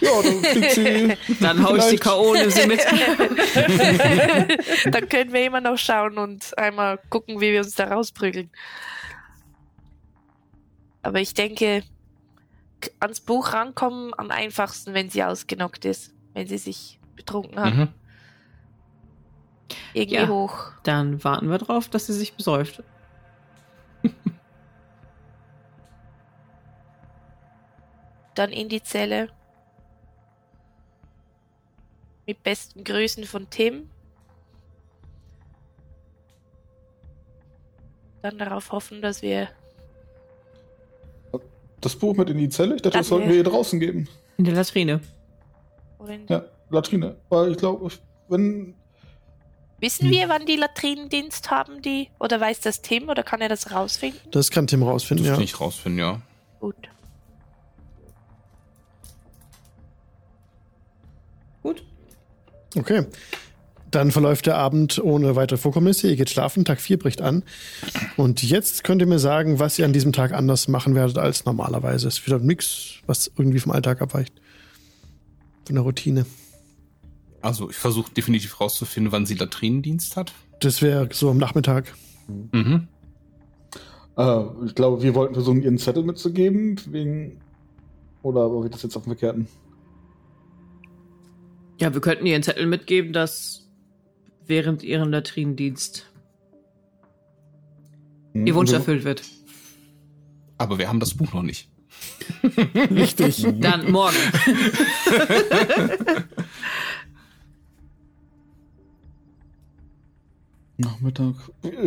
Ja, 0.00 0.10
dann 0.22 0.44
fliegt 0.44 0.70
sie. 0.72 1.16
Dann 1.40 1.62
hau 1.64 1.74
ich 1.74 1.82
sie 1.82 1.88
Vielleicht- 1.98 2.02
K.O. 2.04 2.34
nimm 2.34 2.50
sie 2.50 2.66
mit. 2.68 2.80
Dann 4.94 5.08
können 5.08 5.32
wir 5.32 5.44
immer 5.44 5.60
noch 5.60 5.76
schauen 5.76 6.18
und 6.18 6.56
einmal 6.56 6.98
gucken, 7.10 7.40
wie 7.40 7.50
wir 7.52 7.60
uns 7.60 7.74
da 7.74 7.88
rausprügeln. 7.92 8.48
Aber 11.02 11.20
ich 11.20 11.34
denke, 11.34 11.82
ans 13.00 13.20
Buch 13.20 13.52
rankommen 13.52 14.12
am 14.16 14.30
einfachsten, 14.30 14.94
wenn 14.94 15.10
sie 15.10 15.24
ausgenockt 15.24 15.84
ist, 15.84 16.12
wenn 16.34 16.46
sie 16.46 16.58
sich 16.58 17.00
betrunken 17.16 17.58
hat. 17.60 17.74
Mhm. 17.74 17.88
Irgendwie 19.94 20.14
Ja. 20.14 20.28
hoch. 20.28 20.70
Dann 20.84 21.22
warten 21.24 21.50
wir 21.50 21.58
drauf, 21.58 21.88
dass 21.88 22.06
sie 22.06 22.12
sich 22.14 22.34
besäuft. 22.34 22.84
Dann 28.38 28.52
in 28.52 28.68
die 28.68 28.80
Zelle. 28.84 29.30
Mit 32.24 32.40
besten 32.44 32.84
Grüßen 32.84 33.24
von 33.24 33.50
Tim. 33.50 33.90
Dann 38.22 38.38
darauf 38.38 38.70
hoffen, 38.70 39.02
dass 39.02 39.22
wir. 39.22 39.48
Das 41.80 41.96
Buch 41.96 42.14
mit 42.16 42.30
in 42.30 42.38
die 42.38 42.48
Zelle? 42.48 42.76
Ich 42.76 42.82
dachte, 42.82 42.98
das 42.98 43.08
sollten 43.08 43.26
wir 43.26 43.34
hier 43.34 43.42
draußen 43.42 43.80
geben. 43.80 44.08
In 44.36 44.44
der 44.44 44.54
Latrine. 44.54 45.00
Wohin- 45.98 46.26
Ja, 46.28 46.44
Latrine. 46.70 47.16
Weil 47.30 47.50
ich 47.50 47.56
glaube, 47.58 47.90
wenn. 48.28 48.74
Wissen 49.80 50.10
wir, 50.10 50.28
wann 50.28 50.46
die 50.46 50.56
Latrinendienst 50.56 51.50
haben, 51.50 51.82
die? 51.82 52.08
Oder 52.20 52.40
weiß 52.40 52.60
das 52.60 52.82
Tim 52.82 53.08
oder 53.08 53.24
kann 53.24 53.40
er 53.40 53.48
das 53.48 53.72
rausfinden? 53.72 54.20
Das 54.30 54.52
kann 54.52 54.68
Tim 54.68 54.84
rausfinden, 54.84 55.24
Das 55.24 55.30
ja. 55.30 55.34
kann 55.34 55.42
ich 55.42 55.60
rausfinden, 55.60 55.98
ja. 55.98 56.20
Gut. 56.60 56.88
Okay. 62.76 63.06
Dann 63.90 64.10
verläuft 64.10 64.46
der 64.46 64.56
Abend 64.56 65.02
ohne 65.02 65.34
weitere 65.34 65.56
Vorkommnisse. 65.56 66.08
Ihr 66.08 66.16
geht 66.16 66.28
schlafen, 66.28 66.64
Tag 66.64 66.80
4 66.80 66.98
bricht 66.98 67.22
an. 67.22 67.42
Und 68.16 68.42
jetzt 68.42 68.84
könnt 68.84 69.00
ihr 69.00 69.06
mir 69.06 69.18
sagen, 69.18 69.58
was 69.60 69.78
ihr 69.78 69.86
an 69.86 69.94
diesem 69.94 70.12
Tag 70.12 70.32
anders 70.32 70.68
machen 70.68 70.94
werdet 70.94 71.16
als 71.16 71.46
normalerweise. 71.46 72.06
Es 72.06 72.18
ist 72.18 72.26
wieder 72.26 72.38
nichts, 72.38 72.96
was 73.06 73.30
irgendwie 73.38 73.60
vom 73.60 73.72
Alltag 73.72 74.02
abweicht. 74.02 74.34
Von 75.64 75.76
der 75.76 75.84
Routine. 75.84 76.26
Also 77.40 77.70
ich 77.70 77.76
versuche 77.76 78.12
definitiv 78.12 78.60
rauszufinden, 78.60 79.12
wann 79.12 79.24
sie 79.24 79.34
Latrinendienst 79.34 80.16
hat. 80.16 80.32
Das 80.60 80.82
wäre 80.82 81.08
so 81.12 81.30
am 81.30 81.38
Nachmittag. 81.38 81.94
Mhm. 82.52 82.88
Äh, 84.18 84.42
ich 84.66 84.74
glaube, 84.74 85.02
wir 85.02 85.14
wollten 85.14 85.34
versuchen, 85.34 85.62
ihren 85.62 85.78
Zettel 85.78 86.02
mitzugeben, 86.02 86.76
wegen. 86.90 87.40
Oder 88.22 88.52
war 88.52 88.68
das 88.68 88.82
jetzt 88.82 88.96
auf 88.96 89.04
dem 89.04 89.12
Verkehrten? 89.12 89.46
Ja, 91.80 91.94
wir 91.94 92.00
könnten 92.00 92.26
ihr 92.26 92.34
einen 92.34 92.42
Zettel 92.42 92.66
mitgeben, 92.66 93.12
dass 93.12 93.68
während 94.46 94.82
ihrem 94.82 95.10
Latrinendienst 95.10 96.06
Hm, 98.32 98.46
ihr 98.46 98.54
Wunsch 98.54 98.72
erfüllt 98.72 99.04
wird. 99.04 99.22
Aber 100.58 100.78
wir 100.78 100.88
haben 100.88 101.00
das 101.00 101.14
Buch 101.14 101.32
noch 101.32 101.42
nicht. 101.42 101.68
Richtig. 102.90 103.46
Dann 103.60 103.90
morgen. 103.90 104.16
Nachmittag. 110.76 111.34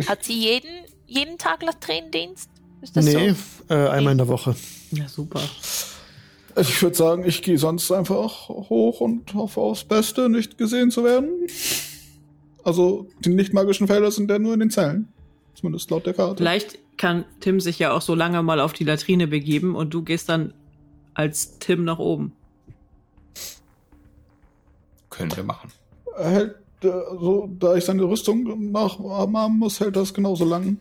Hat 0.06 0.24
sie 0.24 0.34
jeden, 0.34 0.84
jeden 1.06 1.38
Tag 1.38 1.62
Latrinendienst? 1.62 2.50
Ist 2.82 2.96
das 2.96 3.04
nee, 3.04 3.30
so? 3.30 3.74
äh, 3.74 3.88
einmal 3.88 4.12
in 4.12 4.18
der 4.18 4.28
Woche. 4.28 4.54
Ja, 4.90 5.08
super. 5.08 5.40
Ich 6.56 6.82
würde 6.82 6.96
sagen, 6.96 7.24
ich 7.26 7.42
gehe 7.42 7.58
sonst 7.58 7.90
einfach 7.90 8.48
hoch 8.48 9.00
und 9.00 9.34
hoffe 9.34 9.60
aufs 9.60 9.84
Beste, 9.84 10.28
nicht 10.28 10.58
gesehen 10.58 10.90
zu 10.90 11.04
werden. 11.04 11.30
Also, 12.64 13.08
die 13.20 13.30
nicht 13.30 13.52
magischen 13.52 13.86
Felder 13.86 14.10
sind 14.10 14.30
ja 14.30 14.38
nur 14.38 14.54
in 14.54 14.60
den 14.60 14.70
Zellen. 14.70 15.08
Zumindest 15.54 15.90
laut 15.90 16.06
der 16.06 16.14
Karte. 16.14 16.36
Vielleicht 16.36 16.78
kann 16.96 17.24
Tim 17.40 17.60
sich 17.60 17.78
ja 17.78 17.92
auch 17.92 18.02
so 18.02 18.14
lange 18.14 18.42
mal 18.42 18.60
auf 18.60 18.72
die 18.72 18.84
Latrine 18.84 19.26
begeben 19.26 19.74
und 19.74 19.92
du 19.92 20.02
gehst 20.02 20.28
dann 20.28 20.54
als 21.14 21.58
Tim 21.58 21.84
nach 21.84 21.98
oben. 21.98 22.32
Können 25.10 25.34
wir 25.36 25.44
machen. 25.44 25.70
Er 26.16 26.30
hält, 26.30 26.54
äh, 26.82 26.88
so, 27.20 27.50
da 27.58 27.76
ich 27.76 27.84
seine 27.84 28.04
Rüstung 28.04 28.70
nachhaben 28.70 29.58
muss, 29.58 29.80
hält 29.80 29.96
das 29.96 30.14
genauso 30.14 30.44
lang. 30.44 30.78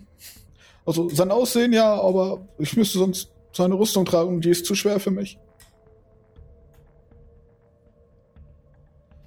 Also 0.86 1.10
sein 1.10 1.32
Aussehen 1.32 1.74
ja, 1.74 1.94
aber 2.02 2.46
ich 2.58 2.76
müsste 2.76 3.00
sonst 3.00 3.30
seine 3.52 3.78
Rüstung 3.78 4.06
tragen 4.06 4.36
und 4.36 4.46
die 4.46 4.50
ist 4.50 4.66
zu 4.66 4.76
schwer 4.76 5.00
für 5.00 5.12
mich. 5.12 5.38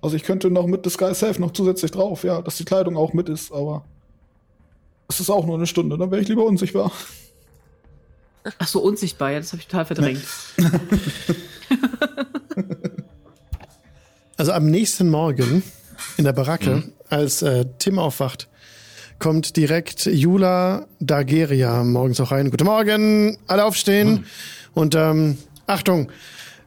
Also 0.04 0.16
ich 0.16 0.22
könnte 0.22 0.50
noch 0.50 0.66
mit 0.66 0.84
Disguise 0.84 1.14
Self 1.14 1.38
noch 1.38 1.52
zusätzlich 1.52 1.90
drauf, 1.90 2.24
ja, 2.24 2.42
dass 2.42 2.58
die 2.58 2.66
Kleidung 2.66 2.98
auch 2.98 3.14
mit 3.14 3.30
ist, 3.30 3.50
aber 3.50 3.86
es 5.08 5.18
ist 5.18 5.30
auch 5.30 5.46
nur 5.46 5.56
eine 5.56 5.66
Stunde, 5.66 5.96
dann 5.96 6.10
wäre 6.10 6.20
ich 6.20 6.28
lieber 6.28 6.44
unsichtbar. 6.44 6.92
Ach 8.58 8.68
so, 8.68 8.82
unsichtbar, 8.82 9.30
ja, 9.30 9.38
das 9.38 9.52
habe 9.52 9.62
ich 9.62 9.66
total 9.66 9.86
verdrängt. 9.86 10.22
Also 14.36 14.50
am 14.50 14.66
nächsten 14.66 15.10
Morgen 15.10 15.62
in 16.16 16.24
der 16.24 16.32
Baracke, 16.32 16.92
als 17.08 17.40
äh, 17.42 17.66
Tim 17.78 18.00
aufwacht, 18.00 18.48
kommt 19.20 19.56
direkt 19.56 20.06
Jula 20.06 20.88
Dageria 20.98 21.84
morgens 21.84 22.18
auch 22.20 22.32
rein. 22.32 22.50
Guten 22.50 22.64
Morgen, 22.64 23.38
alle 23.46 23.64
aufstehen. 23.64 24.26
Und 24.74 24.96
ähm, 24.96 25.38
Achtung, 25.68 26.10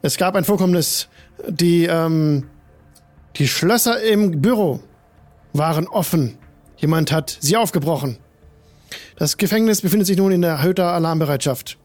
es 0.01 0.15
gab 0.15 0.35
ein 0.35 0.45
Vorkommnis. 0.45 1.09
Die, 1.49 1.85
ähm, 1.85 2.45
die 3.37 3.47
Schlösser 3.47 4.01
im 4.01 4.41
Büro 4.41 4.79
waren 5.53 5.87
offen. 5.87 6.37
Jemand 6.77 7.11
hat 7.11 7.37
sie 7.39 7.57
aufgebrochen. 7.57 8.17
Das 9.17 9.37
Gefängnis 9.37 9.81
befindet 9.81 10.07
sich 10.07 10.17
nun 10.17 10.31
in 10.31 10.41
der 10.41 10.51
erhöhter 10.51 10.93
Alarmbereitschaft. 10.93 11.77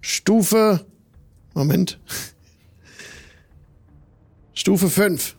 Stufe 0.00 0.86
Moment. 1.58 1.98
Stufe 4.54 4.88
5. 4.88 5.36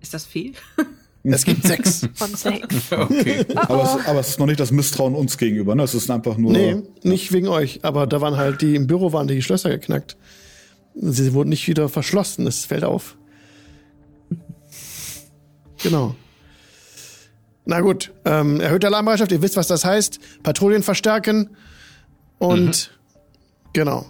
Ist 0.00 0.14
das 0.14 0.26
viel? 0.26 0.52
Es 1.22 1.44
gibt 1.44 1.64
sechs. 1.64 2.08
Von 2.14 2.34
sechs. 2.34 2.90
Okay. 2.90 3.44
Aber, 3.54 3.82
es, 3.82 4.06
aber 4.06 4.20
es 4.20 4.28
ist 4.30 4.38
noch 4.38 4.46
nicht 4.46 4.58
das 4.58 4.70
Misstrauen 4.70 5.14
uns 5.14 5.36
gegenüber, 5.36 5.74
ne? 5.74 5.82
Es 5.82 5.92
ist 5.92 6.10
einfach 6.10 6.38
nur. 6.38 6.50
Nee, 6.50 6.76
nicht 7.02 7.30
wegen 7.32 7.46
euch, 7.46 7.80
aber 7.82 8.06
da 8.06 8.22
waren 8.22 8.38
halt 8.38 8.62
die 8.62 8.74
im 8.74 8.86
Büro 8.86 9.12
waren 9.12 9.28
die 9.28 9.42
Schlösser 9.42 9.68
geknackt. 9.68 10.16
Sie 10.94 11.32
wurden 11.32 11.50
nicht 11.50 11.66
wieder 11.68 11.88
verschlossen, 11.88 12.46
es 12.46 12.64
fällt 12.64 12.84
auf. 12.84 13.16
Genau. 15.82 16.14
Na 17.64 17.80
gut, 17.80 18.12
ähm, 18.24 18.60
erhöhte 18.60 18.88
Alarmbereitschaft, 18.88 19.32
ihr 19.32 19.42
wisst, 19.42 19.56
was 19.56 19.68
das 19.68 19.84
heißt. 19.84 20.18
Patrouillen 20.42 20.82
verstärken 20.82 21.50
und 22.38 22.98
genau. 23.72 24.06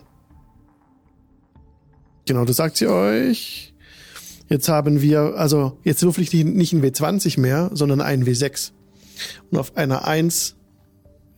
Genau, 2.27 2.45
das 2.45 2.57
sagt 2.57 2.77
sie 2.77 2.87
euch. 2.87 3.75
Jetzt 4.49 4.69
haben 4.69 5.01
wir, 5.03 5.35
also 5.37 5.79
jetzt 5.85 6.03
würfel 6.03 6.23
ich 6.23 6.33
nicht 6.33 6.73
ein 6.73 6.83
W20 6.83 7.39
mehr, 7.39 7.71
sondern 7.73 8.01
einen 8.01 8.25
W6. 8.25 8.73
Und 9.51 9.59
auf 9.59 9.77
einer 9.77 10.07
1 10.07 10.57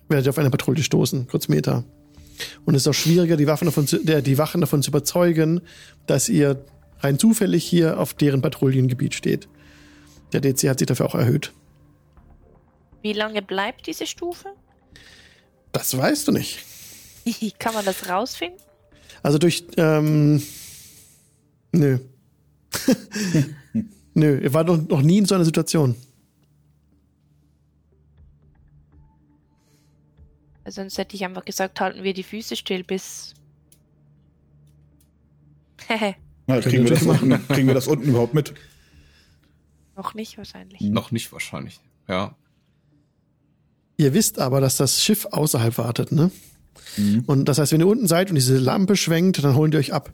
werdet 0.08 0.26
ihr 0.26 0.30
auf 0.30 0.38
eine 0.38 0.50
Patrouille 0.50 0.82
stoßen, 0.82 1.26
kurz 1.26 1.48
Meter. 1.48 1.84
Und 2.64 2.74
es 2.74 2.82
ist 2.82 2.88
auch 2.88 2.94
schwieriger, 2.94 3.36
die 3.36 3.46
Waffen 3.46 3.66
davon 3.66 3.86
zu, 3.86 4.04
der, 4.04 4.22
die 4.22 4.38
Wachen 4.38 4.60
davon 4.60 4.82
zu 4.82 4.90
überzeugen, 4.90 5.60
dass 6.06 6.28
ihr 6.28 6.64
rein 7.00 7.18
zufällig 7.18 7.64
hier 7.64 7.98
auf 7.98 8.14
deren 8.14 8.42
Patrouillengebiet 8.42 9.14
steht. 9.14 9.48
Der 10.32 10.40
DC 10.40 10.68
hat 10.68 10.78
sich 10.78 10.86
dafür 10.86 11.06
auch 11.06 11.14
erhöht. 11.14 11.52
Wie 13.02 13.12
lange 13.12 13.42
bleibt 13.42 13.86
diese 13.86 14.06
Stufe? 14.06 14.48
Das 15.72 15.96
weißt 15.96 16.28
du 16.28 16.32
nicht. 16.32 16.58
Kann 17.58 17.74
man 17.74 17.84
das 17.84 18.08
rausfinden? 18.08 18.60
Also 19.22 19.38
durch, 19.38 19.64
ähm, 19.76 20.42
nö. 21.72 21.98
nö, 24.14 24.40
ihr 24.40 24.54
wart 24.54 24.68
noch, 24.68 24.88
noch 24.88 25.02
nie 25.02 25.18
in 25.18 25.26
so 25.26 25.34
einer 25.34 25.44
Situation. 25.44 25.96
Sonst 30.68 30.96
hätte 30.98 31.16
ich 31.16 31.24
einfach 31.24 31.44
gesagt, 31.44 31.80
halten 31.80 32.02
wir 32.04 32.14
die 32.14 32.22
Füße 32.22 32.56
still 32.56 32.84
bis. 32.84 33.34
Hehe, 35.88 36.14
Ja, 36.48 36.60
kriegen, 36.60 36.84
wir 36.84 36.90
das 36.90 37.02
unten, 37.02 37.48
kriegen 37.48 37.68
wir 37.68 37.74
das 37.74 37.86
unten 37.86 38.08
überhaupt 38.08 38.34
mit? 38.34 38.54
noch 39.94 40.14
nicht 40.14 40.36
wahrscheinlich. 40.38 40.80
Noch 40.80 41.10
nicht 41.12 41.32
wahrscheinlich. 41.32 41.78
Ja. 42.08 42.34
Ihr 43.96 44.14
wisst 44.14 44.38
aber, 44.40 44.60
dass 44.60 44.76
das 44.76 45.02
Schiff 45.02 45.26
außerhalb 45.26 45.78
wartet, 45.78 46.10
ne? 46.12 46.30
Und 47.26 47.44
das 47.44 47.58
heißt, 47.58 47.72
wenn 47.72 47.80
ihr 47.80 47.86
unten 47.86 48.08
seid 48.08 48.30
und 48.30 48.34
diese 48.34 48.58
Lampe 48.58 48.96
schwenkt, 48.96 49.44
dann 49.44 49.54
holen 49.54 49.70
die 49.70 49.76
euch 49.76 49.92
ab. 49.92 50.12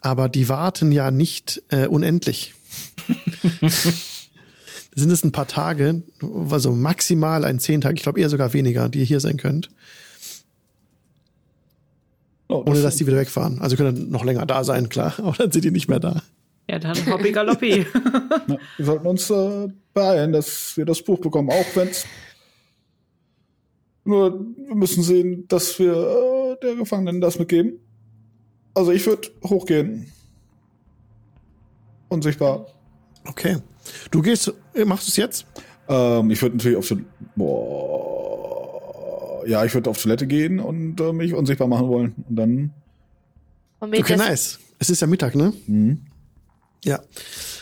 Aber 0.00 0.28
die 0.28 0.48
warten 0.48 0.90
ja 0.90 1.10
nicht 1.10 1.62
äh, 1.68 1.86
unendlich. 1.86 2.54
Sind 4.94 5.10
es 5.10 5.24
ein 5.24 5.32
paar 5.32 5.46
Tage, 5.46 6.02
also 6.50 6.72
maximal 6.72 7.44
ein 7.44 7.58
zehn 7.58 7.80
Tage, 7.80 7.94
ich 7.94 8.02
glaube 8.02 8.20
eher 8.20 8.28
sogar 8.28 8.52
weniger, 8.52 8.88
die 8.88 9.00
ihr 9.00 9.04
hier 9.04 9.20
sein 9.20 9.36
könnt, 9.36 9.70
Oh, 12.48 12.64
ohne 12.66 12.82
dass 12.82 12.96
die 12.96 13.06
wieder 13.06 13.16
wegfahren. 13.16 13.60
Also 13.60 13.76
können 13.76 14.10
noch 14.10 14.24
länger 14.24 14.44
da 14.44 14.64
sein, 14.64 14.88
klar, 14.88 15.14
aber 15.18 15.32
dann 15.38 15.52
sind 15.52 15.64
die 15.64 15.70
nicht 15.70 15.88
mehr 15.88 16.00
da. 16.00 16.22
Ja, 16.68 16.80
dann 16.80 16.96
Hobby 17.06 17.32
Galoppi. 17.32 17.86
Ja, 18.48 18.56
wir 18.76 18.84
sollten 18.84 19.06
uns 19.06 19.30
äh, 19.30 19.68
beeilen, 19.94 20.32
dass 20.32 20.76
wir 20.76 20.84
das 20.84 21.02
Buch 21.02 21.20
bekommen, 21.20 21.50
auch 21.50 21.76
wenn's 21.76 22.06
nur 24.04 24.40
wir 24.56 24.74
müssen 24.74 25.02
sehen, 25.02 25.46
dass 25.48 25.78
wir 25.78 25.92
äh, 25.92 26.56
der 26.62 26.74
Gefangenen 26.74 27.20
das 27.20 27.38
mitgeben. 27.38 27.78
Also 28.74 28.92
ich 28.92 29.06
würde 29.06 29.28
hochgehen. 29.44 30.10
Unsichtbar. 32.08 32.66
Okay. 33.30 33.58
Du 34.10 34.22
gehst, 34.22 34.52
äh, 34.74 34.84
machst 34.84 35.06
du 35.06 35.10
es 35.10 35.16
jetzt? 35.16 35.46
Ähm, 35.88 36.30
ich 36.30 36.42
würde 36.42 36.56
natürlich 36.56 36.76
auf 36.78 36.86
Toilette. 36.86 37.06
Boah. 37.36 38.80
Ja, 39.46 39.64
ich 39.64 39.72
würde 39.74 39.88
auf 39.90 40.00
Toilette 40.00 40.26
gehen 40.26 40.60
und 40.60 41.00
äh, 41.00 41.12
mich 41.12 41.34
unsichtbar 41.34 41.68
machen 41.68 41.88
wollen. 41.88 42.14
Und 42.28 42.36
dann. 42.36 42.72
Und 43.80 43.96
Okay, 43.96 44.16
das, 44.16 44.18
nice. 44.18 44.58
Es 44.78 44.90
ist 44.90 45.00
ja 45.00 45.06
Mittag, 45.06 45.34
ne? 45.34 45.52
Mhm. 45.66 46.02
Ja. 46.84 47.00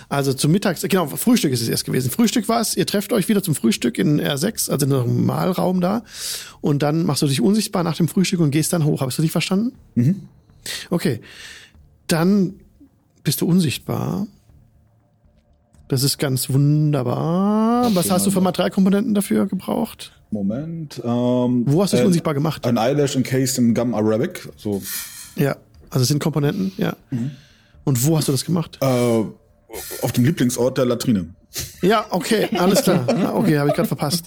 Also 0.08 0.32
zum 0.32 0.52
Mittags, 0.52 0.82
genau, 0.82 1.06
Frühstück 1.06 1.52
ist 1.52 1.60
es 1.60 1.68
erst 1.68 1.84
gewesen. 1.84 2.10
Frühstück 2.10 2.48
war 2.48 2.60
es, 2.60 2.76
ihr 2.76 2.86
trefft 2.86 3.12
euch 3.12 3.28
wieder 3.28 3.42
zum 3.42 3.54
Frühstück 3.54 3.98
in 3.98 4.20
R6, 4.20 4.70
also 4.70 4.86
in 4.86 4.92
einem 4.92 5.26
Malraum 5.26 5.80
da. 5.80 6.02
Und 6.60 6.82
dann 6.82 7.04
machst 7.04 7.22
du 7.22 7.26
dich 7.26 7.40
unsichtbar 7.40 7.82
nach 7.84 7.96
dem 7.96 8.08
Frühstück 8.08 8.40
und 8.40 8.50
gehst 8.50 8.72
dann 8.72 8.84
hoch. 8.84 9.02
Hast 9.02 9.18
du 9.18 9.22
dich 9.22 9.32
verstanden? 9.32 9.72
Mhm. 9.94 10.28
Okay. 10.90 11.20
Dann 12.06 12.54
bist 13.22 13.40
du 13.42 13.46
unsichtbar. 13.46 14.26
Das 15.88 16.02
ist 16.02 16.18
ganz 16.18 16.50
wunderbar. 16.50 17.84
Was 17.94 18.06
Okay, 18.06 18.14
hast 18.14 18.26
du 18.26 18.30
für 18.30 18.40
Materialkomponenten 18.42 19.14
dafür 19.14 19.46
gebraucht? 19.46 20.12
Moment. 20.30 21.00
Ähm, 21.02 21.64
Wo 21.66 21.82
hast 21.82 21.92
du 21.92 21.96
dich 21.96 22.04
äh, 22.04 22.06
unsichtbar 22.06 22.34
gemacht? 22.34 22.66
Ein 22.66 22.76
Eyelash 22.76 23.16
encased 23.16 23.58
in 23.58 23.74
gum 23.74 23.94
arabic. 23.94 24.46
So. 24.56 24.82
Ja, 25.36 25.56
also 25.88 26.02
es 26.02 26.08
sind 26.08 26.18
Komponenten, 26.22 26.72
ja. 26.76 26.94
Und 27.84 28.04
wo 28.06 28.18
hast 28.18 28.28
du 28.28 28.32
das 28.32 28.44
gemacht? 28.44 28.78
Äh, 28.82 28.86
auf 28.86 30.12
dem 30.14 30.24
Lieblingsort 30.24 30.76
der 30.76 30.84
Latrine. 30.84 31.30
Ja, 31.80 32.04
okay, 32.10 32.48
alles 32.58 32.82
klar. 32.82 33.06
Ah, 33.08 33.32
Okay, 33.34 33.58
habe 33.58 33.70
ich 33.70 33.74
gerade 33.74 33.88
verpasst. 33.88 34.26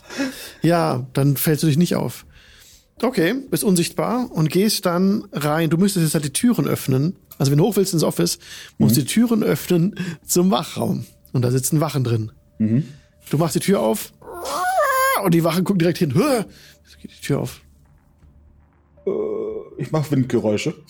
Ja, 0.63 1.05
dann 1.13 1.37
fällst 1.37 1.61
du 1.61 1.67
dich 1.67 1.77
nicht 1.77 1.95
auf. 1.95 2.25
Okay, 3.03 3.35
bist 3.51 3.63
unsichtbar 3.63 4.29
und 4.31 4.49
gehst 4.49 4.85
dann 4.87 5.25
rein. 5.31 5.69
Du 5.69 5.77
müsstest 5.77 6.03
jetzt 6.05 6.13
halt 6.15 6.25
die 6.25 6.33
Türen 6.33 6.67
öffnen. 6.67 7.15
Also 7.37 7.51
wenn 7.51 7.57
du 7.59 7.65
hoch 7.65 7.75
willst 7.75 7.93
ins 7.93 8.03
Office, 8.03 8.39
musst 8.79 8.95
du 8.97 9.01
die 9.01 9.07
Türen 9.07 9.43
öffnen 9.43 9.95
zum 10.25 10.49
Wachraum. 10.51 11.05
Und 11.33 11.43
da 11.43 11.51
sitzen 11.51 11.79
Wachen 11.81 12.03
drin. 12.03 12.31
Du 13.29 13.37
machst 13.37 13.55
die 13.55 13.59
Tür 13.59 13.79
auf 13.79 14.13
und 15.23 15.33
die 15.33 15.43
Wachen 15.43 15.63
gucken 15.63 15.79
direkt 15.79 15.99
hin. 15.99 16.11
Jetzt 16.11 16.99
geht 16.99 17.11
die 17.11 17.21
Tür 17.21 17.39
auf. 17.39 17.61
Ich 19.77 19.91
mache 19.91 20.11
Windgeräusche. 20.11 20.73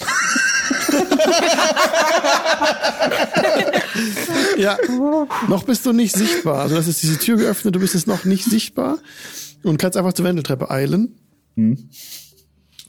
Ja, 4.57 4.77
noch 5.47 5.63
bist 5.63 5.85
du 5.85 5.93
nicht 5.93 6.15
sichtbar. 6.15 6.61
Also 6.61 6.75
das 6.75 6.87
ist 6.87 7.01
diese 7.01 7.17
Tür 7.17 7.37
geöffnet, 7.37 7.75
du 7.75 7.79
bist 7.79 7.93
jetzt 7.93 8.07
noch 8.07 8.25
nicht 8.25 8.45
sichtbar 8.45 8.99
und 9.63 9.77
kannst 9.77 9.97
einfach 9.97 10.13
zur 10.13 10.25
Wendeltreppe 10.25 10.69
eilen. 10.69 11.15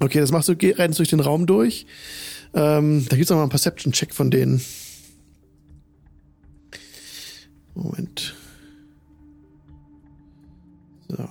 Okay, 0.01 0.21
das 0.21 0.31
machst 0.33 0.49
du, 0.49 0.53
rennst 0.53 0.99
durch 0.99 1.11
den 1.11 1.21
Raum 1.21 1.47
durch. 1.47 1.87
Ähm, 2.55 3.07
da 3.09 3.17
gibt's 3.17 3.31
noch 3.31 3.37
mal 3.37 3.43
einen 3.45 3.51
Perception-Check 3.51 4.13
von 4.15 4.31
denen. 4.31 4.63
Moment. 7.75 8.35
So. 11.09 11.29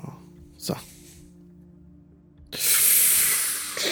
So. 0.58 0.76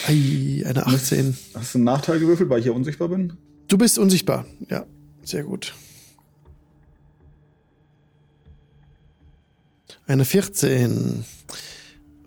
Ei, 0.08 0.64
eine 0.66 0.86
18. 0.86 1.38
Hast 1.54 1.74
du 1.74 1.78
einen 1.78 1.86
Nachteil 1.86 2.20
gewürfelt, 2.20 2.50
weil 2.50 2.60
ich 2.60 2.66
hier 2.66 2.76
unsichtbar 2.76 3.10
bin? 3.10 3.34
Du 3.68 3.78
bist 3.78 4.00
unsichtbar. 4.00 4.46
Ja, 4.70 4.86
sehr 5.24 5.44
gut. 5.44 5.74
Eine 10.08 10.26
14. 10.26 11.24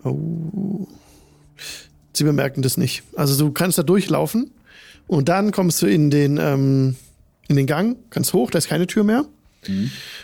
Oh. 0.05 0.87
Sie 2.13 2.23
bemerken 2.23 2.61
das 2.61 2.77
nicht. 2.77 3.03
Also 3.15 3.45
du 3.45 3.51
kannst 3.51 3.77
da 3.77 3.83
durchlaufen 3.83 4.51
und 5.07 5.27
dann 5.29 5.51
kommst 5.51 5.81
du 5.81 5.87
in 5.87 6.09
den, 6.09 6.37
ähm, 6.37 6.95
in 7.47 7.55
den 7.55 7.67
Gang, 7.67 7.97
ganz 8.09 8.31
hoch, 8.33 8.51
da 8.51 8.59
ist 8.59 8.67
keine 8.67 8.87
Tür 8.87 9.03
mehr. 9.03 9.25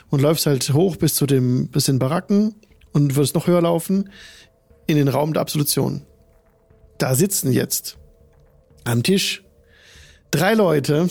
Und 0.09 0.21
läufst 0.21 0.45
halt 0.45 0.73
hoch 0.73 0.95
bis 0.95 1.15
zu 1.15 1.25
dem, 1.25 1.67
bis 1.67 1.87
in 1.87 1.95
den 1.95 1.99
Baracken 1.99 2.55
und 2.91 3.15
würdest 3.15 3.35
noch 3.35 3.47
höher 3.47 3.61
laufen 3.61 4.09
in 4.87 4.97
den 4.97 5.07
Raum 5.07 5.33
der 5.33 5.41
Absolution. 5.41 6.01
Da 6.97 7.15
sitzen 7.15 7.51
jetzt 7.51 7.97
am 8.83 9.03
Tisch 9.03 9.43
drei 10.31 10.53
Leute. 10.53 11.09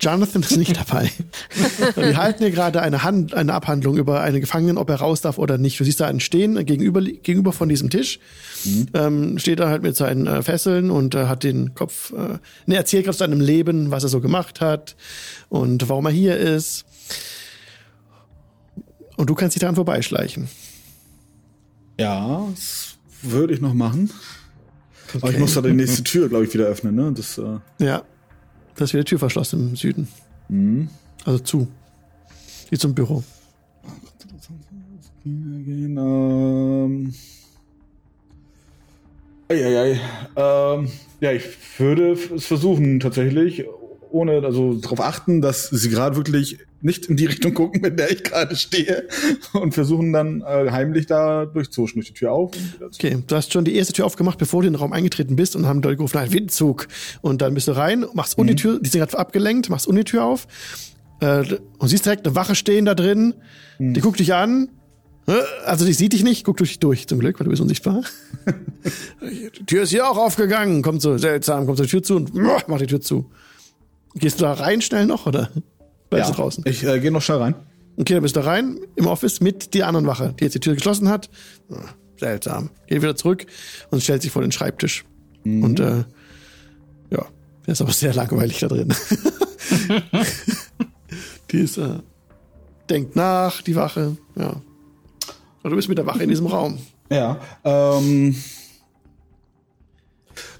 Jonathan 0.00 0.42
ist 0.42 0.56
nicht 0.56 0.76
dabei. 0.76 1.10
Die 1.96 2.16
halten 2.16 2.40
hier 2.40 2.50
gerade 2.50 2.82
eine, 2.82 3.04
Hand, 3.04 3.32
eine 3.32 3.54
Abhandlung 3.54 3.96
über 3.96 4.20
einen 4.20 4.40
Gefangenen, 4.40 4.76
ob 4.76 4.90
er 4.90 4.96
raus 4.96 5.20
darf 5.22 5.38
oder 5.38 5.56
nicht. 5.56 5.80
Du 5.80 5.84
siehst 5.84 6.00
da 6.00 6.06
einen 6.06 6.20
stehen 6.20 6.62
gegenüber, 6.66 7.00
gegenüber 7.00 7.52
von 7.52 7.68
diesem 7.68 7.90
Tisch. 7.90 8.18
Ähm, 8.92 9.38
steht 9.38 9.60
da 9.60 9.68
halt 9.68 9.82
mit 9.82 9.96
seinen 9.96 10.26
äh, 10.26 10.42
Fesseln 10.42 10.90
und 10.90 11.14
äh, 11.14 11.26
hat 11.26 11.42
den 11.42 11.74
Kopf, 11.74 12.12
äh, 12.12 12.38
ne, 12.66 12.76
erzählt 12.76 13.08
aus 13.08 13.18
seinem 13.18 13.40
Leben, 13.40 13.90
was 13.90 14.02
er 14.02 14.08
so 14.08 14.20
gemacht 14.20 14.60
hat 14.60 14.96
und 15.48 15.88
warum 15.88 16.06
er 16.06 16.12
hier 16.12 16.36
ist. 16.36 16.84
Und 19.16 19.30
du 19.30 19.34
kannst 19.34 19.54
dich 19.54 19.60
daran 19.60 19.74
vorbeischleichen. 19.76 20.48
Ja, 21.98 22.46
das 22.54 22.96
würde 23.22 23.54
ich 23.54 23.60
noch 23.60 23.74
machen. 23.74 24.10
Aber 25.14 25.16
ich 25.28 25.34
Okay. 25.34 25.38
muss 25.38 25.54
da 25.54 25.60
die 25.62 25.72
nächste 25.72 26.02
Tür, 26.02 26.28
glaube 26.28 26.44
ich, 26.44 26.52
wieder 26.54 26.64
öffnen, 26.66 26.94
ne? 26.96 27.12
Das, 27.12 27.38
äh, 27.38 27.58
Ja. 27.78 28.02
Da 28.76 28.84
ist 28.84 28.92
wieder 28.92 29.04
Tür 29.04 29.18
verschlossen 29.20 29.68
im 29.70 29.76
Süden. 29.76 30.08
mhm. 30.48 30.88
Also 31.24 31.38
zu. 31.38 31.68
Wie 32.70 32.76
zum 32.78 32.94
Büro. 32.94 33.22
gehen, 35.24 35.96
ähm. 35.96 37.14
Eieiei. 39.48 40.00
Ähm, 40.36 40.88
ja, 41.20 41.32
ich 41.32 41.44
würde 41.78 42.12
es 42.12 42.46
versuchen, 42.46 42.98
tatsächlich, 43.00 43.64
ohne, 44.14 44.44
also 44.44 44.74
darauf 44.74 45.00
achten, 45.00 45.42
dass 45.42 45.68
sie 45.68 45.90
gerade 45.90 46.16
wirklich 46.16 46.58
nicht 46.80 47.06
in 47.06 47.16
die 47.16 47.26
Richtung 47.26 47.52
gucken, 47.52 47.80
mit 47.80 47.98
der 47.98 48.10
ich 48.12 48.22
gerade 48.22 48.54
stehe, 48.56 49.08
und 49.52 49.74
versuchen 49.74 50.12
dann 50.12 50.42
äh, 50.42 50.70
heimlich 50.70 51.06
da 51.06 51.46
durchzuhuschen 51.46 52.00
durch 52.00 52.08
die 52.08 52.14
Tür 52.14 52.32
auf. 52.32 52.52
Okay, 52.80 53.18
du 53.26 53.36
hast 53.36 53.52
schon 53.52 53.64
die 53.64 53.74
erste 53.74 53.92
Tür 53.92 54.06
aufgemacht, 54.06 54.38
bevor 54.38 54.62
du 54.62 54.68
in 54.68 54.74
den 54.74 54.80
Raum 54.80 54.92
eingetreten 54.92 55.34
bist 55.34 55.56
und 55.56 55.66
haben 55.66 55.82
Leute 55.82 55.96
gerufen, 55.96 56.18
ein 56.18 56.32
Windzug. 56.32 56.86
Und 57.22 57.42
dann 57.42 57.54
bist 57.54 57.68
du 57.68 57.72
rein, 57.72 58.06
machst 58.14 58.38
um 58.38 58.46
die 58.46 58.54
Tür, 58.54 58.78
die 58.80 58.88
sind 58.88 59.00
gerade 59.00 59.18
abgelenkt, 59.18 59.68
machst 59.68 59.88
um 59.88 59.96
die 59.96 60.04
Tür 60.04 60.24
auf 60.24 60.46
äh, 61.20 61.42
und 61.78 61.88
siehst 61.88 62.06
direkt 62.06 62.26
eine 62.26 62.36
Wache 62.36 62.54
stehen 62.54 62.84
da 62.84 62.94
drin, 62.94 63.34
die 63.78 64.00
guckt 64.00 64.20
dich 64.20 64.32
an. 64.34 64.68
Also 65.64 65.86
die 65.86 65.94
sieht 65.94 66.12
dich 66.12 66.22
nicht, 66.22 66.44
guckt 66.44 66.60
durch 66.60 66.70
dich 66.70 66.80
durch, 66.80 67.08
zum 67.08 67.18
Glück, 67.18 67.40
weil 67.40 67.44
du 67.44 67.50
bist 67.50 67.62
unsichtbar. 67.62 68.02
die 69.22 69.64
Tür 69.64 69.82
ist 69.82 69.90
hier 69.90 70.08
auch 70.08 70.18
aufgegangen, 70.18 70.82
kommt 70.82 71.00
so 71.00 71.16
seltsam, 71.16 71.64
kommt 71.64 71.78
zur 71.78 71.86
Tür 71.86 72.02
zu 72.02 72.16
und 72.16 72.34
macht 72.68 72.82
die 72.82 72.86
Tür 72.86 73.00
zu. 73.00 73.30
Gehst 74.14 74.40
du 74.40 74.44
da 74.44 74.52
rein 74.52 74.80
schnell 74.80 75.06
noch 75.06 75.26
oder 75.26 75.50
bleibst 76.10 76.30
du 76.30 76.34
draußen? 76.34 76.64
Ich 76.66 76.84
äh, 76.84 77.00
gehe 77.00 77.10
noch 77.10 77.22
schnell 77.22 77.38
rein. 77.38 77.54
Okay, 77.96 78.14
dann 78.14 78.22
bist 78.22 78.36
du 78.36 78.44
rein 78.44 78.78
im 78.96 79.06
Office 79.06 79.40
mit 79.40 79.74
der 79.74 79.86
anderen 79.86 80.06
Wache, 80.06 80.34
die 80.38 80.44
jetzt 80.44 80.54
die 80.54 80.60
Tür 80.60 80.74
geschlossen 80.74 81.08
hat. 81.08 81.30
Seltsam. 82.16 82.70
Geht 82.86 83.02
wieder 83.02 83.16
zurück 83.16 83.46
und 83.90 84.02
stellt 84.02 84.22
sich 84.22 84.32
vor 84.32 84.42
den 84.42 84.52
Schreibtisch. 84.52 85.04
Und 85.44 85.78
äh, 85.78 86.04
ja, 87.10 87.26
der 87.66 87.72
ist 87.72 87.82
aber 87.82 87.92
sehr 87.92 88.14
langweilig 88.14 88.60
da 88.60 88.68
drin. 88.68 88.88
die 91.50 91.58
ist, 91.58 91.76
äh, 91.76 91.98
denkt 92.88 93.14
nach, 93.14 93.62
die 93.62 93.76
Wache. 93.76 94.16
Ja. 94.36 94.60
Und 95.62 95.70
du 95.70 95.76
bist 95.76 95.88
mit 95.88 95.98
der 95.98 96.06
Wache 96.06 96.22
in 96.22 96.30
diesem 96.30 96.46
Raum. 96.46 96.78
Ja. 97.10 97.38
Ähm, 97.62 98.34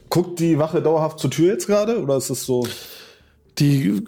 guckt 0.08 0.38
die 0.38 0.58
Wache 0.58 0.82
dauerhaft 0.82 1.18
zur 1.18 1.30
Tür 1.30 1.52
jetzt 1.52 1.66
gerade? 1.66 2.00
Oder 2.00 2.16
ist 2.16 2.30
es 2.30 2.44
so? 2.44 2.66
Die 3.58 4.02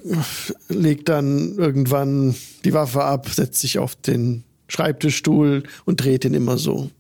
legt 0.69 1.09
dann 1.09 1.55
irgendwann 1.57 2.35
die 2.65 2.73
Waffe 2.75 3.05
ab, 3.05 3.29
setzt 3.29 3.61
sich 3.61 3.79
auf 3.79 3.95
den 3.95 4.43
Schreibtischstuhl 4.69 5.63
und 5.85 6.03
dreht 6.03 6.25
ihn 6.25 6.35
immer 6.35 6.59
so. 6.59 6.91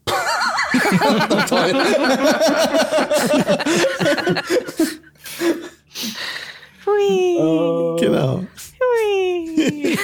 Hui, 6.85 7.37
Äh, 7.39 8.01
Genau. 8.01 8.45
hui. 8.81 9.99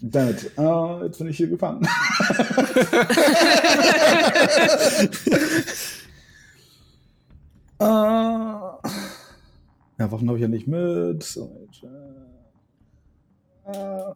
Damit. 0.00 0.50
Äh, 0.58 1.04
jetzt 1.06 1.18
bin 1.18 1.28
ich 1.28 1.36
hier 1.36 1.48
gefangen. 1.48 1.86
Äh, 7.78 7.84
ja, 9.98 10.10
Waffen 10.10 10.28
habe 10.28 10.38
ich 10.38 10.42
ja 10.42 10.48
nicht 10.48 10.66
mit. 10.66 11.22
So, 11.22 11.68
äh, 13.66 14.12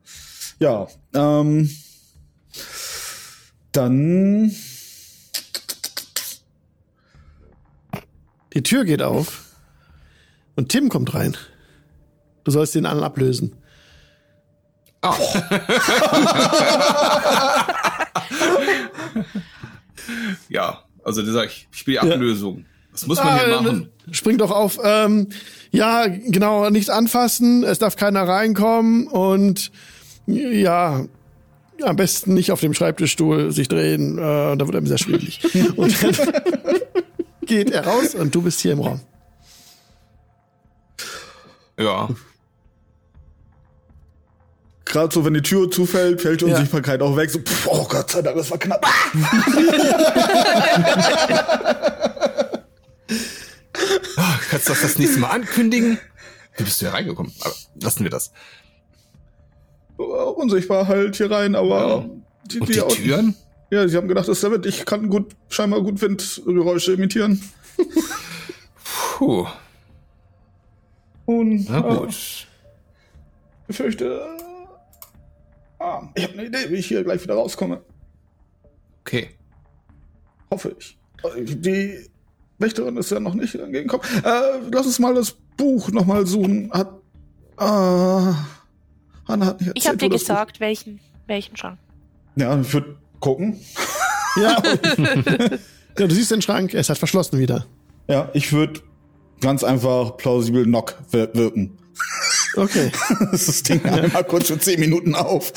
ja, 0.61 0.87
ähm, 1.15 1.71
dann 3.73 4.53
Die 8.55 8.63
Tür 8.63 8.85
geht 8.85 9.03
auf 9.03 9.55
und 10.57 10.69
Tim 10.71 10.89
kommt 10.89 11.15
rein. 11.15 11.37
Du 12.45 12.51
sollst 12.51 12.75
den 12.75 12.87
anderen 12.87 13.05
ablösen. 13.05 13.55
Ja, 20.49 20.85
also 21.05 21.23
der 21.23 21.33
sagt, 21.33 21.51
ich 21.51 21.69
spiele 21.79 22.01
Ablösung. 22.01 22.65
Was 22.93 23.07
muss 23.07 23.19
man 23.23 23.39
hier 23.39 23.59
Ah, 23.59 23.61
machen? 23.63 23.91
Spring 24.13 24.39
doch 24.39 24.51
auf. 24.51 24.79
Ähm, 24.83 25.29
ja, 25.71 26.07
genau, 26.07 26.71
nichts 26.71 26.91
anfassen, 26.91 27.65
es 27.65 27.79
darf 27.79 27.97
keiner 27.97 28.27
reinkommen 28.27 29.07
und 29.07 29.71
ja, 30.27 31.05
am 31.83 31.97
besten 31.97 32.35
nicht 32.35 32.51
auf 32.53 32.61
dem 32.61 32.75
Schreibtischstuhl 32.75 33.53
sich 33.53 33.69
drehen, 33.69 34.19
äh, 34.19 34.57
da 34.57 34.59
wird 34.59 34.77
einem 34.77 34.87
sehr 34.87 34.99
schwierig. 34.99 35.41
und 35.77 36.03
dann 36.03 36.17
geht 37.47 37.71
er 37.71 37.87
raus 37.87 38.15
und 38.15 38.35
du 38.35 38.43
bist 38.43 38.61
hier 38.61 38.73
im 38.73 38.81
Raum. 38.81 39.01
Ja. 41.79 42.09
gerade 44.85 45.15
so, 45.15 45.25
wenn 45.25 45.35
die 45.35 45.43
Tür 45.43 45.71
zufällt, 45.71 46.21
fällt 46.21 46.41
die 46.41 46.47
Ja. 46.47 46.55
Unsichtbarkeit 46.55 47.01
auch 47.03 47.17
weg. 47.17 47.31
So, 47.31 47.39
pff, 47.39 47.69
oh 47.71 47.87
Gott 47.89 48.11
sei 48.11 48.23
Dank, 48.23 48.37
das 48.37 48.51
war 48.51 48.59
knapp. 48.59 48.85
Kannst 54.51 54.69
du 54.69 54.73
das 54.73 54.83
das 54.83 54.99
nächste 54.99 55.19
Mal 55.21 55.31
ankündigen? 55.31 55.99
Wie 56.57 56.65
bist 56.65 56.81
du 56.81 56.87
hier 56.87 56.95
reingekommen? 56.95 57.33
Aber 57.41 57.55
lassen 57.83 58.03
wir 58.05 58.11
das. 58.11 58.33
Unsichtbar 59.97 60.87
halt 60.87 61.17
hier 61.17 61.31
rein, 61.31 61.55
aber 61.55 61.89
Ja. 61.89 62.11
die, 62.51 62.61
Und 62.61 62.69
die, 62.69 62.73
die 62.75 62.81
Türen? 63.03 63.35
Ja, 63.71 63.87
sie 63.87 63.97
haben 63.97 64.09
gedacht, 64.09 64.29
das 64.29 64.39
ist 64.39 64.43
der 64.43 64.53
Wind. 64.53 64.65
Ich 64.67 64.87
kann 64.87 65.09
gut, 65.11 65.35
scheinbar 65.49 65.83
gut 65.83 66.01
Windgeräusche 66.01 66.93
imitieren. 66.95 67.43
Puh, 69.19 69.47
Und 71.27 71.69
na 71.69 71.79
äh, 71.79 71.97
gut. 71.99 72.09
ich 73.69 73.77
fürchte, 73.77 74.07
äh, 75.81 75.83
ah, 75.83 76.09
ich 76.15 76.23
habe 76.25 76.33
eine 76.35 76.47
Idee, 76.47 76.71
wie 76.71 76.77
ich 76.77 76.87
hier 76.87 77.05
gleich 77.05 77.23
wieder 77.23 77.35
rauskomme. 77.35 77.83
Okay. 79.01 79.31
Hoffe 80.51 80.75
ich. 80.79 80.99
Äh, 81.25 81.43
Die 81.45 82.09
Wächterin 82.59 82.97
ist 82.97 83.11
ja 83.11 83.21
noch 83.21 83.35
nicht 83.35 83.55
entgegengekommen. 83.55 84.05
Äh, 84.25 84.69
lass 84.73 84.87
uns 84.87 84.99
mal 84.99 85.15
das 85.15 85.33
Buch 85.57 85.91
nochmal 85.91 86.27
suchen. 86.27 86.71
Hat. 86.73 86.89
Äh, 87.59 87.65
Hanna 87.65 89.47
hat 89.47 89.61
nicht 89.61 89.69
erzählt, 89.69 89.73
Ich 89.75 89.87
habe 89.89 89.97
dir 89.99 90.09
gesagt, 90.09 90.61
welchen, 90.61 91.01
welchen 91.27 91.57
schon. 91.57 91.73
Buch- 92.35 92.43
Ja, 92.43 92.61
ich 92.61 92.73
würde 92.73 92.97
gucken. 93.21 93.61
Ja. 94.37 94.63
ja, 95.99 96.07
du 96.07 96.15
siehst 96.15 96.31
den 96.31 96.43
Schrank, 96.43 96.73
er 96.73 96.81
ist 96.81 96.91
halt 96.91 96.99
verschlossen 96.99 97.41
wieder. 97.41 97.67
Ja, 98.09 98.29
ich 98.35 98.53
würde 98.53 98.81
ganz 99.41 99.65
einfach 99.65 100.17
plausibel 100.17 100.63
Knock 100.65 100.95
wir 101.11 101.35
wirken. 101.35 101.77
Okay. 102.55 102.93
Das 103.33 103.63
Ding 103.65 103.85
einmal 103.85 104.23
kurz 104.25 104.47
für 104.49 104.59
10 104.59 104.79
Minuten 104.79 105.17
auf. 105.17 105.53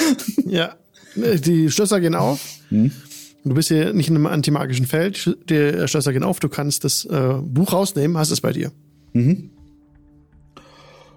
Ja. 0.46 0.76
Die 1.16 1.70
Schlösser 1.70 2.00
gehen 2.00 2.16
auf. 2.16 2.40
Du 3.44 3.56
bist 3.56 3.70
hier 3.70 3.94
nicht 3.94 4.08
in 4.10 4.16
einem 4.16 4.28
antimagischen 4.28 4.86
Feld. 4.86 5.36
Die 5.50 5.88
Schlösser 5.88 6.14
gehen 6.14 6.24
auf. 6.24 6.40
Du 6.40 6.48
kannst 6.50 6.84
das 6.84 7.06
äh, 7.06 7.34
Buch 7.42 7.74
rausnehmen, 7.74 8.18
hast 8.18 8.30
es 8.32 8.42
bei 8.42 8.52
dir. 8.54 8.72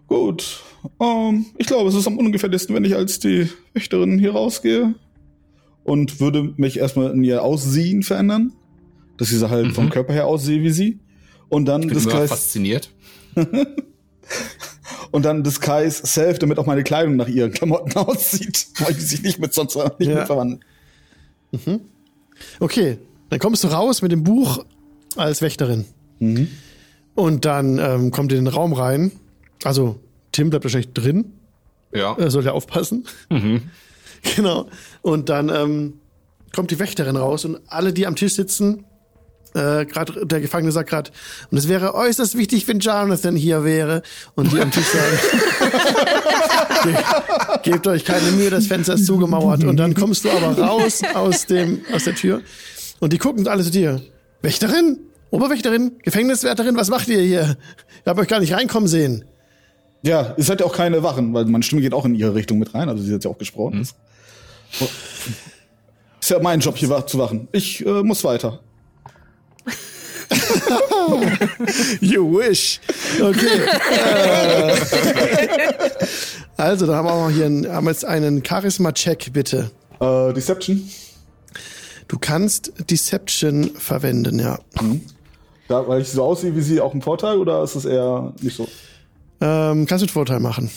Gut. 0.09 0.61
Ähm, 1.01 1.47
ich 1.59 1.67
glaube, 1.67 1.89
es 1.89 1.95
ist 1.95 2.07
am 2.07 2.19
ungefährlichsten, 2.19 2.75
wenn 2.75 2.85
ich 2.85 2.95
als 2.95 3.19
die 3.19 3.49
Wächterin 3.75 4.19
hier 4.19 4.33
rausgehe. 4.33 4.95
Und 5.85 6.19
würde 6.19 6.55
mich 6.57 6.79
erstmal 6.79 7.11
in 7.13 7.23
ihr 7.25 7.43
Aussehen 7.43 8.03
verändern. 8.03 8.53
Dass 9.19 9.31
ich 9.31 9.39
sie 9.39 9.51
halt 9.51 9.73
vom 9.75 9.91
Körper 9.91 10.13
her 10.15 10.27
aussehe 10.27 10.63
wie 10.63 10.71
sie. 10.71 10.99
Und 11.51 11.67
dann 11.67 11.83
Ich 11.83 11.89
bin 11.89 11.99
immer 11.99 12.07
Disguise, 12.07 12.29
fasziniert. 12.29 12.91
und 15.11 15.25
dann 15.25 15.43
Disguise 15.45 16.07
Self, 16.07 16.39
damit 16.39 16.59
auch 16.59 16.65
meine 16.67 16.85
Kleidung 16.85 17.17
nach 17.17 17.29
ihren 17.29 17.53
Klamotten 17.53 17.93
aussieht. 17.99 18.67
Weil 18.79 18.95
die 18.95 19.03
sich 19.03 19.23
nicht 19.23 19.39
mit 19.39 19.53
sonst 19.53 19.77
nicht 19.99 20.09
Ja. 20.09 20.21
mit 20.21 20.27
verwandeln. 20.27 20.65
Okay, 22.61 22.99
dann 23.31 23.39
kommst 23.39 23.65
du 23.65 23.69
raus 23.69 24.03
mit 24.03 24.13
dem 24.13 24.23
Buch 24.25 24.65
als 25.17 25.43
Wächterin. 25.43 25.85
Und 27.15 27.45
dann 27.45 27.79
ähm, 27.79 28.11
kommt 28.11 28.33
in 28.33 28.45
den 28.45 28.53
Raum 28.53 28.73
rein. 28.73 29.13
Also 29.63 30.01
Tim 30.33 30.51
bleibt 30.51 30.65
wahrscheinlich 30.65 30.93
drin. 30.93 31.33
Ja. 31.93 32.17
Er 32.19 32.31
soll 32.31 32.45
ja 32.45 32.53
aufpassen. 32.53 33.07
Genau. 34.37 34.69
Und 35.03 35.29
dann 35.29 35.51
ähm, 35.51 36.01
kommt 36.55 36.71
die 36.71 36.79
Wächterin 36.79 37.17
raus 37.17 37.45
und 37.45 37.59
alle, 37.67 37.93
die 37.93 38.07
am 38.07 38.17
Tisch 38.17 38.33
sitzen, 38.33 38.85
äh, 39.55 39.85
gerade 39.87 40.27
der 40.27 40.41
Gefangene 40.41 40.73
sagt 40.73 40.91
gerade, 40.91 41.11
und 41.51 41.59
es 41.59 41.69
wäre 41.69 41.95
äußerst 41.95 42.37
wichtig, 42.37 42.67
wenn 42.69 42.81
Jonathan 42.81 43.37
hier 43.37 43.65
wäre. 43.65 44.03
Und 44.35 44.53
die 44.53 44.61
am 44.61 44.71
Tisch 44.71 44.87
sagen, 44.87 45.19
"Ge- 46.85 47.73
gebt 47.73 47.87
euch 47.87 48.05
keine 48.05 48.31
Mühe, 48.33 48.51
das 48.51 48.67
Fenster 48.67 48.95
ist 48.95 49.07
zugemauert. 49.07 49.65
Und 49.65 49.77
dann 49.77 49.95
kommst 49.95 50.25
du 50.25 50.31
aber 50.31 50.59
raus 50.59 51.01
aus 51.15 51.47
dem 51.47 51.83
aus 51.93 52.05
der 52.05 52.15
Tür 52.15 52.43
und 53.01 53.13
die 53.13 53.19
gucken 53.19 53.47
alle 53.49 53.63
zu 53.65 53.71
dir. 53.71 54.01
Wächterin? 54.43 54.99
Oberwächterin? 55.31 55.93
Gefängniswärterin? 56.03 56.77
Was 56.77 56.91
macht 56.91 57.09
ihr 57.09 57.21
hier? 57.21 57.57
Ich 58.03 58.07
habe 58.09 58.21
euch 58.21 58.29
gar 58.29 58.41
nicht 58.41 58.53
reinkommen 58.53 58.89
sehen. 58.89 59.25
Ja, 60.03 60.35
ihr 60.37 60.45
seid 60.45 60.61
ja 60.61 60.67
auch 60.67 60.75
keine 60.77 61.03
Wachen, 61.03 61.33
weil 61.33 61.47
meine 61.47 61.63
Stimme 61.65 61.81
geht 61.81 61.95
auch 61.95 62.05
in 62.05 62.15
ihre 62.15 62.35
Richtung 62.35 62.59
mit 62.59 62.75
rein. 62.75 62.89
Also 62.89 63.03
sie 63.03 63.15
hat 63.15 63.25
ja 63.25 63.31
auch 63.31 63.39
gesprochen. 63.39 63.77
Mhm. 63.79 64.87
Ist 66.21 66.31
ja 66.31 66.39
mein 66.41 66.61
Job, 66.61 66.77
hier 66.77 67.07
zu 67.07 67.19
wachen. 67.19 67.49
Ich 67.53 67.85
äh, 67.85 68.03
muss 68.03 68.23
weiter. 68.25 68.61
You 72.01 72.39
wish. 72.39 72.81
Okay. 73.21 73.67
Äh, 73.91 74.77
also, 76.57 76.87
da 76.87 76.97
haben 76.97 77.07
wir 77.07 77.13
auch 77.13 77.31
hier 77.31 77.47
einen, 77.47 77.71
haben 77.71 77.89
jetzt 77.89 78.05
einen 78.05 78.45
Charisma-Check, 78.45 79.33
bitte. 79.33 79.71
Äh, 80.01 80.33
Deception. 80.33 80.89
Du 82.09 82.19
kannst 82.19 82.73
Deception 82.91 83.71
verwenden, 83.77 84.39
ja. 84.39 84.59
Da, 85.69 85.87
weil 85.89 86.03
ich 86.03 86.11
so 86.11 86.23
aussehe 86.23 86.55
wie 86.55 86.61
sie, 86.61 86.81
auch 86.81 86.95
ein 86.95 87.03
Vorteil 87.03 87.39
oder 87.39 87.63
ist 87.63 87.75
es 87.75 87.85
eher 87.85 88.33
nicht 88.41 88.57
so? 88.57 88.69
Ähm, 89.41 89.87
kannst 89.87 90.03
du 90.03 90.05
mit 90.05 90.11
Vorteil 90.11 90.41
machen. 90.41 90.71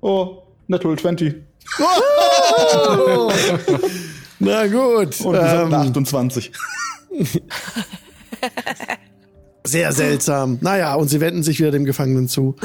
Oh, 0.00 0.42
Natural 0.66 0.98
20. 0.98 1.34
Na 4.40 4.66
gut. 4.66 5.20
Und 5.20 5.32
wir 5.34 5.40
Ähm, 5.42 5.66
eine 5.74 5.78
28. 5.78 6.52
sehr 9.64 9.92
seltsam. 9.92 10.58
Naja, 10.60 10.94
und 10.94 11.08
sie 11.08 11.20
wenden 11.20 11.42
sich 11.42 11.58
wieder 11.58 11.70
dem 11.70 11.84
Gefangenen 11.84 12.28
zu. 12.28 12.56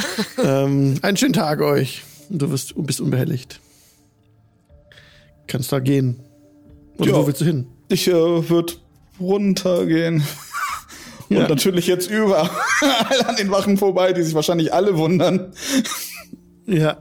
ähm, 0.43 0.95
einen 1.01 1.17
schönen 1.17 1.33
Tag 1.33 1.61
euch. 1.61 2.03
Du 2.29 2.49
wirst, 2.51 2.73
bist 2.77 3.01
unbehelligt. 3.01 3.59
Kannst 5.47 5.71
da 5.71 5.79
gehen. 5.79 6.19
Und 6.97 7.11
wo 7.11 7.27
willst 7.27 7.41
du 7.41 7.45
hin? 7.45 7.67
Ich 7.89 8.07
äh, 8.07 8.13
würde 8.13 8.73
runtergehen. 9.19 10.23
Und 11.29 11.37
Ja. 11.37 11.47
natürlich 11.47 11.87
jetzt 11.87 12.09
überall 12.09 12.49
an 13.27 13.35
den 13.35 13.49
Wachen 13.51 13.77
vorbei, 13.77 14.13
die 14.13 14.21
sich 14.23 14.35
wahrscheinlich 14.35 14.73
alle 14.73 14.97
wundern. 14.97 15.53
Ja. 16.67 16.97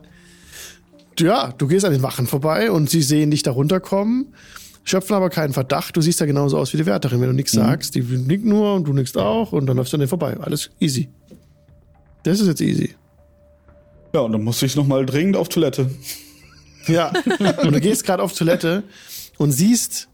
Ja, 1.21 1.53
du 1.57 1.67
gehst 1.69 1.85
an 1.85 1.93
den 1.93 2.03
Wachen 2.03 2.27
vorbei 2.27 2.71
und 2.71 2.89
sie 2.91 3.03
sehen 3.03 3.31
dich 3.31 3.43
da 3.43 3.51
runterkommen, 3.53 4.35
schöpfen 4.85 5.15
aber 5.15 5.31
keinen 5.31 5.53
Verdacht. 5.53 5.97
Du 5.97 6.01
siehst 6.01 6.21
ja 6.21 6.27
genauso 6.27 6.59
aus 6.59 6.73
wie 6.73 6.77
die 6.77 6.87
Wärterin, 6.87 7.21
wenn 7.21 7.29
du 7.29 7.35
nichts 7.35 7.53
sagst. 7.53 7.95
Die 7.95 8.01
nickt 8.03 8.45
nur 8.45 8.75
und 8.75 8.85
du 8.85 8.93
nickst 8.93 9.17
auch 9.17 9.53
und 9.53 9.67
dann 9.67 9.77
läufst 9.77 9.93
du 9.93 9.97
an 9.97 10.01
denen 10.01 10.09
vorbei. 10.09 10.37
Alles 10.41 10.71
easy. 10.81 11.09
Das 12.25 12.41
ist 12.41 12.47
jetzt 12.47 12.61
easy. 12.61 12.95
Ja, 14.15 14.21
und 14.21 14.33
dann 14.33 14.43
muss 14.43 14.63
ich 14.63 14.77
noch 14.77 14.87
mal 14.87 15.07
dringend 15.07 15.37
auf 15.37 15.49
Toilette. 15.49 15.91
Ja. 16.89 17.13
Und 17.63 17.73
du 17.73 17.81
gehst 17.81 18.03
gerade 18.03 18.21
auf 18.25 18.33
Toilette 18.33 18.83
und 19.39 19.53
siehst 19.53 20.09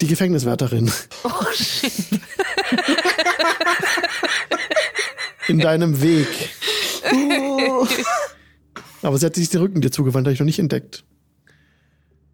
die 0.00 0.06
Gefängniswärterin. 0.06 0.88
Oh 1.24 1.30
shit. 1.52 1.92
In 5.48 5.58
deinem 5.58 6.00
Weg. 6.00 6.28
Aber 9.02 9.18
sie 9.18 9.26
hat 9.26 9.34
sich 9.34 9.48
den 9.48 9.60
Rücken 9.60 9.80
dir 9.80 9.90
zugewandt, 9.90 10.28
habe 10.28 10.34
ich 10.34 10.38
noch 10.38 10.46
nicht 10.46 10.60
entdeckt. 10.60 11.04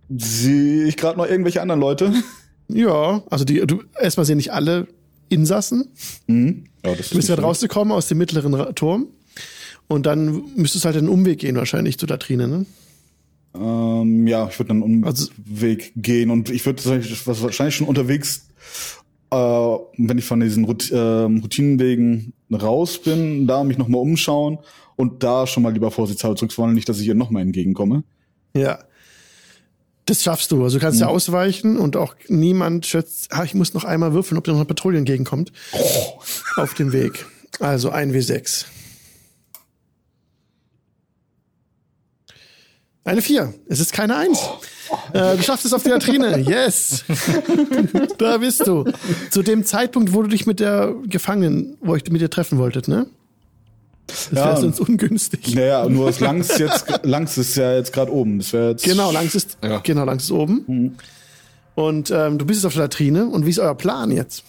Sehe 0.09 0.85
ich 0.85 0.97
gerade 0.97 1.19
noch 1.19 1.27
irgendwelche 1.27 1.61
anderen 1.63 1.81
Leute? 1.81 2.13
Ja, 2.69 3.23
also 3.31 3.45
die, 3.45 3.61
du, 3.65 3.85
erstmal 4.01 4.27
sehen 4.27 4.39
nicht 4.39 4.53
alle 4.53 4.89
Insassen. 5.29 5.93
Mhm. 6.27 6.65
Ja, 6.85 6.97
das 6.97 7.11
Du 7.11 7.15
bist 7.17 7.29
gerade 7.29 7.43
rausgekommen 7.43 7.93
aus 7.93 8.09
dem 8.09 8.19
mittleren 8.19 8.75
Turm. 8.75 9.07
Und 9.87 10.05
dann 10.05 10.43
müsstest 10.57 10.85
du 10.85 10.87
halt 10.89 10.97
einen 10.97 11.09
Umweg 11.09 11.39
gehen, 11.39 11.55
wahrscheinlich 11.55 11.97
zu 11.97 12.07
Latrine, 12.07 12.49
ne? 12.49 12.67
Ähm, 13.55 14.27
ja, 14.27 14.49
ich 14.49 14.59
würde 14.59 14.69
dann 14.71 14.83
einen 14.83 15.05
Also- 15.05 15.29
Umweg 15.49 15.93
gehen 15.95 16.31
und 16.33 16.51
ich 16.51 16.67
würde 16.67 16.83
wahrscheinlich 16.85 17.77
schon 17.77 17.87
unterwegs, 17.87 18.49
äh, 19.31 19.37
wenn 19.37 20.19
ich 20.19 20.25
von 20.25 20.41
diesen 20.41 20.65
Rout 20.65 20.91
ähm, 20.91 21.39
Routinenwegen 21.39 22.33
raus 22.53 22.99
bin, 23.01 23.47
da 23.47 23.63
mich 23.63 23.79
nochmal 23.79 24.01
umschauen 24.01 24.59
und 24.97 25.23
da 25.23 25.47
schon 25.47 25.63
mal 25.63 25.73
lieber 25.73 25.93
vorsichtshalber 25.93 26.35
zurückfallen, 26.37 26.75
nicht, 26.75 26.89
dass 26.89 26.99
ich 26.99 27.07
ihr 27.07 27.15
nochmal 27.15 27.43
entgegenkomme. 27.43 28.03
Ja. 28.57 28.81
Das 30.07 30.23
schaffst 30.23 30.53
du. 30.53 30.63
Also 30.63 30.79
du 30.79 30.85
kannst 30.85 31.01
ja 31.01 31.09
ausweichen 31.09 31.77
und 31.77 31.97
auch 31.97 32.15
niemand 32.29 32.87
schätzt. 32.87 33.33
Ah, 33.33 33.43
ich 33.43 33.55
muss 33.55 33.75
noch 33.75 33.85
einmal 33.85 34.13
würfeln, 34.13 34.39
ob 34.39 34.45
dir 34.45 34.53
noch 34.53 34.59
eine 34.59 34.65
Patrouille 34.67 34.99
entgegenkommt. 34.99 35.53
Auf 36.57 36.75
dem 36.75 36.93
Weg. 36.93 37.27
Also 37.59 37.91
ein 37.91 38.13
W6. 38.13 38.67
Eine 43.05 43.23
4. 43.23 43.55
Es 43.69 43.81
ist 43.81 43.93
keine 43.93 44.17
1. 44.17 44.39
Äh, 45.13 45.37
du 45.37 45.43
schaffst 45.43 45.65
es 45.65 45.73
auf 45.73 45.83
die 45.83 45.91
Latrine. 45.91 46.39
Yes. 46.47 47.05
da 48.19 48.39
bist 48.39 48.67
du. 48.67 48.85
Zu 49.31 49.43
dem 49.43 49.65
Zeitpunkt, 49.65 50.13
wo 50.13 50.23
du 50.23 50.29
dich 50.29 50.47
mit 50.47 50.61
der 50.61 50.95
Gefangenen, 51.07 51.77
wo 51.81 51.97
ich 51.97 52.09
mit 52.11 52.21
dir 52.21 52.31
treffen 52.31 52.59
wolltet, 52.59 52.89
ne? 52.89 53.07
Das 54.07 54.33
wäre 54.33 54.49
Ja. 54.51 54.57
sonst 54.57 54.81
ungünstig. 54.81 55.55
Naja, 55.55 55.89
nur 55.89 56.07
das 56.07 56.21
Langs 56.21 56.57
jetzt, 56.59 56.87
Langs 57.03 57.37
ist 57.39 57.57
ja 57.57 57.75
jetzt 57.75 57.93
gerade 57.93 58.13
oben. 58.13 58.39
Das 58.39 58.53
wäre 58.53 58.71
jetzt. 58.71 58.85
Genau, 58.85 59.11
langs 59.11 59.35
ist, 59.35 59.59
Ja. 59.63 59.79
genau, 59.79 60.05
langs 60.05 60.25
ist 60.25 60.31
oben. 60.31 60.97
Und 61.75 62.11
ähm, 62.11 62.39
du 62.39 62.47
bist 62.47 62.59
jetzt 62.61 62.67
auf 62.67 62.75
der 62.75 62.83
Latrine. 62.85 63.27
Und 63.27 63.47
wie 63.47 63.51
ist 63.51 63.59
euer 63.59 63.75
Plan 63.75 64.11
jetzt? 64.13 64.45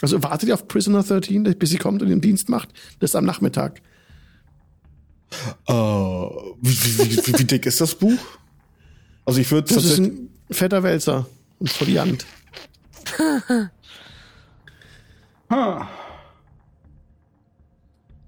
Also 0.00 0.22
wartet 0.22 0.48
ihr 0.48 0.54
auf 0.54 0.66
Prisoner 0.68 1.02
13, 1.02 1.42
bis 1.58 1.70
sie 1.70 1.78
kommt 1.78 2.02
und 2.02 2.08
den 2.08 2.20
Dienst 2.20 2.48
macht? 2.48 2.70
Das 3.00 3.10
ist 3.10 3.16
am 3.16 3.24
Nachmittag. 3.24 3.80
Äh, 5.66 5.72
wie, 5.72 6.58
wie, 6.62 7.26
wie, 7.26 7.38
wie 7.38 7.44
dick 7.44 7.66
ist 7.66 7.80
das 7.80 7.94
Buch? 7.94 8.18
Also 9.24 9.40
ich 9.40 9.50
würde 9.50 9.72
Das 9.74 9.84
ist 9.84 9.98
ein 9.98 10.28
fetter 10.50 10.82
Wälzer. 10.82 11.26
Und 11.58 11.70
Foliant. 11.70 12.24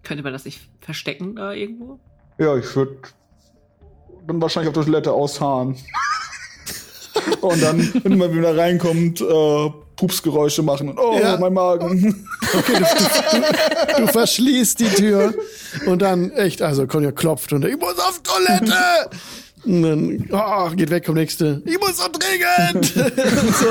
Könnte 0.05 0.22
man 0.22 0.32
das 0.32 0.44
nicht 0.44 0.60
verstecken 0.81 1.36
da 1.36 1.52
irgendwo? 1.52 1.98
Ja, 2.39 2.56
ich 2.56 2.74
würde 2.76 2.97
dann 4.26 4.40
wahrscheinlich 4.40 4.68
auf 4.68 4.74
der 4.74 4.85
Toilette 4.85 5.12
ausharren. 5.12 5.76
und 7.40 7.62
dann, 7.62 7.93
wenn 8.05 8.18
man 8.18 8.35
wieder 8.35 8.56
reinkommt, 8.56 9.20
äh, 9.20 9.70
Pupsgeräusche 9.97 10.62
machen 10.62 10.89
und 10.90 10.98
oh, 10.98 11.18
Ja. 11.18 11.36
mein 11.39 11.52
Magen. 11.52 12.26
Du 13.97 14.06
verschließt 14.09 14.81
die 14.81 14.89
Tür 14.89 15.35
und 15.86 16.02
dann 16.02 16.31
echt, 16.32 16.62
also 16.62 16.86
Conja 16.86 17.12
klopft 17.12 17.52
und 17.52 17.64
ich 17.64 17.78
muss 17.78 17.98
auf 17.98 18.20
Toilette. 18.22 18.74
Und 19.64 19.82
dann 19.82 20.28
oh, 20.31 20.70
geht 20.74 20.90
weg 20.90 21.06
vom 21.06 21.14
nächste. 21.14 21.62
Ich 21.64 21.78
muss 21.81 21.97
so 21.97 22.05
dringend. 22.12 22.85
so. 22.86 23.68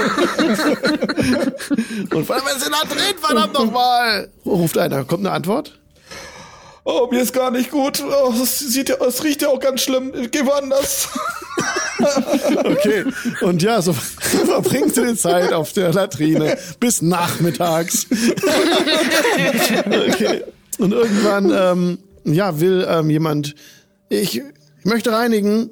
Und 2.17 2.25
vor 2.25 2.35
allem, 2.35 2.45
wenn 2.45 2.59
sie 2.59 2.71
da 2.71 2.83
drin, 2.87 3.15
verdammt 3.19 3.53
nochmal. 3.53 4.29
Ruft 4.45 4.77
einer, 4.77 5.03
kommt 5.03 5.25
eine 5.25 5.35
Antwort? 5.35 5.79
Oh, 6.85 7.07
mir 7.09 7.21
ist 7.21 7.31
gar 7.33 7.49
nicht 7.49 7.71
gut. 7.71 8.03
Oh, 8.03 8.33
es, 8.41 8.59
sieht 8.59 8.89
ja, 8.89 8.95
es 9.05 9.23
riecht 9.23 9.41
ja 9.41 9.47
auch 9.49 9.59
ganz 9.59 9.81
schlimm. 9.81 10.11
Ich 10.15 10.31
geh 10.31 10.45
woanders. 10.45 11.07
Okay. 12.65 13.05
Und 13.41 13.61
ja, 13.61 13.81
so 13.81 13.93
verbringst 14.19 14.97
du 14.97 15.05
die 15.05 15.15
Zeit 15.15 15.53
auf 15.53 15.71
der 15.71 15.93
Latrine 15.93 16.57
bis 16.79 17.01
nachmittags. 17.01 18.07
okay. 19.85 20.43
Und 20.79 20.91
irgendwann, 20.91 21.51
ähm, 21.55 21.97
ja, 22.25 22.59
will 22.59 22.85
ähm, 22.89 23.09
jemand, 23.09 23.55
ich, 24.09 24.37
ich 24.39 24.43
möchte 24.85 25.13
reinigen. 25.13 25.69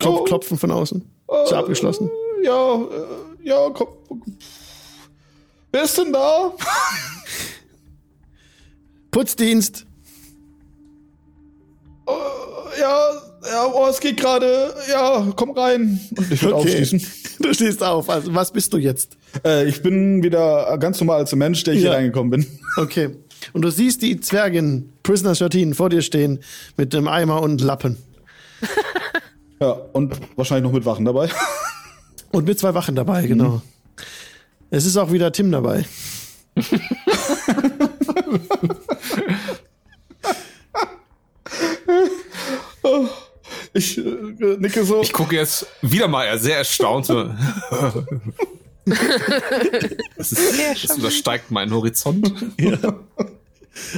Klopf, 0.00 0.20
Oh. 0.20 0.24
Klopfen 0.24 0.58
von 0.58 0.70
außen. 0.72 1.04
Ist 1.44 1.52
ja 1.52 1.58
abgeschlossen. 1.60 2.10
Ja, 2.42 2.74
äh, 2.76 2.86
ja, 3.44 3.70
komm. 3.70 3.88
Wer 5.70 5.82
ist 5.84 5.98
denn 5.98 6.12
da? 6.12 6.52
Putzdienst. 9.10 9.86
Ja, 12.80 13.10
ja, 13.50 13.66
oh, 13.74 13.86
es 13.90 14.00
geht 14.00 14.18
gerade. 14.18 14.74
Ja, 14.90 15.32
komm 15.36 15.50
rein. 15.50 16.00
Und 16.16 16.30
ich 16.32 16.42
würde 16.42 16.56
Okay. 16.56 16.68
aufschließen. 16.68 17.02
Du 17.40 17.54
stehst 17.54 17.84
auf. 17.84 18.10
Also, 18.10 18.34
was 18.34 18.50
bist 18.52 18.72
du 18.72 18.78
jetzt? 18.78 19.16
Äh, 19.44 19.68
ich 19.68 19.80
bin 19.80 20.24
wieder 20.24 20.76
ganz 20.78 20.98
normal 20.98 21.18
als 21.18 21.32
Mensch, 21.36 21.62
der 21.62 21.74
ich 21.74 21.82
Ja. 21.82 21.90
hier 21.90 21.98
reingekommen 21.98 22.30
bin. 22.30 22.46
Okay. 22.76 23.10
Und 23.52 23.62
du 23.62 23.70
siehst 23.70 24.02
die 24.02 24.18
Zwergin, 24.20 24.92
Prisoner 25.04 25.34
13, 25.34 25.72
vor 25.74 25.88
dir 25.88 26.02
stehen 26.02 26.40
mit 26.76 26.92
einem 26.96 27.06
Eimer 27.06 27.40
und 27.42 27.60
Lappen. 27.60 27.96
Ja, 29.60 29.70
und 29.92 30.14
wahrscheinlich 30.36 30.62
noch 30.62 30.72
mit 30.72 30.84
Wachen 30.84 31.04
dabei. 31.04 31.28
Und 32.30 32.46
mit 32.46 32.60
zwei 32.60 32.74
Wachen 32.74 32.94
dabei, 32.94 33.26
genau. 33.26 33.60
Es 34.70 34.84
ist 34.86 34.96
auch 34.96 35.10
wieder 35.10 35.32
Tim 35.32 35.50
dabei. 35.50 35.84
Ich 43.72 43.98
äh, 43.98 44.02
nicke 44.58 44.84
so. 44.84 45.00
Ich 45.02 45.12
gucke 45.12 45.36
jetzt 45.36 45.66
wieder 45.82 46.08
mal 46.08 46.38
sehr 46.38 46.58
erstaunt. 46.58 47.08
Das, 50.16 50.32
ist, 50.32 50.88
das 50.88 50.96
übersteigt 50.96 51.50
meinen 51.50 51.72
Horizont. 51.72 52.32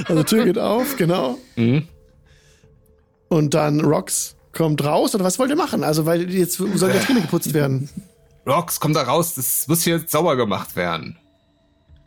Also 0.05 0.23
Tür 0.23 0.45
geht 0.45 0.59
auf, 0.59 0.95
genau. 0.97 1.37
Mhm. 1.55 1.87
Und 3.29 3.53
dann 3.53 3.79
Rox 3.81 4.35
kommt 4.51 4.83
raus. 4.83 5.15
Oder 5.15 5.23
was 5.23 5.39
wollt 5.39 5.49
ihr 5.49 5.55
machen? 5.55 5.83
Also, 5.83 6.05
weil 6.05 6.29
jetzt 6.29 6.57
soll 6.57 6.69
die 6.69 6.97
Latrine 6.97 7.21
geputzt 7.21 7.53
werden. 7.53 7.89
Rox, 8.45 8.79
komm 8.79 8.93
da 8.93 9.03
raus, 9.03 9.35
das 9.35 9.67
muss 9.67 9.83
hier 9.83 10.03
sauber 10.05 10.35
gemacht 10.35 10.75
werden. 10.75 11.17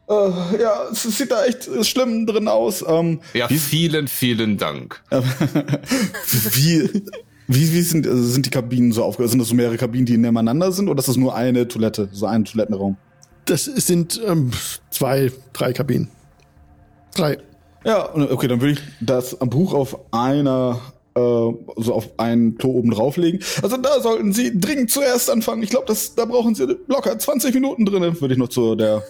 Äh, 0.08 0.60
ja, 0.60 0.88
es 0.92 1.02
sieht 1.02 1.30
da 1.30 1.44
echt 1.44 1.68
schlimm 1.86 2.26
drin 2.26 2.48
aus. 2.48 2.84
Ähm, 2.86 3.20
Ja, 3.32 3.48
vielen, 3.48 4.08
vielen 4.08 4.58
Dank. 4.58 5.02
wie, 5.10 6.90
wie, 7.46 7.72
wie 7.72 7.82
sind, 7.82 8.06
also 8.06 8.22
sind 8.22 8.46
die 8.46 8.50
Kabinen 8.50 8.92
so 8.92 9.04
aufgebaut? 9.04 9.30
Sind 9.30 9.38
das 9.40 9.48
so 9.48 9.54
mehrere 9.54 9.76
Kabinen, 9.76 10.06
die 10.06 10.16
nebeneinander 10.18 10.72
sind? 10.72 10.88
Oder 10.88 11.00
ist 11.00 11.08
das 11.08 11.16
nur 11.16 11.34
eine 11.34 11.68
Toilette, 11.68 12.08
so 12.12 12.26
ein 12.26 12.44
Toilettenraum? 12.44 12.96
Das 13.46 13.64
sind 13.64 14.20
ähm, 14.26 14.50
zwei, 14.90 15.30
drei 15.52 15.72
Kabinen. 15.72 16.08
Drei. 17.14 17.38
Ja, 17.84 18.14
okay, 18.14 18.48
dann 18.48 18.60
würde 18.60 18.72
ich 18.72 18.80
das 19.00 19.36
Buch 19.36 19.74
auf 19.74 19.98
einer, 20.10 20.80
äh, 21.14 21.20
so 21.20 21.94
auf 21.94 22.18
ein 22.18 22.56
Klo 22.56 22.70
oben 22.70 22.90
drauflegen. 22.90 23.40
Also 23.62 23.76
da 23.76 24.00
sollten 24.00 24.32
Sie 24.32 24.58
dringend 24.58 24.90
zuerst 24.90 25.28
anfangen. 25.30 25.62
Ich 25.62 25.70
glaube, 25.70 25.86
das 25.86 26.14
da 26.14 26.24
brauchen 26.24 26.54
Sie 26.54 26.66
locker 26.88 27.18
20 27.18 27.54
Minuten 27.54 27.84
drin, 27.84 28.20
würde 28.20 28.32
ich 28.34 28.38
noch 28.38 28.48
zu 28.48 28.74
der. 28.74 29.02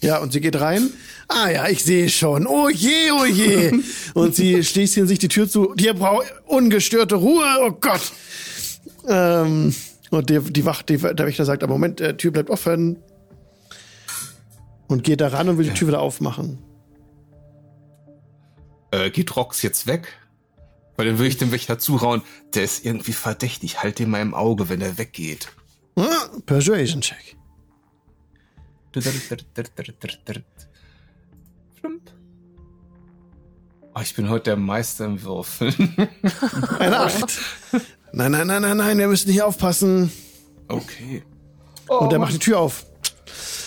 Ja, 0.00 0.18
und 0.18 0.32
sie 0.32 0.40
geht 0.40 0.60
rein. 0.60 0.90
Ah 1.28 1.50
ja, 1.50 1.68
ich 1.68 1.84
sehe 1.84 2.08
schon. 2.08 2.46
Oh 2.46 2.68
je, 2.68 3.10
oh 3.12 3.24
je. 3.24 3.72
Und 4.14 4.34
sie 4.34 4.64
schließt 4.64 4.94
hier 4.94 5.06
sich 5.06 5.18
die 5.18 5.28
Tür 5.28 5.48
zu. 5.48 5.74
Hier 5.78 5.94
braucht 5.94 6.26
ungestörte 6.46 7.14
Ruhe. 7.14 7.44
Oh 7.60 7.70
Gott. 7.70 8.12
Ähm, 9.06 9.74
und 10.10 10.28
die, 10.28 10.40
die 10.40 10.64
Wacht, 10.64 10.88
die, 10.88 10.96
der 10.96 11.26
Wächter 11.26 11.44
sagt, 11.44 11.62
aber 11.62 11.74
Moment, 11.74 12.00
der 12.00 12.16
Tür 12.16 12.32
bleibt 12.32 12.50
offen. 12.50 12.98
Und 14.88 15.04
geht 15.04 15.20
da 15.20 15.28
ran 15.28 15.48
und 15.48 15.58
will 15.58 15.66
die 15.66 15.74
Tür 15.74 15.88
wieder 15.88 16.00
aufmachen. 16.00 16.58
Äh, 18.90 19.10
geht 19.10 19.36
Rox 19.36 19.62
jetzt 19.62 19.86
weg? 19.86 20.08
Weil 20.96 21.06
dann 21.06 21.18
würde 21.18 21.28
ich 21.28 21.38
dem 21.38 21.52
Wächter 21.52 21.78
zurauen, 21.78 22.22
der 22.54 22.64
ist 22.64 22.84
irgendwie 22.84 23.12
verdächtig. 23.12 23.82
Halt 23.82 24.00
den 24.00 24.10
mal 24.10 24.20
im 24.20 24.34
Auge, 24.34 24.68
wenn 24.68 24.80
er 24.80 24.98
weggeht. 24.98 25.48
Ah, 25.94 26.28
Persuasion 26.44 27.00
Check. 27.00 27.36
Oh, 33.94 34.00
ich 34.02 34.14
bin 34.14 34.28
heute 34.28 34.44
der 34.44 34.56
Meister 34.56 35.04
im 35.04 35.22
Würfeln. 35.22 35.74
Eine 36.78 37.00
Acht. 37.00 37.38
Nein, 38.12 38.32
nein, 38.32 38.46
nein, 38.46 38.62
nein, 38.62 38.76
nein, 38.76 38.98
wir 38.98 39.08
müssen 39.08 39.32
hier 39.32 39.46
aufpassen. 39.46 40.12
Okay. 40.68 41.22
Oh, 41.88 41.98
Und 41.98 42.12
er 42.12 42.18
macht 42.18 42.34
die 42.34 42.38
Tür 42.38 42.60
auf. 42.60 42.86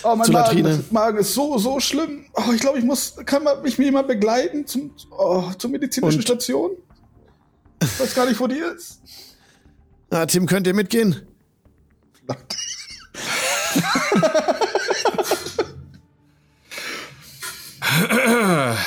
oh, 0.04 0.16
mein 0.16 0.26
zur 0.26 0.34
Magen, 0.34 0.58
Latrine. 0.64 0.84
Magen 0.92 1.18
ist 1.18 1.34
so, 1.34 1.58
so 1.58 1.80
schlimm. 1.80 2.26
Oh, 2.34 2.52
ich 2.54 2.62
glaube, 2.62 2.80
ich 2.80 2.86
muss, 2.86 3.16
kann 3.26 3.44
man 3.44 3.62
mich 3.62 3.78
jemand 3.78 4.08
begleiten 4.08 4.66
zum, 4.66 4.92
oh, 5.12 5.52
zur 5.58 5.70
medizinischen 5.70 6.20
Und? 6.20 6.24
Station? 6.24 6.72
Ich 7.82 8.00
weiß 8.00 8.16
gar 8.16 8.26
nicht, 8.26 8.40
wo 8.40 8.48
die 8.48 8.56
ist. 8.56 9.02
Ah, 10.10 10.26
Tim, 10.26 10.46
könnt 10.46 10.68
ihr 10.68 10.74
mitgehen? 10.74 11.22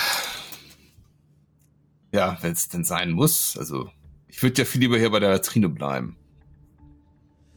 Ja, 2.13 2.39
wenn 2.41 2.53
es 2.53 2.69
denn 2.69 2.83
sein 2.83 3.11
muss. 3.11 3.59
Also, 3.59 3.91
ich 4.27 4.43
würde 4.43 4.63
ja 4.63 4.65
viel 4.65 4.81
lieber 4.81 4.97
hier 4.97 5.11
bei 5.11 5.21
der 5.21 5.31
Latrine 5.31 5.69
bleiben. 5.69 6.17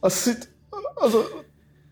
Das 0.02 0.24
sieht, 0.24 0.50
also, 0.96 1.24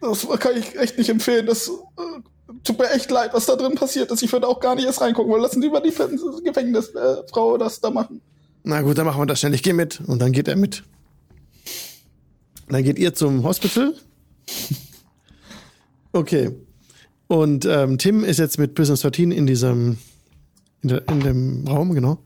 das 0.02 0.28
kann 0.38 0.54
ich 0.54 0.78
echt 0.78 0.98
nicht 0.98 1.08
empfehlen. 1.08 1.46
Das, 1.46 1.68
äh, 1.68 2.52
tut 2.64 2.78
mir 2.78 2.90
echt 2.90 3.10
leid, 3.10 3.32
was 3.32 3.46
da 3.46 3.56
drin 3.56 3.74
passiert 3.74 4.10
ist. 4.10 4.22
Ich 4.22 4.32
würde 4.32 4.46
auch 4.46 4.60
gar 4.60 4.74
nicht 4.74 4.84
erst 4.84 5.00
reingucken, 5.00 5.32
weil 5.32 5.40
lassen 5.40 5.62
Sie 5.62 5.70
mal 5.70 5.80
die 5.80 5.94
Gefängnisfrau 6.44 7.54
äh, 7.54 7.58
das 7.58 7.80
da 7.80 7.90
machen. 7.90 8.20
Na 8.64 8.82
gut, 8.82 8.98
dann 8.98 9.06
machen 9.06 9.22
wir 9.22 9.26
das 9.26 9.40
schnell. 9.40 9.54
Ich 9.54 9.62
gehe 9.62 9.74
mit. 9.74 10.00
Und 10.06 10.20
dann 10.20 10.32
geht 10.32 10.48
er 10.48 10.56
mit. 10.56 10.82
Dann 12.68 12.82
geht 12.82 12.98
ihr 12.98 13.14
zum 13.14 13.44
Hospital. 13.44 13.94
Okay. 16.18 16.50
Und 17.28 17.64
ähm, 17.64 17.96
Tim 17.96 18.24
ist 18.24 18.38
jetzt 18.38 18.58
mit 18.58 18.74
Business 18.74 19.02
13 19.02 19.30
in 19.30 19.46
diesem, 19.46 19.98
in, 20.82 20.88
der, 20.88 21.08
in 21.08 21.20
dem 21.20 21.68
Raum, 21.68 21.94
genau. 21.94 22.18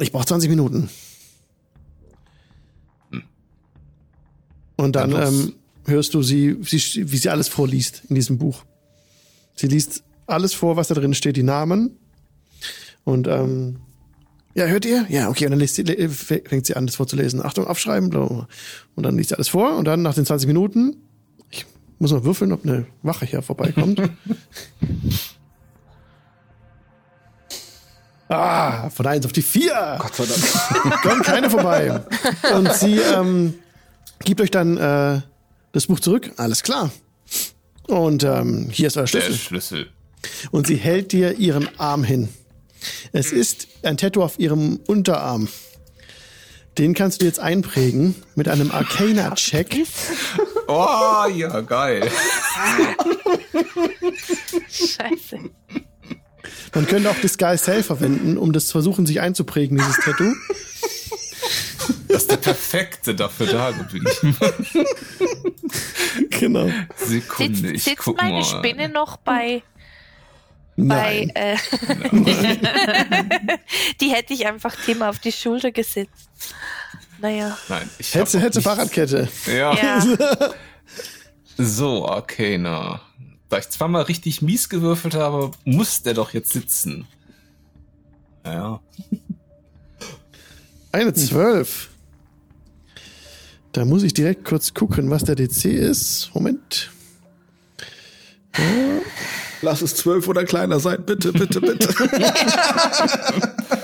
Ich 0.00 0.10
brauche 0.10 0.26
20 0.26 0.50
Minuten. 0.50 0.90
Und 4.76 4.96
dann 4.96 5.12
ähm, 5.12 5.54
hörst 5.86 6.14
du 6.14 6.22
sie, 6.22 6.56
sie, 6.62 7.12
wie 7.12 7.16
sie 7.16 7.28
alles 7.28 7.46
vorliest 7.46 8.02
in 8.08 8.16
diesem 8.16 8.38
Buch. 8.38 8.64
Sie 9.54 9.68
liest 9.68 10.02
alles 10.26 10.54
vor, 10.54 10.76
was 10.76 10.88
da 10.88 10.94
drin 10.94 11.14
steht, 11.14 11.36
die 11.36 11.44
Namen. 11.44 11.98
Und 13.04 13.28
ähm, 13.28 13.76
ja, 14.54 14.66
hört 14.66 14.84
ihr? 14.86 15.06
Ja, 15.08 15.28
okay. 15.28 15.44
Und 15.44 15.52
dann 15.52 15.64
sie, 15.68 15.84
fängt 16.08 16.66
sie 16.66 16.74
an, 16.74 16.86
das 16.86 16.96
vorzulesen. 16.96 17.44
Achtung, 17.44 17.68
aufschreiben. 17.68 18.10
bla. 18.10 18.48
Und 18.96 19.02
dann 19.04 19.16
liest 19.16 19.28
sie 19.28 19.36
alles 19.36 19.48
vor. 19.48 19.76
Und 19.76 19.84
dann 19.84 20.02
nach 20.02 20.14
den 20.14 20.26
20 20.26 20.48
Minuten, 20.48 20.96
muss 21.98 22.12
noch 22.12 22.24
würfeln, 22.24 22.52
ob 22.52 22.64
eine 22.64 22.86
Wache 23.02 23.26
hier 23.26 23.42
vorbeikommt. 23.42 24.00
ah, 28.28 28.88
von 28.90 29.02
der 29.02 29.12
1 29.12 29.26
auf 29.26 29.32
die 29.32 29.42
4. 29.42 29.98
Gott 30.00 30.14
sei 30.14 30.24
Dank. 30.26 31.02
Kommt 31.02 31.24
keine 31.24 31.50
vorbei. 31.50 32.02
Und 32.54 32.72
sie 32.74 32.98
ähm, 32.98 33.54
gibt 34.24 34.40
euch 34.40 34.50
dann 34.50 34.76
äh, 34.76 35.20
das 35.72 35.86
Buch 35.86 36.00
zurück. 36.00 36.32
Alles 36.36 36.62
klar. 36.62 36.90
Und 37.86 38.22
ähm, 38.22 38.68
hier 38.70 38.88
ist 38.88 38.96
euer 38.96 39.04
Der 39.04 39.20
Schlüssel. 39.20 39.34
Schlüssel. 39.34 39.88
Und 40.50 40.66
sie 40.66 40.76
hält 40.76 41.12
dir 41.12 41.38
ihren 41.38 41.68
Arm 41.78 42.04
hin. 42.04 42.28
Es 43.12 43.32
ist 43.32 43.66
ein 43.82 43.96
Tattoo 43.96 44.22
auf 44.22 44.38
ihrem 44.38 44.80
Unterarm. 44.86 45.48
Den 46.76 46.94
kannst 46.94 47.22
du 47.22 47.26
jetzt 47.26 47.40
einprägen 47.40 48.14
mit 48.36 48.48
einem 48.48 48.70
Arcana-Check. 48.72 49.84
Oh, 50.68 51.26
ja, 51.34 51.60
geil. 51.62 52.10
Scheiße. 54.68 55.38
Man 56.74 56.86
könnte 56.86 57.10
auch 57.10 57.16
Disguise 57.16 57.72
Hell 57.72 57.82
verwenden, 57.82 58.36
um 58.36 58.52
das 58.52 58.66
zu 58.66 58.72
versuchen, 58.72 59.06
sich 59.06 59.20
einzuprägen, 59.20 59.78
dieses 59.78 59.96
Tattoo. 59.96 60.34
Das 62.08 62.22
ist 62.22 62.30
der 62.30 62.36
perfekte 62.36 63.14
dafür 63.14 63.46
da 63.46 63.70
geblieben. 63.70 64.06
Genau. 66.30 66.70
Sekunde, 66.96 67.54
Sitzt, 67.56 67.72
ich 67.74 67.84
sitzt 67.84 67.98
guck 67.98 68.16
meine 68.18 68.32
mal. 68.38 68.44
Spinne 68.44 68.88
noch 68.88 69.16
bei, 69.18 69.62
Nein. 70.76 71.30
bei 71.34 71.40
äh, 71.40 71.56
die 74.00 74.10
hätte 74.10 74.34
ich 74.34 74.46
einfach 74.46 74.74
Tim 74.84 75.02
auf 75.02 75.18
die 75.18 75.32
Schulter 75.32 75.70
gesetzt. 75.72 76.28
Naja, 77.20 77.56
Nein, 77.68 77.88
ich 77.98 78.14
Hätte, 78.14 78.38
hätte 78.40 78.58
nicht- 78.58 78.64
Fahrradkette. 78.64 79.28
Ja. 79.46 79.74
ja. 79.74 80.04
So, 81.60 82.06
Arcana. 82.06 83.00
Da 83.48 83.58
ich 83.58 83.68
zweimal 83.68 84.02
richtig 84.02 84.42
mies 84.42 84.68
gewürfelt 84.68 85.14
habe, 85.16 85.50
muss 85.64 86.02
der 86.02 86.14
doch 86.14 86.32
jetzt 86.32 86.52
sitzen. 86.52 87.08
Ja. 88.46 88.78
Eine 90.92 91.12
Zwölf. 91.14 91.90
Da 93.72 93.84
muss 93.84 94.04
ich 94.04 94.14
direkt 94.14 94.44
kurz 94.44 94.72
gucken, 94.72 95.10
was 95.10 95.24
der 95.24 95.34
DC 95.34 95.64
ist. 95.64 96.30
Moment. 96.32 96.90
Lass 99.60 99.82
es 99.82 99.96
zwölf 99.96 100.28
oder 100.28 100.44
kleiner 100.44 100.78
sein, 100.80 101.04
bitte, 101.04 101.32
bitte, 101.32 101.60
bitte. 101.60 101.88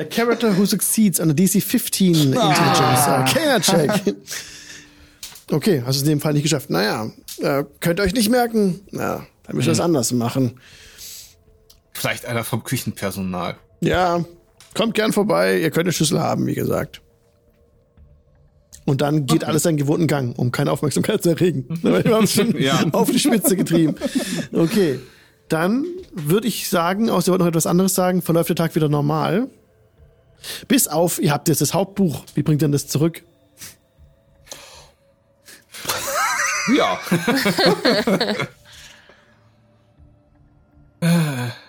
A 0.00 0.04
character 0.04 0.56
who 0.56 0.64
succeeds 0.66 1.20
on 1.20 1.30
a 1.30 1.34
DC 1.34 1.60
15 1.62 2.14
Intelligence 2.32 3.06
Arcana 3.06 3.60
Check. 3.60 4.16
Okay, 5.52 5.82
hast 5.84 5.96
du 5.96 6.02
es 6.02 6.02
in 6.02 6.10
dem 6.10 6.20
Fall 6.20 6.32
nicht 6.34 6.44
geschafft. 6.44 6.70
Naja, 6.70 7.10
äh, 7.40 7.64
könnt 7.80 7.98
ihr 7.98 8.04
euch 8.04 8.14
nicht 8.14 8.30
merken. 8.30 8.82
Na, 8.92 9.26
dann 9.42 9.56
müsst 9.56 9.66
ihr 9.66 9.72
das 9.72 9.80
anders 9.80 10.12
machen. 10.12 10.60
Vielleicht 11.92 12.24
einer 12.24 12.44
vom 12.44 12.62
Küchenpersonal. 12.62 13.56
Ja, 13.80 14.24
kommt 14.74 14.94
gern 14.94 15.12
vorbei. 15.12 15.58
Ihr 15.58 15.70
könnt 15.72 15.86
eine 15.86 15.92
Schüssel 15.92 16.20
haben, 16.20 16.46
wie 16.46 16.54
gesagt. 16.54 17.02
Und 18.84 19.00
dann 19.00 19.26
geht 19.26 19.42
alles 19.42 19.64
seinen 19.64 19.76
gewohnten 19.76 20.06
Gang, 20.06 20.38
um 20.38 20.52
keine 20.52 20.70
Aufmerksamkeit 20.70 21.20
zu 21.24 21.30
erregen. 21.30 21.66
Wir 21.82 22.14
haben 22.14 22.24
es 22.24 22.32
schon 22.34 22.56
Ja. 22.60 22.84
auf 22.92 23.10
die 23.10 23.18
Spitze 23.18 23.56
getrieben. 23.56 23.96
Okay, 24.52 25.00
dann 25.48 25.84
würde 26.12 26.46
ich 26.46 26.68
sagen, 26.68 27.10
außer 27.10 27.26
ihr 27.28 27.32
wollt 27.32 27.40
noch 27.40 27.48
etwas 27.48 27.66
anderes 27.66 27.96
sagen, 27.96 28.22
verläuft 28.22 28.50
der 28.50 28.56
Tag 28.56 28.76
wieder 28.76 28.88
normal. 28.88 29.48
Bis 30.68 30.88
auf, 30.88 31.18
ihr 31.20 31.32
habt 31.32 31.48
jetzt 31.48 31.60
das 31.60 31.74
Hauptbuch. 31.74 32.24
Wie 32.34 32.42
bringt 32.42 32.60
ihr 32.62 32.66
denn 32.66 32.72
das 32.72 32.86
zurück? 32.88 33.24
Ja. 36.74 36.98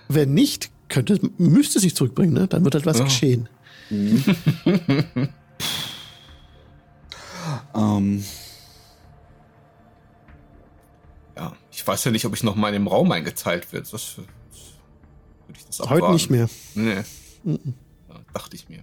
Wenn 0.10 0.34
nicht, 0.34 0.70
könnte, 0.90 1.20
müsste 1.38 1.78
es 1.80 1.84
sich 1.84 1.96
zurückbringen, 1.96 2.34
ne? 2.34 2.48
Dann 2.48 2.64
wird 2.66 2.76
halt 2.76 2.86
was 2.86 2.98
Ja. 3.00 3.06
geschehen. 3.06 3.48
ähm, 7.76 8.24
ja. 11.36 11.54
Ich 11.72 11.86
weiß 11.88 12.04
ja 12.06 12.12
nicht, 12.12 12.26
ob 12.26 12.34
ich 12.36 12.44
noch 12.44 12.56
mal 12.56 12.68
in 12.70 12.74
dem 12.74 12.88
Raum 12.88 13.12
eingeteilt 13.12 13.72
wird. 13.74 13.92
Das, 13.92 14.18
würde 14.18 14.30
ich 15.58 15.66
das 15.66 15.80
Heute 15.80 15.94
abwarten. 15.94 16.14
nicht 16.14 16.30
mehr. 16.30 16.50
Nee. 16.76 17.04
Ja, 17.44 17.58
dachte 18.34 18.56
ich 18.56 18.70
mir. 18.70 18.80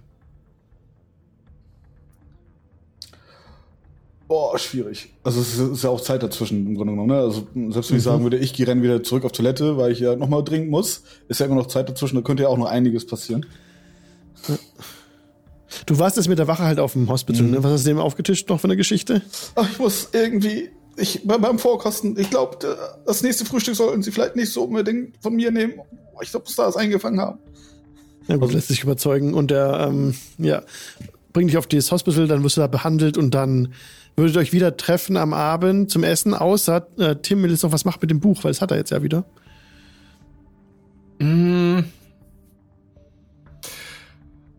boah, 4.27 4.57
schwierig. 4.59 5.11
Also 5.23 5.41
es 5.41 5.57
ist, 5.57 5.83
ja 5.83 5.89
auch 5.89 5.99
Zeit 6.01 6.21
dazwischen 6.21 6.67
im 6.67 6.75
Grunde 6.75 6.93
genommen. 6.93 7.09
Ne? 7.09 7.17
Also 7.19 7.47
selbst 7.71 7.89
wenn 7.89 7.97
ich 7.97 8.03
sagen 8.03 8.21
würde, 8.21 8.37
ich 8.37 8.53
gehe 8.53 8.67
rennen 8.67 8.83
wieder 8.83 9.01
zurück 9.01 9.25
auf 9.25 9.31
Toilette, 9.31 9.75
weil 9.77 9.91
ich 9.91 9.99
ja 10.01 10.15
nochmal 10.15 10.43
trinken 10.43 10.69
muss, 10.69 11.01
ist 11.27 11.39
ja 11.39 11.47
immer 11.47 11.55
noch 11.55 11.65
Zeit 11.65 11.89
dazwischen. 11.89 12.15
Da 12.15 12.21
könnte 12.21 12.43
ja 12.43 12.49
auch 12.49 12.57
noch 12.57 12.67
einiges 12.67 13.07
passieren. 13.07 13.45
Du 15.87 15.97
warst 15.97 16.15
jetzt 16.17 16.27
mit 16.29 16.37
der 16.37 16.47
Wache 16.47 16.61
halt 16.63 16.79
auf 16.79 16.93
dem 16.93 17.09
Hospital, 17.09 17.41
ne? 17.43 17.63
Was 17.63 17.71
hast 17.71 17.85
du 17.85 17.89
dem 17.89 17.97
aufgetischt 17.99 18.47
noch 18.49 18.59
von 18.59 18.69
der 18.69 18.77
Geschichte? 18.77 19.23
Ach, 19.55 19.67
ich 19.69 19.79
muss 19.79 20.09
irgendwie, 20.13 20.69
ich 20.95 21.21
bei- 21.25 21.37
beim 21.39 21.57
Vorkosten, 21.57 22.15
ich 22.19 22.29
glaube, 22.29 22.57
das 23.07 23.23
nächste 23.23 23.45
Frühstück 23.45 23.75
sollten 23.75 24.03
Sie 24.03 24.11
vielleicht 24.11 24.35
nicht 24.35 24.51
so 24.53 24.63
unbedingt 24.63 25.15
von 25.21 25.35
mir 25.35 25.49
nehmen. 25.51 25.73
Ich 26.21 26.29
glaube, 26.29 26.45
dass 26.45 26.55
da 26.55 26.65
das 26.65 26.75
eingefangen 26.77 27.19
haben. 27.19 27.39
Ja 28.29 28.37
gut, 28.37 28.53
lässt 28.53 28.67
sich 28.67 28.83
überzeugen. 28.83 29.33
Und 29.33 29.51
der, 29.51 29.87
ähm, 29.87 30.13
ja, 30.37 30.61
bringt 31.33 31.49
dich 31.49 31.57
auf 31.57 31.67
dieses 31.67 31.91
Hospital, 31.91 32.27
dann 32.27 32.43
wirst 32.43 32.57
du 32.57 32.61
da 32.61 32.67
behandelt 32.67 33.17
und 33.17 33.33
dann 33.33 33.73
würdet 34.15 34.35
ihr 34.35 34.39
euch 34.39 34.53
wieder 34.53 34.77
treffen 34.77 35.17
am 35.17 35.33
Abend 35.33 35.89
zum 35.89 36.03
Essen, 36.03 36.33
außer 36.33 36.87
äh, 36.99 37.15
Tim 37.15 37.41
will 37.41 37.51
jetzt 37.51 37.63
noch 37.63 37.71
was 37.71 37.85
machen 37.85 37.99
mit 38.01 38.11
dem 38.11 38.19
Buch, 38.19 38.43
weil 38.43 38.51
das 38.51 38.61
hat 38.61 38.71
er 38.71 38.77
jetzt 38.77 38.91
ja 38.91 39.01
wieder. 39.01 39.25
Mm. 41.19 41.79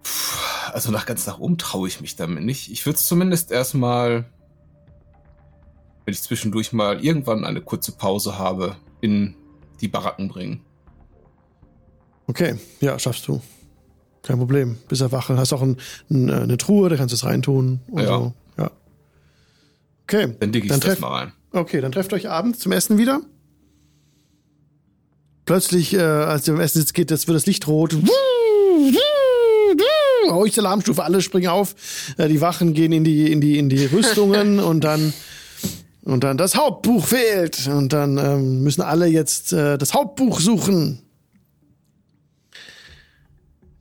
Puh, 0.02 0.72
Also 0.72 0.90
nach 0.90 1.06
ganz 1.06 1.26
nach 1.26 1.38
oben 1.38 1.56
traue 1.56 1.86
ich 1.86 2.00
mich 2.00 2.16
damit 2.16 2.42
nicht. 2.42 2.72
Ich 2.72 2.84
würde 2.86 2.96
es 2.96 3.04
zumindest 3.04 3.52
erstmal, 3.52 4.24
wenn 6.04 6.14
ich 6.14 6.22
zwischendurch 6.22 6.72
mal 6.72 7.04
irgendwann 7.04 7.44
eine 7.44 7.60
kurze 7.60 7.92
Pause 7.92 8.38
habe, 8.38 8.76
in 9.00 9.36
die 9.80 9.88
Baracken 9.88 10.28
bringen. 10.28 10.64
Okay, 12.26 12.56
ja, 12.80 12.98
schaffst 12.98 13.26
du. 13.28 13.40
Kein 14.22 14.38
Problem. 14.38 14.76
Bis 14.88 15.00
er 15.00 15.12
Wache. 15.12 15.36
Hast 15.36 15.52
auch 15.52 15.62
ein, 15.62 15.76
ein, 16.10 16.28
äh, 16.28 16.32
eine 16.32 16.58
Truhe, 16.58 16.88
da 16.88 16.96
kannst 16.96 17.12
du 17.12 17.16
es 17.16 17.24
reintun. 17.24 17.80
Und 17.90 18.02
Ja. 18.02 18.08
So. 18.08 18.32
ja. 18.58 18.70
Okay. 20.04 20.34
Dann 20.38 20.52
digge 20.52 20.66
ich 20.66 20.70
Dann 20.70 20.80
das 20.80 21.00
mal 21.00 21.08
rein. 21.08 21.32
Okay, 21.52 21.80
dann 21.80 21.92
trefft 21.92 22.12
euch 22.12 22.28
abends 22.28 22.60
zum 22.60 22.72
Essen 22.72 22.98
wieder. 22.98 23.20
Plötzlich, 25.46 25.94
äh, 25.94 26.00
als 26.00 26.46
ihr 26.46 26.54
am 26.54 26.60
Essen 26.60 26.80
sitzt, 26.80 26.94
geht 26.94 27.10
das, 27.10 27.26
wird 27.26 27.34
das 27.34 27.46
Licht 27.46 27.66
rot. 27.66 27.96
Ruhig 30.30 30.56
Alarmstufe, 30.58 31.02
alle 31.02 31.22
springen 31.22 31.48
auf. 31.48 31.74
Äh, 32.16 32.28
die 32.28 32.40
Wachen 32.40 32.72
gehen 32.74 32.92
in 32.92 33.02
die, 33.04 33.32
in 33.32 33.40
die, 33.40 33.58
in 33.58 33.68
die 33.68 33.86
Rüstungen 33.92 34.60
und 34.60 34.84
dann, 34.84 35.12
und 36.02 36.22
dann 36.22 36.36
das 36.36 36.54
Hauptbuch 36.56 37.04
fehlt. 37.04 37.66
Und 37.66 37.92
dann 37.92 38.16
ähm, 38.18 38.62
müssen 38.62 38.82
alle 38.82 39.06
jetzt 39.06 39.52
äh, 39.52 39.76
das 39.76 39.94
Hauptbuch 39.94 40.38
suchen. 40.40 41.00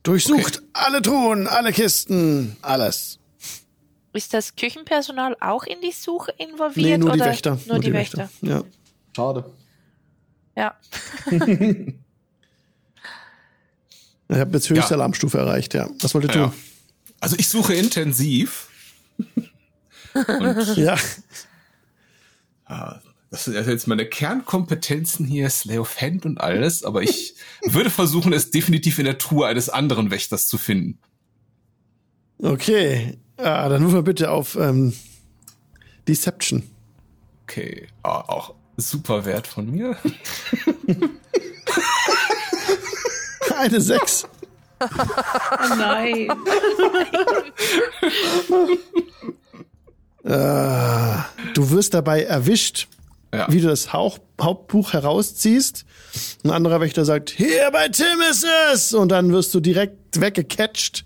Durchsucht 0.02 0.62
alle 0.72 1.02
Truhen, 1.02 1.46
alle 1.46 1.72
Kisten, 1.72 2.56
alles. 2.62 3.18
Ist 4.12 4.34
das 4.34 4.56
Küchenpersonal 4.56 5.36
auch 5.40 5.64
in 5.64 5.80
die 5.80 5.92
Suche 5.92 6.32
involviert? 6.38 6.76
Nee, 6.76 6.98
nur 6.98 7.12
die 7.12 7.20
oder 7.20 7.30
Wächter. 7.30 7.58
Nur, 7.66 7.78
die, 7.78 7.92
Wächter. 7.92 8.28
Ja. 8.42 8.62
Schade. 9.14 9.44
Ja. 10.56 10.74
Ich 14.32 14.36
habe 14.38 14.52
jetzt 14.52 14.70
höchste 14.70 14.90
Ja. 14.90 14.96
Alarmstufe 14.96 15.38
erreicht, 15.38 15.74
ja. 15.74 15.88
Was 16.00 16.14
wollt 16.14 16.24
ihr 16.26 16.30
Ja. 16.32 16.46
tun? 16.46 16.52
Also 17.18 17.34
ich 17.36 17.48
suche 17.48 17.74
intensiv. 17.74 18.68
Und 20.14 20.76
Ja. 20.76 20.96
Das 23.30 23.44
sind 23.44 23.54
jetzt 23.54 23.86
meine 23.86 24.06
Kernkompetenzen 24.06 25.24
hier, 25.24 25.48
Slay 25.50 25.78
of 25.78 26.00
Hand 26.00 26.26
und 26.26 26.40
alles, 26.40 26.82
aber 26.82 27.02
ich 27.02 27.34
würde 27.62 27.90
versuchen, 27.90 28.32
es 28.32 28.50
definitiv 28.50 28.98
in 28.98 29.04
der 29.04 29.18
Tour 29.18 29.46
eines 29.46 29.68
anderen 29.68 30.10
Wächters 30.10 30.48
zu 30.48 30.58
finden. 30.58 30.98
Okay, 32.42 33.18
ah, 33.36 33.68
dann 33.68 33.84
rufen 33.84 33.94
wir 33.96 34.02
bitte 34.02 34.30
auf 34.30 34.56
ähm, 34.56 34.94
Deception. 36.08 36.64
Okay, 37.44 37.86
ah, 38.02 38.20
auch 38.20 38.54
super 38.76 39.24
Wert 39.24 39.46
von 39.46 39.70
mir. 39.70 39.96
Eine 43.56 43.80
6. 43.80 44.26
Oh 44.80 44.86
nein. 45.76 46.28
Ah, 50.24 51.26
du 51.54 51.70
wirst 51.70 51.94
dabei 51.94 52.22
erwischt, 52.22 52.88
Ja. 53.32 53.46
wie 53.48 53.60
du 53.60 53.68
das 53.68 53.92
Hauch 53.92 54.18
Hauptbuch 54.40 54.92
herausziehst. 54.92 55.84
Ein 56.42 56.50
anderer 56.50 56.80
Wächter 56.80 57.04
sagt, 57.04 57.30
hier 57.30 57.70
bei 57.72 57.88
Tim 57.88 58.20
ist 58.28 58.44
es! 58.72 58.92
Und 58.92 59.10
dann 59.10 59.32
wirst 59.32 59.54
du 59.54 59.60
direkt 59.60 60.20
weggecatcht 60.20 61.04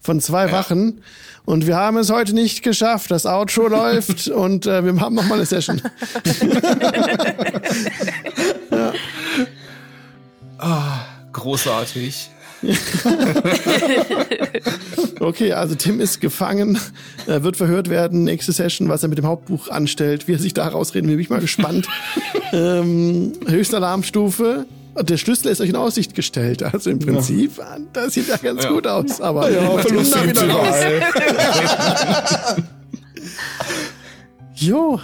von 0.00 0.20
zwei 0.20 0.50
Wachen. 0.52 1.02
Und 1.44 1.66
wir 1.66 1.76
haben 1.76 1.96
es 1.98 2.10
heute 2.10 2.32
nicht 2.32 2.62
geschafft. 2.62 3.10
Das 3.10 3.26
Outro 3.26 3.68
läuft 3.68 4.28
und 4.28 4.66
äh, 4.66 4.84
wir 4.84 5.00
haben 5.00 5.14
noch 5.14 5.26
mal 5.26 5.34
eine 5.36 5.46
Session. 5.46 5.82
Großartig. 11.32 12.30
Okay, 15.20 15.52
also 15.52 15.74
Tim 15.74 16.00
ist 16.00 16.20
gefangen, 16.20 16.78
er 17.26 17.42
wird 17.42 17.56
verhört 17.56 17.88
werden, 17.88 18.24
nächste 18.24 18.52
Session, 18.52 18.88
was 18.88 19.02
er 19.02 19.08
mit 19.08 19.18
dem 19.18 19.26
Hauptbuch 19.26 19.68
anstellt, 19.68 20.28
wie 20.28 20.34
er 20.34 20.38
sich 20.38 20.54
da 20.54 20.68
rausreden 20.68 21.08
will, 21.08 21.16
bin 21.16 21.22
ich 21.22 21.30
mal 21.30 21.40
gespannt. 21.40 21.88
ähm, 22.52 23.32
höchste 23.46 23.76
Alarmstufe. 23.76 24.66
Der 25.00 25.16
Schlüssel 25.18 25.48
ist 25.50 25.60
euch 25.60 25.68
in 25.70 25.76
Aussicht 25.76 26.14
gestellt. 26.14 26.62
Also 26.62 26.90
im 26.90 26.98
Prinzip, 26.98 27.60
das 27.92 28.14
sieht 28.14 28.28
ja 28.28 28.36
ganz 28.38 28.64
Ja. 28.64 28.70
gut 28.70 28.86
aus. 28.86 29.20
Aber 29.20 29.50
Ja, 29.50 29.76
Verlust 29.78 30.14
da 30.14 30.26
wieder 30.26 30.48
raus. 30.48 30.74
Jo, 34.54 35.00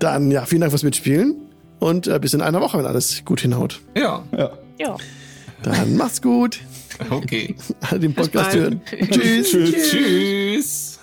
dann 0.00 0.32
ja, 0.32 0.44
vielen 0.46 0.62
Dank 0.62 0.72
fürs 0.72 0.82
Mitspielen 0.82 1.36
und 1.78 2.08
äh, 2.08 2.18
bis 2.18 2.34
in 2.34 2.40
einer 2.42 2.60
Woche, 2.60 2.76
wenn 2.78 2.86
alles 2.86 3.24
gut 3.24 3.40
hinhaut. 3.40 3.80
Ja, 3.96 4.24
Ja. 4.36 4.50
Ja. 4.80 4.96
Dann 5.64 5.96
macht's 5.96 6.20
gut. 6.20 6.60
okay. 7.10 7.54
Den 7.92 8.14
Podcast 8.14 8.54
hören. 8.54 8.80
Tschüss. 9.10 9.50
Tschüss. 9.50 9.90
Tschüss. 9.90 10.93